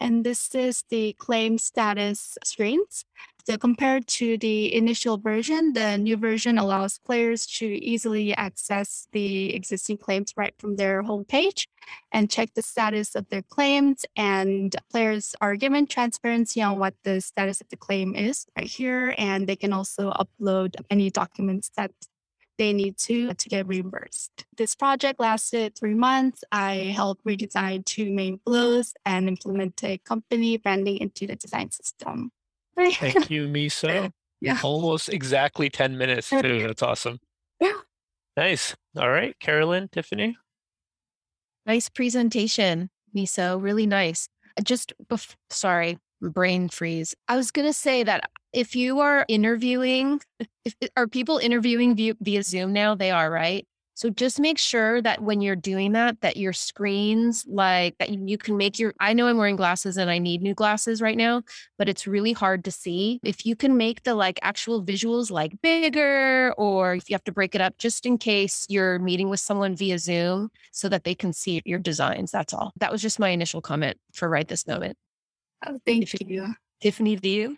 And 0.01 0.25
this 0.25 0.53
is 0.55 0.83
the 0.89 1.13
claim 1.13 1.59
status 1.59 2.37
screens. 2.43 3.05
So 3.45 3.57
compared 3.57 4.07
to 4.19 4.37
the 4.37 4.73
initial 4.73 5.17
version, 5.17 5.73
the 5.73 5.97
new 5.97 6.15
version 6.17 6.57
allows 6.57 6.99
players 6.99 7.45
to 7.57 7.65
easily 7.65 8.35
access 8.35 9.07
the 9.11 9.55
existing 9.55 9.97
claims 9.97 10.33
right 10.37 10.53
from 10.59 10.75
their 10.75 11.01
homepage 11.03 11.65
and 12.11 12.29
check 12.29 12.53
the 12.53 12.61
status 12.61 13.15
of 13.15 13.27
their 13.29 13.41
claims. 13.41 14.05
And 14.15 14.75
players 14.91 15.35
are 15.41 15.55
given 15.55 15.87
transparency 15.87 16.61
on 16.61 16.77
what 16.77 16.93
the 17.03 17.19
status 17.21 17.61
of 17.61 17.69
the 17.69 17.77
claim 17.77 18.15
is 18.15 18.45
right 18.57 18.67
here. 18.67 19.15
And 19.17 19.47
they 19.47 19.55
can 19.55 19.73
also 19.73 20.11
upload 20.11 20.75
any 20.89 21.09
documents 21.09 21.71
that 21.77 21.91
they 22.57 22.73
need 22.73 22.97
to 22.97 23.33
to 23.33 23.49
get 23.49 23.67
reimbursed. 23.67 24.45
This 24.55 24.75
project 24.75 25.19
lasted 25.19 25.75
three 25.75 25.95
months. 25.95 26.43
I 26.51 26.93
helped 26.95 27.25
redesign 27.25 27.85
two 27.85 28.11
main 28.11 28.39
flows 28.45 28.93
and 29.03 29.27
implement 29.27 29.83
a 29.83 29.97
company 29.97 30.57
branding 30.57 30.97
into 30.97 31.25
the 31.25 31.35
design 31.35 31.71
system. 31.71 32.31
Thank 32.89 33.29
you, 33.29 33.47
Miso. 33.47 34.11
yeah. 34.41 34.59
Almost 34.63 35.09
exactly 35.09 35.69
10 35.69 35.97
minutes, 35.97 36.29
too. 36.29 36.63
That's 36.67 36.81
awesome. 36.81 37.19
Yeah. 37.59 37.73
Nice. 38.37 38.75
All 38.97 39.09
right. 39.09 39.37
Carolyn, 39.39 39.89
Tiffany. 39.91 40.37
Nice 41.65 41.89
presentation, 41.89 42.89
Miso. 43.15 43.61
Really 43.61 43.85
nice. 43.85 44.27
Just, 44.63 44.93
bef- 45.09 45.35
sorry, 45.49 45.97
brain 46.21 46.69
freeze. 46.69 47.15
I 47.27 47.37
was 47.37 47.51
going 47.51 47.67
to 47.67 47.73
say 47.73 48.03
that 48.03 48.29
if 48.53 48.75
you 48.75 48.99
are 48.99 49.25
interviewing, 49.27 50.21
if, 50.65 50.75
are 50.97 51.07
people 51.07 51.37
interviewing 51.37 51.95
via, 51.95 52.15
via 52.19 52.43
Zoom 52.43 52.73
now? 52.73 52.95
They 52.95 53.11
are, 53.11 53.29
right? 53.29 53.65
So 53.93 54.09
just 54.09 54.39
make 54.39 54.57
sure 54.57 55.01
that 55.01 55.21
when 55.21 55.41
you're 55.41 55.55
doing 55.55 55.91
that, 55.91 56.21
that 56.21 56.37
your 56.37 56.53
screens, 56.53 57.45
like 57.47 57.97
that 57.99 58.09
you 58.09 58.37
can 58.37 58.57
make 58.57 58.79
your, 58.79 58.93
I 58.99 59.13
know 59.13 59.27
I'm 59.27 59.37
wearing 59.37 59.55
glasses 59.55 59.97
and 59.97 60.09
I 60.09 60.17
need 60.17 60.41
new 60.41 60.53
glasses 60.53 61.01
right 61.01 61.17
now, 61.17 61.43
but 61.77 61.89
it's 61.89 62.07
really 62.07 62.33
hard 62.33 62.63
to 62.65 62.71
see. 62.71 63.19
If 63.23 63.45
you 63.45 63.55
can 63.55 63.77
make 63.77 64.03
the 64.03 64.15
like 64.15 64.39
actual 64.41 64.83
visuals 64.83 65.29
like 65.29 65.61
bigger, 65.61 66.53
or 66.57 66.95
if 66.95 67.09
you 67.09 67.13
have 67.13 67.23
to 67.25 67.31
break 67.31 67.53
it 67.53 67.61
up 67.61 67.77
just 67.77 68.05
in 68.05 68.17
case 68.17 68.65
you're 68.69 68.99
meeting 68.99 69.29
with 69.29 69.39
someone 69.39 69.75
via 69.75 69.99
Zoom 69.99 70.49
so 70.71 70.89
that 70.89 71.03
they 71.03 71.13
can 71.13 71.33
see 71.33 71.61
your 71.65 71.79
designs. 71.79 72.31
That's 72.31 72.53
all. 72.53 72.73
That 72.77 72.91
was 72.91 73.01
just 73.01 73.19
my 73.19 73.29
initial 73.29 73.61
comment 73.61 73.97
for 74.13 74.29
right 74.29 74.47
this 74.47 74.67
moment. 74.67 74.97
Oh, 75.65 75.79
thank 75.85 76.13
you. 76.21 76.55
Tiffany, 76.81 77.15
do 77.17 77.29
you? 77.29 77.57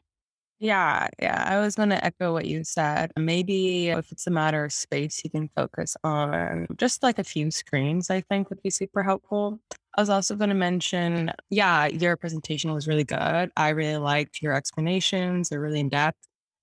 Yeah, 0.64 1.10
yeah. 1.22 1.44
I 1.46 1.60
was 1.60 1.76
going 1.76 1.90
to 1.90 2.04
echo 2.06 2.32
what 2.32 2.46
you 2.46 2.64
said. 2.64 3.12
Maybe 3.18 3.90
if 3.90 4.14
it's 4.14 4.28
a 4.28 4.32
matter 4.32 4.64
of 4.64 4.72
space, 4.72 5.22
you 5.22 5.30
can 5.30 5.50
focus 5.50 5.98
on 6.06 6.68
just 6.78 7.04
like 7.04 7.20
a 7.20 7.24
few 7.26 7.52
screens, 7.52 8.10
I 8.10 8.22
think 8.22 8.50
would 8.50 8.64
be 8.64 8.70
super 8.70 9.04
helpful. 9.04 9.60
I 9.98 10.02
was 10.02 10.10
also 10.10 10.36
going 10.38 10.50
to 10.52 10.56
mention, 10.56 11.32
yeah, 11.50 11.88
your 11.88 12.16
presentation 12.16 12.74
was 12.74 12.88
really 12.88 13.04
good. 13.04 13.52
I 13.58 13.70
really 13.70 13.98
liked 13.98 14.42
your 14.42 14.54
explanations, 14.54 15.50
they're 15.50 15.60
really 15.60 15.82
in 15.82 15.90
depth. 15.90 16.18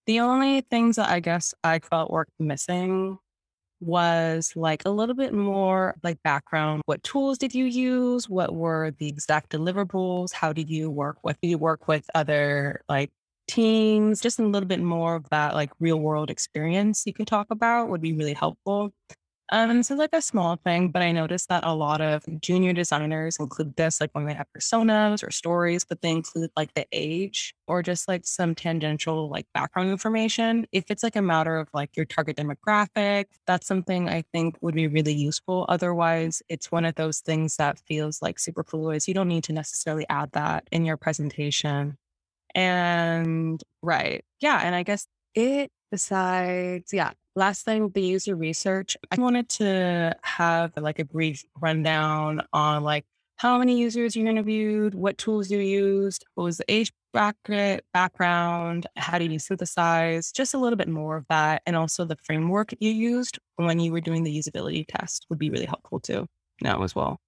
The 0.06 0.20
only 0.20 0.62
things 0.62 0.96
that 0.96 1.10
I 1.10 1.20
guess 1.20 1.52
I 1.62 1.80
felt 1.80 2.10
were 2.10 2.26
missing 2.38 3.18
was 3.80 4.52
like 4.56 4.82
a 4.86 4.90
little 4.90 5.14
bit 5.14 5.34
more 5.34 5.94
like 6.02 6.22
background. 6.22 6.82
What 6.86 7.02
tools 7.02 7.38
did 7.38 7.54
you 7.54 7.66
use? 7.66 8.28
What 8.28 8.54
were 8.54 8.92
the 8.98 9.08
exact 9.08 9.50
deliverables? 9.52 10.32
How 10.32 10.52
did 10.52 10.70
you 10.70 10.90
work 10.90 11.18
with? 11.24 11.40
Did 11.42 11.48
you 11.50 11.58
work 11.58 11.88
with 11.88 12.08
other 12.14 12.82
like 12.88 13.10
teams, 13.50 14.20
just 14.20 14.38
a 14.38 14.44
little 14.46 14.68
bit 14.68 14.80
more 14.80 15.16
of 15.16 15.28
that 15.30 15.54
like 15.54 15.70
real 15.80 15.98
world 16.00 16.30
experience 16.30 17.04
you 17.06 17.12
can 17.12 17.26
talk 17.26 17.48
about 17.50 17.88
would 17.88 18.00
be 18.02 18.12
really 18.12 18.34
helpful. 18.34 18.92
Um, 19.52 19.70
and 19.70 19.80
this 19.80 19.90
is 19.90 19.98
like 19.98 20.14
a 20.14 20.22
small 20.22 20.56
thing, 20.56 20.90
but 20.90 21.02
I 21.02 21.10
noticed 21.12 21.48
that 21.48 21.64
a 21.66 21.74
lot 21.74 22.00
of 22.00 22.24
junior 22.40 22.72
designers 22.72 23.36
include 23.40 23.74
this, 23.76 24.00
like 24.00 24.10
when 24.12 24.26
they 24.26 24.34
have 24.34 24.46
personas 24.56 25.26
or 25.26 25.32
stories, 25.32 25.84
but 25.84 26.02
they 26.02 26.10
include 26.10 26.50
like 26.56 26.72
the 26.74 26.86
age 26.92 27.54
or 27.66 27.82
just 27.82 28.06
like 28.08 28.26
some 28.26 28.54
tangential 28.54 29.28
like 29.28 29.46
background 29.52 29.90
information. 29.90 30.66
If 30.72 30.84
it's 30.90 31.02
like 31.02 31.16
a 31.16 31.22
matter 31.22 31.56
of 31.58 31.68
like 31.74 31.96
your 31.96 32.06
target 32.06 32.36
demographic, 32.36 33.26
that's 33.46 33.66
something 33.66 34.08
I 34.08 34.22
think 34.32 34.56
would 34.60 34.76
be 34.76 34.86
really 34.86 35.14
useful. 35.14 35.66
Otherwise, 35.68 36.42
it's 36.48 36.70
one 36.70 36.84
of 36.84 36.94
those 36.94 37.20
things 37.20 37.56
that 37.56 37.80
feels 37.88 38.22
like 38.22 38.38
superfluous. 38.38 39.08
You 39.08 39.14
don't 39.14 39.28
need 39.28 39.44
to 39.44 39.52
necessarily 39.52 40.06
add 40.08 40.32
that 40.32 40.68
in 40.70 40.84
your 40.84 40.96
presentation. 40.96 41.98
And 42.54 43.62
right. 43.82 44.24
Yeah. 44.40 44.60
And 44.62 44.74
I 44.74 44.82
guess 44.82 45.06
it 45.34 45.70
besides, 45.90 46.92
yeah, 46.92 47.12
last 47.36 47.64
thing, 47.64 47.90
the 47.90 48.02
user 48.02 48.36
research. 48.36 48.96
I 49.10 49.20
wanted 49.20 49.48
to 49.50 50.16
have 50.22 50.72
like 50.76 50.98
a 50.98 51.04
brief 51.04 51.44
rundown 51.60 52.42
on 52.52 52.82
like 52.82 53.04
how 53.36 53.58
many 53.58 53.78
users 53.78 54.14
you 54.14 54.26
interviewed, 54.26 54.94
what 54.94 55.18
tools 55.18 55.50
you 55.50 55.58
used, 55.58 56.26
what 56.34 56.44
was 56.44 56.58
the 56.58 56.64
age 56.68 56.92
bracket, 57.12 57.84
background, 57.92 58.86
how 58.96 59.18
did 59.18 59.32
you 59.32 59.38
synthesize, 59.38 60.30
just 60.30 60.54
a 60.54 60.58
little 60.58 60.76
bit 60.76 60.88
more 60.88 61.16
of 61.16 61.26
that. 61.28 61.62
And 61.66 61.74
also 61.74 62.04
the 62.04 62.16
framework 62.22 62.72
you 62.78 62.90
used 62.90 63.38
when 63.56 63.80
you 63.80 63.92
were 63.92 64.00
doing 64.00 64.24
the 64.24 64.38
usability 64.38 64.84
test 64.86 65.26
would 65.30 65.38
be 65.38 65.50
really 65.50 65.66
helpful 65.66 66.00
too 66.00 66.26
now 66.62 66.82
as 66.82 66.94
well. 66.94 67.18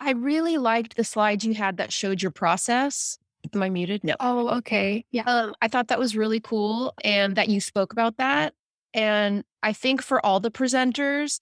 I 0.00 0.12
really 0.12 0.58
liked 0.58 0.96
the 0.96 1.04
slides 1.04 1.44
you 1.44 1.54
had 1.54 1.76
that 1.76 1.92
showed 1.92 2.22
your 2.22 2.32
process. 2.32 3.18
Am 3.52 3.62
I 3.62 3.68
muted? 3.68 4.04
No. 4.04 4.14
Oh, 4.20 4.48
okay. 4.58 5.04
Yeah. 5.10 5.24
Um, 5.26 5.54
I 5.60 5.68
thought 5.68 5.88
that 5.88 5.98
was 5.98 6.16
really 6.16 6.40
cool 6.40 6.94
and 7.02 7.36
that 7.36 7.48
you 7.48 7.60
spoke 7.60 7.92
about 7.92 8.16
that. 8.16 8.54
And 8.94 9.44
I 9.62 9.72
think 9.72 10.02
for 10.02 10.24
all 10.24 10.40
the 10.40 10.50
presenters, 10.50 11.40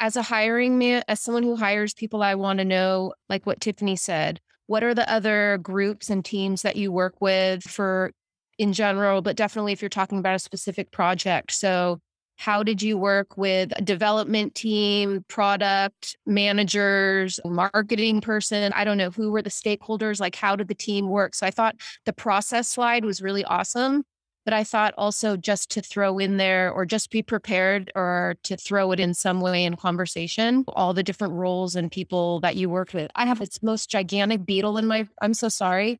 as 0.00 0.16
a 0.16 0.22
hiring 0.22 0.76
man, 0.78 1.02
as 1.08 1.20
someone 1.20 1.44
who 1.44 1.56
hires 1.56 1.94
people, 1.94 2.22
I 2.22 2.34
want 2.34 2.58
to 2.58 2.64
know, 2.64 3.14
like 3.28 3.46
what 3.46 3.60
Tiffany 3.60 3.96
said, 3.96 4.40
what 4.66 4.82
are 4.82 4.94
the 4.94 5.10
other 5.10 5.58
groups 5.62 6.10
and 6.10 6.24
teams 6.24 6.62
that 6.62 6.76
you 6.76 6.90
work 6.90 7.14
with 7.20 7.62
for 7.62 8.12
in 8.58 8.72
general, 8.72 9.22
but 9.22 9.36
definitely 9.36 9.72
if 9.72 9.82
you're 9.82 9.88
talking 9.88 10.18
about 10.18 10.34
a 10.34 10.40
specific 10.40 10.90
project. 10.90 11.52
So 11.52 12.00
how 12.36 12.62
did 12.62 12.82
you 12.82 12.98
work 12.98 13.36
with 13.36 13.72
a 13.76 13.82
development 13.82 14.54
team, 14.54 15.24
product 15.28 16.16
managers, 16.26 17.38
marketing 17.44 18.20
person? 18.20 18.72
I 18.74 18.84
don't 18.84 18.98
know 18.98 19.10
who 19.10 19.30
were 19.30 19.42
the 19.42 19.50
stakeholders, 19.50 20.20
like 20.20 20.34
how 20.36 20.56
did 20.56 20.68
the 20.68 20.74
team 20.74 21.08
work? 21.08 21.34
So 21.34 21.46
I 21.46 21.50
thought 21.50 21.76
the 22.04 22.12
process 22.12 22.68
slide 22.68 23.04
was 23.04 23.22
really 23.22 23.44
awesome. 23.44 24.04
But 24.44 24.52
I 24.52 24.62
thought 24.62 24.92
also 24.98 25.38
just 25.38 25.70
to 25.70 25.80
throw 25.80 26.18
in 26.18 26.36
there 26.36 26.70
or 26.70 26.84
just 26.84 27.10
be 27.10 27.22
prepared 27.22 27.90
or 27.94 28.36
to 28.42 28.58
throw 28.58 28.92
it 28.92 29.00
in 29.00 29.14
some 29.14 29.40
way 29.40 29.64
in 29.64 29.74
conversation, 29.74 30.64
all 30.68 30.92
the 30.92 31.02
different 31.02 31.32
roles 31.32 31.76
and 31.76 31.90
people 31.90 32.40
that 32.40 32.54
you 32.54 32.68
worked 32.68 32.92
with. 32.92 33.10
I 33.14 33.24
have 33.24 33.40
its 33.40 33.62
most 33.62 33.88
gigantic 33.88 34.44
beetle 34.44 34.76
in 34.76 34.86
my, 34.86 35.08
I'm 35.22 35.32
so 35.32 35.48
sorry. 35.48 35.98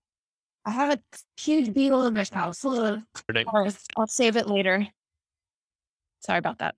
I 0.67 0.73
have 0.73 0.99
a 0.99 1.01
huge 1.41 1.73
beetle 1.73 2.05
in 2.05 2.13
my 2.13 2.27
house. 2.31 2.63
I'll 2.67 4.07
save 4.09 4.37
it 4.37 4.47
later. 4.47 4.89
Sorry 6.25 6.39
about 6.39 6.59
that. 6.59 6.75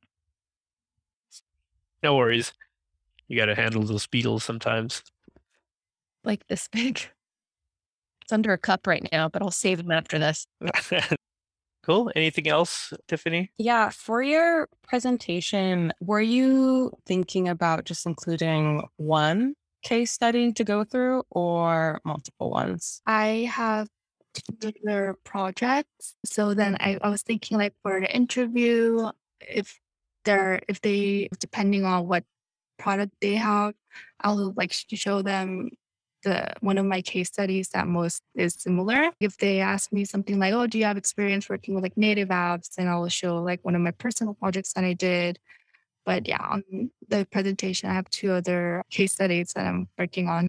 No 2.03 2.17
worries. 2.17 2.53
You 3.29 3.37
got 3.37 3.47
to 3.47 3.55
handle 3.55 3.83
those 3.83 4.07
beetles 4.07 4.43
sometimes. 4.45 5.03
Like 6.25 6.47
this 6.49 6.69
big. 6.69 7.01
It's 8.23 8.33
under 8.33 8.53
a 8.53 8.59
cup 8.59 8.89
right 8.89 9.07
now, 9.13 9.29
but 9.29 9.41
I'll 9.41 9.53
save 9.53 9.79
them 9.79 9.93
after 9.93 10.19
this. 10.19 10.49
cool. 11.85 12.11
Anything 12.17 12.49
else, 12.49 12.93
Tiffany? 13.07 13.53
Yeah, 13.57 13.91
for 13.91 14.21
your 14.21 14.69
presentation, 14.83 15.93
were 16.01 16.21
you 16.21 16.91
thinking 17.07 17.49
about 17.49 17.85
just 17.85 18.05
including 18.05 18.83
one 18.97 19.55
case 19.85 20.11
study 20.11 20.53
to 20.55 20.65
go 20.65 20.83
through 20.83 21.23
or 21.31 22.01
multiple 22.05 22.51
ones? 22.51 23.01
I 23.07 23.49
have 23.49 23.89
two 24.35 24.55
particular 24.55 25.17
projects. 25.23 26.17
So 26.25 26.53
then 26.53 26.77
I, 26.81 26.99
I 27.01 27.11
was 27.11 27.23
thinking 27.23 27.59
like 27.59 27.75
for 27.85 28.01
the 28.01 28.13
interview, 28.13 29.11
if 29.41 29.81
they're 30.25 30.61
if 30.69 30.81
they 30.83 31.29
depending 31.41 31.85
on 31.85 32.07
what 32.09 32.25
product 32.79 33.13
they 33.21 33.35
have, 33.37 33.75
I'll 34.21 34.53
like 34.57 34.73
show 34.73 35.23
them 35.23 35.71
the 36.25 36.53
one 36.61 36.79
of 36.79 36.87
my 36.87 37.03
case 37.03 37.29
studies 37.29 37.69
that 37.71 37.87
most 37.87 38.23
is 38.35 38.55
similar. 38.59 39.11
If 39.21 39.37
they 39.39 39.61
ask 39.61 39.93
me 39.93 40.05
something 40.05 40.39
like, 40.39 40.53
"Oh, 40.55 40.67
do 40.67 40.79
you 40.79 40.85
have 40.85 40.97
experience 40.97 41.49
working 41.49 41.75
with 41.75 41.85
like 41.85 41.97
native 41.97 42.29
apps?" 42.29 42.75
then 42.77 42.89
I 42.89 42.97
will 42.97 43.09
show 43.09 43.39
like 43.43 43.61
one 43.65 43.75
of 43.77 43.83
my 43.83 43.93
personal 43.93 44.35
projects 44.35 44.73
that 44.75 44.85
I 44.85 44.95
did. 44.95 45.39
But 46.07 46.29
yeah, 46.29 46.43
on 46.43 46.91
the 47.09 47.27
presentation, 47.33 47.91
I 47.91 47.95
have 47.95 48.09
two 48.11 48.33
other 48.33 48.85
case 48.91 49.13
studies 49.15 49.53
that 49.55 49.67
I'm 49.67 49.89
working 49.99 50.29
on. 50.29 50.49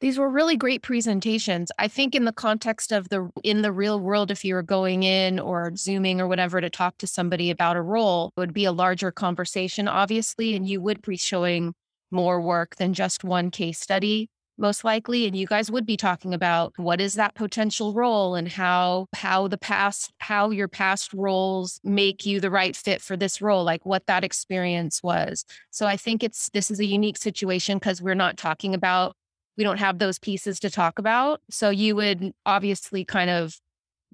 These 0.00 0.18
were 0.18 0.30
really 0.30 0.56
great 0.56 0.82
presentations. 0.82 1.70
I 1.78 1.86
think 1.86 2.14
in 2.14 2.24
the 2.24 2.32
context 2.32 2.90
of 2.90 3.10
the 3.10 3.30
in 3.44 3.60
the 3.60 3.72
real 3.72 4.00
world 4.00 4.30
if 4.30 4.44
you 4.44 4.54
were 4.54 4.62
going 4.62 5.02
in 5.02 5.38
or 5.38 5.72
zooming 5.76 6.20
or 6.20 6.26
whatever 6.26 6.60
to 6.60 6.70
talk 6.70 6.96
to 6.98 7.06
somebody 7.06 7.50
about 7.50 7.76
a 7.76 7.82
role, 7.82 8.32
it 8.36 8.40
would 8.40 8.54
be 8.54 8.64
a 8.64 8.72
larger 8.72 9.12
conversation 9.12 9.88
obviously 9.88 10.56
and 10.56 10.66
you 10.68 10.80
would 10.80 11.02
be 11.02 11.16
showing 11.16 11.74
more 12.10 12.40
work 12.40 12.76
than 12.76 12.94
just 12.94 13.24
one 13.24 13.50
case 13.50 13.78
study 13.78 14.28
most 14.60 14.84
likely 14.84 15.26
and 15.26 15.34
you 15.34 15.46
guys 15.46 15.70
would 15.70 15.86
be 15.86 15.96
talking 15.96 16.34
about 16.34 16.72
what 16.76 17.00
is 17.00 17.14
that 17.14 17.34
potential 17.34 17.94
role 17.94 18.34
and 18.34 18.48
how 18.48 19.06
how 19.14 19.48
the 19.48 19.56
past 19.56 20.12
how 20.18 20.50
your 20.50 20.68
past 20.68 21.12
roles 21.14 21.80
make 21.82 22.26
you 22.26 22.40
the 22.40 22.50
right 22.50 22.76
fit 22.76 23.00
for 23.00 23.16
this 23.16 23.40
role 23.40 23.64
like 23.64 23.86
what 23.86 24.06
that 24.06 24.22
experience 24.22 25.02
was 25.02 25.44
so 25.70 25.86
i 25.86 25.96
think 25.96 26.22
it's 26.22 26.50
this 26.50 26.70
is 26.70 26.78
a 26.78 26.84
unique 26.84 27.16
situation 27.16 27.78
because 27.78 28.02
we're 28.02 28.14
not 28.14 28.36
talking 28.36 28.74
about 28.74 29.16
we 29.56 29.64
don't 29.64 29.78
have 29.78 29.98
those 29.98 30.18
pieces 30.18 30.60
to 30.60 30.70
talk 30.70 30.98
about 30.98 31.40
so 31.50 31.70
you 31.70 31.96
would 31.96 32.32
obviously 32.46 33.04
kind 33.04 33.30
of 33.30 33.58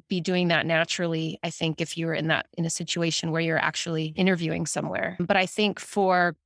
be 0.09 0.20
doing 0.20 0.49
that 0.49 0.66
naturally 0.66 1.39
i 1.43 1.51
think 1.51 1.80
if 1.80 1.97
you 1.97 2.07
were 2.07 2.14
in 2.14 2.28
that 2.28 2.47
in 2.55 2.64
a 2.64 2.70
situation 2.70 3.30
where 3.30 3.41
you're 3.41 3.59
actually 3.59 4.12
interviewing 4.16 4.66
somewhere. 4.66 5.16
But 5.18 5.37
i 5.37 5.47
think 5.47 5.80
for 5.80 6.37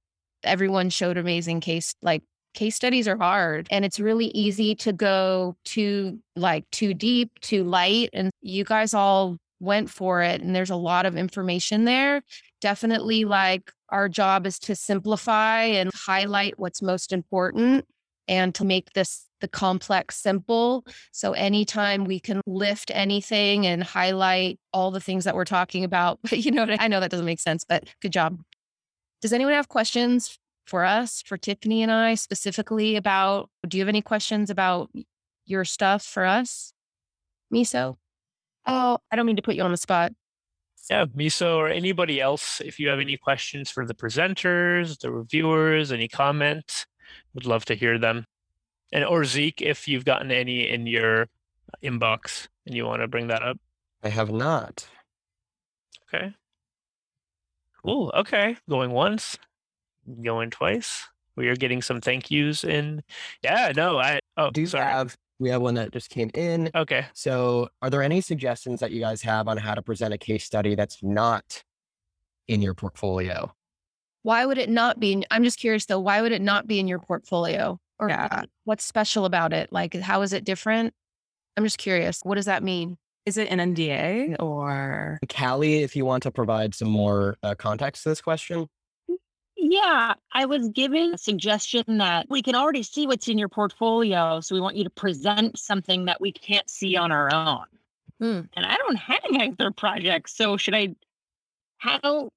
everyone 0.43 0.91
showed 0.91 1.19
amazing 1.19 1.61
case 1.61 1.95
like 2.03 2.23
case 2.55 2.75
studies 2.75 3.07
are 3.07 3.17
hard 3.17 3.69
and 3.71 3.85
it's 3.85 4.01
really 4.01 4.27
easy 4.27 4.75
to 4.75 4.93
go 4.93 5.57
too 5.65 6.19
like 6.35 6.69
too 6.71 6.95
deep 6.95 7.39
too 7.41 7.63
light 7.63 8.11
and 8.13 8.31
you 8.41 8.65
guys 8.65 8.95
all 8.95 9.37
went 9.61 9.91
for 9.91 10.23
it 10.23 10.41
and 10.41 10.57
there's 10.57 10.71
a 10.71 10.77
lot 10.77 11.07
of 11.07 11.17
information 11.17 11.85
there. 11.85 12.23
Definitely 12.61 13.25
like 13.25 13.71
our 13.91 14.09
job 14.09 14.47
is 14.47 14.59
to 14.61 14.75
simplify 14.75 15.63
and 15.63 15.91
highlight 15.95 16.59
what's 16.59 16.83
most 16.83 17.13
important 17.13 17.85
and 18.31 18.55
to 18.55 18.65
make 18.65 18.95
this 18.95 19.27
the 19.41 19.49
complex 19.49 20.17
simple 20.17 20.87
so 21.13 21.33
anytime 21.33 22.05
we 22.05 22.21
can 22.21 22.41
lift 22.47 22.91
anything 22.95 23.67
and 23.67 23.83
highlight 23.83 24.59
all 24.73 24.91
the 24.91 25.01
things 25.01 25.25
that 25.25 25.35
we're 25.35 25.45
talking 25.45 25.85
about 25.85 26.19
you 26.31 26.51
know 26.51 26.67
i 26.79 26.89
know 26.89 27.01
that 27.01 27.11
doesn't 27.11 27.27
make 27.27 27.41
sense 27.41 27.65
but 27.65 27.85
good 28.01 28.13
job 28.13 28.39
does 29.21 29.33
anyone 29.35 29.53
have 29.53 29.69
questions 29.69 30.39
for 30.71 30.85
us, 30.85 31.23
for 31.27 31.37
Tiffany 31.37 31.83
and 31.83 31.93
I 31.93 32.15
specifically 32.15 32.97
about 32.97 33.51
do 33.67 33.77
you 33.77 33.83
have 33.83 33.89
any 33.89 34.03
questions 34.03 34.49
about 34.49 34.91
your 35.45 35.65
stuff 35.65 36.03
for 36.03 36.25
us? 36.25 36.73
Miso? 37.53 37.97
Oh, 38.67 38.99
I 39.11 39.17
don't 39.17 39.27
mean 39.27 39.37
to 39.37 39.43
put 39.43 39.57
you 39.57 39.63
on 39.63 39.73
the 39.73 39.77
spot. 39.77 40.13
Yeah, 40.89 41.07
Miso 41.07 41.57
or 41.57 41.69
anybody 41.69 42.21
else, 42.21 42.61
if 42.61 42.79
you 42.79 42.89
have 42.89 43.01
any 43.01 43.17
questions 43.17 43.71
for 43.71 43.85
the 43.85 43.95
presenters, 43.95 44.99
the 44.99 45.11
reviewers, 45.11 45.93
any 45.93 46.09
comments, 46.09 46.87
would 47.35 47.47
love 47.47 47.65
to 47.67 47.75
hear 47.75 47.99
them. 47.99 48.25
And 48.93 49.05
or 49.05 49.25
Zeke, 49.25 49.63
if 49.63 49.87
you've 49.87 50.05
gotten 50.05 50.31
any 50.31 50.69
in 50.69 50.87
your 50.87 51.23
uh, 51.23 51.27
inbox 51.83 52.49
and 52.67 52.75
you 52.75 52.85
want 52.85 53.03
to 53.03 53.09
bring 53.09 53.29
that 53.29 53.43
up. 53.43 53.59
I 54.03 54.09
have 54.09 54.33
not. 54.33 54.87
Okay. 56.13 56.35
Cool. 57.83 58.13
Okay. 58.17 58.57
Going 58.69 58.91
once 58.91 59.39
going 60.23 60.51
twice. 60.51 61.07
We 61.37 61.49
are 61.49 61.57
getting 61.57 61.83
some 61.83 62.01
thank 62.01 62.31
yous 62.31 62.65
in. 62.65 63.03
Yeah, 63.43 63.73
no, 63.75 63.99
I 63.99 64.21
oh 64.37 64.51
do 64.51 64.67
sorry. 64.67 64.85
have 64.85 65.17
we 65.39 65.49
have 65.51 65.63
one 65.63 65.75
that 65.75 65.93
just 65.93 66.11
came 66.11 66.31
in. 66.35 66.71
Okay. 66.75 67.07
So 67.15 67.69
are 67.81 67.89
there 67.89 68.03
any 68.03 68.21
suggestions 68.21 68.81
that 68.81 68.91
you 68.91 69.01
guys 69.01 69.23
have 69.23 69.49
on 69.49 69.57
how 69.57 69.75
to 69.75 69.83
present 69.83 70.13
a 70.13 70.19
case 70.19 70.45
study 70.45 70.75
that's 70.75 71.03
not 71.03 71.63
in 72.49 72.61
your 72.61 72.75
portfolio? 72.75 73.53
Why 74.23 74.45
would 74.47 74.59
it 74.59 74.69
not 74.69 75.01
be? 75.01 75.13
In, 75.13 75.25
I'm 75.31 75.45
just 75.45 75.59
curious 75.59 75.87
though. 75.87 76.01
Why 76.01 76.21
would 76.23 76.33
it 76.33 76.43
not 76.43 76.67
be 76.67 76.79
in 76.79 76.89
your 76.89 76.99
portfolio? 76.99 77.79
Or 77.99 78.09
Yeah. 78.09 78.45
what's 78.65 78.85
special 78.85 79.25
about 79.25 79.53
it? 79.53 79.73
Like, 79.73 79.95
how 79.95 80.23
is 80.23 80.33
it 80.33 80.45
different? 80.45 80.95
I'm 81.57 81.65
just 81.65 81.79
curious. 81.79 82.21
What 82.23 82.37
does 82.37 82.47
that 82.47 82.63
mean? 82.63 82.97
Is 83.27 83.37
it 83.37 83.49
an 83.49 83.59
NDA 83.75 84.37
or 84.41 85.19
Callie, 85.29 85.83
if 85.83 85.95
you 85.95 86.05
want 86.07 86.23
to 86.23 86.31
provide 86.31 86.75
some 86.75 86.89
more 86.89 87.37
uh, 87.43 87.55
context 87.55 88.03
to 88.05 88.09
this 88.09 88.21
question. 88.23 88.67
Yeah, 89.57 90.15
I 90.33 90.47
was 90.47 90.71
given 90.71 91.13
a 91.15 91.19
suggestion 91.19 91.99
that 91.99 92.27
we 92.31 92.41
can 92.41 92.55
already 92.55 92.83
see 92.83 93.07
what's 93.07 93.29
in 93.29 93.37
your 93.39 93.51
portfolio. 93.51 94.41
So 94.41 94.55
we 94.55 94.61
want 94.61 94.77
you 94.77 94.85
to 94.85 94.91
present 94.91 95.59
something 95.59 96.07
that 96.07 96.19
we 96.21 96.33
can't 96.33 96.69
see 96.71 96.97
on 96.97 97.13
our 97.13 97.33
own. 97.33 97.65
Hmm. 98.21 98.41
And 98.55 98.65
I 98.65 98.77
don't 98.77 98.97
have 98.97 99.21
any 99.25 99.51
other 99.53 99.71
projects. 99.71 100.35
So 100.35 100.57
should 100.57 100.75
I, 100.75 100.95
how 101.77 102.31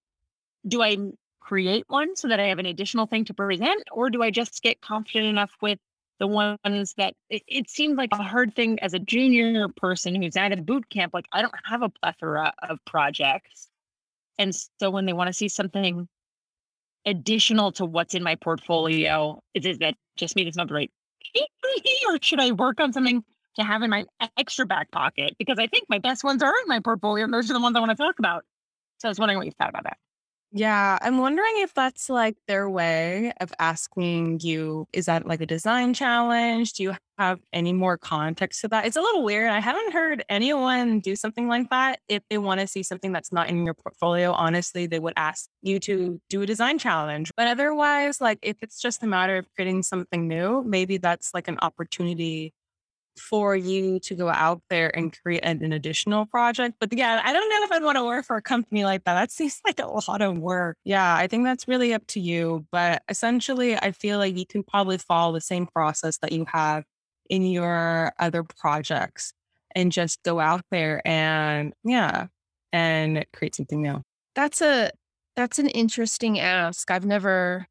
do 0.67 0.81
I 0.81 0.97
create 1.43 1.85
one 1.87 2.15
so 2.15 2.27
that 2.27 2.39
I 2.39 2.47
have 2.47 2.59
an 2.59 2.65
additional 2.65 3.05
thing 3.05 3.25
to 3.25 3.33
present? 3.33 3.83
Or 3.91 4.09
do 4.09 4.23
I 4.23 4.31
just 4.31 4.61
get 4.61 4.81
confident 4.81 5.25
enough 5.25 5.51
with 5.61 5.79
the 6.19 6.27
ones 6.27 6.93
that 6.97 7.15
it, 7.29 7.43
it 7.47 7.69
seemed 7.69 7.97
like 7.97 8.09
a 8.13 8.23
hard 8.23 8.55
thing 8.55 8.79
as 8.79 8.93
a 8.93 8.99
junior 8.99 9.67
person 9.67 10.21
who's 10.21 10.35
at 10.35 10.51
a 10.51 10.57
boot 10.57 10.89
camp? 10.89 11.13
Like 11.13 11.25
I 11.31 11.41
don't 11.41 11.53
have 11.65 11.81
a 11.81 11.89
plethora 11.89 12.53
of 12.67 12.79
projects. 12.85 13.69
And 14.37 14.55
so 14.79 14.89
when 14.89 15.05
they 15.05 15.13
want 15.13 15.27
to 15.27 15.33
see 15.33 15.49
something 15.49 16.07
additional 17.05 17.71
to 17.73 17.85
what's 17.85 18.15
in 18.15 18.23
my 18.23 18.35
portfolio? 18.35 19.41
Is 19.53 19.65
it 19.65 19.79
that 19.81 19.95
just 20.15 20.35
me 20.35 20.45
that's 20.45 20.57
not 20.57 20.67
the 20.69 20.73
right 20.73 20.91
or 22.07 22.17
should 22.21 22.39
I 22.39 22.51
work 22.51 22.79
on 22.79 22.93
something 22.93 23.23
to 23.55 23.63
have 23.63 23.81
in 23.81 23.89
my 23.89 24.05
extra 24.37 24.65
back 24.65 24.91
pocket? 24.91 25.35
Because 25.37 25.57
I 25.59 25.67
think 25.67 25.85
my 25.89 25.99
best 25.99 26.23
ones 26.23 26.41
are 26.43 26.53
in 26.61 26.67
my 26.67 26.79
portfolio 26.79 27.23
and 27.25 27.33
those 27.33 27.49
are 27.49 27.53
the 27.53 27.59
ones 27.59 27.75
I 27.75 27.79
want 27.79 27.91
to 27.91 27.97
talk 27.97 28.19
about. 28.19 28.43
So 28.99 29.07
I 29.07 29.09
was 29.09 29.19
wondering 29.19 29.37
what 29.37 29.45
you 29.45 29.53
thought 29.57 29.69
about 29.69 29.83
that. 29.83 29.97
Yeah, 30.55 30.99
I'm 31.01 31.17
wondering 31.17 31.53
if 31.57 31.73
that's 31.73 32.09
like 32.09 32.37
their 32.47 32.69
way 32.69 33.33
of 33.41 33.51
asking 33.57 34.41
you, 34.41 34.85
is 34.93 35.07
that 35.07 35.25
like 35.25 35.41
a 35.41 35.47
design 35.47 35.95
challenge? 35.95 36.73
Do 36.73 36.83
you 36.83 36.93
have 37.17 37.39
any 37.51 37.73
more 37.73 37.97
context 37.97 38.61
to 38.61 38.67
that? 38.67 38.85
It's 38.85 38.95
a 38.95 39.01
little 39.01 39.23
weird. 39.23 39.49
I 39.49 39.59
haven't 39.59 39.93
heard 39.93 40.23
anyone 40.29 40.99
do 40.99 41.15
something 41.15 41.47
like 41.47 41.71
that. 41.71 42.01
If 42.07 42.21
they 42.29 42.37
want 42.37 42.59
to 42.59 42.67
see 42.67 42.83
something 42.83 43.11
that's 43.11 43.31
not 43.31 43.49
in 43.49 43.65
your 43.65 43.73
portfolio, 43.73 44.31
honestly, 44.31 44.85
they 44.85 44.99
would 44.99 45.13
ask 45.17 45.49
you 45.63 45.79
to 45.81 46.21
do 46.29 46.43
a 46.43 46.45
design 46.45 46.77
challenge. 46.77 47.31
But 47.35 47.47
otherwise, 47.47 48.21
like 48.21 48.37
if 48.43 48.57
it's 48.61 48.79
just 48.79 49.01
a 49.01 49.07
matter 49.07 49.37
of 49.37 49.47
creating 49.55 49.81
something 49.81 50.27
new, 50.27 50.63
maybe 50.63 50.97
that's 50.97 51.33
like 51.33 51.47
an 51.47 51.57
opportunity 51.63 52.53
for 53.17 53.55
you 53.55 53.99
to 53.99 54.15
go 54.15 54.29
out 54.29 54.61
there 54.69 54.95
and 54.95 55.17
create 55.21 55.41
an, 55.43 55.63
an 55.63 55.73
additional 55.73 56.25
project. 56.25 56.75
But 56.79 56.93
yeah, 56.93 57.21
I 57.23 57.33
don't 57.33 57.49
know 57.49 57.63
if 57.63 57.71
I'd 57.71 57.83
want 57.83 57.97
to 57.97 58.05
work 58.05 58.25
for 58.25 58.35
a 58.35 58.41
company 58.41 58.83
like 58.83 59.03
that. 59.03 59.13
That 59.13 59.31
seems 59.31 59.61
like 59.65 59.79
a 59.79 59.87
lot 59.87 60.21
of 60.21 60.37
work. 60.37 60.77
Yeah, 60.83 61.15
I 61.15 61.27
think 61.27 61.45
that's 61.45 61.67
really 61.67 61.93
up 61.93 62.05
to 62.07 62.19
you. 62.19 62.65
But 62.71 63.03
essentially, 63.09 63.75
I 63.75 63.91
feel 63.91 64.17
like 64.17 64.37
you 64.37 64.45
can 64.45 64.63
probably 64.63 64.97
follow 64.97 65.33
the 65.33 65.41
same 65.41 65.67
process 65.67 66.17
that 66.19 66.31
you 66.31 66.45
have 66.51 66.83
in 67.29 67.43
your 67.43 68.13
other 68.19 68.43
projects 68.43 69.33
and 69.75 69.91
just 69.91 70.21
go 70.23 70.39
out 70.39 70.63
there 70.71 71.01
and 71.05 71.73
yeah, 71.83 72.27
and 72.71 73.25
create 73.33 73.55
something 73.55 73.81
new. 73.81 74.01
That's 74.35 74.61
a 74.61 74.91
that's 75.35 75.59
an 75.59 75.67
interesting 75.67 76.39
ask. 76.39 76.91
I've 76.91 77.05
never 77.05 77.67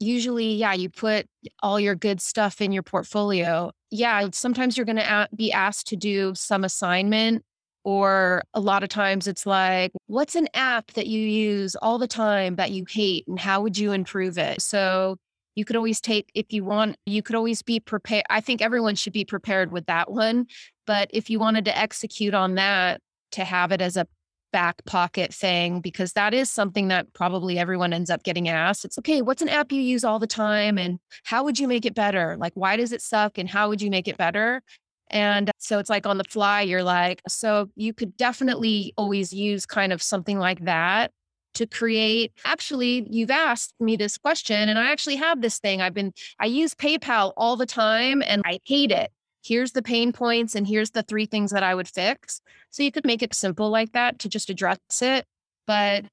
usually 0.00 0.54
yeah, 0.54 0.74
you 0.74 0.88
put 0.88 1.26
all 1.62 1.80
your 1.80 1.94
good 1.94 2.20
stuff 2.20 2.60
in 2.60 2.72
your 2.72 2.82
portfolio. 2.82 3.72
Yeah, 3.90 4.28
sometimes 4.32 4.76
you're 4.76 4.86
going 4.86 4.96
to 4.96 5.28
be 5.34 5.52
asked 5.52 5.86
to 5.88 5.96
do 5.96 6.34
some 6.34 6.64
assignment 6.64 7.44
or 7.84 8.42
a 8.52 8.58
lot 8.58 8.82
of 8.82 8.88
times 8.88 9.28
it's 9.28 9.46
like 9.46 9.92
what's 10.08 10.34
an 10.34 10.48
app 10.54 10.90
that 10.94 11.06
you 11.06 11.20
use 11.20 11.76
all 11.76 11.98
the 11.98 12.08
time 12.08 12.56
that 12.56 12.72
you 12.72 12.84
hate 12.88 13.24
and 13.28 13.38
how 13.38 13.62
would 13.62 13.78
you 13.78 13.92
improve 13.92 14.38
it? 14.38 14.60
So 14.60 15.16
you 15.54 15.64
could 15.64 15.76
always 15.76 16.00
take 16.00 16.28
if 16.34 16.52
you 16.52 16.64
want 16.64 16.96
you 17.06 17.22
could 17.22 17.36
always 17.36 17.62
be 17.62 17.78
prepared. 17.78 18.24
I 18.28 18.40
think 18.40 18.60
everyone 18.60 18.96
should 18.96 19.12
be 19.12 19.24
prepared 19.24 19.70
with 19.70 19.86
that 19.86 20.10
one, 20.10 20.46
but 20.84 21.10
if 21.14 21.30
you 21.30 21.38
wanted 21.38 21.64
to 21.66 21.78
execute 21.78 22.34
on 22.34 22.56
that 22.56 23.00
to 23.32 23.44
have 23.44 23.70
it 23.70 23.80
as 23.80 23.96
a 23.96 24.08
back 24.56 24.82
pocket 24.86 25.34
thing 25.34 25.82
because 25.82 26.14
that 26.14 26.32
is 26.32 26.50
something 26.50 26.88
that 26.88 27.12
probably 27.12 27.58
everyone 27.58 27.92
ends 27.92 28.08
up 28.08 28.22
getting 28.22 28.48
asked. 28.48 28.86
It's 28.86 28.96
okay, 28.96 29.20
what's 29.20 29.42
an 29.42 29.50
app 29.50 29.70
you 29.70 29.82
use 29.82 30.02
all 30.02 30.18
the 30.18 30.26
time 30.26 30.78
and 30.78 30.98
how 31.24 31.44
would 31.44 31.58
you 31.58 31.68
make 31.68 31.84
it 31.84 31.94
better? 31.94 32.38
Like, 32.38 32.54
why 32.54 32.78
does 32.78 32.90
it 32.90 33.02
suck 33.02 33.36
and 33.36 33.50
how 33.50 33.68
would 33.68 33.82
you 33.82 33.90
make 33.90 34.08
it 34.08 34.16
better? 34.16 34.62
And 35.10 35.50
so 35.58 35.78
it's 35.78 35.90
like 35.90 36.06
on 36.06 36.16
the 36.16 36.24
fly, 36.24 36.62
you're 36.62 36.82
like, 36.82 37.20
so 37.28 37.68
you 37.76 37.92
could 37.92 38.16
definitely 38.16 38.94
always 38.96 39.30
use 39.30 39.66
kind 39.66 39.92
of 39.92 40.02
something 40.02 40.38
like 40.38 40.64
that 40.64 41.10
to 41.52 41.66
create. 41.66 42.32
Actually, 42.46 43.06
you've 43.10 43.30
asked 43.30 43.74
me 43.78 43.94
this 43.94 44.16
question, 44.16 44.70
and 44.70 44.78
I 44.78 44.90
actually 44.90 45.16
have 45.16 45.42
this 45.42 45.58
thing. 45.58 45.82
I've 45.82 45.92
been, 45.92 46.14
I 46.40 46.46
use 46.46 46.74
PayPal 46.74 47.34
all 47.36 47.56
the 47.56 47.66
time 47.66 48.22
and 48.26 48.40
I 48.46 48.60
hate 48.64 48.90
it. 48.90 49.12
Here's 49.46 49.72
the 49.72 49.82
pain 49.82 50.12
points, 50.12 50.54
and 50.54 50.66
here's 50.66 50.90
the 50.90 51.02
three 51.02 51.26
things 51.26 51.52
that 51.52 51.62
I 51.62 51.74
would 51.74 51.88
fix. 51.88 52.40
So 52.70 52.82
you 52.82 52.90
could 52.92 53.06
make 53.06 53.22
it 53.22 53.34
simple 53.34 53.70
like 53.70 53.92
that 53.92 54.18
to 54.20 54.28
just 54.28 54.50
address 54.50 54.78
it. 55.00 55.24
But 55.66 56.06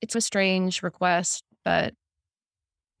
it's 0.00 0.14
a 0.14 0.20
strange 0.20 0.82
request, 0.82 1.44
but 1.64 1.94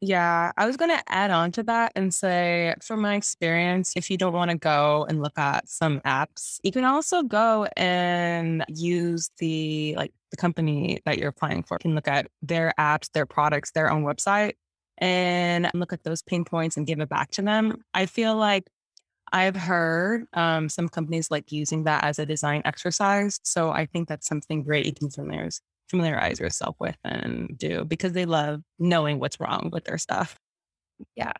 Yeah, 0.02 0.52
I 0.56 0.66
was 0.66 0.78
going 0.78 0.96
to 0.96 1.02
add 1.08 1.30
on 1.30 1.52
to 1.52 1.62
that 1.64 1.92
and 1.94 2.14
say, 2.14 2.74
from 2.82 3.02
my 3.02 3.16
experience, 3.16 3.92
if 3.96 4.10
you 4.10 4.16
don't 4.16 4.32
want 4.32 4.50
to 4.50 4.56
go 4.56 5.04
and 5.06 5.20
look 5.20 5.38
at 5.38 5.68
some 5.68 6.00
apps, 6.00 6.58
you 6.62 6.72
can 6.72 6.84
also 6.84 7.22
go 7.22 7.68
and 7.76 8.64
use 8.68 9.30
the 9.38 9.94
like 9.96 10.12
the 10.30 10.38
company 10.38 11.00
that 11.04 11.18
you're 11.18 11.28
applying 11.28 11.62
for. 11.62 11.74
You 11.74 11.90
can 11.90 11.94
look 11.94 12.08
at 12.08 12.28
their 12.40 12.72
apps, 12.78 13.10
their 13.12 13.26
products, 13.26 13.72
their 13.72 13.90
own 13.90 14.02
website, 14.02 14.54
and 14.96 15.70
look 15.74 15.92
at 15.92 16.02
those 16.02 16.22
pain 16.22 16.44
points 16.46 16.78
and 16.78 16.86
give 16.86 17.00
it 17.00 17.10
back 17.10 17.30
to 17.32 17.42
them. 17.42 17.82
I 17.92 18.06
feel 18.06 18.34
like 18.36 18.64
I've 19.32 19.56
heard 19.56 20.26
um, 20.32 20.68
some 20.68 20.88
companies 20.88 21.30
like 21.30 21.52
using 21.52 21.84
that 21.84 22.04
as 22.04 22.18
a 22.18 22.26
design 22.26 22.62
exercise. 22.64 23.38
So 23.44 23.70
I 23.70 23.86
think 23.86 24.08
that's 24.08 24.26
something 24.26 24.62
great 24.62 24.86
you 24.86 24.92
can 24.92 25.10
familiarize 25.10 25.60
familiarize 25.90 26.38
yourself 26.38 26.76
with 26.78 26.96
and 27.04 27.58
do 27.58 27.84
because 27.84 28.12
they 28.12 28.24
love 28.24 28.62
knowing 28.78 29.18
what's 29.18 29.40
wrong 29.40 29.70
with 29.72 29.84
their 29.84 29.98
stuff. 29.98 30.36
yeah. 31.16 31.32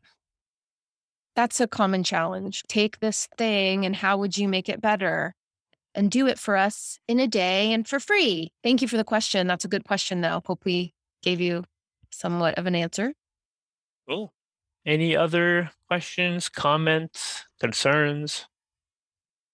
That's 1.37 1.61
a 1.61 1.69
common 1.69 2.03
challenge. 2.03 2.65
Take 2.69 2.99
this 2.99 3.29
thing 3.39 3.87
and 3.87 3.95
how 3.95 4.19
would 4.19 4.37
you 4.37 4.49
make 4.49 4.69
it 4.69 4.81
better? 4.81 5.35
And 5.95 6.11
do 6.11 6.27
it 6.27 6.39
for 6.39 6.57
us 6.57 6.99
in 7.09 7.19
a 7.19 7.27
day 7.27 7.73
and 7.73 7.87
for 7.87 7.99
free. 7.99 8.53
Thank 8.62 8.83
you 8.83 8.89
for 8.89 8.97
the 8.97 9.05
question. 9.05 9.47
That's 9.47 9.65
a 9.65 9.69
good 9.69 9.85
question, 9.85 10.21
though. 10.21 10.43
Hope 10.45 10.65
we 10.65 10.95
gave 11.23 11.41
you 11.41 11.65
somewhat 12.11 12.59
of 12.59 12.67
an 12.67 12.75
answer. 12.75 13.12
Cool. 14.09 14.33
Any 14.86 15.15
other 15.15 15.70
questions, 15.89 16.48
comments, 16.48 17.44
concerns? 17.61 18.47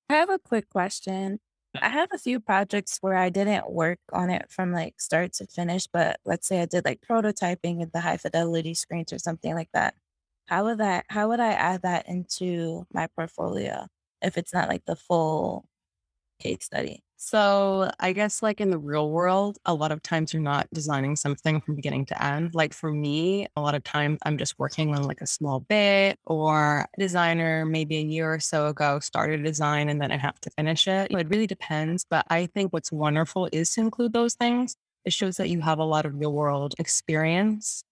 I 0.09 0.15
have 0.15 0.31
a 0.31 0.39
quick 0.39 0.69
question. 0.70 1.40
I 1.82 1.89
have 1.89 2.09
a 2.12 2.19
few 2.19 2.40
projects 2.40 2.98
where 3.01 3.16
I 3.16 3.28
didn't 3.28 3.70
work 3.70 3.98
on 4.12 4.31
it 4.31 4.51
from 4.51 4.73
like 4.73 5.01
start 5.01 5.32
to 5.35 5.47
finish, 5.47 5.86
but 5.86 6.20
let's 6.24 6.47
say 6.47 6.62
I 6.62 6.66
did 6.66 6.85
like 6.85 7.01
prototyping 7.03 7.77
with 7.77 7.93
the 7.93 8.01
high 8.01 8.16
fidelity 8.16 8.74
screens 8.74 9.12
or 9.12 9.19
something 9.19 9.55
like 9.55 9.70
that. 9.74 9.94
How 10.47 10.65
would 10.65 10.78
that 10.78 11.07
how 11.09 11.28
would 11.28 11.40
I 11.40 11.53
add 11.53 11.82
that 11.82 12.09
into 12.09 12.86
my 12.93 13.09
portfolio 13.09 13.89
if 14.23 14.39
it's 14.39 14.55
not 14.55 14.69
like 14.69 14.85
the 14.86 14.97
full 14.97 15.69
case 16.40 16.65
study? 16.65 17.03
So 17.18 17.90
I 17.98 18.12
guess 18.12 18.43
like 18.43 18.60
in 18.60 18.70
the 18.70 18.78
real 18.78 19.10
world, 19.10 19.59
a 19.64 19.72
lot 19.72 19.90
of 19.90 20.02
times 20.02 20.34
you're 20.34 20.43
not 20.43 20.68
designing 20.72 21.16
something 21.16 21.60
from 21.62 21.74
beginning 21.74 22.05
to 22.06 22.22
end. 22.22 22.55
Like 22.55 22.74
for 22.74 22.93
me, 22.93 23.47
a 23.56 23.60
lot 23.60 23.74
of 23.74 23.82
times 23.84 24.18
I'm 24.24 24.36
just 24.36 24.59
working 24.59 24.94
on 24.94 25.05
like 25.05 25.22
a 25.22 25.26
small 25.26 25.60
bit 25.60 26.18
or 26.26 26.80
a 26.80 27.01
designer 27.01 27.64
maybe 27.64 27.97
a 27.97 28.02
year 28.02 28.34
or 28.34 28.40
so 28.40 28.66
ago 28.66 29.01
started 29.01 29.40
a 29.40 29.43
design 29.43 29.88
and 29.88 30.01
then 30.01 30.12
I 30.12 30.18
have 30.18 30.38
to 30.43 30.51
finish 30.51 30.86
it. 30.86 31.10
It 31.10 31.28
really 31.28 31.47
depends. 31.47 32.05
But 32.09 32.26
I 32.28 32.47
think 32.47 32.72
what's 32.72 32.93
wonderful 32.93 33.48
is 33.51 33.70
to 33.72 33.80
include 33.80 34.12
those 34.12 34.34
things. 34.34 34.76
It 35.06 35.12
shows 35.14 35.38
that 35.38 35.48
you 35.48 35.62
have 35.62 35.78
a 35.78 35.84
lot 35.84 36.05
of 36.05 36.14
real 36.18 36.32
world 36.32 36.74
experience 36.78 37.82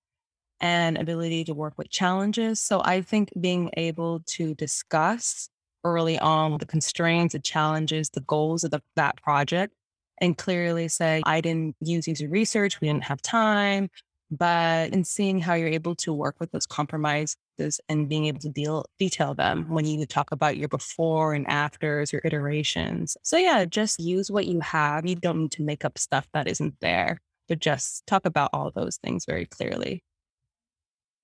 and 0.60 0.98
ability 0.98 1.44
to 1.44 1.54
work 1.54 1.74
with 1.78 1.88
challenges. 1.88 2.60
So 2.60 2.82
I 2.84 3.00
think 3.00 3.30
being 3.40 3.70
able 3.76 4.20
to 4.26 4.54
discuss 4.54 5.48
early 5.84 6.18
on 6.18 6.58
the 6.58 6.66
constraints, 6.66 7.32
the 7.32 7.38
challenges, 7.38 8.10
the 8.10 8.20
goals 8.20 8.64
of 8.64 8.70
the, 8.70 8.82
that 8.96 9.22
project, 9.22 9.74
and 10.20 10.36
clearly 10.36 10.88
say, 10.88 11.22
I 11.24 11.40
didn't 11.40 11.76
use 11.80 12.08
user 12.08 12.28
research, 12.28 12.80
we 12.80 12.88
didn't 12.88 13.04
have 13.04 13.22
time. 13.22 13.90
But 14.30 14.92
in 14.92 15.04
seeing 15.04 15.38
how 15.38 15.54
you're 15.54 15.68
able 15.68 15.94
to 15.96 16.12
work 16.12 16.36
with 16.40 16.50
those 16.50 16.66
compromises 16.66 17.36
and 17.88 18.08
being 18.08 18.24
able 18.24 18.40
to 18.40 18.48
deal 18.48 18.84
detail 18.98 19.34
them 19.34 19.68
when 19.68 19.86
you 19.86 20.04
talk 20.06 20.32
about 20.32 20.56
your 20.56 20.68
before 20.68 21.34
and 21.34 21.46
afters, 21.46 22.12
your 22.12 22.22
iterations. 22.24 23.16
So 23.22 23.36
yeah, 23.36 23.64
just 23.64 24.00
use 24.00 24.30
what 24.30 24.46
you 24.46 24.60
have. 24.60 25.06
You 25.06 25.14
don't 25.14 25.42
need 25.42 25.52
to 25.52 25.62
make 25.62 25.84
up 25.84 25.98
stuff 25.98 26.26
that 26.32 26.48
isn't 26.48 26.74
there, 26.80 27.20
but 27.48 27.60
just 27.60 28.06
talk 28.06 28.24
about 28.24 28.50
all 28.52 28.72
those 28.74 28.96
things 28.96 29.24
very 29.24 29.46
clearly. 29.46 30.02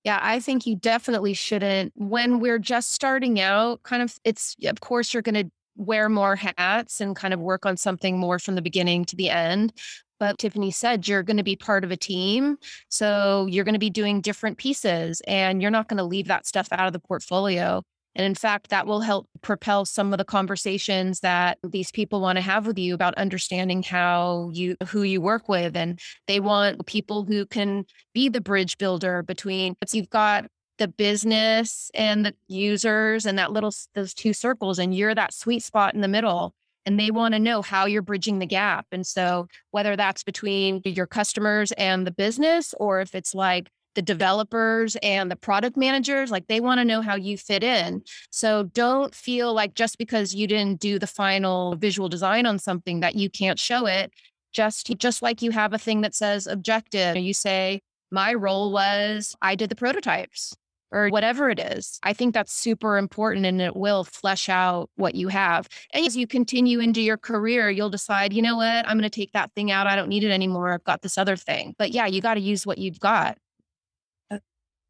Yeah, 0.03 0.19
I 0.21 0.39
think 0.39 0.65
you 0.65 0.75
definitely 0.75 1.33
shouldn't. 1.33 1.93
When 1.95 2.39
we're 2.39 2.59
just 2.59 2.91
starting 2.91 3.39
out, 3.39 3.83
kind 3.83 4.01
of, 4.01 4.17
it's, 4.23 4.55
of 4.65 4.79
course, 4.79 5.13
you're 5.13 5.21
going 5.21 5.45
to 5.45 5.51
wear 5.75 6.09
more 6.09 6.35
hats 6.35 7.01
and 7.01 7.15
kind 7.15 7.33
of 7.33 7.39
work 7.39 7.65
on 7.65 7.77
something 7.77 8.17
more 8.17 8.39
from 8.39 8.55
the 8.55 8.61
beginning 8.61 9.05
to 9.05 9.15
the 9.15 9.29
end. 9.29 9.73
But 10.19 10.37
Tiffany 10.37 10.71
said 10.71 11.07
you're 11.07 11.23
going 11.23 11.37
to 11.37 11.43
be 11.43 11.55
part 11.55 11.83
of 11.83 11.91
a 11.91 11.97
team. 11.97 12.57
So 12.89 13.47
you're 13.47 13.63
going 13.63 13.73
to 13.73 13.79
be 13.79 13.89
doing 13.89 14.21
different 14.21 14.57
pieces 14.57 15.21
and 15.27 15.61
you're 15.61 15.71
not 15.71 15.87
going 15.87 15.97
to 15.97 16.03
leave 16.03 16.27
that 16.27 16.45
stuff 16.45 16.67
out 16.71 16.87
of 16.87 16.93
the 16.93 16.99
portfolio. 16.99 17.83
And 18.15 18.25
in 18.25 18.35
fact, 18.35 18.69
that 18.69 18.87
will 18.87 19.01
help 19.01 19.27
propel 19.41 19.85
some 19.85 20.13
of 20.13 20.17
the 20.17 20.25
conversations 20.25 21.21
that 21.21 21.57
these 21.63 21.91
people 21.91 22.19
want 22.19 22.37
to 22.37 22.41
have 22.41 22.67
with 22.67 22.77
you 22.77 22.93
about 22.93 23.15
understanding 23.15 23.83
how 23.83 24.49
you, 24.53 24.75
who 24.87 25.03
you 25.03 25.21
work 25.21 25.47
with. 25.47 25.77
And 25.77 25.99
they 26.27 26.39
want 26.39 26.85
people 26.85 27.23
who 27.23 27.45
can 27.45 27.85
be 28.13 28.27
the 28.29 28.41
bridge 28.41 28.77
builder 28.77 29.23
between, 29.23 29.75
you've 29.91 30.09
got 30.09 30.45
the 30.77 30.87
business 30.87 31.91
and 31.93 32.25
the 32.25 32.33
users 32.47 33.25
and 33.25 33.37
that 33.37 33.51
little, 33.51 33.71
those 33.93 34.13
two 34.13 34.33
circles, 34.33 34.79
and 34.79 34.95
you're 34.95 35.15
that 35.15 35.33
sweet 35.33 35.63
spot 35.63 35.93
in 35.93 36.01
the 36.01 36.07
middle. 36.07 36.53
And 36.85 36.99
they 36.99 37.11
want 37.11 37.35
to 37.35 37.39
know 37.39 37.61
how 37.61 37.85
you're 37.85 38.01
bridging 38.01 38.39
the 38.39 38.47
gap. 38.47 38.87
And 38.91 39.05
so, 39.05 39.47
whether 39.69 39.95
that's 39.95 40.23
between 40.23 40.81
your 40.83 41.05
customers 41.05 41.71
and 41.73 42.07
the 42.07 42.11
business, 42.11 42.73
or 42.79 43.01
if 43.01 43.13
it's 43.13 43.35
like, 43.35 43.69
the 43.95 44.01
developers 44.01 44.95
and 45.03 45.29
the 45.29 45.35
product 45.35 45.77
managers 45.77 46.31
like 46.31 46.47
they 46.47 46.59
want 46.59 46.79
to 46.79 46.85
know 46.85 47.01
how 47.01 47.15
you 47.15 47.37
fit 47.37 47.63
in. 47.63 48.03
So 48.29 48.63
don't 48.63 49.13
feel 49.13 49.53
like 49.53 49.73
just 49.73 49.97
because 49.97 50.33
you 50.33 50.47
didn't 50.47 50.79
do 50.79 50.99
the 50.99 51.07
final 51.07 51.75
visual 51.75 52.09
design 52.09 52.45
on 52.45 52.59
something 52.59 53.01
that 53.01 53.15
you 53.15 53.29
can't 53.29 53.59
show 53.59 53.85
it. 53.85 54.11
Just 54.53 54.97
just 54.97 55.21
like 55.21 55.41
you 55.41 55.51
have 55.51 55.73
a 55.73 55.77
thing 55.77 56.01
that 56.01 56.13
says 56.13 56.45
objective 56.47 57.15
you 57.15 57.33
say 57.33 57.81
my 58.11 58.33
role 58.33 58.73
was 58.73 59.33
i 59.41 59.55
did 59.55 59.69
the 59.69 59.75
prototypes 59.77 60.53
or 60.91 61.07
whatever 61.09 61.49
it 61.49 61.59
is. 61.59 61.99
I 62.03 62.13
think 62.13 62.33
that's 62.33 62.53
super 62.53 62.97
important 62.97 63.45
and 63.45 63.61
it 63.61 63.75
will 63.75 64.03
flesh 64.03 64.49
out 64.49 64.89
what 64.95 65.15
you 65.15 65.29
have. 65.29 65.69
And 65.93 66.05
as 66.05 66.17
you 66.17 66.27
continue 66.27 66.79
into 66.79 67.01
your 67.01 67.17
career 67.17 67.69
you'll 67.69 67.89
decide 67.89 68.33
you 68.33 68.41
know 68.41 68.57
what? 68.57 68.85
I'm 68.87 68.97
going 68.97 69.03
to 69.03 69.09
take 69.09 69.31
that 69.33 69.53
thing 69.53 69.71
out. 69.71 69.87
I 69.87 69.95
don't 69.95 70.09
need 70.09 70.23
it 70.23 70.31
anymore. 70.31 70.73
I've 70.73 70.83
got 70.83 71.01
this 71.01 71.17
other 71.17 71.35
thing. 71.35 71.75
But 71.77 71.91
yeah 71.91 72.07
you 72.07 72.21
got 72.21 72.33
to 72.33 72.41
use 72.41 72.65
what 72.65 72.77
you've 72.77 72.99
got 72.99 73.37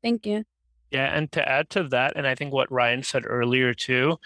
Thank 0.04 0.26
you. 0.26 0.44
Yeah, 0.92 1.16
and 1.16 1.32
to 1.32 1.48
add 1.48 1.70
to 1.72 1.84
that, 1.90 2.14
and 2.16 2.28
I 2.28 2.36
think 2.36 2.54
what 2.54 2.72
Ryan 2.72 3.02
said 3.04 3.24
earlier 3.26 3.74
too, 3.74 4.18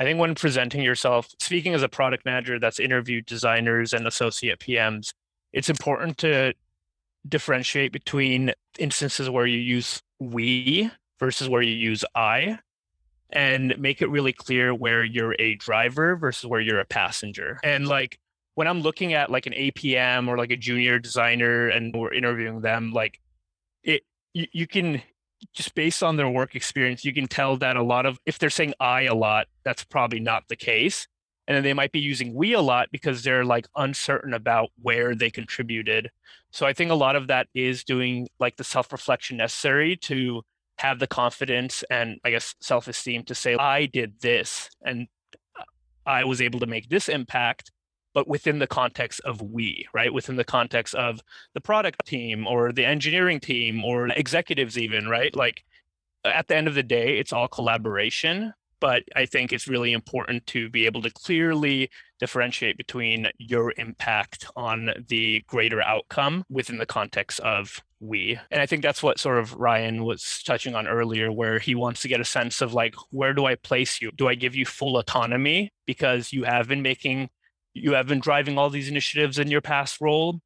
I 0.00 0.04
think 0.04 0.18
when 0.18 0.34
presenting 0.34 0.82
yourself, 0.82 1.28
speaking 1.38 1.74
as 1.74 1.82
a 1.82 1.88
product 1.88 2.24
manager 2.24 2.58
that's 2.58 2.80
interviewed 2.80 3.26
designers 3.26 3.92
and 3.92 4.06
associate 4.06 4.60
PMs, 4.60 5.12
it's 5.52 5.68
important 5.68 6.18
to 6.18 6.54
differentiate 7.28 7.92
between 7.92 8.52
instances 8.78 9.28
where 9.28 9.46
you 9.46 9.58
use 9.58 10.00
we 10.20 10.90
versus 11.18 11.48
where 11.48 11.62
you 11.62 11.74
use 11.74 12.04
I 12.14 12.58
and 13.30 13.76
make 13.78 14.02
it 14.02 14.10
really 14.10 14.32
clear 14.32 14.74
where 14.74 15.02
you're 15.04 15.34
a 15.38 15.56
driver 15.56 16.16
versus 16.16 16.46
where 16.46 16.60
you're 16.60 16.80
a 16.80 16.84
passenger. 16.84 17.58
And 17.64 17.88
like 17.88 18.18
when 18.54 18.68
I'm 18.68 18.80
looking 18.80 19.14
at 19.14 19.30
like 19.30 19.46
an 19.46 19.52
APM 19.52 20.28
or 20.28 20.38
like 20.38 20.50
a 20.50 20.56
junior 20.56 20.98
designer 20.98 21.68
and 21.68 21.94
we're 21.94 22.12
interviewing 22.12 22.60
them, 22.60 22.92
like 22.92 23.20
it 23.82 24.02
you, 24.32 24.46
you 24.52 24.66
can 24.66 25.02
just 25.52 25.74
based 25.74 26.02
on 26.02 26.16
their 26.16 26.28
work 26.28 26.54
experience, 26.54 27.04
you 27.04 27.12
can 27.12 27.26
tell 27.26 27.56
that 27.58 27.76
a 27.76 27.82
lot 27.82 28.06
of 28.06 28.18
if 28.26 28.38
they're 28.38 28.50
saying 28.50 28.74
I 28.80 29.02
a 29.02 29.14
lot, 29.14 29.46
that's 29.64 29.84
probably 29.84 30.20
not 30.20 30.44
the 30.48 30.56
case. 30.56 31.06
And 31.48 31.54
then 31.54 31.62
they 31.62 31.74
might 31.74 31.92
be 31.92 32.00
using 32.00 32.34
we 32.34 32.54
a 32.54 32.60
lot 32.60 32.88
because 32.90 33.22
they're 33.22 33.44
like 33.44 33.68
uncertain 33.76 34.34
about 34.34 34.70
where 34.82 35.14
they 35.14 35.30
contributed. 35.30 36.10
So 36.50 36.66
I 36.66 36.72
think 36.72 36.90
a 36.90 36.94
lot 36.94 37.14
of 37.14 37.28
that 37.28 37.46
is 37.54 37.84
doing 37.84 38.28
like 38.40 38.56
the 38.56 38.64
self-reflection 38.64 39.36
necessary 39.36 39.96
to 39.96 40.42
have 40.78 40.98
the 40.98 41.06
confidence 41.06 41.84
and 41.88 42.18
I 42.24 42.30
guess 42.30 42.54
self-esteem 42.60 43.24
to 43.24 43.34
say, 43.34 43.54
I 43.54 43.86
did 43.86 44.20
this 44.20 44.68
and 44.84 45.06
uh, 45.58 45.62
I 46.04 46.24
was 46.24 46.40
able 46.40 46.60
to 46.60 46.66
make 46.66 46.88
this 46.88 47.08
impact 47.08 47.70
but 48.16 48.26
within 48.26 48.60
the 48.60 48.66
context 48.66 49.20
of 49.26 49.42
we, 49.42 49.86
right? 49.92 50.10
Within 50.10 50.36
the 50.36 50.44
context 50.44 50.94
of 50.94 51.20
the 51.52 51.60
product 51.60 52.06
team 52.06 52.46
or 52.46 52.72
the 52.72 52.86
engineering 52.86 53.40
team 53.40 53.84
or 53.84 54.08
executives, 54.08 54.78
even, 54.78 55.06
right? 55.06 55.36
Like 55.36 55.62
at 56.24 56.48
the 56.48 56.56
end 56.56 56.66
of 56.66 56.74
the 56.74 56.82
day, 56.82 57.18
it's 57.18 57.34
all 57.34 57.46
collaboration. 57.46 58.54
but 58.80 59.04
I 59.14 59.26
think 59.26 59.52
it's 59.52 59.68
really 59.68 59.92
important 59.92 60.46
to 60.48 60.68
be 60.68 60.86
able 60.86 61.02
to 61.02 61.10
clearly 61.10 61.90
differentiate 62.18 62.76
between 62.76 63.28
your 63.38 63.72
impact 63.76 64.46
on 64.56 64.90
the 65.08 65.42
greater 65.46 65.82
outcome 65.82 66.44
within 66.50 66.78
the 66.78 66.86
context 66.86 67.40
of 67.40 67.82
we. 68.00 68.38
And 68.50 68.60
I 68.60 68.66
think 68.66 68.82
that's 68.82 69.02
what 69.02 69.18
sort 69.18 69.38
of 69.38 69.54
Ryan 69.54 70.04
was 70.04 70.42
touching 70.44 70.74
on 70.74 70.86
earlier, 70.86 71.32
where 71.32 71.58
he 71.58 71.74
wants 71.74 72.02
to 72.02 72.08
get 72.08 72.20
a 72.20 72.24
sense 72.24 72.60
of 72.60 72.74
like, 72.74 72.94
where 73.10 73.32
do 73.32 73.46
I 73.46 73.54
place 73.54 74.00
you? 74.00 74.10
Do 74.14 74.28
I 74.28 74.34
give 74.34 74.54
you 74.54 74.66
full 74.66 74.98
autonomy 74.98 75.72
because 75.86 76.32
you 76.32 76.44
have 76.44 76.68
been 76.68 76.82
making, 76.82 77.30
you 77.76 77.92
have 77.92 78.06
been 78.06 78.20
driving 78.20 78.58
all 78.58 78.70
these 78.70 78.88
initiatives 78.88 79.38
in 79.38 79.50
your 79.50 79.60
past 79.60 80.00
role? 80.00 80.40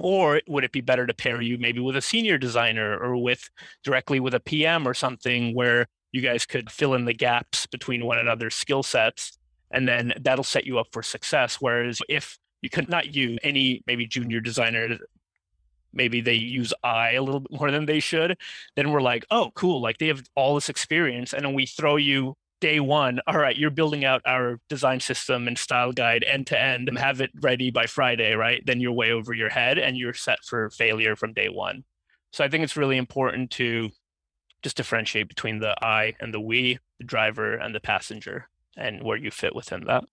Or 0.00 0.40
would 0.48 0.64
it 0.64 0.72
be 0.72 0.80
better 0.80 1.06
to 1.06 1.14
pair 1.14 1.40
you 1.40 1.58
maybe 1.58 1.80
with 1.80 1.96
a 1.96 2.02
senior 2.02 2.38
designer 2.38 2.96
or 2.98 3.16
with 3.16 3.50
directly 3.84 4.20
with 4.20 4.34
a 4.34 4.40
PM 4.40 4.88
or 4.88 4.94
something 4.94 5.54
where 5.54 5.86
you 6.12 6.20
guys 6.20 6.46
could 6.46 6.70
fill 6.70 6.94
in 6.94 7.04
the 7.04 7.14
gaps 7.14 7.66
between 7.66 8.04
one 8.04 8.18
another's 8.18 8.54
skill 8.54 8.82
sets 8.82 9.38
and 9.70 9.88
then 9.88 10.12
that'll 10.20 10.44
set 10.44 10.66
you 10.66 10.78
up 10.78 10.88
for 10.92 11.02
success 11.02 11.56
whereas 11.56 12.00
if 12.08 12.38
you 12.60 12.68
could 12.68 12.88
not 12.88 13.14
you 13.14 13.38
any 13.42 13.82
maybe 13.86 14.06
junior 14.06 14.40
designer 14.40 14.98
maybe 15.92 16.20
they 16.20 16.34
use 16.34 16.72
i 16.84 17.12
a 17.12 17.22
little 17.22 17.40
bit 17.40 17.58
more 17.58 17.70
than 17.70 17.86
they 17.86 17.98
should 17.98 18.36
then 18.76 18.92
we're 18.92 19.00
like 19.00 19.24
oh 19.30 19.50
cool 19.54 19.80
like 19.80 19.98
they 19.98 20.08
have 20.08 20.22
all 20.34 20.54
this 20.54 20.68
experience 20.68 21.32
and 21.32 21.44
then 21.44 21.54
we 21.54 21.66
throw 21.66 21.96
you 21.96 22.36
day 22.62 22.80
one 22.80 23.20
all 23.26 23.36
right 23.36 23.58
you're 23.58 23.70
building 23.70 24.04
out 24.04 24.22
our 24.24 24.58
design 24.68 25.00
system 25.00 25.46
and 25.46 25.58
style 25.58 25.92
guide 25.92 26.24
end 26.24 26.46
to 26.46 26.58
end 26.58 26.88
and 26.88 26.96
have 26.96 27.20
it 27.20 27.30
ready 27.42 27.70
by 27.70 27.84
friday 27.84 28.34
right 28.34 28.62
then 28.64 28.80
you're 28.80 28.92
way 28.92 29.10
over 29.10 29.34
your 29.34 29.50
head 29.50 29.78
and 29.78 29.98
you're 29.98 30.14
set 30.14 30.38
for 30.44 30.70
failure 30.70 31.14
from 31.16 31.32
day 31.32 31.48
one 31.48 31.82
so 32.32 32.44
i 32.44 32.48
think 32.48 32.62
it's 32.62 32.76
really 32.76 32.96
important 32.96 33.50
to 33.50 33.90
just 34.62 34.76
differentiate 34.76 35.28
between 35.28 35.58
the 35.58 35.74
I 35.84 36.14
and 36.20 36.32
the 36.32 36.40
we, 36.40 36.78
the 36.98 37.04
driver 37.04 37.54
and 37.54 37.74
the 37.74 37.80
passenger, 37.80 38.48
and 38.76 39.02
where 39.02 39.16
you 39.16 39.30
fit 39.30 39.54
within 39.54 39.84
that. 39.84 40.04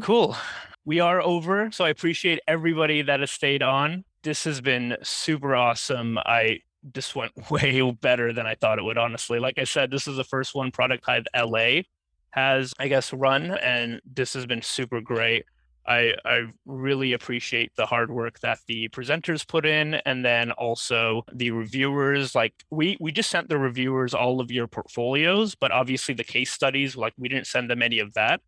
Cool. 0.00 0.36
We 0.84 1.00
are 1.00 1.20
over. 1.20 1.70
So 1.70 1.84
I 1.84 1.90
appreciate 1.90 2.40
everybody 2.48 3.02
that 3.02 3.20
has 3.20 3.30
stayed 3.30 3.62
on. 3.62 4.04
This 4.22 4.44
has 4.44 4.60
been 4.60 4.96
super 5.02 5.54
awesome. 5.54 6.18
I 6.18 6.60
this 6.82 7.14
went 7.14 7.32
way 7.50 7.90
better 7.90 8.32
than 8.32 8.46
I 8.46 8.54
thought 8.54 8.78
it 8.78 8.84
would, 8.84 8.98
honestly. 8.98 9.38
Like 9.38 9.58
I 9.58 9.64
said, 9.64 9.90
this 9.90 10.06
is 10.06 10.16
the 10.16 10.24
first 10.24 10.54
one 10.54 10.70
Product 10.70 11.04
Hive 11.04 11.26
LA 11.36 11.82
has, 12.30 12.72
I 12.78 12.88
guess, 12.88 13.12
run, 13.12 13.52
and 13.52 14.00
this 14.04 14.34
has 14.34 14.46
been 14.46 14.62
super 14.62 15.00
great. 15.00 15.44
I, 15.86 16.14
I 16.24 16.44
really 16.64 17.12
appreciate 17.12 17.72
the 17.76 17.86
hard 17.86 18.10
work 18.10 18.38
that 18.40 18.60
the 18.68 18.88
presenters 18.90 19.46
put 19.46 19.66
in 19.66 19.94
and 20.06 20.24
then 20.24 20.52
also 20.52 21.24
the 21.32 21.50
reviewers 21.50 22.34
like 22.36 22.54
we 22.70 22.96
we 23.00 23.10
just 23.10 23.30
sent 23.30 23.48
the 23.48 23.58
reviewers 23.58 24.14
all 24.14 24.40
of 24.40 24.52
your 24.52 24.68
portfolios 24.68 25.56
but 25.56 25.72
obviously 25.72 26.14
the 26.14 26.22
case 26.22 26.52
studies 26.52 26.96
like 26.96 27.14
we 27.18 27.28
didn't 27.28 27.48
send 27.48 27.68
them 27.68 27.82
any 27.82 27.98
of 27.98 28.14
that 28.14 28.40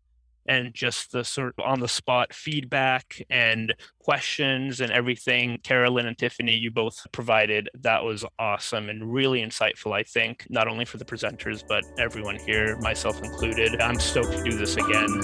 and 0.47 0.75
just 0.75 1.13
the 1.13 1.25
sort 1.25 1.55
of 1.59 1.65
on 1.65 1.81
the 1.81 1.89
spot 1.89 2.33
feedback 2.33 3.23
and 3.31 3.75
questions 3.99 4.81
and 4.81 4.93
everything. 4.93 5.59
Carolyn 5.63 6.07
and 6.07 6.19
tiffany 6.19 6.55
you 6.55 6.71
both 6.71 7.01
provided. 7.13 7.69
That 7.75 8.05
was 8.05 8.25
awesome 8.39 8.89
and 8.89 9.13
really 9.13 9.43
insightful 9.43 9.93
i 9.93 10.03
think 10.03 10.47
not 10.51 10.69
only 10.69 10.85
for 10.85 10.99
the 10.99 11.05
presenters 11.05 11.63
but 11.67 11.85
everyone 11.99 12.37
here 12.37 12.77
myself 12.79 13.23
included. 13.23 13.81
I'm 13.81 13.99
stoked 13.99 14.33
to 14.33 14.43
do 14.43 14.57
this 14.57 14.77
again. 14.77 15.21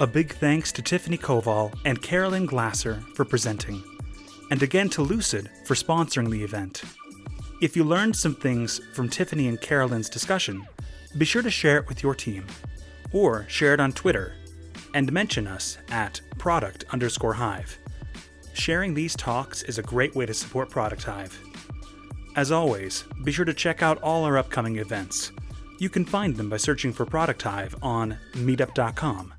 A 0.00 0.06
big 0.06 0.32
thanks 0.34 0.70
to 0.72 0.82
Tiffany 0.82 1.18
Koval 1.18 1.76
and 1.84 2.00
Carolyn 2.00 2.46
Glasser 2.46 3.02
for 3.14 3.24
presenting, 3.24 3.82
and 4.50 4.62
again 4.62 4.88
to 4.90 5.02
Lucid 5.02 5.50
for 5.64 5.74
sponsoring 5.74 6.30
the 6.30 6.42
event. 6.44 6.82
If 7.60 7.76
you 7.76 7.82
learned 7.82 8.14
some 8.14 8.36
things 8.36 8.80
from 8.94 9.08
Tiffany 9.08 9.48
and 9.48 9.60
Carolyn's 9.60 10.08
discussion, 10.08 10.64
be 11.18 11.24
sure 11.24 11.42
to 11.42 11.50
share 11.50 11.76
it 11.78 11.88
with 11.88 12.02
your 12.02 12.14
team, 12.14 12.46
or 13.12 13.44
share 13.48 13.74
it 13.74 13.80
on 13.80 13.92
Twitter, 13.92 14.34
and 14.94 15.12
mention 15.12 15.46
us 15.46 15.78
at 15.90 16.20
product 16.38 16.84
underscore 16.90 17.34
hive. 17.34 17.76
Sharing 18.54 18.94
these 18.94 19.14
talks 19.14 19.62
is 19.64 19.78
a 19.78 19.82
great 19.82 20.14
way 20.14 20.24
to 20.24 20.34
support 20.34 20.70
Product 20.70 21.02
Hive. 21.02 21.38
As 22.34 22.50
always, 22.50 23.04
be 23.24 23.32
sure 23.32 23.44
to 23.44 23.54
check 23.54 23.82
out 23.82 24.00
all 24.02 24.24
our 24.24 24.38
upcoming 24.38 24.76
events. 24.78 25.32
You 25.78 25.88
can 25.88 26.04
find 26.04 26.36
them 26.36 26.48
by 26.48 26.56
searching 26.56 26.92
for 26.92 27.04
Product 27.04 27.42
Hive 27.42 27.76
on 27.82 28.16
meetup.com 28.32 29.34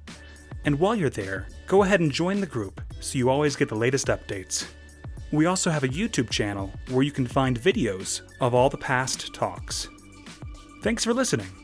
and 0.65 0.79
while 0.79 0.95
you're 0.95 1.09
there, 1.09 1.47
go 1.67 1.83
ahead 1.83 1.99
and 1.99 2.11
join 2.11 2.41
the 2.41 2.47
group 2.47 2.81
so 2.99 3.17
you 3.17 3.29
always 3.29 3.55
get 3.55 3.69
the 3.69 3.75
latest 3.75 4.07
updates. 4.07 4.67
We 5.31 5.45
also 5.45 5.69
have 5.69 5.83
a 5.83 5.87
YouTube 5.87 6.29
channel 6.29 6.71
where 6.89 7.03
you 7.03 7.11
can 7.11 7.27
find 7.27 7.59
videos 7.59 8.21
of 8.41 8.53
all 8.53 8.69
the 8.69 8.77
past 8.77 9.33
talks. 9.33 9.87
Thanks 10.81 11.03
for 11.03 11.13
listening. 11.13 11.58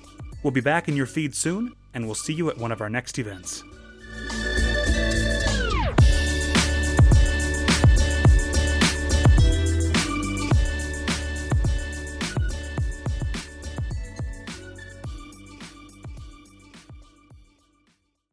We'll 0.45 0.51
be 0.51 0.61
back 0.61 0.87
in 0.87 0.95
your 0.95 1.07
feed 1.07 1.33
soon, 1.33 1.73
and 1.95 2.05
we'll 2.05 2.13
see 2.13 2.31
you 2.31 2.51
at 2.51 2.57
one 2.59 2.71
of 2.71 2.79
our 2.79 2.87
next 2.87 3.17
events. 3.17 3.63